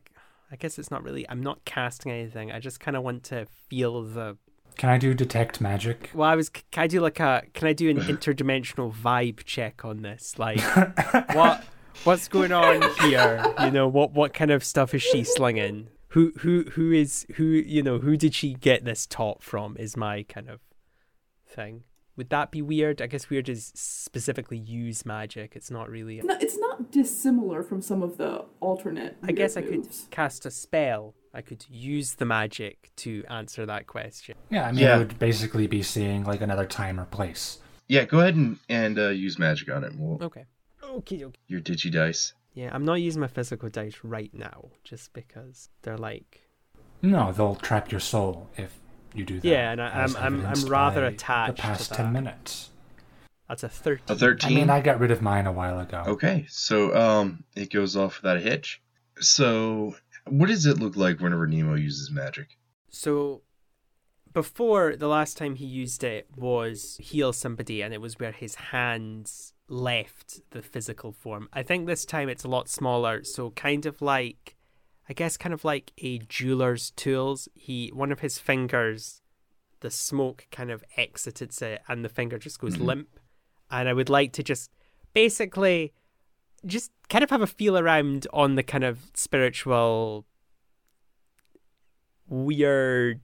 I 0.52 0.56
guess 0.56 0.78
it's 0.78 0.92
not 0.92 1.04
really. 1.04 1.28
I'm 1.28 1.42
not 1.42 1.66
casting 1.66 2.12
anything. 2.12 2.52
I 2.52 2.60
just 2.60 2.80
kind 2.80 2.96
of 2.96 3.02
want 3.04 3.24
to 3.26 3.48
feel 3.70 4.04
the. 4.04 4.38
Can 4.78 4.90
I 4.90 4.98
do 4.98 5.14
detect 5.14 5.62
magic? 5.62 6.12
Well, 6.14 6.30
I 6.30 6.36
was. 6.36 6.50
Can 6.50 6.84
I 6.84 6.88
do 6.88 7.00
like 7.02 7.20
a? 7.20 7.44
Can 7.54 7.68
I 7.68 7.74
do 7.74 7.90
an 7.90 7.98
interdimensional 7.98 8.94
vibe 8.94 9.44
check 9.46 9.86
on 9.86 10.02
this? 10.02 10.38
Like, 10.38 10.62
what 11.34 11.64
what's 12.04 12.28
going 12.28 12.52
on 12.52 12.82
here? 13.02 13.44
You 13.62 13.72
know, 13.72 13.88
what 13.88 14.12
what 14.12 14.34
kind 14.34 14.52
of 14.52 14.64
stuff 14.64 14.94
is 14.94 15.02
she 15.02 15.24
slinging? 15.24 15.88
Who 16.10 16.34
who 16.38 16.64
who 16.72 16.92
is 16.92 17.26
who? 17.36 17.44
You 17.44 17.84
know, 17.84 18.00
who 18.00 18.18
did 18.18 18.34
she 18.34 18.54
get 18.54 18.86
this 18.86 19.06
top 19.06 19.42
from? 19.42 19.76
Is 19.78 19.96
my 19.96 20.24
kind 20.24 20.50
of 20.50 20.60
thing. 21.56 21.84
Would 22.18 22.30
that 22.30 22.52
be 22.52 22.62
weird? 22.62 23.02
I 23.02 23.08
guess 23.08 23.30
weird 23.30 23.50
is 23.50 23.72
specifically 23.76 24.58
use 24.58 25.06
magic. 25.06 25.54
It's 25.56 25.70
not 25.70 25.90
really. 25.90 26.22
No, 26.24 26.38
it's 26.40 26.58
not 26.58 26.92
dissimilar 26.92 27.62
from 27.62 27.82
some 27.82 28.02
of 28.02 28.18
the 28.18 28.46
alternate. 28.62 29.18
I 29.22 29.32
guess 29.32 29.58
I 29.58 29.62
weird 29.62 29.84
could 29.84 30.12
cast 30.12 30.46
a 30.46 30.52
spell. 30.52 31.14
I 31.36 31.42
could 31.42 31.66
use 31.70 32.14
the 32.16 32.26
magic 32.26 32.92
to 32.98 33.24
answer 33.30 33.66
that 33.66 33.88
question. 33.88 34.36
Yeah, 34.50 34.68
I 34.68 34.72
mean, 34.72 34.82
Yeah. 34.84 34.96
it 34.96 35.00
would 35.00 35.20
basically 35.20 35.68
be 35.68 35.84
seeing 35.84 36.24
like 36.24 36.40
another 36.42 36.66
time 36.66 37.00
or 37.00 37.06
place. 37.06 37.60
Yeah, 37.88 38.06
go 38.06 38.20
ahead 38.22 38.36
and, 38.36 38.58
and 38.70 38.98
uh, 38.98 39.10
use 39.10 39.38
magic 39.38 39.70
on 39.70 39.84
it. 39.84 39.94
We'll, 39.98 40.24
Okay. 40.24 40.46
Okay, 40.84 41.26
okay. 41.26 41.40
your 41.48 41.60
digi 41.62 41.92
dice. 41.92 42.34
Yeah, 42.54 42.70
I'm 42.74 42.86
not 42.86 42.96
using 43.02 43.20
my 43.20 43.28
physical 43.28 43.70
dice 43.70 43.96
right 44.04 44.34
now, 44.34 44.70
just 44.86 45.12
because 45.12 45.70
they're 45.82 45.98
like. 45.98 46.42
No, 47.02 47.34
they'll 47.34 47.56
trap 47.56 47.92
your 47.92 48.00
soul 48.00 48.50
if 48.56 48.80
you 49.14 49.26
do 49.26 49.42
that. 49.42 49.48
Yeah, 49.48 49.72
and 49.74 49.82
I- 49.82 49.90
as 49.90 50.16
I'm- 50.16 50.24
I'm- 50.24 50.34
I'm 50.36 50.40
evidenced 50.46 50.70
rather 50.70 51.02
by 51.02 51.08
attached 51.08 51.56
The 51.58 51.62
to 51.62 51.62
past 51.68 51.90
that. 51.90 51.96
ten 51.98 52.14
minutes. 52.14 52.70
That's 53.50 53.64
a 53.64 53.70
13. 53.70 54.06
A 54.08 54.14
I 54.14 54.18
13. 54.18 54.52
I 54.52 54.56
mean, 54.56 54.70
I 54.70 54.80
got 54.82 55.00
rid 55.00 55.12
of 55.12 55.22
mine 55.22 55.46
a 55.48 55.52
while 55.52 55.80
ago. 55.80 56.04
Okay, 56.08 56.46
so 56.50 56.96
um, 56.96 57.44
it 57.56 57.72
goes 57.72 57.96
off 57.98 58.22
without 58.22 58.38
a 58.38 58.40
hitch. 58.42 58.82
So, 59.20 59.96
what 60.30 60.48
does 60.48 60.66
it 60.66 60.80
look 60.80 60.96
like 60.96 61.20
whenever 61.20 61.48
Nemo 61.48 61.76
uses 61.76 62.12
magic? 62.12 62.58
So, 62.90 63.42
before 64.34 64.96
the 64.96 65.08
last 65.08 65.38
time 65.38 65.56
he 65.56 65.66
used 65.66 66.04
it 66.04 66.28
was 66.36 66.98
heal 67.02 67.32
somebody, 67.34 67.82
and 67.82 67.94
it 67.94 68.02
was 68.02 68.20
where 68.20 68.32
his 68.34 68.56
hands 68.56 69.54
left 69.68 70.42
the 70.52 70.62
physical 70.62 71.12
form. 71.12 71.50
I 71.54 71.64
think 71.64 71.88
this 71.88 72.06
time 72.06 72.30
it's 72.30 72.44
a 72.44 72.48
lot 72.50 72.68
smaller, 72.70 73.24
so 73.24 73.52
kind 73.52 73.86
of 73.86 74.02
like, 74.02 74.56
I 75.10 75.14
guess, 75.14 75.38
kind 75.38 75.54
of 75.54 75.64
like 75.64 75.92
a 76.00 76.20
jeweler's 76.20 76.92
tools. 76.92 77.48
He 77.54 77.90
one 77.94 78.12
of 78.12 78.20
his 78.20 78.38
fingers, 78.40 79.22
the 79.80 79.90
smoke 79.92 80.48
kind 80.52 80.70
of 80.72 80.84
exits 80.98 81.62
it, 81.62 81.82
and 81.88 82.04
the 82.04 82.10
finger 82.10 82.38
just 82.38 82.60
goes 82.60 82.76
Mhm. 82.78 82.86
limp. 82.86 83.20
And 83.72 83.88
I 83.90 83.94
would 83.94 84.10
like 84.10 84.34
to 84.34 84.44
just 84.44 84.70
basically 85.14 85.94
just 86.66 86.92
kind 87.10 87.24
of 87.24 87.30
have 87.30 87.42
a 87.42 87.48
feel 87.48 87.78
around 87.78 88.28
on 88.34 88.56
the 88.56 88.64
kind 88.64 88.84
of 88.84 89.12
spiritual 89.14 90.26
weird 92.28 93.22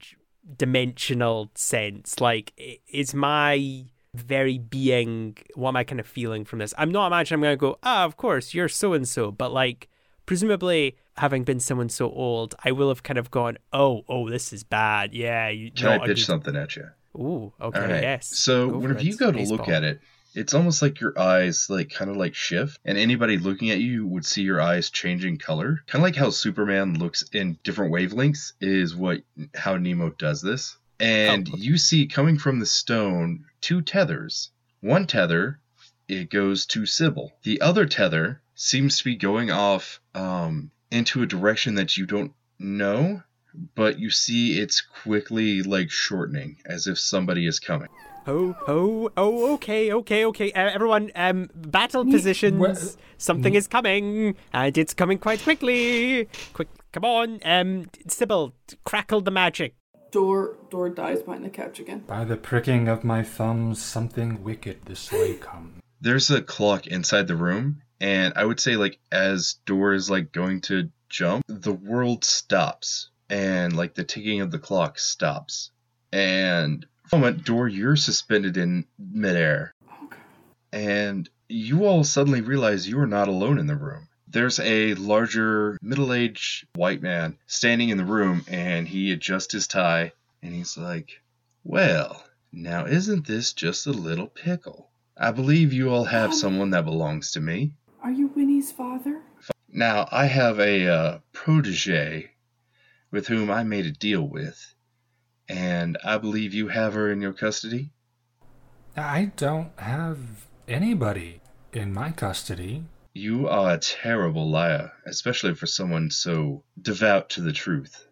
dimensional 0.57 1.51
sense. 1.55 2.19
Like 2.19 2.53
is 2.91 3.13
my 3.13 3.85
very 4.13 4.57
being 4.57 5.37
what 5.55 5.69
am 5.69 5.77
i 5.77 5.85
kind 5.85 5.99
of 5.99 6.05
feeling 6.05 6.43
from 6.43 6.59
this? 6.59 6.73
I'm 6.77 6.91
not 6.91 7.07
imagining 7.07 7.37
i'm 7.37 7.41
going 7.43 7.53
to 7.53 7.57
go 7.57 7.79
ah 7.81 8.03
of 8.03 8.17
course 8.17 8.53
you're 8.53 8.67
so 8.67 8.91
and 8.91 9.07
so 9.07 9.31
but 9.31 9.53
like 9.53 9.87
presumably 10.25 10.97
having 11.15 11.45
been 11.45 11.61
someone 11.61 11.87
so 11.87 12.11
old 12.11 12.53
i 12.65 12.73
will 12.73 12.89
have 12.89 13.03
kind 13.03 13.17
of 13.17 13.31
gone 13.31 13.57
oh 13.71 14.03
oh 14.09 14.29
this 14.29 14.51
is 14.51 14.65
bad. 14.65 15.13
Yeah 15.13 15.47
you 15.47 15.71
Can 15.71 15.87
I 15.87 15.97
pitch 15.99 16.07
good- 16.07 16.19
something 16.19 16.55
at 16.57 16.75
you? 16.75 16.89
ooh 17.15 17.53
okay 17.61 17.79
right. 17.79 18.03
yes. 18.03 18.27
So 18.27 18.69
Go 18.71 18.77
whenever 18.79 19.01
you 19.01 19.15
go 19.15 19.31
to 19.31 19.39
look 19.43 19.69
at 19.69 19.83
it, 19.85 20.01
it's 20.33 20.53
almost 20.53 20.81
like 20.81 20.99
your 20.99 21.17
eyes 21.19 21.67
like 21.69 21.89
kind 21.89 22.09
of 22.09 22.17
like 22.17 22.35
shift, 22.35 22.79
and 22.85 22.97
anybody 22.97 23.37
looking 23.37 23.69
at 23.71 23.79
you 23.79 24.05
would 24.07 24.25
see 24.25 24.41
your 24.43 24.61
eyes 24.61 24.89
changing 24.89 25.37
color. 25.37 25.81
Kind 25.87 26.01
of 26.01 26.03
like 26.03 26.15
how 26.15 26.29
Superman 26.29 26.97
looks 26.99 27.23
in 27.33 27.57
different 27.63 27.93
wavelengths 27.93 28.53
is 28.61 28.95
what 28.95 29.21
how 29.55 29.77
Nemo 29.77 30.09
does 30.11 30.41
this. 30.41 30.77
And 30.99 31.49
Oh. 31.51 31.57
you 31.57 31.77
see 31.77 32.05
coming 32.07 32.37
from 32.37 32.59
the 32.59 32.65
stone 32.65 33.45
two 33.59 33.81
tethers. 33.81 34.51
One 34.81 35.07
tether 35.07 35.59
it 36.07 36.29
goes 36.29 36.65
to 36.67 36.85
Sibyl. 36.85 37.31
The 37.43 37.61
other 37.61 37.85
tether 37.85 38.41
seems 38.55 38.97
to 38.97 39.03
be 39.05 39.15
going 39.15 39.49
off 39.49 39.99
um, 40.13 40.69
into 40.91 41.23
a 41.23 41.25
direction 41.25 41.75
that 41.75 41.95
you 41.97 42.05
don't 42.05 42.33
know, 42.59 43.23
but 43.75 43.97
you 43.99 44.09
see 44.09 44.59
it's 44.59 44.81
quickly 44.81 45.63
like 45.63 45.89
shortening 45.89 46.57
as 46.65 46.85
if 46.87 46.99
somebody 46.99 47.47
is 47.47 47.59
coming. 47.59 47.87
Oh, 48.27 48.55
oh, 48.67 49.09
oh, 49.17 49.53
okay, 49.55 49.91
okay, 49.91 50.25
okay. 50.25 50.51
Uh, 50.51 50.69
everyone, 50.69 51.11
um, 51.15 51.49
battle 51.55 52.05
positions. 52.05 52.59
Wha- 52.59 53.01
Something 53.17 53.55
is 53.55 53.67
coming, 53.67 54.35
and 54.53 54.77
it's 54.77 54.93
coming 54.93 55.17
quite 55.17 55.41
quickly. 55.41 56.27
Quick, 56.53 56.67
come 56.91 57.05
on, 57.05 57.39
um, 57.43 57.89
Sibyl, 58.07 58.53
crackle 58.83 59.21
the 59.21 59.31
magic. 59.31 59.75
Dor 60.11 60.57
door 60.69 60.89
dies 60.89 61.23
behind 61.23 61.45
the 61.45 61.49
couch 61.49 61.79
again. 61.79 61.99
By 62.07 62.25
the 62.25 62.35
pricking 62.37 62.87
of 62.87 63.03
my 63.03 63.23
thumbs, 63.23 63.81
something 63.81 64.43
wicked 64.43 64.85
this 64.85 65.11
way 65.11 65.35
comes. 65.35 65.79
there's 66.01 66.29
a 66.29 66.41
clock 66.41 66.85
inside 66.87 67.27
the 67.27 67.35
room, 67.35 67.81
and 67.99 68.33
I 68.35 68.45
would 68.45 68.59
say 68.59 68.75
like 68.75 68.99
as 69.11 69.55
Dor 69.65 69.93
is 69.93 70.09
like 70.09 70.31
going 70.31 70.61
to 70.61 70.89
jump, 71.09 71.43
the 71.47 71.73
world 71.73 72.23
stops, 72.23 73.09
and 73.29 73.75
like 73.75 73.95
the 73.95 74.03
ticking 74.03 74.41
of 74.41 74.51
the 74.51 74.59
clock 74.59 74.99
stops, 74.99 75.71
and 76.11 76.85
for 76.85 76.89
a 76.89 76.90
moment, 77.13 77.43
Dor, 77.43 77.67
you're 77.67 77.95
suspended 77.97 78.55
in 78.57 78.85
midair, 78.97 79.73
Okay. 80.05 80.17
and 80.71 81.29
you 81.49 81.85
all 81.85 82.03
suddenly 82.05 82.39
realize 82.41 82.87
you 82.87 82.99
are 82.99 83.07
not 83.07 83.27
alone 83.27 83.57
in 83.59 83.67
the 83.67 83.75
room. 83.75 84.07
There's 84.29 84.59
a 84.61 84.93
larger, 84.95 85.77
middle 85.81 86.13
aged 86.13 86.67
white 86.75 87.01
man 87.01 87.37
standing 87.47 87.89
in 87.89 87.97
the 87.97 88.05
room, 88.05 88.45
and 88.47 88.87
he 88.87 89.11
adjusts 89.11 89.51
his 89.51 89.67
tie, 89.67 90.13
and 90.41 90.53
he's 90.53 90.77
like, 90.77 91.21
Well, 91.65 92.23
now 92.53 92.85
isn't 92.85 93.27
this 93.27 93.51
just 93.51 93.87
a 93.87 93.91
little 93.91 94.27
pickle? 94.27 94.89
I 95.17 95.31
believe 95.31 95.73
you 95.73 95.89
all 95.89 96.05
have 96.05 96.29
Um, 96.31 96.35
someone 96.37 96.69
that 96.69 96.85
belongs 96.85 97.31
to 97.31 97.41
me. 97.41 97.73
Are 98.01 98.11
you 98.11 98.27
Winnie's 98.29 98.71
father? 98.71 99.21
Now, 99.69 100.07
I 100.11 100.25
have 100.27 100.59
a 100.59 100.87
uh, 100.87 101.19
protege 101.33 102.31
with 103.11 103.27
whom 103.27 103.51
I 103.51 103.63
made 103.63 103.85
a 103.85 103.91
deal 103.91 104.25
with, 104.27 104.73
and 105.51 105.97
I 106.01 106.17
believe 106.17 106.53
you 106.53 106.69
have 106.69 106.93
her 106.93 107.11
in 107.11 107.21
your 107.21 107.33
custody. 107.33 107.91
I 108.95 109.31
don't 109.35 109.77
have 109.77 110.47
anybody 110.67 111.41
in 111.73 111.93
my 111.93 112.11
custody. 112.11 112.85
You 113.13 113.49
are 113.49 113.73
a 113.73 113.77
terrible 113.77 114.49
liar, 114.49 114.93
especially 115.05 115.53
for 115.53 115.67
someone 115.67 116.09
so 116.09 116.63
devout 116.81 117.29
to 117.31 117.41
the 117.41 117.51
truth. 117.51 118.07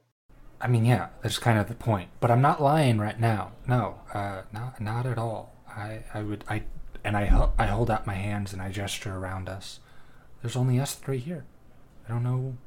I 0.60 0.68
mean, 0.68 0.84
yeah, 0.84 1.08
that's 1.22 1.40
kind 1.40 1.58
of 1.58 1.70
the 1.70 1.76
point. 1.76 2.10
But 2.20 2.30
I'm 2.30 2.42
not 2.42 2.62
lying 2.62 2.98
right 2.98 3.18
now. 3.18 3.54
No, 3.66 4.02
uh, 4.14 4.42
not 4.52 4.82
not 4.82 5.06
at 5.06 5.18
all. 5.18 5.56
I 5.70 6.04
I 6.14 6.24
would 6.24 6.44
I 6.50 6.64
and 7.06 7.16
I 7.16 7.50
I 7.58 7.68
hold 7.68 7.90
out 7.90 8.06
my 8.06 8.16
hands 8.16 8.52
and 8.52 8.62
I 8.62 8.70
gesture 8.70 9.16
around 9.16 9.48
us. 9.48 9.80
There's 10.42 10.58
only 10.58 10.78
us 10.78 10.94
three 10.94 11.20
here. 11.20 11.46
I 12.06 12.12
don't 12.12 12.24
know. 12.24 12.58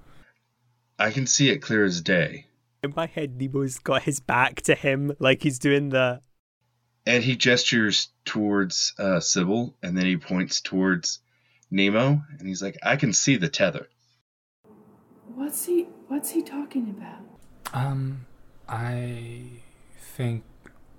I 0.99 1.11
can 1.11 1.27
see 1.27 1.51
it 1.51 1.59
clear 1.59 1.85
as 1.85 2.01
day. 2.01 2.47
In 2.83 2.93
my 2.97 3.07
head, 3.07 3.41
Nemo's 3.41 3.78
got 3.78 4.03
his 4.03 4.18
back 4.18 4.62
to 4.62 4.74
him, 4.74 5.14
like 5.20 5.43
he's 5.43 5.61
doing 5.61 5.91
the. 5.91 6.20
And 7.07 7.22
he 7.22 7.37
gestures 7.37 8.09
towards 8.24 8.93
uh, 8.99 9.20
Sibyl, 9.20 9.74
and 9.83 9.97
then 9.97 10.07
he 10.07 10.16
points 10.16 10.61
towards 10.61 11.20
Nemo, 11.70 12.22
and 12.39 12.47
he's 12.47 12.62
like, 12.62 12.76
I 12.83 12.97
can 12.97 13.12
see 13.12 13.37
the 13.37 13.49
tether. 13.49 13.89
What's 15.35 15.64
he 15.64 15.85
what's 16.09 16.30
he 16.30 16.43
talking 16.43 16.91
about? 16.91 17.22
Um, 17.72 18.26
I 18.68 19.45
think 19.99 20.45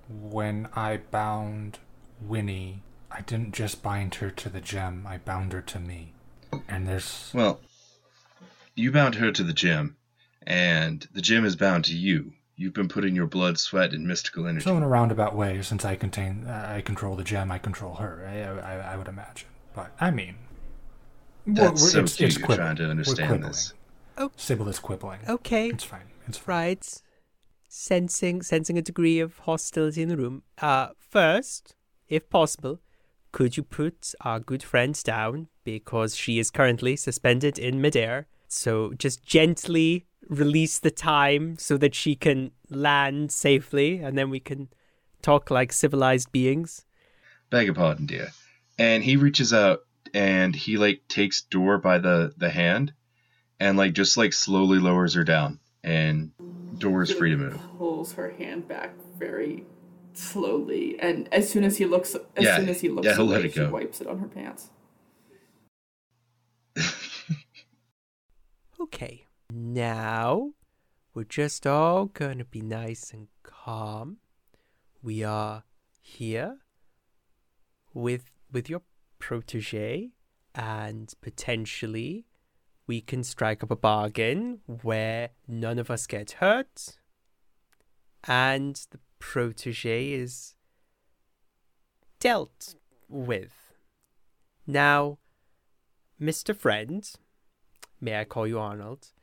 when 0.10 0.70
I 0.76 0.98
bound 1.12 1.80
Winnie, 2.22 2.82
I 3.12 3.22
didn't 3.22 3.54
just 3.54 3.84
bind 3.84 4.16
her 4.16 4.32
to 4.32 4.50
the 4.50 4.62
gem. 4.62 5.06
I 5.08 5.18
bound 5.18 5.54
her 5.54 5.62
to 5.62 5.80
me. 5.80 6.14
And 6.68 6.88
there's 6.88 7.30
Well, 7.34 7.62
you 8.76 8.92
bound 8.92 9.16
her 9.16 9.32
to 9.32 9.44
the 9.44 9.54
gem, 9.54 9.98
and 10.48 11.08
the 11.14 11.22
gem 11.22 11.46
is 11.46 11.56
bound 11.56 11.86
to 11.86 11.96
you. 11.96 12.34
You've 12.56 12.74
been 12.74 12.88
putting 12.88 13.16
your 13.16 13.26
blood, 13.26 13.58
sweat, 13.58 13.94
and 13.94 14.08
mystical 14.08 14.46
energy. 14.48 14.64
So 14.64 14.78
in 14.78 14.84
a 14.84 14.88
roundabout 14.88 15.36
way, 15.36 15.62
since 15.64 15.84
I 15.84 15.96
contain, 15.96 16.46
uh, 16.48 16.74
I 16.76 16.82
control 16.82 17.16
the 17.16 17.24
gem, 17.24 17.52
I 17.52 17.58
control 17.58 17.96
her. 17.96 18.26
I, 18.28 18.74
I, 18.74 18.94
I 18.94 18.98
would 18.98 19.08
imagine. 19.08 19.48
But 19.74 19.92
I 20.00 20.12
mean, 20.12 20.36
That's 21.48 21.82
we're- 21.82 21.92
so 21.92 22.00
it's, 22.02 22.16
cute 22.16 22.30
it's 22.30 22.40
you're 22.40 22.56
trying 22.56 22.76
to 22.76 22.90
understand 22.90 23.44
this. 23.44 23.74
Oh. 24.18 24.32
Sibyl 24.36 24.70
is 24.70 24.78
quibbling. 24.78 25.20
Okay, 25.28 25.70
It's 25.70 25.84
fine. 25.84 26.02
It's 26.28 26.38
fine. 26.38 26.56
right. 26.56 27.02
Sensing, 27.68 28.44
sensing 28.44 28.78
a 28.78 28.82
degree 28.84 29.20
of 29.20 29.40
hostility 29.40 30.04
in 30.04 30.10
the 30.10 30.18
room. 30.18 30.44
Uh, 30.62 30.90
first, 31.00 31.76
if 32.08 32.30
possible, 32.30 32.80
could 33.32 33.58
you 33.58 33.64
put 33.64 34.14
our 34.22 34.40
good 34.40 34.62
friend 34.62 35.02
down 35.04 35.48
because 35.64 36.16
she 36.16 36.38
is 36.38 36.52
currently 36.52 36.96
suspended 36.96 37.58
in 37.58 37.82
midair? 37.82 38.28
So 38.48 38.94
just 38.94 39.26
gently 39.26 40.06
release 40.30 40.80
the 40.80 40.92
time 40.92 41.58
so 41.58 41.78
that 41.78 41.96
she 41.96 42.16
can 42.16 42.52
land 42.70 43.32
safely, 43.32 43.98
and 44.00 44.18
then 44.18 44.30
we 44.30 44.40
can 44.40 44.70
talk 45.22 45.50
like 45.52 45.72
civilized 45.72 46.32
beings. 46.32 46.86
Beg 47.50 47.66
your 47.66 47.76
pardon, 47.76 48.06
dear. 48.06 48.30
And 48.78 49.04
he 49.04 49.16
reaches 49.16 49.54
out 49.54 49.82
and 50.14 50.56
he 50.56 50.78
like 50.78 51.02
takes 51.08 51.42
Dor 51.42 51.78
by 51.78 51.98
the 52.00 52.34
the 52.38 52.50
hand, 52.50 52.94
and 53.60 53.78
like 53.78 53.94
just 53.94 54.18
like 54.18 54.34
slowly 54.34 54.80
lowers 54.80 55.14
her 55.16 55.24
down, 55.24 55.60
and 55.84 56.32
Dor 56.78 57.02
is 57.04 57.12
free 57.12 57.30
to 57.32 57.38
move. 57.38 57.62
Pulls 57.78 58.14
her 58.14 58.32
hand 58.32 58.68
back 58.68 58.94
very 59.18 59.66
slowly, 60.14 61.00
and 61.00 61.32
as 61.34 61.50
soon 61.50 61.64
as 61.64 61.78
he 61.78 61.86
looks, 61.86 62.16
as 62.36 62.46
Yeah, 62.46 62.58
soon 62.58 62.70
as 62.70 62.82
he 62.82 62.90
looks 62.90 63.08
yeah, 63.08 63.16
he'll 63.16 63.26
away, 63.26 63.36
let 63.36 63.46
it 63.46 63.54
she 63.54 63.60
go. 63.60 63.70
wipes 63.70 64.02
it 64.02 64.08
on 64.08 64.20
her 64.20 64.28
pants. 64.28 64.70
Okay, 68.80 69.23
now 69.74 70.52
we're 71.14 71.24
just 71.24 71.66
all 71.66 72.06
gonna 72.06 72.46
be 72.46 72.62
nice 72.62 73.12
and 73.12 73.28
calm. 73.42 74.18
We 75.02 75.24
are 75.24 75.64
here 76.00 76.60
with 77.94 78.32
with 78.52 78.70
your 78.70 78.84
protege, 79.20 80.12
and 80.54 81.12
potentially 81.22 82.26
we 82.86 83.02
can 83.02 83.24
strike 83.24 83.64
up 83.64 83.72
a 83.72 83.76
bargain 83.76 84.60
where 84.82 85.30
none 85.48 85.80
of 85.80 85.90
us 85.90 86.06
get 86.06 86.34
hurt, 86.34 87.00
and 88.26 88.76
the 88.92 89.00
protege 89.20 90.12
is 90.12 90.56
dealt 92.20 92.76
with. 93.10 93.74
Now, 94.68 95.18
Mr. 96.22 96.56
Friend, 96.56 97.12
may 98.00 98.20
I 98.20 98.24
call 98.24 98.48
you 98.48 98.60
Arnold? 98.60 99.14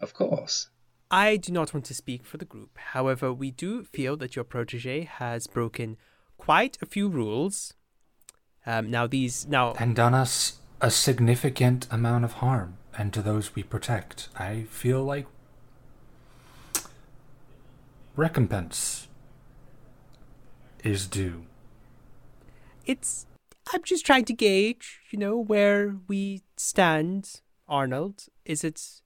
Of 0.00 0.14
course. 0.14 0.68
I 1.10 1.36
do 1.36 1.52
not 1.52 1.72
want 1.72 1.86
to 1.86 1.94
speak 1.94 2.24
for 2.24 2.36
the 2.36 2.44
group. 2.44 2.76
However, 2.92 3.32
we 3.32 3.50
do 3.50 3.82
feel 3.82 4.16
that 4.18 4.36
your 4.36 4.44
protege 4.44 5.04
has 5.04 5.46
broken 5.46 5.96
quite 6.36 6.76
a 6.82 6.86
few 6.86 7.08
rules. 7.08 7.74
Um, 8.66 8.90
now 8.90 9.06
these 9.06 9.46
now 9.46 9.72
And 9.78 9.96
done 9.96 10.14
us 10.14 10.58
a 10.80 10.90
significant 10.90 11.86
amount 11.90 12.24
of 12.24 12.34
harm, 12.34 12.76
and 12.96 13.12
to 13.14 13.22
those 13.22 13.54
we 13.54 13.62
protect. 13.62 14.28
I 14.36 14.64
feel 14.70 15.02
like 15.02 15.26
recompense 18.14 19.08
is 20.84 21.06
due. 21.06 21.44
it's 22.86 23.26
I'm 23.72 23.82
just 23.82 24.06
trying 24.06 24.24
to 24.26 24.32
gauge, 24.32 25.00
you 25.10 25.18
know, 25.18 25.36
where 25.36 25.96
we 26.08 26.42
stand, 26.56 27.40
Arnold. 27.68 28.26
Is 28.44 28.64
it 28.64 29.02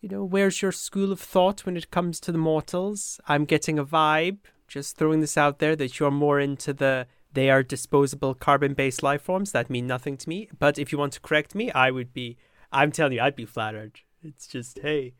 you 0.00 0.08
know, 0.08 0.24
where's 0.24 0.62
your 0.62 0.72
school 0.72 1.12
of 1.12 1.20
thought 1.20 1.66
when 1.66 1.76
it 1.76 1.90
comes 1.90 2.20
to 2.20 2.32
the 2.32 2.38
mortals? 2.38 3.20
I'm 3.28 3.44
getting 3.44 3.78
a 3.78 3.84
vibe, 3.84 4.38
just 4.66 4.96
throwing 4.96 5.20
this 5.20 5.36
out 5.36 5.58
there, 5.58 5.76
that 5.76 6.00
you're 6.00 6.10
more 6.10 6.40
into 6.40 6.72
the 6.72 7.06
they 7.32 7.48
are 7.48 7.62
disposable 7.62 8.34
carbon 8.34 8.74
based 8.74 9.04
life 9.04 9.22
forms 9.22 9.52
that 9.52 9.70
mean 9.70 9.86
nothing 9.86 10.16
to 10.16 10.28
me. 10.28 10.48
But 10.58 10.78
if 10.78 10.90
you 10.90 10.98
want 10.98 11.12
to 11.12 11.20
correct 11.20 11.54
me, 11.54 11.70
I 11.70 11.90
would 11.90 12.12
be 12.12 12.38
I'm 12.72 12.92
telling 12.92 13.12
you, 13.12 13.20
I'd 13.20 13.36
be 13.36 13.44
flattered. 13.44 14.00
It's 14.22 14.46
just, 14.46 14.78
hey. 14.80 15.14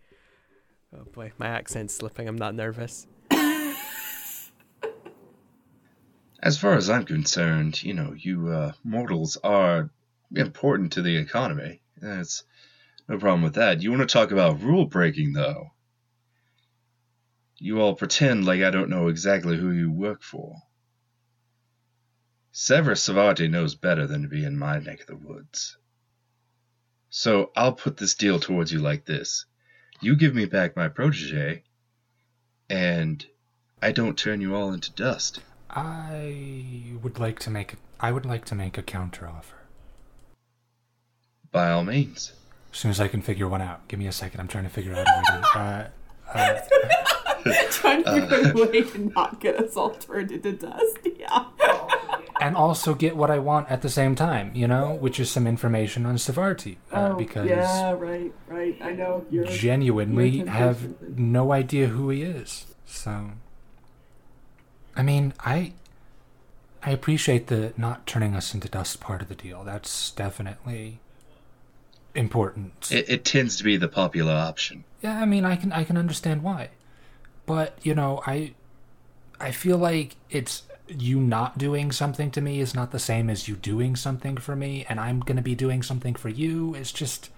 Oh 0.97 1.05
boy, 1.05 1.33
my 1.39 1.47
accent's 1.47 1.95
slipping, 1.95 2.27
I'm 2.27 2.39
not 2.39 2.55
nervous. 2.55 3.07
As 6.43 6.57
far 6.57 6.73
as 6.73 6.89
I'm 6.89 7.05
concerned, 7.05 7.83
you 7.83 7.93
know, 7.93 8.15
you 8.17 8.49
uh, 8.49 8.73
mortals 8.83 9.37
are 9.45 9.91
important 10.35 10.93
to 10.93 11.03
the 11.03 11.17
economy. 11.17 11.83
That's 11.99 12.45
no 13.11 13.19
problem 13.19 13.43
with 13.43 13.57
that. 13.57 13.83
You 13.83 13.91
want 13.91 14.09
to 14.09 14.13
talk 14.13 14.31
about 14.31 14.63
rule 14.63 14.87
breaking, 14.87 15.33
though? 15.33 15.73
You 17.57 17.81
all 17.81 17.97
pretend 17.97 18.47
like 18.47 18.63
I 18.63 18.71
don't 18.71 18.89
know 18.89 19.09
exactly 19.09 19.57
who 19.57 19.73
you 19.73 19.91
work 19.91 20.23
for. 20.23 20.55
Severus 22.53 23.09
Svarti 23.09 23.51
knows 23.51 23.75
better 23.75 24.07
than 24.07 24.23
to 24.23 24.29
be 24.29 24.45
in 24.45 24.57
my 24.57 24.79
neck 24.79 25.01
of 25.01 25.07
the 25.09 25.17
woods. 25.17 25.77
So 27.09 27.51
I'll 27.57 27.73
put 27.73 27.97
this 27.97 28.15
deal 28.15 28.39
towards 28.39 28.73
you 28.73 28.79
like 28.79 29.07
this. 29.07 29.45
You 30.01 30.15
give 30.15 30.37
me 30.37 30.45
back 30.45 30.77
my 30.77 30.87
protege, 30.87 31.65
and 32.69 33.27
I 33.83 33.91
don't 33.91 34.17
turn 34.17 34.41
you 34.41 34.55
all 34.55 34.73
into 34.73 34.93
dust. 34.93 35.41
I 35.69 36.95
would 37.03 37.19
like 37.19 37.41
to 37.41 37.51
make 37.51 37.75
I 37.99 38.13
would 38.13 38.25
like 38.25 38.45
to 38.47 38.55
make 38.55 38.79
a 38.79 38.85
counteroffer. 38.85 39.59
By 41.51 41.73
all 41.73 41.83
means. 41.83 42.35
As 42.73 42.79
soon 42.79 42.91
as 42.91 43.01
I 43.01 43.09
can 43.09 43.23
figure 43.23 43.49
one 43.49 43.61
out. 43.63 43.87
Give 43.89 43.99
me 43.99 44.07
a 44.07 44.13
second. 44.13 44.41
I'm 44.41 44.49
trying 44.49 44.65
to 44.65 44.71
figure 44.71 44.95
out 44.95 45.07
a 45.07 45.11
way 45.11 45.23
to. 45.27 45.59
Uh, 45.59 45.89
uh, 46.33 46.61
Trying 47.71 48.05
to 48.05 48.27
figure 48.29 48.49
out 48.49 48.59
a 48.59 48.71
way 48.71 48.83
to 48.83 48.99
not 49.15 49.41
get 49.41 49.57
us 49.57 49.77
all 49.77 49.91
turned 49.91 50.31
into 50.31 50.53
dust. 50.53 50.99
Yeah. 51.19 51.47
and 52.41 52.57
also 52.57 52.95
get 52.95 53.17
what 53.17 53.31
I 53.31 53.39
want 53.39 53.71
at 53.71 53.83
the 53.83 53.89
same 53.89 54.15
time, 54.15 54.53
you 54.55 54.69
know, 54.69 54.95
which 54.95 55.19
is 55.19 55.31
some 55.31 55.47
information 55.47 56.07
on 56.07 56.17
Svarti. 56.17 56.77
Uh, 56.93 57.11
oh, 57.13 57.17
because 57.17 57.49
yeah, 57.49 57.93
right, 57.93 58.33
right. 58.47 58.77
I 58.81 58.93
know 58.93 59.27
you're 59.31 59.45
genuinely 59.47 60.29
you're 60.29 60.47
have 60.49 61.01
no 61.19 61.53
idea 61.53 61.89
who 61.89 62.11
he 62.11 62.23
is. 62.23 62.67
So, 62.87 63.33
I 64.97 65.03
mean, 65.03 65.35
I 65.41 65.73
I 66.83 66.91
appreciate 66.91 67.49
the 67.49 67.73
not 67.77 68.07
turning 68.07 68.35
us 68.35 68.55
into 68.55 68.69
dust 68.69 69.01
part 69.01 69.23
of 69.23 69.29
the 69.29 69.35
deal. 69.35 69.65
That's 69.65 70.11
definitely 70.13 71.01
important. 72.21 72.93
It, 72.93 73.09
it 73.09 73.25
tends 73.25 73.57
to 73.57 73.65
be 73.65 73.77
the 73.77 73.89
popular 73.89 74.33
option. 74.33 74.85
Yeah, 75.03 75.21
I 75.21 75.25
mean, 75.25 75.45
I 75.45 75.57
can 75.57 75.73
I 75.73 75.83
can 75.85 75.97
understand 75.97 76.43
why, 76.43 76.69
but 77.47 77.79
you 77.83 77.95
know, 77.95 78.23
I 78.27 78.53
I 79.41 79.51
feel 79.51 79.79
like 79.79 80.17
it's 80.29 80.63
you 80.87 81.21
not 81.21 81.57
doing 81.57 81.91
something 81.91 82.31
to 82.33 82.41
me 82.41 82.61
is 82.61 82.75
not 82.75 82.91
the 82.91 82.99
same 82.99 83.31
as 83.31 83.49
you 83.49 83.57
doing 83.57 83.97
something 83.97 84.37
for 84.37 84.55
me, 84.55 84.85
and 84.89 85.01
I'm 85.01 85.21
gonna 85.21 85.43
be 85.43 85.55
doing 85.55 85.83
something 85.83 86.15
for 86.15 86.29
you. 86.29 86.75
It's 86.75 86.93
just 86.93 87.31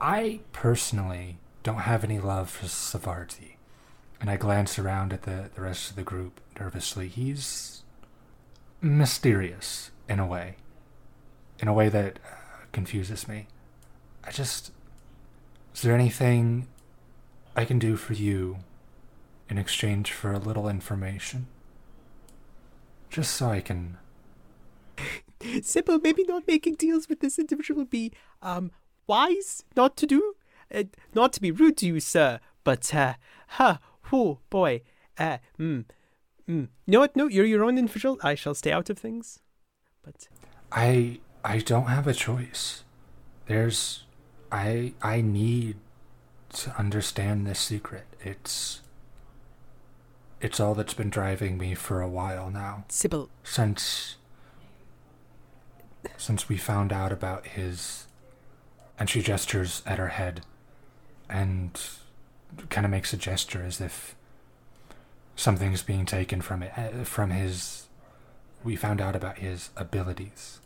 I 0.00 0.40
personally 0.52 1.38
don't 1.62 1.80
have 1.80 2.04
any 2.04 2.20
love 2.20 2.48
for 2.48 2.66
Svarti, 2.66 3.56
and 4.20 4.30
I 4.30 4.36
glance 4.36 4.78
around 4.78 5.12
at 5.12 5.22
the 5.22 5.50
the 5.54 5.62
rest 5.62 5.90
of 5.90 5.96
the 5.96 6.02
group 6.02 6.40
nervously. 6.60 7.08
He's 7.08 7.82
mysterious 8.80 9.90
in 10.08 10.20
a 10.20 10.26
way, 10.26 10.56
in 11.58 11.66
a 11.66 11.72
way 11.72 11.88
that 11.88 12.20
uh, 12.24 12.36
confuses 12.70 13.26
me. 13.26 13.48
I 14.26 14.30
just 14.32 14.72
is 15.74 15.82
there 15.82 15.94
anything 15.94 16.68
I 17.54 17.64
can 17.64 17.78
do 17.78 17.96
for 17.96 18.14
you 18.14 18.58
in 19.48 19.58
exchange 19.58 20.10
for 20.10 20.32
a 20.32 20.38
little 20.38 20.68
information? 20.68 21.46
Just 23.10 23.34
so 23.34 23.50
I 23.50 23.60
can. 23.60 23.98
Sibyl, 25.62 26.00
maybe 26.02 26.24
not 26.24 26.46
making 26.46 26.76
deals 26.76 27.08
with 27.08 27.20
this 27.20 27.38
individual 27.38 27.80
would 27.80 27.90
be 27.90 28.12
um 28.42 28.70
wise 29.06 29.62
not 29.76 29.96
to 29.98 30.06
do. 30.06 30.34
Uh, 30.74 30.84
not 31.14 31.32
to 31.34 31.40
be 31.40 31.52
rude 31.52 31.76
to 31.76 31.86
you, 31.86 32.00
sir, 32.00 32.40
but 32.64 32.92
uh, 32.92 33.14
huh, 33.50 33.76
oh 34.12 34.38
boy, 34.50 34.82
uh, 35.16 35.38
mm, 35.60 35.84
mm. 36.48 36.68
No, 36.88 37.00
what? 37.00 37.14
No, 37.14 37.28
you're 37.28 37.44
your 37.44 37.64
own 37.64 37.78
individual. 37.78 38.18
I 38.22 38.34
shall 38.34 38.54
stay 38.54 38.72
out 38.72 38.90
of 38.90 38.98
things. 38.98 39.38
But 40.02 40.26
I 40.72 41.20
I 41.44 41.58
don't 41.58 41.86
have 41.86 42.08
a 42.08 42.14
choice. 42.14 42.82
There's 43.46 44.05
I 44.50 44.94
I 45.02 45.20
need 45.20 45.76
to 46.50 46.78
understand 46.78 47.46
this 47.46 47.58
secret. 47.58 48.04
It's 48.22 48.80
it's 50.40 50.60
all 50.60 50.74
that's 50.74 50.94
been 50.94 51.10
driving 51.10 51.58
me 51.58 51.74
for 51.74 52.00
a 52.00 52.08
while 52.08 52.50
now. 52.50 52.84
Sibyl, 52.88 53.30
Since 53.42 54.16
since 56.16 56.48
we 56.48 56.56
found 56.56 56.92
out 56.92 57.12
about 57.12 57.46
his 57.46 58.06
and 58.98 59.10
she 59.10 59.22
gestures 59.22 59.82
at 59.86 59.98
her 59.98 60.08
head 60.08 60.42
and 61.28 61.80
kind 62.70 62.84
of 62.84 62.90
makes 62.90 63.12
a 63.12 63.16
gesture 63.16 63.62
as 63.62 63.80
if 63.80 64.14
something's 65.34 65.82
being 65.82 66.06
taken 66.06 66.40
from 66.40 66.62
it 66.62 66.72
uh, 66.76 67.04
from 67.04 67.30
his 67.30 67.88
we 68.64 68.76
found 68.76 69.00
out 69.00 69.14
about 69.14 69.38
his 69.38 69.70
abilities. 69.76 70.60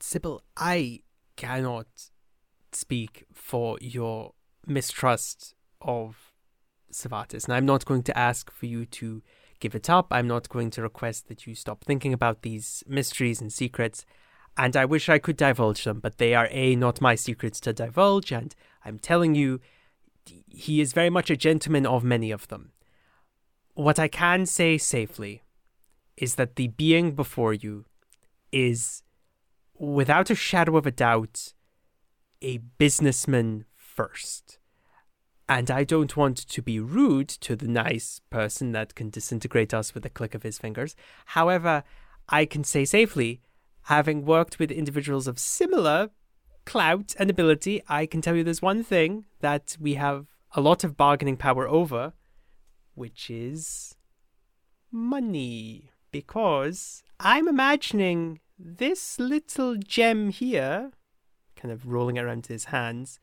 Sibyl, 0.00 0.42
I 0.56 1.02
cannot 1.36 1.86
speak 2.76 3.26
for 3.32 3.78
your 3.80 4.32
mistrust 4.66 5.54
of 5.80 6.32
Savatis, 6.92 7.44
and 7.44 7.54
I'm 7.54 7.66
not 7.66 7.84
going 7.84 8.02
to 8.04 8.18
ask 8.18 8.50
for 8.50 8.66
you 8.66 8.86
to 8.86 9.22
give 9.60 9.74
it 9.74 9.88
up. 9.88 10.08
I'm 10.10 10.28
not 10.28 10.48
going 10.48 10.70
to 10.70 10.82
request 10.82 11.28
that 11.28 11.46
you 11.46 11.54
stop 11.54 11.84
thinking 11.84 12.12
about 12.12 12.42
these 12.42 12.84
mysteries 12.86 13.40
and 13.40 13.52
secrets. 13.52 14.04
And 14.58 14.76
I 14.76 14.84
wish 14.84 15.08
I 15.08 15.18
could 15.18 15.36
divulge 15.36 15.84
them, 15.84 16.00
but 16.00 16.18
they 16.18 16.34
are 16.34 16.48
A, 16.50 16.76
not 16.76 17.00
my 17.00 17.14
secrets 17.14 17.60
to 17.60 17.72
divulge, 17.72 18.32
and 18.32 18.54
I'm 18.84 18.98
telling 18.98 19.34
you, 19.34 19.60
he 20.48 20.80
is 20.80 20.92
very 20.92 21.10
much 21.10 21.30
a 21.30 21.36
gentleman 21.36 21.86
of 21.86 22.02
many 22.02 22.30
of 22.30 22.48
them. 22.48 22.72
What 23.74 23.98
I 23.98 24.08
can 24.08 24.46
say 24.46 24.78
safely 24.78 25.42
is 26.16 26.36
that 26.36 26.56
the 26.56 26.68
being 26.68 27.12
before 27.12 27.52
you 27.52 27.84
is, 28.50 29.02
without 29.78 30.30
a 30.30 30.34
shadow 30.34 30.78
of 30.78 30.86
a 30.86 30.90
doubt, 30.90 31.52
a 32.46 32.58
businessman 32.78 33.64
first. 33.74 34.58
And 35.48 35.68
I 35.68 35.82
don't 35.82 36.16
want 36.16 36.36
to 36.36 36.62
be 36.62 36.78
rude 36.78 37.28
to 37.28 37.56
the 37.56 37.66
nice 37.66 38.20
person 38.30 38.70
that 38.70 38.94
can 38.94 39.10
disintegrate 39.10 39.74
us 39.74 39.94
with 39.94 40.06
a 40.06 40.10
click 40.10 40.32
of 40.32 40.44
his 40.44 40.56
fingers. 40.56 40.94
However, 41.26 41.82
I 42.28 42.46
can 42.46 42.62
say 42.62 42.84
safely, 42.84 43.40
having 43.82 44.24
worked 44.24 44.60
with 44.60 44.70
individuals 44.70 45.26
of 45.26 45.40
similar 45.40 46.10
clout 46.64 47.16
and 47.18 47.30
ability, 47.30 47.82
I 47.88 48.06
can 48.06 48.20
tell 48.20 48.36
you 48.36 48.44
there's 48.44 48.62
one 48.62 48.84
thing 48.84 49.24
that 49.40 49.76
we 49.80 49.94
have 49.94 50.26
a 50.54 50.60
lot 50.60 50.84
of 50.84 50.96
bargaining 50.96 51.36
power 51.36 51.68
over, 51.68 52.12
which 52.94 53.28
is 53.28 53.96
money. 54.92 55.90
Because 56.12 57.02
I'm 57.18 57.48
imagining 57.48 58.38
this 58.56 59.18
little 59.18 59.74
gem 59.76 60.30
here, 60.30 60.92
kind 61.56 61.72
of 61.72 61.86
rolling 61.86 62.18
around 62.18 62.46
in 62.48 62.54
his 62.54 62.66
hands, 62.66 63.18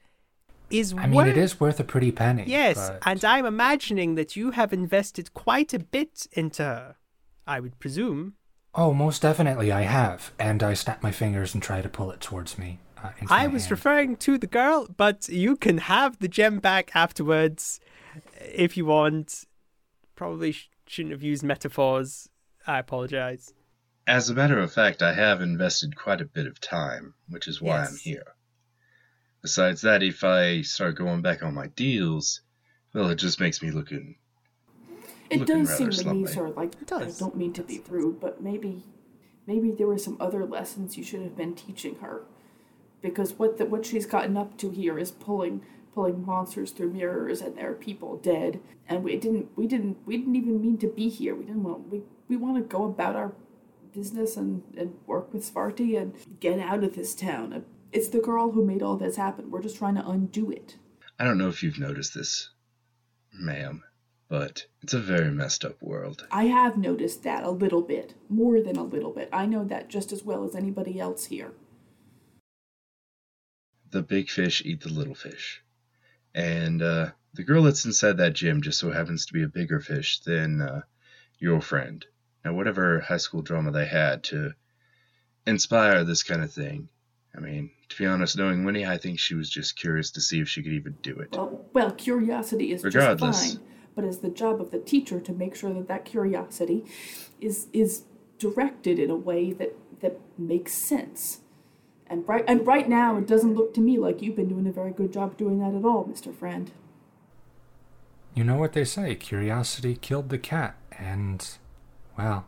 is 0.70 0.94
I 0.94 1.06
mean, 1.08 1.14
worth 1.16 1.28
it 1.28 1.38
is 1.38 1.60
worth 1.60 1.80
a 1.80 1.84
pretty 1.84 2.12
penny. 2.12 2.46
Yes, 2.48 2.90
but- 2.90 3.00
and 3.06 3.24
I'm 3.24 3.46
imagining 3.46 4.16
that 4.16 4.36
you 4.36 4.52
have 4.52 4.74
invested 4.74 5.34
quite 5.34 5.74
a 5.74 5.80
bit 5.80 6.28
into 6.34 6.64
her. 6.64 6.96
I 7.46 7.60
would 7.60 7.80
presume. 7.80 8.34
Oh, 8.74 8.94
most 8.94 9.22
definitely 9.22 9.72
I 9.72 9.82
have. 9.84 10.32
And 10.40 10.64
I 10.64 10.74
snap 10.74 11.04
my 11.04 11.12
fingers 11.12 11.54
and 11.54 11.62
try 11.62 11.82
to 11.82 11.90
pull 11.90 12.10
it 12.12 12.22
towards 12.22 12.58
me. 12.58 12.80
Uh, 13.04 13.10
I 13.30 13.48
was 13.48 13.64
hand. 13.64 13.72
referring 13.72 14.16
to 14.18 14.38
the 14.38 14.48
girl, 14.48 14.88
but 14.98 15.28
you 15.30 15.56
can 15.58 15.78
have 15.80 16.18
the 16.20 16.28
gem 16.28 16.60
back 16.60 16.90
afterwards 16.96 17.80
if 18.40 18.76
you 18.78 18.86
want. 18.86 19.46
Probably 20.16 20.54
sh- 20.54 20.70
shouldn't 20.88 21.12
have 21.12 21.22
used 21.22 21.44
metaphors. 21.44 22.30
I 22.66 22.80
apologize. 22.80 23.54
As 24.08 24.30
a 24.30 24.34
matter 24.34 24.60
of 24.60 24.74
fact, 24.74 25.02
I 25.02 25.14
have 25.14 25.42
invested 25.42 25.96
quite 25.96 26.20
a 26.22 26.26
bit 26.26 26.46
of 26.48 26.60
time, 26.60 27.14
which 27.30 27.48
is 27.48 27.62
why 27.62 27.84
I'm 27.86 27.96
here. 27.96 28.36
Besides 29.42 29.82
that, 29.82 30.04
if 30.04 30.24
I 30.24 30.62
start 30.62 30.96
going 30.96 31.22
back 31.22 31.42
on 31.44 31.54
my 31.54 31.68
deals, 31.68 32.42
well, 32.94 33.10
it 33.10 33.16
just 33.16 33.40
makes 33.40 33.62
me 33.62 33.72
looking. 33.72 34.18
It 35.30 35.40
Looking 35.40 35.66
does 35.66 35.78
seem 35.78 35.88
rather 35.88 36.04
to 36.04 36.14
me, 36.14 36.26
slumpy. 36.26 36.34
sir, 36.34 36.50
like 36.50 36.74
It 36.82 36.88
does. 36.88 37.22
I 37.22 37.26
don't 37.26 37.36
mean 37.38 37.54
to 37.54 37.64
be 37.64 37.82
rude, 37.90 38.20
but 38.20 38.42
maybe 38.42 38.84
maybe 39.48 39.72
there 39.72 39.88
were 39.88 39.98
some 39.98 40.18
other 40.20 40.46
lessons 40.46 40.98
you 40.98 41.04
should 41.04 41.22
have 41.22 41.36
been 41.36 41.56
teaching 41.56 41.96
her. 41.96 42.24
Because 43.02 43.34
what 43.34 43.58
the, 43.58 43.66
what 43.66 43.86
she's 43.86 44.06
gotten 44.06 44.38
up 44.38 44.58
to 44.58 44.70
here 44.70 45.00
is 45.00 45.12
pulling 45.12 45.62
pulling 45.94 46.26
monsters 46.26 46.72
through 46.72 46.92
mirrors 46.92 47.42
and 47.42 47.58
there 47.58 47.72
are 47.72 47.76
people 47.76 48.18
dead. 48.18 48.60
And 48.88 49.04
we 49.04 49.18
didn't 49.18 49.50
we 49.58 49.66
didn't 49.68 49.98
we 50.06 50.18
didn't 50.18 50.36
even 50.36 50.62
mean 50.62 50.78
to 50.80 50.88
be 50.88 51.10
here. 51.10 51.36
We 51.36 51.46
didn't 51.46 51.64
want 51.64 51.90
we, 51.92 52.02
we 52.28 52.36
want 52.38 52.58
to 52.58 52.62
go 52.62 52.84
about 52.86 53.16
our 53.16 53.34
business 53.94 54.38
and, 54.38 54.64
and 54.78 54.96
work 55.06 55.34
with 55.34 55.54
Svarti 55.54 56.00
and 56.00 56.14
get 56.40 56.60
out 56.60 56.84
of 56.84 56.96
this 56.96 57.14
town. 57.16 57.64
It's 57.92 58.10
the 58.10 58.20
girl 58.20 58.52
who 58.52 58.66
made 58.66 58.82
all 58.82 58.98
this 58.98 59.16
happen. 59.16 59.52
We're 59.52 59.62
just 59.62 59.78
trying 59.78 59.96
to 59.96 60.08
undo 60.08 60.52
it. 60.52 60.78
I 61.20 61.26
don't 61.26 61.38
know 61.38 61.48
if 61.50 61.62
you've 61.62 61.80
noticed 61.80 62.16
this, 62.16 62.50
ma'am, 63.32 63.84
but 64.30 64.66
it's 64.82 64.96
a 64.96 65.00
very 65.00 65.30
messed 65.30 65.64
up 65.64 65.82
world. 65.82 66.28
I 66.32 66.46
have 66.46 66.76
noticed 66.76 67.24
that 67.24 67.44
a 67.44 67.52
little 67.52 67.82
bit, 67.82 68.16
more 68.30 68.60
than 68.62 68.78
a 68.78 68.84
little 68.84 69.12
bit. 69.12 69.30
I 69.32 69.46
know 69.46 69.64
that 69.66 69.90
just 69.90 70.12
as 70.12 70.24
well 70.24 70.44
as 70.44 70.56
anybody 70.56 71.00
else 71.00 71.26
here. 71.26 71.52
The 73.92 74.02
big 74.02 74.30
fish 74.30 74.64
eat 74.66 74.82
the 74.82 74.90
little 74.90 75.14
fish. 75.14 75.64
And 76.34 76.82
uh, 76.82 77.12
the 77.36 77.44
girl 77.44 77.62
that's 77.62 77.86
inside 77.86 78.18
that 78.18 78.34
gym 78.34 78.64
just 78.64 78.80
so 78.80 78.92
happens 78.92 79.28
to 79.28 79.34
be 79.34 79.44
a 79.44 79.48
bigger 79.48 79.80
fish 79.80 80.20
than 80.22 80.62
uh, 80.62 80.82
your 81.38 81.62
friend. 81.62 82.04
Now, 82.44 82.54
whatever 82.54 83.00
high 83.00 83.18
school 83.18 83.42
drama 83.42 83.72
they 83.72 83.86
had 83.86 84.24
to 84.26 84.54
inspire 85.48 86.04
this 86.04 86.24
kind 86.24 86.44
of 86.44 86.52
thing. 86.52 86.90
I 87.36 87.40
mean, 87.40 87.72
to 87.90 87.98
be 87.98 88.06
honest, 88.06 88.38
knowing 88.38 88.64
Winnie, 88.64 88.86
I 88.86 88.98
think 88.98 89.20
she 89.20 89.34
was 89.34 89.50
just 89.50 89.76
curious 89.76 90.12
to 90.12 90.22
see 90.22 90.40
if 90.40 90.48
she 90.50 90.62
could 90.62 90.74
even 90.74 90.96
do 91.02 91.18
it. 91.20 91.30
Well, 91.32 91.66
well, 91.74 91.92
curiosity 91.92 92.72
is 92.72 92.84
Regardless. 92.84 93.42
just 93.42 93.58
fine, 93.58 93.68
but 93.96 94.06
it's 94.06 94.18
the 94.18 94.30
job 94.30 94.62
of 94.62 94.72
the 94.72 94.80
teacher 94.80 95.20
to 95.20 95.34
make 95.34 95.56
sure 95.56 95.74
that 95.74 95.88
that 95.88 96.06
curiosity 96.06 96.86
is 97.42 97.68
is 97.74 98.04
directed 98.38 99.00
in 99.00 99.10
a 99.10 99.16
way 99.16 99.52
that 99.54 99.76
that 100.02 100.20
makes 100.38 100.74
sense. 100.74 101.40
And 102.08 102.28
right 102.28 102.44
and 102.48 102.68
right 102.68 102.88
now, 102.88 103.18
it 103.18 103.26
doesn't 103.26 103.56
look 103.56 103.74
to 103.76 103.82
me 103.82 103.98
like 103.98 104.22
you've 104.22 104.36
been 104.36 104.50
doing 104.50 104.68
a 104.68 104.72
very 104.72 104.92
good 104.92 105.12
job 105.12 105.38
doing 105.38 105.60
that 105.60 105.74
at 105.74 105.86
all, 105.86 106.06
Mister 106.06 106.32
Friend. 106.32 106.70
You 108.36 108.44
know 108.44 108.58
what 108.58 108.74
they 108.74 108.84
say 108.84 109.16
curiosity 109.16 109.96
killed 109.96 110.30
the 110.30 110.38
cat. 110.38 110.76
And, 110.92 111.58
well, 112.18 112.46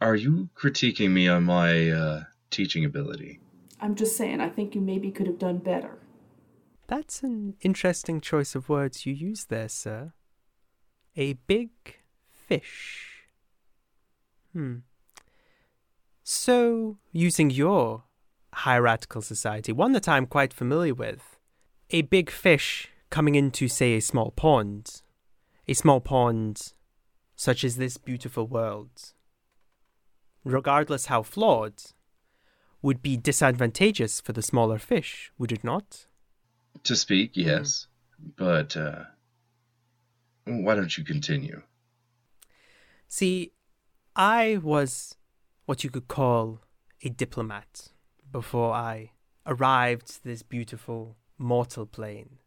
Are 0.00 0.14
you 0.14 0.48
critiquing 0.56 1.10
me 1.10 1.28
on 1.28 1.44
my 1.44 1.90
uh, 1.90 2.24
teaching 2.50 2.84
ability? 2.84 3.40
I'm 3.80 3.94
just 3.94 4.16
saying, 4.16 4.40
I 4.40 4.48
think 4.48 4.74
you 4.74 4.80
maybe 4.80 5.10
could 5.10 5.26
have 5.26 5.38
done 5.38 5.58
better. 5.58 5.98
That's 6.86 7.22
an 7.22 7.54
interesting 7.62 8.20
choice 8.20 8.54
of 8.54 8.68
words 8.68 9.06
you 9.06 9.14
use 9.14 9.46
there, 9.46 9.68
sir. 9.68 10.12
A 11.16 11.34
big 11.34 11.70
fish. 12.30 13.28
Hmm. 14.52 14.78
So, 16.22 16.98
using 17.12 17.50
your 17.50 18.04
hierarchical 18.52 19.22
society, 19.22 19.72
one 19.72 19.92
that 19.92 20.08
I'm 20.08 20.26
quite 20.26 20.52
familiar 20.52 20.94
with, 20.94 21.38
a 21.90 22.02
big 22.02 22.30
fish 22.30 22.88
coming 23.10 23.34
into, 23.34 23.68
say, 23.68 23.94
a 23.94 24.00
small 24.00 24.30
pond, 24.30 25.02
a 25.68 25.74
small 25.74 26.00
pond 26.00 26.72
such 27.36 27.64
as 27.64 27.76
this 27.76 27.96
beautiful 27.96 28.46
world, 28.46 29.12
regardless 30.44 31.06
how 31.06 31.22
flawed, 31.22 31.82
would 32.82 33.02
be 33.02 33.16
disadvantageous 33.16 34.20
for 34.20 34.32
the 34.32 34.42
smaller 34.42 34.78
fish, 34.78 35.32
would 35.38 35.52
it 35.52 35.64
not? 35.64 36.06
To 36.84 36.94
speak, 36.94 37.32
yes. 37.34 37.86
But, 38.36 38.76
uh. 38.76 39.04
Why 40.44 40.74
don't 40.74 40.96
you 40.98 41.04
continue? 41.04 41.62
See, 43.08 43.52
I 44.14 44.58
was 44.62 45.16
what 45.64 45.82
you 45.82 45.90
could 45.90 46.08
call 46.08 46.60
a 47.02 47.08
diplomat 47.08 47.88
before 48.30 48.72
I 48.74 49.12
arrived 49.46 50.06
to 50.08 50.24
this 50.24 50.42
beautiful 50.42 51.16
mortal 51.38 51.86
plane. 51.86 52.38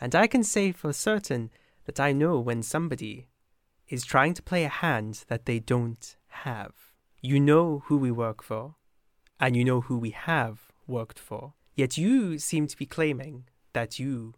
And 0.00 0.14
I 0.14 0.26
can 0.26 0.42
say 0.42 0.72
for 0.72 0.92
certain 0.92 1.50
that 1.84 2.00
I 2.00 2.12
know 2.12 2.38
when 2.40 2.62
somebody 2.62 3.28
is 3.88 4.04
trying 4.04 4.34
to 4.34 4.42
play 4.42 4.64
a 4.64 4.68
hand 4.68 5.24
that 5.28 5.46
they 5.46 5.58
don't 5.58 6.16
have. 6.28 6.72
You 7.20 7.40
know 7.40 7.82
who 7.86 7.96
we 7.98 8.10
work 8.10 8.42
for, 8.42 8.76
and 9.40 9.56
you 9.56 9.64
know 9.64 9.80
who 9.82 9.98
we 9.98 10.10
have 10.10 10.72
worked 10.86 11.18
for. 11.18 11.54
Yet 11.74 11.96
you 11.96 12.38
seem 12.38 12.66
to 12.66 12.76
be 12.76 12.86
claiming 12.86 13.44
that 13.72 13.98
you 13.98 14.34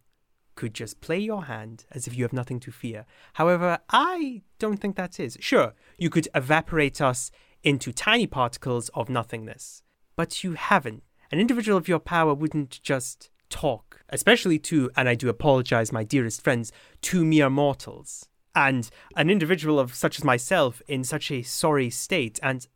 could 0.54 0.74
just 0.74 1.00
play 1.00 1.18
your 1.18 1.44
hand 1.44 1.86
as 1.90 2.06
if 2.06 2.14
you 2.14 2.24
have 2.24 2.32
nothing 2.32 2.60
to 2.60 2.70
fear. 2.70 3.06
However, 3.34 3.78
I 3.88 4.42
don't 4.58 4.76
think 4.76 4.96
that 4.96 5.18
is. 5.18 5.38
Sure, 5.40 5.74
you 5.98 6.10
could 6.10 6.28
evaporate 6.34 7.00
us 7.00 7.30
into 7.62 7.92
tiny 7.92 8.26
particles 8.26 8.88
of 8.90 9.08
nothingness, 9.08 9.82
but 10.16 10.42
you 10.44 10.54
haven't. 10.54 11.02
An 11.32 11.38
individual 11.38 11.78
of 11.78 11.88
your 11.88 11.98
power 11.98 12.34
wouldn't 12.34 12.80
just 12.82 13.30
talk, 13.48 14.00
especially 14.08 14.58
to, 14.58 14.90
and 14.96 15.08
I 15.08 15.14
do 15.14 15.28
apologize, 15.28 15.92
my 15.92 16.04
dearest 16.04 16.42
friends, 16.42 16.72
to 17.02 17.24
mere 17.24 17.50
mortals. 17.50 18.28
And 18.54 18.90
an 19.16 19.30
individual 19.30 19.78
of 19.78 19.94
such 19.94 20.18
as 20.18 20.24
myself 20.24 20.82
in 20.88 21.04
such 21.04 21.30
a 21.30 21.42
sorry 21.42 21.90
state, 21.90 22.40
and 22.42 22.66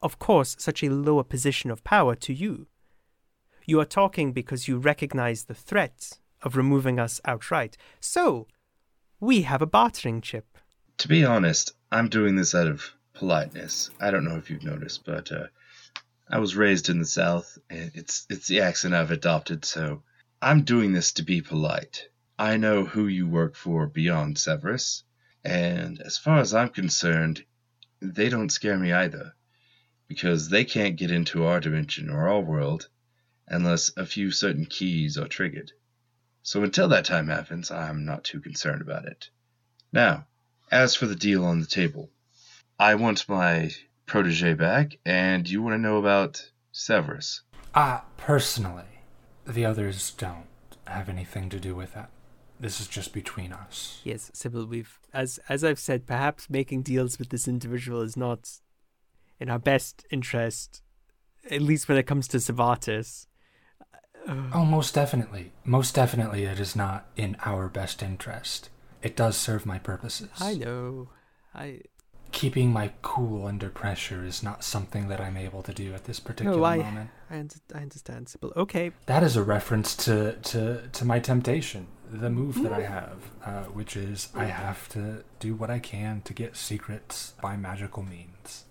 of 0.00 0.18
course, 0.18 0.54
such 0.58 0.82
a 0.82 0.90
lower 0.90 1.24
position 1.24 1.70
of 1.70 1.82
power 1.84 2.14
to 2.16 2.32
you. 2.32 2.66
You 3.66 3.80
are 3.80 3.86
talking 3.86 4.32
because 4.32 4.68
you 4.68 4.78
recognize 4.78 5.44
the 5.44 5.54
threat 5.54 6.18
of 6.42 6.56
removing 6.56 7.00
us 7.00 7.20
outright. 7.24 7.76
So, 8.00 8.46
we 9.18 9.42
have 9.42 9.62
a 9.62 9.66
bartering 9.66 10.20
chip. 10.20 10.58
To 10.98 11.08
be 11.08 11.24
honest, 11.24 11.72
I'm 11.90 12.08
doing 12.08 12.36
this 12.36 12.54
out 12.54 12.66
of 12.66 12.92
politeness. 13.14 13.90
I 13.98 14.10
don't 14.10 14.24
know 14.24 14.36
if 14.36 14.50
you've 14.50 14.62
noticed, 14.62 15.04
but 15.04 15.32
uh, 15.32 15.46
I 16.28 16.38
was 16.38 16.56
raised 16.56 16.88
in 16.88 16.98
the 16.98 17.06
South, 17.06 17.58
and 17.70 17.90
it's 17.94 18.26
it's 18.28 18.48
the 18.48 18.60
accent 18.60 18.94
I've 18.94 19.10
adopted. 19.10 19.64
So 19.64 20.02
I'm 20.42 20.62
doing 20.62 20.92
this 20.92 21.12
to 21.12 21.22
be 21.22 21.40
polite. 21.40 22.08
I 22.38 22.56
know 22.56 22.84
who 22.84 23.06
you 23.06 23.26
work 23.26 23.54
for 23.56 23.86
beyond 23.86 24.38
Severus, 24.38 25.04
and 25.44 26.00
as 26.00 26.16
far 26.16 26.38
as 26.38 26.54
I'm 26.54 26.70
concerned, 26.70 27.44
they 28.00 28.28
don't 28.28 28.50
scare 28.50 28.78
me 28.78 28.92
either, 28.92 29.34
because 30.08 30.48
they 30.48 30.64
can't 30.64 30.96
get 30.96 31.10
into 31.10 31.44
our 31.44 31.60
dimension 31.60 32.10
or 32.10 32.28
our 32.28 32.40
world 32.40 32.88
unless 33.46 33.90
a 33.96 34.06
few 34.06 34.30
certain 34.30 34.66
keys 34.66 35.18
are 35.18 35.28
triggered. 35.28 35.72
So 36.42 36.62
until 36.62 36.88
that 36.88 37.04
time 37.04 37.28
happens, 37.28 37.70
I'm 37.70 38.04
not 38.04 38.24
too 38.24 38.40
concerned 38.40 38.82
about 38.82 39.06
it. 39.06 39.30
Now, 39.92 40.26
as 40.70 40.94
for 40.94 41.06
the 41.06 41.14
deal 41.14 41.44
on 41.44 41.60
the 41.60 41.66
table, 41.66 42.10
I 42.78 42.94
want 42.96 43.28
my 43.28 43.70
protege 44.06 44.54
back, 44.54 44.98
and 45.04 45.48
you 45.48 45.62
want 45.62 45.74
to 45.74 45.78
know 45.78 45.98
about 45.98 46.50
Severus. 46.72 47.42
Ah, 47.74 48.04
personally, 48.16 49.00
the 49.46 49.64
others 49.64 50.10
don't 50.12 50.46
have 50.86 51.08
anything 51.08 51.48
to 51.50 51.60
do 51.60 51.74
with 51.74 51.94
that. 51.94 52.10
This 52.60 52.80
is 52.80 52.86
just 52.86 53.12
between 53.12 53.52
us. 53.52 54.00
Yes, 54.04 54.30
Sibyl, 54.32 54.66
we've 54.66 54.98
as 55.12 55.38
as 55.48 55.64
I've 55.64 55.78
said, 55.78 56.06
perhaps 56.06 56.48
making 56.48 56.82
deals 56.82 57.18
with 57.18 57.30
this 57.30 57.48
individual 57.48 58.00
is 58.00 58.16
not 58.16 58.60
in 59.40 59.50
our 59.50 59.58
best 59.58 60.06
interest, 60.10 60.82
at 61.50 61.60
least 61.60 61.88
when 61.88 61.98
it 61.98 62.06
comes 62.06 62.28
to 62.28 62.38
Savatus. 62.38 63.26
Oh, 64.26 64.64
most 64.64 64.94
definitely. 64.94 65.52
Most 65.64 65.94
definitely, 65.94 66.44
it 66.44 66.58
is 66.58 66.74
not 66.74 67.06
in 67.16 67.36
our 67.44 67.68
best 67.68 68.02
interest. 68.02 68.70
It 69.02 69.16
does 69.16 69.36
serve 69.36 69.66
my 69.66 69.78
purposes. 69.78 70.30
I 70.40 70.54
know. 70.54 71.10
I 71.54 71.80
Keeping 72.32 72.72
my 72.72 72.90
cool 73.02 73.46
under 73.46 73.68
pressure 73.68 74.24
is 74.24 74.42
not 74.42 74.64
something 74.64 75.06
that 75.08 75.20
I'm 75.20 75.36
able 75.36 75.62
to 75.62 75.72
do 75.72 75.94
at 75.94 76.04
this 76.04 76.18
particular 76.18 76.56
no, 76.56 76.64
I 76.64 76.78
moment. 76.78 77.10
I, 77.30 77.34
I 77.74 77.82
understand, 77.82 78.28
Sibyl. 78.28 78.52
Okay, 78.56 78.90
That 79.06 79.22
is 79.22 79.36
a 79.36 79.42
reference 79.42 79.94
to, 79.98 80.32
to, 80.32 80.88
to 80.88 81.04
my 81.04 81.20
temptation, 81.20 81.86
the 82.10 82.30
move 82.30 82.62
that 82.62 82.72
I 82.72 82.82
have, 82.82 83.18
uh, 83.44 83.62
which 83.64 83.96
is 83.96 84.28
I 84.34 84.44
have 84.46 84.88
to 84.90 85.24
do 85.40 85.54
what 85.54 85.70
I 85.70 85.78
can 85.78 86.22
to 86.22 86.32
get 86.32 86.56
secrets 86.56 87.34
by 87.42 87.56
magical 87.56 88.02
means. 88.02 88.64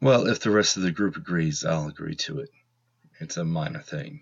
Well, 0.00 0.26
if 0.26 0.40
the 0.40 0.50
rest 0.50 0.76
of 0.76 0.82
the 0.82 0.90
group 0.92 1.16
agrees, 1.16 1.64
I'll 1.64 1.88
agree 1.88 2.14
to 2.16 2.38
it. 2.40 2.50
It's 3.20 3.36
a 3.36 3.44
minor 3.44 3.80
thing. 3.80 4.20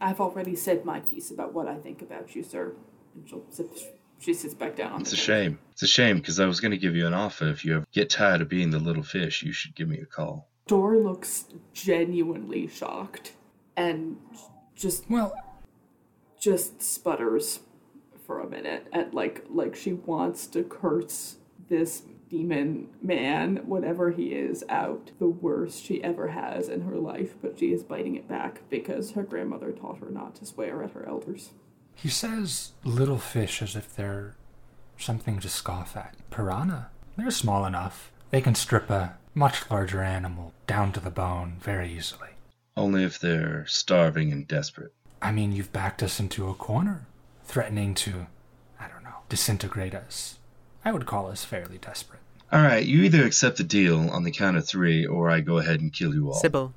I've 0.00 0.20
already 0.20 0.56
said 0.56 0.84
my 0.84 1.00
piece 1.00 1.30
about 1.30 1.52
what 1.52 1.68
I 1.68 1.76
think 1.76 2.02
about 2.02 2.34
you, 2.34 2.42
sir. 2.42 2.72
And 3.14 3.28
she'll 3.28 3.44
sit, 3.50 3.68
she 4.18 4.34
sits 4.34 4.54
back 4.54 4.76
down 4.76 4.92
on 4.92 5.00
It's 5.02 5.10
the 5.10 5.16
a 5.16 5.18
bench. 5.18 5.26
shame. 5.26 5.58
It's 5.72 5.82
a 5.82 5.86
shame 5.86 6.16
because 6.16 6.40
I 6.40 6.46
was 6.46 6.58
going 6.58 6.70
to 6.72 6.78
give 6.78 6.96
you 6.96 7.06
an 7.06 7.14
offer. 7.14 7.48
If 7.48 7.64
you 7.64 7.76
ever 7.76 7.86
get 7.92 8.10
tired 8.10 8.40
of 8.40 8.48
being 8.48 8.70
the 8.70 8.78
little 8.78 9.02
fish, 9.02 9.42
you 9.42 9.52
should 9.52 9.74
give 9.74 9.88
me 9.88 9.98
a 10.00 10.06
call. 10.06 10.48
Dor 10.66 10.96
looks 10.96 11.44
genuinely 11.74 12.66
shocked 12.68 13.32
and 13.76 14.16
just 14.74 15.08
Well, 15.10 15.32
just 16.40 16.82
sputters 16.82 17.60
for 18.26 18.40
a 18.40 18.48
minute 18.48 18.86
at 18.92 19.14
like 19.14 19.44
like 19.48 19.76
she 19.76 19.92
wants 19.92 20.46
to 20.46 20.64
curse 20.64 21.36
this 21.68 22.02
demon 22.28 22.88
man 23.02 23.56
whatever 23.66 24.10
he 24.10 24.32
is 24.34 24.64
out 24.68 25.10
the 25.18 25.28
worst 25.28 25.84
she 25.84 26.02
ever 26.02 26.28
has 26.28 26.68
in 26.68 26.80
her 26.82 26.96
life 26.96 27.34
but 27.42 27.58
she 27.58 27.72
is 27.72 27.82
biting 27.82 28.16
it 28.16 28.28
back 28.28 28.60
because 28.70 29.12
her 29.12 29.22
grandmother 29.22 29.72
taught 29.72 29.98
her 29.98 30.10
not 30.10 30.34
to 30.34 30.46
swear 30.46 30.82
at 30.82 30.92
her 30.92 31.06
elders 31.08 31.50
he 31.94 32.08
says 32.08 32.72
little 32.82 33.18
fish 33.18 33.60
as 33.60 33.76
if 33.76 33.94
they're 33.94 34.34
something 34.96 35.38
to 35.40 35.48
scoff 35.48 35.96
at. 35.96 36.14
Piranha, 36.30 36.90
they're 37.16 37.30
small 37.30 37.64
enough. 37.66 38.10
They 38.30 38.40
can 38.40 38.54
strip 38.54 38.88
a 38.90 39.18
much 39.34 39.70
larger 39.70 40.02
animal 40.02 40.52
down 40.66 40.92
to 40.92 41.00
the 41.00 41.10
bone 41.10 41.56
very 41.60 41.92
easily. 41.92 42.30
Only 42.76 43.04
if 43.04 43.18
they're 43.18 43.66
starving 43.66 44.32
and 44.32 44.46
desperate. 44.46 44.92
I 45.22 45.32
mean, 45.32 45.52
you've 45.52 45.72
backed 45.72 46.02
us 46.02 46.18
into 46.20 46.48
a 46.48 46.54
corner, 46.54 47.06
threatening 47.44 47.94
to, 47.96 48.26
I 48.78 48.88
don't 48.88 49.04
know, 49.04 49.16
disintegrate 49.28 49.94
us. 49.94 50.38
I 50.84 50.92
would 50.92 51.06
call 51.06 51.28
us 51.28 51.44
fairly 51.44 51.78
desperate. 51.78 52.20
All 52.52 52.62
right, 52.62 52.84
you 52.84 53.02
either 53.02 53.24
accept 53.24 53.58
the 53.58 53.64
deal 53.64 54.10
on 54.10 54.24
the 54.24 54.30
count 54.30 54.56
of 54.56 54.66
three, 54.66 55.06
or 55.06 55.30
I 55.30 55.40
go 55.40 55.58
ahead 55.58 55.80
and 55.80 55.92
kill 55.92 56.14
you 56.14 56.28
all. 56.28 56.34
Sibyl, 56.34 56.74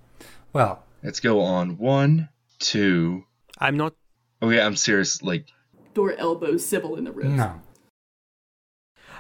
Well, 0.52 0.84
Let's 1.04 1.20
go 1.20 1.42
on 1.42 1.78
one, 1.78 2.30
two. 2.60 3.26
I'm 3.58 3.76
not. 3.76 3.94
Oh 4.42 4.50
yeah, 4.50 4.66
I'm 4.66 4.78
serious. 4.78 5.22
Like, 5.22 5.48
Dor 5.94 6.14
elbows 6.14 6.66
Sibyl 6.66 6.96
in 6.96 7.04
the 7.04 7.12
ribs 7.12 7.32
no. 7.32 7.60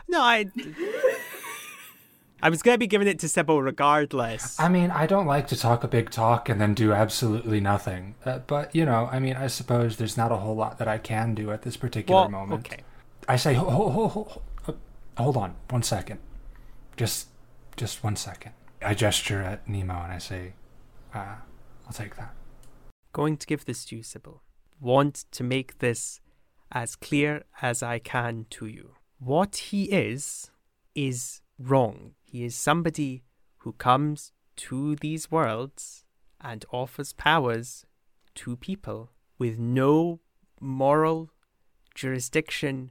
No, 0.07 0.21
I. 0.21 0.45
I 2.43 2.49
was 2.49 2.61
gonna 2.61 2.77
be 2.77 2.87
giving 2.87 3.07
it 3.07 3.19
to 3.19 3.29
Sibyl 3.29 3.61
regardless. 3.61 4.59
I 4.59 4.67
mean, 4.67 4.91
I 4.91 5.07
don't 5.07 5.25
like 5.25 5.47
to 5.47 5.55
talk 5.55 5.85
a 5.85 5.87
big 5.87 6.09
talk 6.09 6.49
and 6.49 6.59
then 6.59 6.73
do 6.73 6.91
absolutely 6.91 7.61
nothing. 7.61 8.15
Uh, 8.25 8.39
but, 8.39 8.75
you 8.75 8.85
know, 8.85 9.07
I 9.09 9.19
mean, 9.19 9.37
I 9.37 9.47
suppose 9.47 9.95
there's 9.95 10.17
not 10.17 10.29
a 10.29 10.35
whole 10.35 10.53
lot 10.53 10.77
that 10.79 10.89
I 10.89 10.97
can 10.97 11.35
do 11.35 11.51
at 11.51 11.61
this 11.61 11.77
particular 11.77 12.23
well, 12.23 12.29
moment. 12.29 12.67
okay. 12.67 12.83
I 13.29 13.37
say, 13.37 13.53
hold, 13.53 14.41
hold 15.17 15.37
on, 15.37 15.55
one 15.69 15.83
second. 15.83 16.19
Just, 16.97 17.27
just 17.77 18.03
one 18.03 18.17
second. 18.17 18.51
I 18.81 18.93
gesture 18.93 19.41
at 19.41 19.65
Nemo 19.65 20.03
and 20.03 20.11
I 20.11 20.17
say, 20.17 20.51
uh, 21.13 21.35
I'll 21.87 21.93
take 21.93 22.17
that. 22.17 22.33
Going 23.13 23.37
to 23.37 23.47
give 23.47 23.63
this 23.63 23.85
to 23.85 23.95
you, 23.95 24.03
Sibyl. 24.03 24.41
Want 24.81 25.23
to 25.31 25.45
make 25.45 25.79
this 25.79 26.19
as 26.73 26.97
clear 26.97 27.43
as 27.61 27.81
I 27.81 27.99
can 27.99 28.47
to 28.49 28.65
you. 28.65 28.95
What 29.19 29.55
he 29.55 29.85
is, 29.85 30.51
is 30.93 31.39
wrong. 31.57 32.15
He 32.33 32.43
is 32.43 32.55
somebody 32.55 33.21
who 33.57 33.73
comes 33.73 34.31
to 34.55 34.95
these 34.95 35.29
worlds 35.29 36.03
and 36.41 36.65
offers 36.71 37.13
powers 37.13 37.85
to 38.33 38.55
people 38.55 39.11
with 39.37 39.59
no 39.59 40.19
moral 40.59 41.29
jurisdiction 41.93 42.89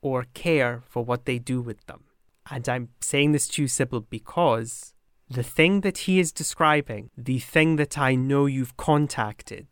or 0.00 0.24
care 0.32 0.82
for 0.88 1.04
what 1.04 1.26
they 1.26 1.38
do 1.38 1.60
with 1.60 1.84
them. 1.84 2.04
And 2.50 2.66
I'm 2.66 2.88
saying 3.02 3.32
this 3.32 3.46
to 3.48 3.62
you, 3.62 3.68
Sibyl, 3.68 4.06
because 4.08 4.94
the 5.28 5.42
thing 5.42 5.82
that 5.82 5.98
he 5.98 6.18
is 6.18 6.32
describing, 6.32 7.10
the 7.14 7.40
thing 7.40 7.76
that 7.76 7.98
I 7.98 8.14
know 8.14 8.46
you've 8.46 8.78
contacted, 8.78 9.68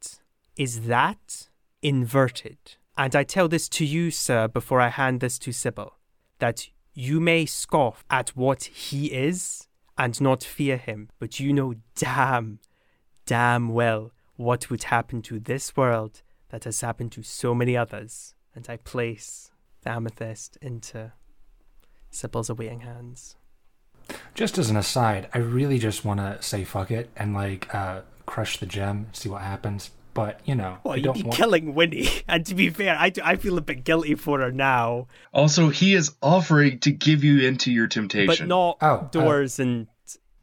is 0.56 0.82
that 0.82 1.48
inverted. 1.80 2.58
And 2.98 3.16
I 3.16 3.24
tell 3.24 3.48
this 3.48 3.70
to 3.70 3.86
you, 3.86 4.10
sir, 4.10 4.46
before 4.46 4.82
I 4.82 4.88
hand 4.88 5.20
this 5.20 5.38
to 5.38 5.52
Sibyl, 5.52 5.94
that 6.38 6.68
you 6.98 7.20
may 7.20 7.44
scoff 7.44 8.04
at 8.10 8.30
what 8.30 8.64
he 8.64 9.12
is 9.12 9.68
and 9.98 10.18
not 10.18 10.42
fear 10.42 10.78
him, 10.78 11.10
but 11.18 11.38
you 11.38 11.52
know 11.52 11.74
damn, 11.94 12.58
damn 13.26 13.68
well 13.68 14.12
what 14.36 14.70
would 14.70 14.84
happen 14.84 15.20
to 15.22 15.38
this 15.38 15.76
world 15.76 16.22
that 16.48 16.64
has 16.64 16.80
happened 16.80 17.12
to 17.12 17.22
so 17.22 17.54
many 17.54 17.76
others. 17.76 18.34
And 18.54 18.66
I 18.68 18.78
place 18.78 19.50
the 19.82 19.90
amethyst 19.90 20.56
into 20.62 21.12
Sibyl's 22.10 22.48
awaiting 22.48 22.80
hands. 22.80 23.36
just 24.34 24.56
as 24.56 24.70
an 24.70 24.76
aside, 24.78 25.28
I 25.34 25.38
really 25.38 25.78
just 25.78 26.02
want 26.02 26.20
to 26.20 26.38
say 26.40 26.64
fuck 26.64 26.90
it 26.90 27.10
and 27.14 27.34
like 27.34 27.72
uh, 27.74 28.00
crush 28.24 28.56
the 28.56 28.66
gem, 28.66 29.08
see 29.12 29.28
what 29.28 29.42
happens. 29.42 29.90
But 30.16 30.40
you 30.44 30.54
know, 30.56 30.78
Well, 30.82 30.94
I 30.94 30.96
you'd 30.96 31.04
don't 31.04 31.14
be 31.14 31.22
want. 31.22 31.36
killing 31.36 31.74
Winnie. 31.74 32.08
And 32.28 32.44
to 32.46 32.54
be 32.54 32.70
fair, 32.70 32.96
I, 32.98 33.10
do- 33.10 33.22
I 33.24 33.36
feel 33.36 33.56
a 33.58 33.60
bit 33.60 33.84
guilty 33.84 34.14
for 34.16 34.40
her 34.40 34.50
now, 34.50 35.06
Also, 35.32 35.68
he 35.68 35.94
is 35.94 36.14
offering 36.22 36.78
to 36.80 36.90
give 36.90 37.22
you 37.22 37.46
into 37.46 37.70
your 37.70 37.86
temptation. 37.86 38.48
but 38.48 38.48
not 38.48 38.78
Oh, 38.80 38.86
uh, 38.86 39.08
doors 39.10 39.58
and. 39.60 39.86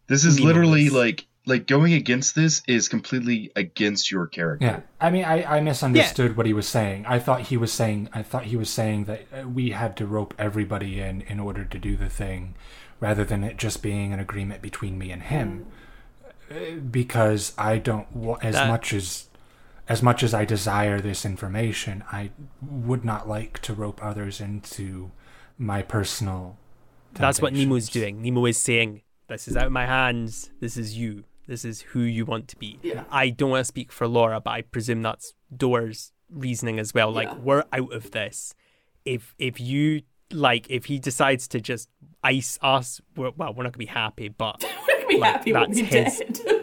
This 0.07 0.23
is 0.25 0.39
literally 0.39 0.85
is- 0.87 0.93
like 0.93 1.25
like 1.45 1.67
going 1.67 1.91
against 1.93 2.35
this 2.35 2.61
is 2.67 2.87
completely 2.87 3.51
against 3.55 4.09
your 4.11 4.27
character. 4.27 4.65
Yeah, 4.65 4.79
I 5.01 5.09
mean, 5.09 5.25
I, 5.25 5.57
I 5.57 5.59
misunderstood 5.59 6.37
what 6.37 6.45
he 6.45 6.53
was 6.53 6.67
saying. 6.69 7.05
I 7.05 7.19
thought 7.19 7.41
he 7.41 7.57
was 7.57 7.73
saying 7.73 8.07
I 8.13 8.21
thought 8.23 8.43
he 8.45 8.55
was 8.55 8.69
saying 8.69 9.05
that 9.05 9.21
uh, 9.33 9.47
we 9.49 9.71
had 9.71 9.97
to 9.97 10.05
rope 10.05 10.33
everybody 10.39 11.01
in 11.01 11.21
in 11.21 11.39
order 11.41 11.65
to 11.65 11.77
do 11.79 11.97
the 11.97 12.09
thing, 12.09 12.55
rather 13.01 13.25
than 13.25 13.43
it 13.43 13.57
just 13.57 13.81
being 13.81 14.13
an 14.13 14.19
agreement 14.19 14.61
between 14.61 14.97
me 14.97 15.11
and 15.11 15.23
him. 15.23 15.65
Uh, 16.49 16.75
Because 16.91 17.53
I 17.57 17.77
don't 17.77 18.09
wa- 18.15 18.37
as 18.41 18.55
That- 18.55 18.67
much 18.69 18.93
as 18.93 19.27
as 19.87 20.01
much 20.01 20.23
as 20.23 20.33
I 20.33 20.45
desire 20.45 20.99
this 21.01 21.25
information, 21.25 22.03
I 22.11 22.31
would 22.61 23.03
not 23.03 23.27
like 23.27 23.59
to 23.63 23.73
rope 23.73 23.99
others 24.03 24.39
into 24.39 25.11
my 25.57 25.81
personal. 25.81 26.57
That's 27.13 27.41
what 27.41 27.53
Nemo's 27.53 27.85
temptations. 27.87 27.89
doing. 27.91 28.21
Nemo 28.21 28.45
is 28.45 28.57
saying, 28.57 29.01
This 29.27 29.47
is 29.47 29.55
out 29.57 29.67
of 29.67 29.71
my 29.71 29.85
hands. 29.85 30.49
This 30.59 30.77
is 30.77 30.97
you. 30.97 31.25
This 31.47 31.65
is 31.65 31.81
who 31.81 31.99
you 31.99 32.25
want 32.25 32.47
to 32.49 32.55
be. 32.57 32.79
Yeah. 32.81 33.03
I 33.11 33.29
don't 33.29 33.49
want 33.49 33.59
to 33.61 33.65
speak 33.65 33.91
for 33.91 34.07
Laura, 34.07 34.39
but 34.39 34.51
I 34.51 34.61
presume 34.61 35.01
that's 35.01 35.33
Dor's 35.55 36.11
reasoning 36.29 36.79
as 36.79 36.93
well. 36.93 37.11
Like, 37.11 37.27
Yeah. 37.27 37.35
we're 37.37 37.63
out 37.73 37.93
of 37.93 38.11
this. 38.11 38.55
If 39.05 39.35
if 39.37 39.59
you 39.59 40.03
like, 40.31 40.67
if 40.69 40.85
he 40.85 40.97
decides 40.97 41.47
to 41.49 41.59
just 41.61 41.89
ice 42.23 42.57
us, 42.61 43.01
we're, 43.17 43.31
well, 43.35 43.53
we're 43.53 43.63
not 43.63 43.73
gonna 43.73 43.77
be 43.79 43.85
happy. 43.87 44.29
But 44.29 44.63
We're 44.87 44.95
gonna 44.95 45.07
be 45.07 45.17
Like, 45.17 45.31
happy 45.33 45.53
when 45.53 45.71
that's 45.71 45.81
we 45.81 45.85
his- 45.85 46.17
dead. 46.19 46.39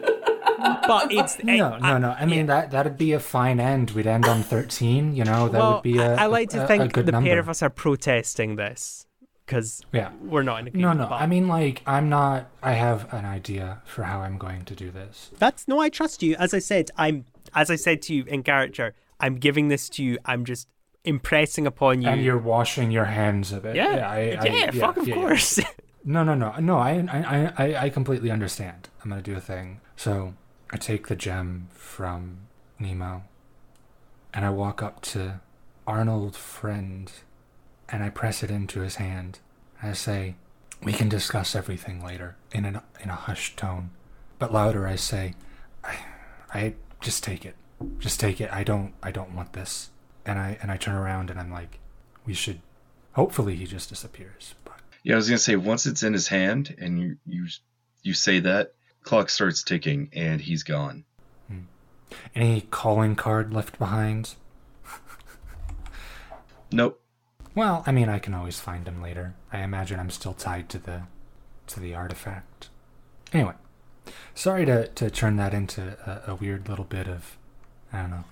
but 0.87 1.11
it's 1.11 1.43
No, 1.43 1.73
I- 1.73 1.79
no, 1.91 1.97
no. 1.97 2.15
I 2.19 2.25
mean 2.25 2.45
that 2.47 2.71
that'd 2.71 2.97
be 2.97 3.13
a 3.13 3.19
fine 3.19 3.59
end. 3.59 3.91
We'd 3.91 4.07
end 4.07 4.25
on 4.25 4.43
thirteen. 4.43 5.15
You 5.15 5.23
know, 5.23 5.47
that 5.49 5.59
well, 5.59 5.73
would 5.75 5.83
be 5.83 5.97
a. 5.97 6.15
I, 6.15 6.23
I 6.23 6.25
like 6.27 6.49
to 6.51 6.61
a- 6.61 6.63
a 6.63 6.67
think 6.67 6.93
good 6.93 7.05
the 7.05 7.11
number. 7.13 7.29
pair 7.29 7.39
of 7.39 7.49
us 7.49 7.61
are 7.61 7.69
protesting 7.69 8.55
this 8.55 9.05
because 9.45 9.81
Yeah. 9.91 10.11
we're 10.21 10.43
not 10.43 10.59
in 10.59 10.65
No, 10.65 10.69
agreement. 10.69 10.99
no. 11.01 11.07
but- 11.07 11.21
I 11.21 11.27
mean, 11.27 11.47
like, 11.47 11.81
I'm 11.85 12.09
not. 12.09 12.49
I 12.63 12.73
have 12.73 13.11
an 13.13 13.25
idea 13.25 13.81
for 13.85 14.03
how 14.03 14.19
I'm 14.21 14.37
going 14.37 14.63
to 14.65 14.75
do 14.75 14.91
this. 14.91 15.31
That's 15.39 15.67
no, 15.67 15.79
I 15.79 15.89
trust 15.89 16.23
you. 16.23 16.35
As 16.37 16.53
I 16.53 16.59
said, 16.59 16.89
I'm 16.97 17.25
as 17.53 17.69
I 17.69 17.75
said 17.75 18.01
to 18.03 18.13
you 18.15 18.23
in 18.27 18.43
character, 18.43 18.93
I'm 19.19 19.35
giving 19.35 19.67
this 19.67 19.89
to 19.89 20.03
you. 20.03 20.17
I'm 20.25 20.45
just 20.45 20.67
impressing 21.03 21.65
upon 21.67 22.01
you. 22.01 22.09
And 22.09 22.23
you're 22.23 22.37
washing 22.37 22.91
your 22.91 23.05
hands 23.05 23.51
of 23.51 23.65
it. 23.65 23.75
yeah, 23.75 23.95
yeah, 23.95 24.09
I, 24.11 24.19
yeah, 24.45 24.65
I, 24.67 24.71
fuck, 24.71 24.97
of 24.97 25.07
yeah, 25.07 25.15
yeah. 25.15 25.21
course. 25.21 25.59
No, 26.03 26.23
no, 26.23 26.33
no, 26.33 26.55
no. 26.59 26.79
I, 26.79 26.93
I, 27.11 27.53
I, 27.63 27.75
I 27.85 27.89
completely 27.91 28.31
understand. 28.31 28.89
I'm 29.03 29.11
gonna 29.11 29.21
do 29.21 29.35
a 29.35 29.39
thing. 29.39 29.81
So 29.95 30.33
I 30.71 30.77
take 30.77 31.07
the 31.07 31.15
gem 31.15 31.67
from 31.73 32.47
Nemo, 32.79 33.23
and 34.33 34.45
I 34.45 34.49
walk 34.49 34.81
up 34.81 35.01
to 35.03 35.41
Arnold 35.85 36.35
Friend, 36.35 37.11
and 37.89 38.03
I 38.03 38.09
press 38.09 38.41
it 38.43 38.49
into 38.49 38.79
his 38.79 38.95
hand. 38.95 39.39
I 39.83 39.93
say, 39.93 40.35
"We 40.81 40.93
can 40.93 41.09
discuss 41.09 41.55
everything 41.55 42.03
later," 42.03 42.37
in 42.51 42.65
an 42.65 42.81
in 43.01 43.09
a 43.09 43.15
hushed 43.15 43.57
tone, 43.57 43.91
but 44.39 44.53
louder. 44.53 44.87
I 44.87 44.95
say, 44.95 45.35
"I, 45.83 45.97
I 46.53 46.73
just 47.01 47.23
take 47.23 47.45
it, 47.45 47.55
just 47.99 48.19
take 48.19 48.39
it. 48.39 48.51
I 48.53 48.63
don't, 48.63 48.93
I 49.03 49.11
don't 49.11 49.35
want 49.35 49.53
this." 49.53 49.89
And 50.25 50.39
I 50.39 50.57
and 50.61 50.71
I 50.71 50.77
turn 50.77 50.95
around 50.95 51.29
and 51.29 51.39
I'm 51.39 51.51
like, 51.51 51.79
"We 52.25 52.33
should." 52.33 52.61
Hopefully, 53.13 53.55
he 53.57 53.65
just 53.65 53.89
disappears. 53.89 54.55
But 54.63 54.79
Yeah, 55.03 55.15
I 55.15 55.17
was 55.17 55.27
gonna 55.27 55.37
say 55.39 55.57
once 55.57 55.85
it's 55.85 56.03
in 56.03 56.13
his 56.13 56.29
hand 56.29 56.75
and 56.79 56.99
you 56.99 57.17
you 57.25 57.47
you 58.03 58.13
say 58.13 58.39
that, 58.39 58.73
clock 59.03 59.29
starts 59.29 59.63
ticking 59.63 60.09
and 60.13 60.41
he's 60.41 60.63
gone. 60.63 61.03
Hmm. 61.47 61.61
Any 62.35 62.61
calling 62.61 63.15
card 63.15 63.53
left 63.53 63.77
behind? 63.79 64.35
Nope. 66.73 67.01
Well, 67.53 67.83
I 67.85 67.91
mean, 67.91 68.07
I 68.07 68.19
can 68.19 68.33
always 68.33 68.59
find 68.59 68.87
him 68.87 69.01
later. 69.01 69.35
I 69.51 69.59
imagine 69.59 69.99
I'm 69.99 70.09
still 70.09 70.33
tied 70.33 70.69
to 70.69 70.79
the 70.79 71.03
to 71.67 71.79
the 71.79 71.93
artifact. 71.93 72.69
Anyway, 73.33 73.53
sorry 74.33 74.65
to 74.65 74.87
to 74.87 75.09
turn 75.09 75.35
that 75.35 75.53
into 75.53 75.97
a, 76.05 76.31
a 76.31 76.35
weird 76.35 76.69
little 76.69 76.85
bit 76.85 77.07
of 77.07 77.37
I 77.91 78.01
don't 78.01 78.11
know. 78.11 78.23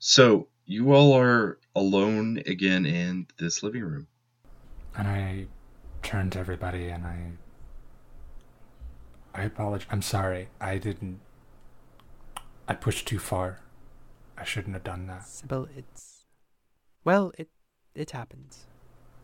So 0.00 0.48
you 0.66 0.92
all 0.92 1.12
are 1.12 1.58
alone 1.74 2.42
again 2.46 2.84
in 2.84 3.26
this 3.38 3.62
living 3.62 3.84
room. 3.84 4.08
And 4.96 5.06
I 5.06 5.46
turn 6.02 6.30
to 6.30 6.38
everybody 6.38 6.88
and 6.88 7.06
I 7.06 7.32
I 9.38 9.44
apologize. 9.44 9.86
I'm 9.90 10.02
sorry. 10.02 10.48
I 10.60 10.78
didn't. 10.78 11.20
I 12.66 12.74
pushed 12.74 13.06
too 13.06 13.18
far. 13.20 13.60
I 14.36 14.44
shouldn't 14.44 14.74
have 14.74 14.84
done 14.84 15.06
that. 15.06 15.26
Sibyl, 15.26 15.68
it's 15.76 16.24
well, 17.04 17.32
it 17.38 17.48
it 17.94 18.10
happens. 18.10 18.66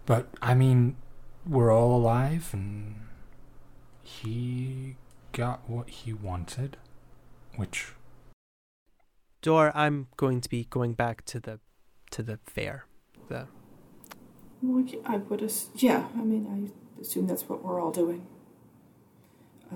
But 0.07 0.29
I 0.41 0.55
mean, 0.55 0.97
we're 1.47 1.73
all 1.73 1.97
alive, 1.97 2.51
and 2.53 2.95
he 4.03 4.97
got 5.33 5.69
what 5.69 5.91
he 5.91 6.13
wanted, 6.13 6.77
which 7.57 7.93
Dor, 9.43 9.73
I'm 9.75 10.07
going 10.17 10.41
to 10.41 10.49
be 10.49 10.65
going 10.71 10.95
back 10.95 11.25
to 11.27 11.41
the 11.41 11.59
to 12.13 12.23
the 12.23 12.39
fair. 12.47 12.87
The 13.29 13.49
Well, 14.63 14.87
I 15.05 15.17
would, 15.17 15.43
as- 15.43 15.71
yeah. 15.75 16.07
I 16.17 16.23
mean, 16.23 16.47
I 16.47 17.01
assume 17.01 17.27
that's 17.27 17.49
what 17.49 17.65
we're 17.65 17.81
all 17.81 17.91
doing. 17.91 18.27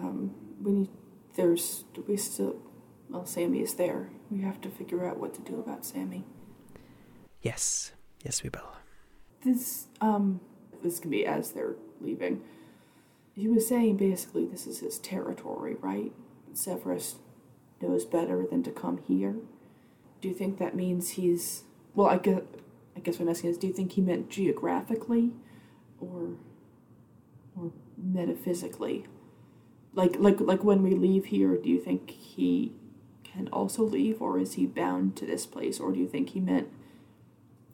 Um, 0.02 0.34
we 0.62 0.72
need. 0.72 0.88
There's. 1.34 1.84
We 2.06 2.16
still. 2.16 2.56
Well, 3.10 3.26
Sammy 3.26 3.60
is 3.60 3.74
there. 3.74 4.10
We 4.30 4.42
have 4.42 4.60
to 4.60 4.68
figure 4.68 5.06
out 5.06 5.18
what 5.18 5.34
to 5.34 5.40
do 5.40 5.58
about 5.58 5.84
Sammy. 5.84 6.24
yes, 7.42 7.92
yes, 8.24 8.42
we 8.42 8.50
will. 8.50 8.70
This. 9.44 9.86
Um. 10.00 10.40
This 10.82 11.00
can 11.00 11.10
be 11.10 11.26
as 11.26 11.52
they're 11.52 11.74
leaving. 12.00 12.42
He 13.34 13.48
was 13.48 13.66
saying 13.66 13.96
basically 13.96 14.46
this 14.46 14.66
is 14.66 14.80
his 14.80 14.98
territory, 14.98 15.76
right? 15.80 16.12
Severus 16.52 17.16
knows 17.80 18.04
better 18.04 18.46
than 18.48 18.62
to 18.64 18.70
come 18.70 18.98
here. 19.06 19.34
Do 20.20 20.28
you 20.28 20.34
think 20.34 20.58
that 20.58 20.74
means 20.76 21.10
he's? 21.10 21.64
Well, 21.94 22.08
I 22.08 22.18
guess. 22.18 22.42
I 22.96 23.00
guess 23.00 23.14
what 23.18 23.26
I'm 23.26 23.28
asking 23.30 23.50
is, 23.50 23.58
do 23.58 23.68
you 23.68 23.72
think 23.72 23.92
he 23.92 24.00
meant 24.00 24.28
geographically, 24.28 25.30
or, 26.00 26.30
or 27.56 27.70
metaphysically? 27.96 29.04
Like, 29.98 30.14
like, 30.20 30.40
like 30.40 30.62
when 30.62 30.84
we 30.84 30.94
leave 30.94 31.26
here, 31.26 31.56
do 31.56 31.68
you 31.68 31.80
think 31.80 32.10
he 32.10 32.72
can 33.24 33.48
also 33.48 33.82
leave, 33.82 34.22
or 34.22 34.38
is 34.38 34.54
he 34.54 34.64
bound 34.64 35.16
to 35.16 35.26
this 35.26 35.44
place, 35.44 35.80
or 35.80 35.90
do 35.90 35.98
you 35.98 36.06
think 36.06 36.30
he 36.30 36.40
meant 36.40 36.68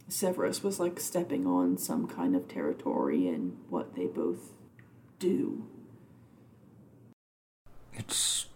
Severus 0.09 0.63
was 0.63 0.81
like 0.81 0.99
stepping 0.99 1.47
on 1.47 1.77
some 1.77 2.07
kind 2.07 2.35
of 2.35 2.49
territory 2.49 3.29
and 3.29 3.59
what 3.69 3.95
they 3.95 4.07
both 4.07 4.53
do? 5.19 5.67
it's 7.97 8.47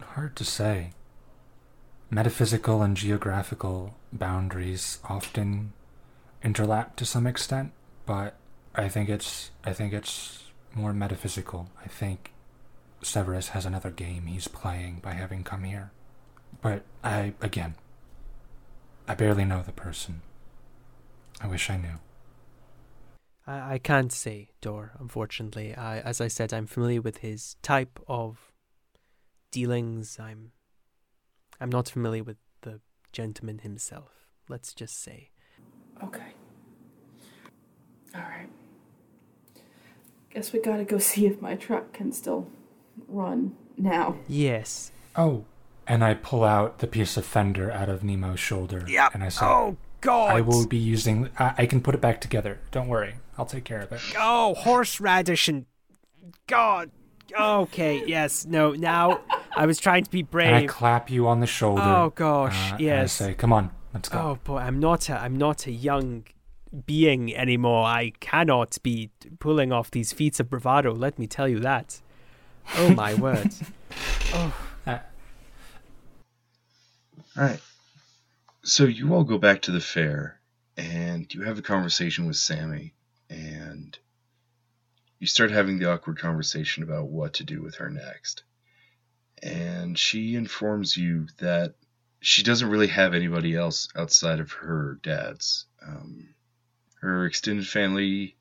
hard 0.00 0.36
to 0.36 0.44
say. 0.44 0.90
Metaphysical 2.10 2.82
and 2.82 2.96
geographical 2.96 3.96
boundaries 4.12 4.98
often 5.08 5.72
interlap 6.42 6.96
to 6.96 7.04
some 7.04 7.26
extent, 7.26 7.72
but 8.06 8.36
I 8.74 8.88
think 8.88 9.08
it's 9.08 9.50
I 9.64 9.72
think 9.72 9.92
it's 9.92 10.44
more 10.74 10.92
metaphysical. 10.92 11.68
I 11.84 11.88
think 11.88 12.32
Severus 13.06 13.48
has 13.50 13.64
another 13.64 13.90
game 13.90 14.26
he's 14.26 14.48
playing 14.48 14.98
by 15.00 15.12
having 15.12 15.44
come 15.44 15.62
here. 15.62 15.92
But 16.60 16.82
I 17.04 17.34
again 17.40 17.76
I 19.08 19.14
barely 19.14 19.44
know 19.44 19.62
the 19.62 19.72
person. 19.72 20.22
I 21.40 21.46
wish 21.46 21.70
I 21.70 21.76
knew. 21.76 22.00
I, 23.46 23.74
I 23.74 23.78
can't 23.78 24.12
say 24.12 24.48
Dor, 24.60 24.92
unfortunately. 24.98 25.74
I, 25.74 26.00
as 26.00 26.20
I 26.20 26.26
said, 26.26 26.52
I'm 26.52 26.66
familiar 26.66 27.00
with 27.00 27.18
his 27.18 27.56
type 27.62 28.00
of 28.08 28.52
dealings. 29.52 30.18
I'm 30.18 30.50
I'm 31.60 31.70
not 31.70 31.88
familiar 31.88 32.24
with 32.24 32.38
the 32.62 32.80
gentleman 33.12 33.58
himself. 33.58 34.10
Let's 34.48 34.74
just 34.74 35.00
say. 35.00 35.30
Okay. 36.02 36.32
All 38.14 38.22
right. 38.22 38.48
Guess 40.30 40.52
we 40.52 40.60
gotta 40.60 40.84
go 40.84 40.98
see 41.10 41.26
if 41.26 41.40
my 41.40 41.54
truck 41.54 41.92
can 41.92 42.10
still 42.10 42.48
run 43.08 43.54
now. 43.76 44.16
Yes. 44.28 44.92
Oh, 45.16 45.44
and 45.86 46.02
I 46.04 46.14
pull 46.14 46.44
out 46.44 46.78
the 46.78 46.86
piece 46.86 47.16
of 47.16 47.24
fender 47.24 47.70
out 47.70 47.88
of 47.88 48.02
Nemo's 48.02 48.40
shoulder. 48.40 48.84
Yep. 48.88 49.14
And 49.14 49.24
I 49.24 49.28
say, 49.28 49.44
Oh 49.46 49.76
God. 50.00 50.36
I 50.36 50.40
will 50.40 50.66
be 50.66 50.76
using. 50.78 51.30
I, 51.38 51.54
I 51.58 51.66
can 51.66 51.80
put 51.80 51.94
it 51.94 52.00
back 52.00 52.20
together. 52.20 52.60
Don't 52.70 52.88
worry. 52.88 53.16
I'll 53.38 53.46
take 53.46 53.64
care 53.64 53.80
of 53.80 53.92
it. 53.92 54.00
Oh, 54.18 54.54
horseradish 54.54 55.48
and 55.48 55.66
God. 56.46 56.90
Okay. 57.38 58.02
Yes. 58.06 58.46
No. 58.46 58.72
Now 58.72 59.20
I 59.56 59.66
was 59.66 59.78
trying 59.78 60.04
to 60.04 60.10
be 60.10 60.22
brave. 60.22 60.46
And 60.48 60.56
I 60.56 60.60
brave. 60.60 60.70
clap 60.70 61.10
you 61.10 61.26
on 61.26 61.40
the 61.40 61.46
shoulder. 61.46 61.82
Oh 61.82 62.12
gosh. 62.14 62.72
uh, 62.72 62.76
yes. 62.78 63.20
And 63.20 63.28
I 63.28 63.30
say, 63.30 63.34
"Come 63.34 63.52
on, 63.52 63.70
let's 63.94 64.08
go." 64.08 64.18
Oh 64.18 64.38
boy, 64.44 64.58
I'm 64.58 64.78
not 64.78 65.08
a 65.08 65.18
I'm 65.18 65.36
not 65.36 65.66
a 65.66 65.72
young 65.72 66.24
being 66.84 67.34
anymore. 67.34 67.84
I 67.84 68.12
cannot 68.20 68.76
be 68.82 69.10
pulling 69.38 69.72
off 69.72 69.90
these 69.90 70.12
feats 70.12 70.40
of 70.40 70.50
bravado. 70.50 70.92
Let 70.94 71.18
me 71.18 71.26
tell 71.26 71.48
you 71.48 71.58
that. 71.60 72.00
Oh 72.74 72.94
my 72.94 73.14
word. 73.14 73.50
Uh, 74.32 74.50
All 77.36 77.44
right. 77.44 77.60
So 78.62 78.84
you 78.84 79.14
all 79.14 79.24
go 79.24 79.38
back 79.38 79.62
to 79.62 79.70
the 79.70 79.80
fair, 79.80 80.40
and 80.76 81.32
you 81.32 81.42
have 81.42 81.58
a 81.58 81.62
conversation 81.62 82.26
with 82.26 82.36
Sammy, 82.36 82.92
and 83.30 83.96
you 85.18 85.26
start 85.26 85.50
having 85.50 85.78
the 85.78 85.90
awkward 85.90 86.18
conversation 86.18 86.82
about 86.82 87.08
what 87.08 87.34
to 87.34 87.44
do 87.44 87.62
with 87.62 87.76
her 87.76 87.88
next. 87.88 88.42
And 89.42 89.98
she 89.98 90.34
informs 90.34 90.96
you 90.96 91.28
that 91.38 91.74
she 92.20 92.42
doesn't 92.42 92.68
really 92.68 92.88
have 92.88 93.14
anybody 93.14 93.54
else 93.54 93.88
outside 93.96 94.40
of 94.40 94.52
her 94.52 94.98
dad's. 95.02 95.66
Um, 95.86 96.30
her 97.00 97.26
extended 97.26 97.66
family 97.68 98.36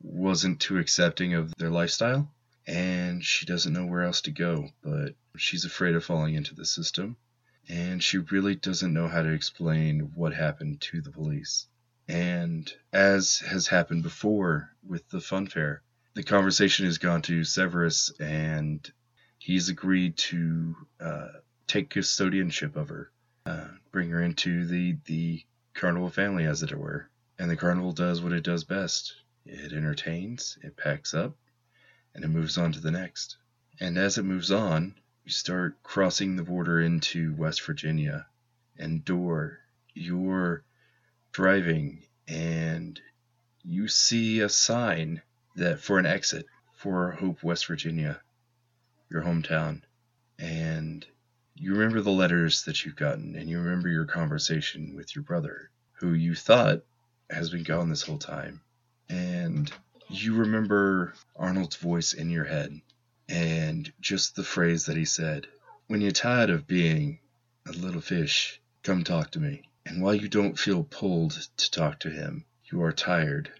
wasn't 0.00 0.60
too 0.60 0.78
accepting 0.78 1.34
of 1.34 1.52
their 1.56 1.70
lifestyle, 1.70 2.32
and 2.66 3.24
she 3.24 3.46
doesn't 3.46 3.72
know 3.72 3.86
where 3.86 4.02
else 4.02 4.22
to 4.22 4.30
go, 4.30 4.68
but 4.82 5.14
she's 5.36 5.64
afraid 5.64 5.94
of 5.94 6.04
falling 6.04 6.34
into 6.34 6.54
the 6.54 6.64
system 6.64 7.16
and 7.68 8.02
she 8.02 8.18
really 8.18 8.54
doesn't 8.54 8.92
know 8.92 9.08
how 9.08 9.22
to 9.22 9.32
explain 9.32 10.12
what 10.14 10.32
happened 10.32 10.80
to 10.80 11.00
the 11.00 11.10
police. 11.10 11.66
And 12.08 12.72
as 12.92 13.40
has 13.40 13.66
happened 13.66 14.04
before 14.04 14.70
with 14.86 15.08
the 15.08 15.20
fun 15.20 15.48
fair, 15.48 15.82
the 16.14 16.22
conversation 16.22 16.86
has 16.86 16.98
gone 16.98 17.22
to 17.22 17.44
Severus, 17.44 18.12
and 18.20 18.90
he's 19.38 19.68
agreed 19.68 20.16
to 20.16 20.76
uh, 21.00 21.28
take 21.66 21.90
custodianship 21.90 22.76
of 22.76 22.88
her, 22.88 23.10
uh, 23.44 23.68
bring 23.90 24.10
her 24.10 24.22
into 24.22 24.66
the 24.66 24.96
the 25.06 25.44
carnival 25.74 26.10
family, 26.10 26.44
as 26.44 26.62
it 26.62 26.72
were. 26.72 27.10
And 27.38 27.50
the 27.50 27.56
carnival 27.56 27.92
does 27.92 28.22
what 28.22 28.32
it 28.32 28.44
does 28.44 28.62
best: 28.62 29.14
it 29.44 29.72
entertains, 29.72 30.56
it 30.62 30.76
packs 30.76 31.12
up, 31.12 31.36
and 32.16 32.24
it 32.24 32.28
moves 32.28 32.56
on 32.56 32.72
to 32.72 32.80
the 32.80 32.90
next. 32.90 33.36
And 33.78 33.98
as 33.98 34.16
it 34.16 34.24
moves 34.24 34.50
on, 34.50 34.94
you 35.24 35.30
start 35.30 35.82
crossing 35.82 36.34
the 36.34 36.42
border 36.42 36.80
into 36.80 37.34
West 37.34 37.62
Virginia, 37.64 38.26
and 38.78 39.04
Dor, 39.04 39.58
you're 39.94 40.64
driving 41.32 42.02
and 42.26 42.98
you 43.62 43.86
see 43.88 44.40
a 44.40 44.48
sign 44.48 45.20
that 45.56 45.80
for 45.80 45.98
an 45.98 46.06
exit 46.06 46.46
for 46.72 47.12
Hope, 47.12 47.42
West 47.42 47.66
Virginia, 47.66 48.20
your 49.10 49.22
hometown. 49.22 49.82
And 50.38 51.06
you 51.54 51.74
remember 51.74 52.00
the 52.00 52.10
letters 52.10 52.64
that 52.64 52.84
you've 52.84 52.96
gotten, 52.96 53.36
and 53.36 53.48
you 53.48 53.58
remember 53.58 53.88
your 53.88 54.04
conversation 54.04 54.94
with 54.94 55.14
your 55.14 55.22
brother, 55.22 55.70
who 55.94 56.12
you 56.12 56.34
thought 56.34 56.82
has 57.30 57.50
been 57.50 57.62
gone 57.62 57.88
this 57.88 58.02
whole 58.02 58.18
time. 58.18 58.60
And 59.08 59.70
you 60.08 60.34
remember 60.34 61.14
Arnold's 61.34 61.74
voice 61.76 62.12
in 62.12 62.30
your 62.30 62.44
head 62.44 62.80
and 63.28 63.92
just 64.00 64.36
the 64.36 64.44
phrase 64.44 64.86
that 64.86 64.96
he 64.96 65.04
said 65.04 65.48
When 65.88 66.00
you're 66.00 66.12
tired 66.12 66.48
of 66.48 66.68
being 66.68 67.18
a 67.66 67.72
little 67.72 68.00
fish, 68.00 68.60
come 68.84 69.02
talk 69.02 69.32
to 69.32 69.40
me. 69.40 69.62
And 69.84 70.00
while 70.00 70.14
you 70.14 70.28
don't 70.28 70.58
feel 70.58 70.84
pulled 70.84 71.32
to 71.56 71.70
talk 71.70 71.98
to 72.00 72.10
him, 72.10 72.44
you 72.70 72.82
are 72.82 72.92
tired 72.92 73.50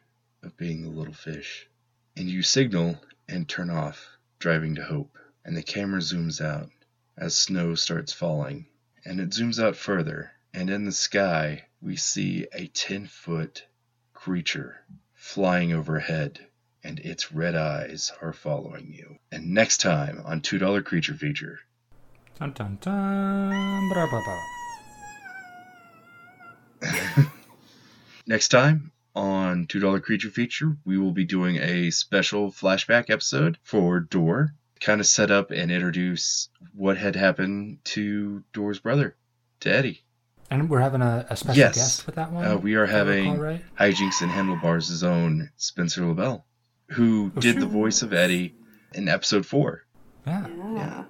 of 0.42 0.56
being 0.56 0.84
a 0.84 0.90
little 0.90 1.14
fish. 1.14 1.68
And 2.16 2.30
you 2.30 2.42
signal 2.42 3.00
and 3.28 3.48
turn 3.48 3.68
off, 3.68 4.16
driving 4.38 4.76
to 4.76 4.84
Hope. 4.84 5.18
And 5.44 5.56
the 5.56 5.64
camera 5.64 6.00
zooms 6.00 6.40
out 6.40 6.70
as 7.16 7.36
snow 7.36 7.74
starts 7.74 8.12
falling. 8.12 8.66
And 9.04 9.20
it 9.20 9.30
zooms 9.30 9.60
out 9.60 9.76
further, 9.76 10.30
and 10.54 10.70
in 10.70 10.84
the 10.84 10.92
sky, 10.92 11.66
we 11.80 11.96
see 11.96 12.46
a 12.52 12.68
10 12.68 13.08
foot 13.08 13.66
creature 14.14 14.84
flying 15.16 15.72
overhead 15.72 16.38
and 16.84 17.00
its 17.00 17.32
red 17.32 17.56
eyes 17.56 18.12
are 18.22 18.32
following 18.32 18.92
you. 18.92 19.16
And 19.32 19.52
next 19.52 19.78
time 19.78 20.22
on 20.24 20.40
$2 20.40 20.84
Creature 20.84 21.14
Feature. 21.14 21.58
Dun 22.38 22.52
dun 22.52 22.78
dun. 22.80 23.88
Bra, 23.88 24.08
bra, 24.08 24.22
bra. 24.22 24.40
Next 28.26 28.48
time 28.48 28.92
on 29.14 29.66
$2 29.66 30.02
Creature 30.02 30.30
Feature, 30.30 30.76
we 30.84 30.98
will 30.98 31.12
be 31.12 31.24
doing 31.24 31.56
a 31.56 31.90
special 31.90 32.50
flashback 32.52 33.08
episode 33.08 33.58
for 33.62 34.00
Dor. 34.00 34.54
Kind 34.80 35.00
of 35.00 35.06
set 35.06 35.30
up 35.30 35.50
and 35.50 35.72
introduce 35.72 36.50
what 36.74 36.98
had 36.98 37.16
happened 37.16 37.78
to 37.84 38.44
Dor's 38.52 38.78
brother, 38.78 39.16
to 39.60 39.74
Eddie. 39.74 40.02
And 40.50 40.70
we're 40.70 40.80
having 40.80 41.02
a, 41.02 41.26
a 41.28 41.36
special 41.36 41.58
Yes. 41.58 41.74
guest 41.74 42.06
with 42.06 42.14
that 42.14 42.30
one. 42.32 42.44
Uh, 42.44 42.56
we 42.56 42.74
are 42.76 42.84
if 42.84 42.90
recall 42.90 43.06
having 43.06 43.38
right? 43.38 43.62
Hijinks 43.80 44.22
and 44.22 44.30
Handlebars' 44.30 45.02
own 45.02 45.50
Spencer 45.56 46.04
LaBelle, 46.06 46.44
who 46.90 47.32
Oh, 47.36 47.40
did 47.40 47.58
the 47.60 47.66
voice 47.66 48.02
of 48.02 48.12
Eddie 48.12 48.54
in 48.94 49.08
episode 49.08 49.44
4. 49.44 49.82
Yeah, 50.26 50.46
Yeah. 50.74 51.04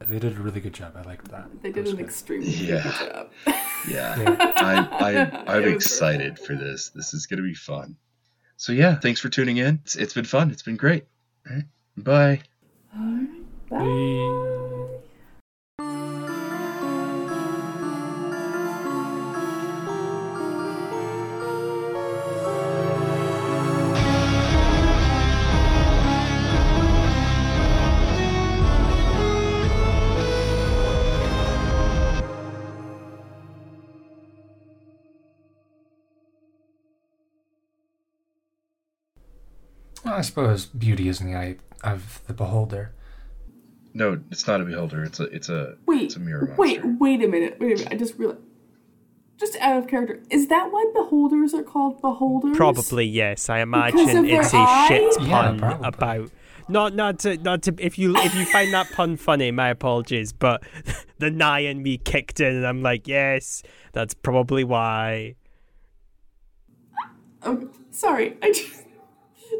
they 0.00 0.18
did 0.18 0.36
a 0.38 0.40
really 0.42 0.60
good 0.60 0.72
job. 0.74 0.94
I 0.96 1.02
liked 1.02 1.28
that. 1.30 1.48
They 1.62 1.70
did 1.72 1.82
was 1.84 1.90
an 1.92 1.96
good. 1.98 2.06
extremely 2.06 2.48
Yeah. 2.48 2.82
good 2.82 3.12
job. 3.12 3.30
Yeah. 3.88 4.18
Yeah. 4.20 4.52
I, 4.56 5.14
I, 5.14 5.44
I'm 5.58 5.64
excited 5.68 6.38
for 6.38 6.54
this. 6.56 6.88
This 6.90 7.14
is 7.14 7.26
going 7.26 7.36
to 7.36 7.42
be 7.44 7.54
fun. 7.54 7.96
So, 8.56 8.72
yeah, 8.72 8.96
thanks 8.96 9.20
for 9.20 9.28
tuning 9.28 9.58
in. 9.58 9.80
It's, 9.84 9.94
it's 9.96 10.14
been 10.14 10.24
fun. 10.24 10.50
It's 10.50 10.62
been 10.62 10.76
great. 10.76 11.04
All 11.48 11.54
right. 11.56 11.64
Bye. 11.96 12.40
Alright, 12.98 13.28
bye. 13.70 13.78
Bye. 13.78 14.62
I 40.16 40.22
suppose 40.22 40.64
beauty 40.66 41.08
is 41.08 41.20
in 41.20 41.30
the 41.30 41.38
eye 41.38 41.56
of 41.84 42.22
the 42.26 42.32
beholder. 42.32 42.92
No, 43.92 44.20
it's 44.30 44.46
not 44.46 44.62
a 44.62 44.64
beholder. 44.64 45.04
It's 45.04 45.20
a 45.20 45.24
it's 45.24 45.50
a 45.50 45.76
Wait, 45.86 46.04
it's 46.04 46.16
a 46.16 46.20
mirror 46.20 46.46
monster. 46.46 46.56
wait, 46.56 46.80
wait 46.98 47.22
a 47.22 47.28
minute. 47.28 47.58
Wait 47.60 47.72
a 47.72 47.76
minute. 47.76 47.88
I 47.92 47.96
just 47.96 48.18
realized. 48.18 48.40
Just 49.38 49.56
out 49.56 49.76
of 49.76 49.86
character, 49.86 50.22
is 50.30 50.48
that 50.48 50.72
why 50.72 50.90
beholders 50.94 51.52
are 51.52 51.62
called 51.62 52.00
beholders? 52.00 52.56
Probably 52.56 53.04
yes. 53.04 53.50
I 53.50 53.58
imagine 53.58 54.24
it's 54.24 54.48
a 54.54 54.88
shit 54.88 55.02
eyes? 55.02 55.16
Yeah, 55.20 55.42
pun 55.42 55.58
probably. 55.58 55.88
about. 55.88 56.30
Not 56.68 56.94
not 56.94 57.18
to 57.20 57.36
not 57.36 57.62
to 57.64 57.74
if 57.78 57.98
you 57.98 58.16
if 58.16 58.34
you 58.34 58.46
find 58.46 58.72
that 58.72 58.90
pun 58.92 59.16
funny, 59.18 59.50
my 59.50 59.68
apologies. 59.68 60.32
But 60.32 60.62
the 61.18 61.30
Nye 61.30 61.60
and 61.60 61.82
me 61.82 61.98
kicked 61.98 62.40
in, 62.40 62.56
and 62.56 62.66
I'm 62.66 62.82
like, 62.82 63.06
yes, 63.06 63.62
that's 63.92 64.14
probably 64.14 64.64
why. 64.64 65.34
Oh, 67.42 67.68
sorry. 67.90 68.38
I 68.42 68.52
just. 68.52 68.85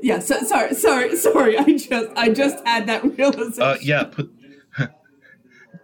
Yeah. 0.03 0.19
So, 0.21 0.43
sorry. 0.43 0.75
Sorry. 0.75 1.17
Sorry. 1.17 1.59
I 1.59 1.65
just. 1.77 2.09
I 2.17 2.29
just 2.31 2.65
had 2.67 2.87
that 2.89 3.05
realization. 3.17 3.63
Uh, 3.63 3.77
yeah, 3.81 4.05
put. 4.05 4.33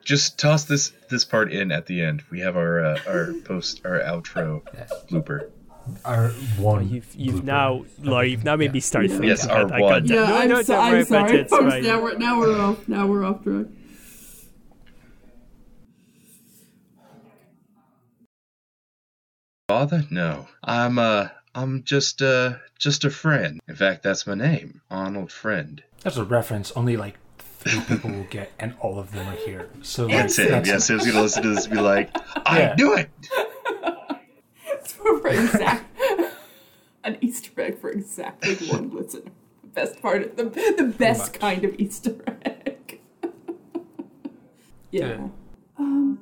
Just 0.04 0.36
toss 0.36 0.64
this 0.64 0.92
this 1.10 1.24
part 1.24 1.52
in 1.52 1.70
at 1.70 1.86
the 1.86 2.02
end. 2.02 2.24
We 2.30 2.40
have 2.40 2.56
our 2.56 2.84
uh, 2.84 2.98
our 3.06 3.32
post 3.44 3.82
our 3.84 4.00
outro 4.00 4.62
blooper. 5.08 5.48
Our 6.04 6.30
one. 6.58 6.88
You've 6.88 7.06
you've 7.14 7.36
blooper. 7.36 7.44
now 7.44 7.84
Laura, 8.02 8.26
you've 8.26 8.42
now 8.42 8.56
made 8.56 8.72
me 8.72 8.80
start 8.80 9.04
Yeah. 9.04 9.10
thinking. 9.12 9.28
Yes, 9.28 9.46
our 9.46 9.72
I 9.72 9.80
one. 9.80 9.92
got 10.02 10.06
Yeah, 10.06 10.24
no, 10.26 10.36
I'm, 10.36 10.48
no, 10.48 10.62
so, 10.62 10.74
I'm 10.76 10.94
about 10.96 11.06
sorry, 11.06 11.38
it's 11.38 11.50
folks. 11.50 11.64
fine. 11.72 11.82
Now 11.84 12.02
we're 12.02 12.18
now 12.18 12.38
we're 12.40 12.60
off. 12.60 12.88
Now 12.88 13.06
we're 13.06 13.24
off 13.24 13.44
track. 13.44 13.66
Father? 19.68 20.04
No, 20.10 20.48
I'm 20.62 20.98
uh 20.98 21.28
I'm 21.54 21.82
just 21.84 22.22
uh 22.22 22.54
just 22.82 23.04
a 23.04 23.10
friend. 23.10 23.60
In 23.68 23.76
fact, 23.76 24.02
that's 24.02 24.26
my 24.26 24.34
name, 24.34 24.80
Arnold 24.90 25.30
Friend. 25.30 25.82
That's 26.02 26.16
a 26.16 26.24
reference 26.24 26.72
only 26.72 26.96
like 26.96 27.14
three 27.38 27.80
people 27.80 28.10
will 28.10 28.24
get, 28.24 28.50
and 28.58 28.74
all 28.80 28.98
of 28.98 29.12
them 29.12 29.28
are 29.28 29.36
here. 29.36 29.68
So 29.82 30.06
like, 30.06 30.14
And 30.16 30.30
Sam, 30.32 30.48
that's- 30.50 30.66
yeah, 30.66 30.78
Sam's 30.78 31.06
gonna 31.06 31.22
listen 31.22 31.44
to 31.44 31.50
this 31.50 31.66
and 31.66 31.74
be 31.74 31.80
like, 31.80 32.10
I 32.44 32.58
Yeah. 32.58 32.74
knew 32.76 32.94
it. 32.94 33.08
for, 34.84 35.20
for 35.20 35.28
exact 35.28 35.86
an 37.04 37.18
Easter 37.20 37.50
egg 37.60 37.80
for 37.80 37.90
exactly 37.90 38.54
one 38.68 38.90
listener. 38.90 39.30
The 39.62 39.68
best 39.68 40.02
part 40.02 40.22
of 40.22 40.36
the 40.36 40.44
the 40.76 40.94
best 40.98 41.34
kind 41.34 41.64
of 41.64 41.74
Easter 41.78 42.16
egg. 42.44 43.00
yeah. 44.90 45.06
Yeah. 45.06 45.28
Um, 45.78 46.21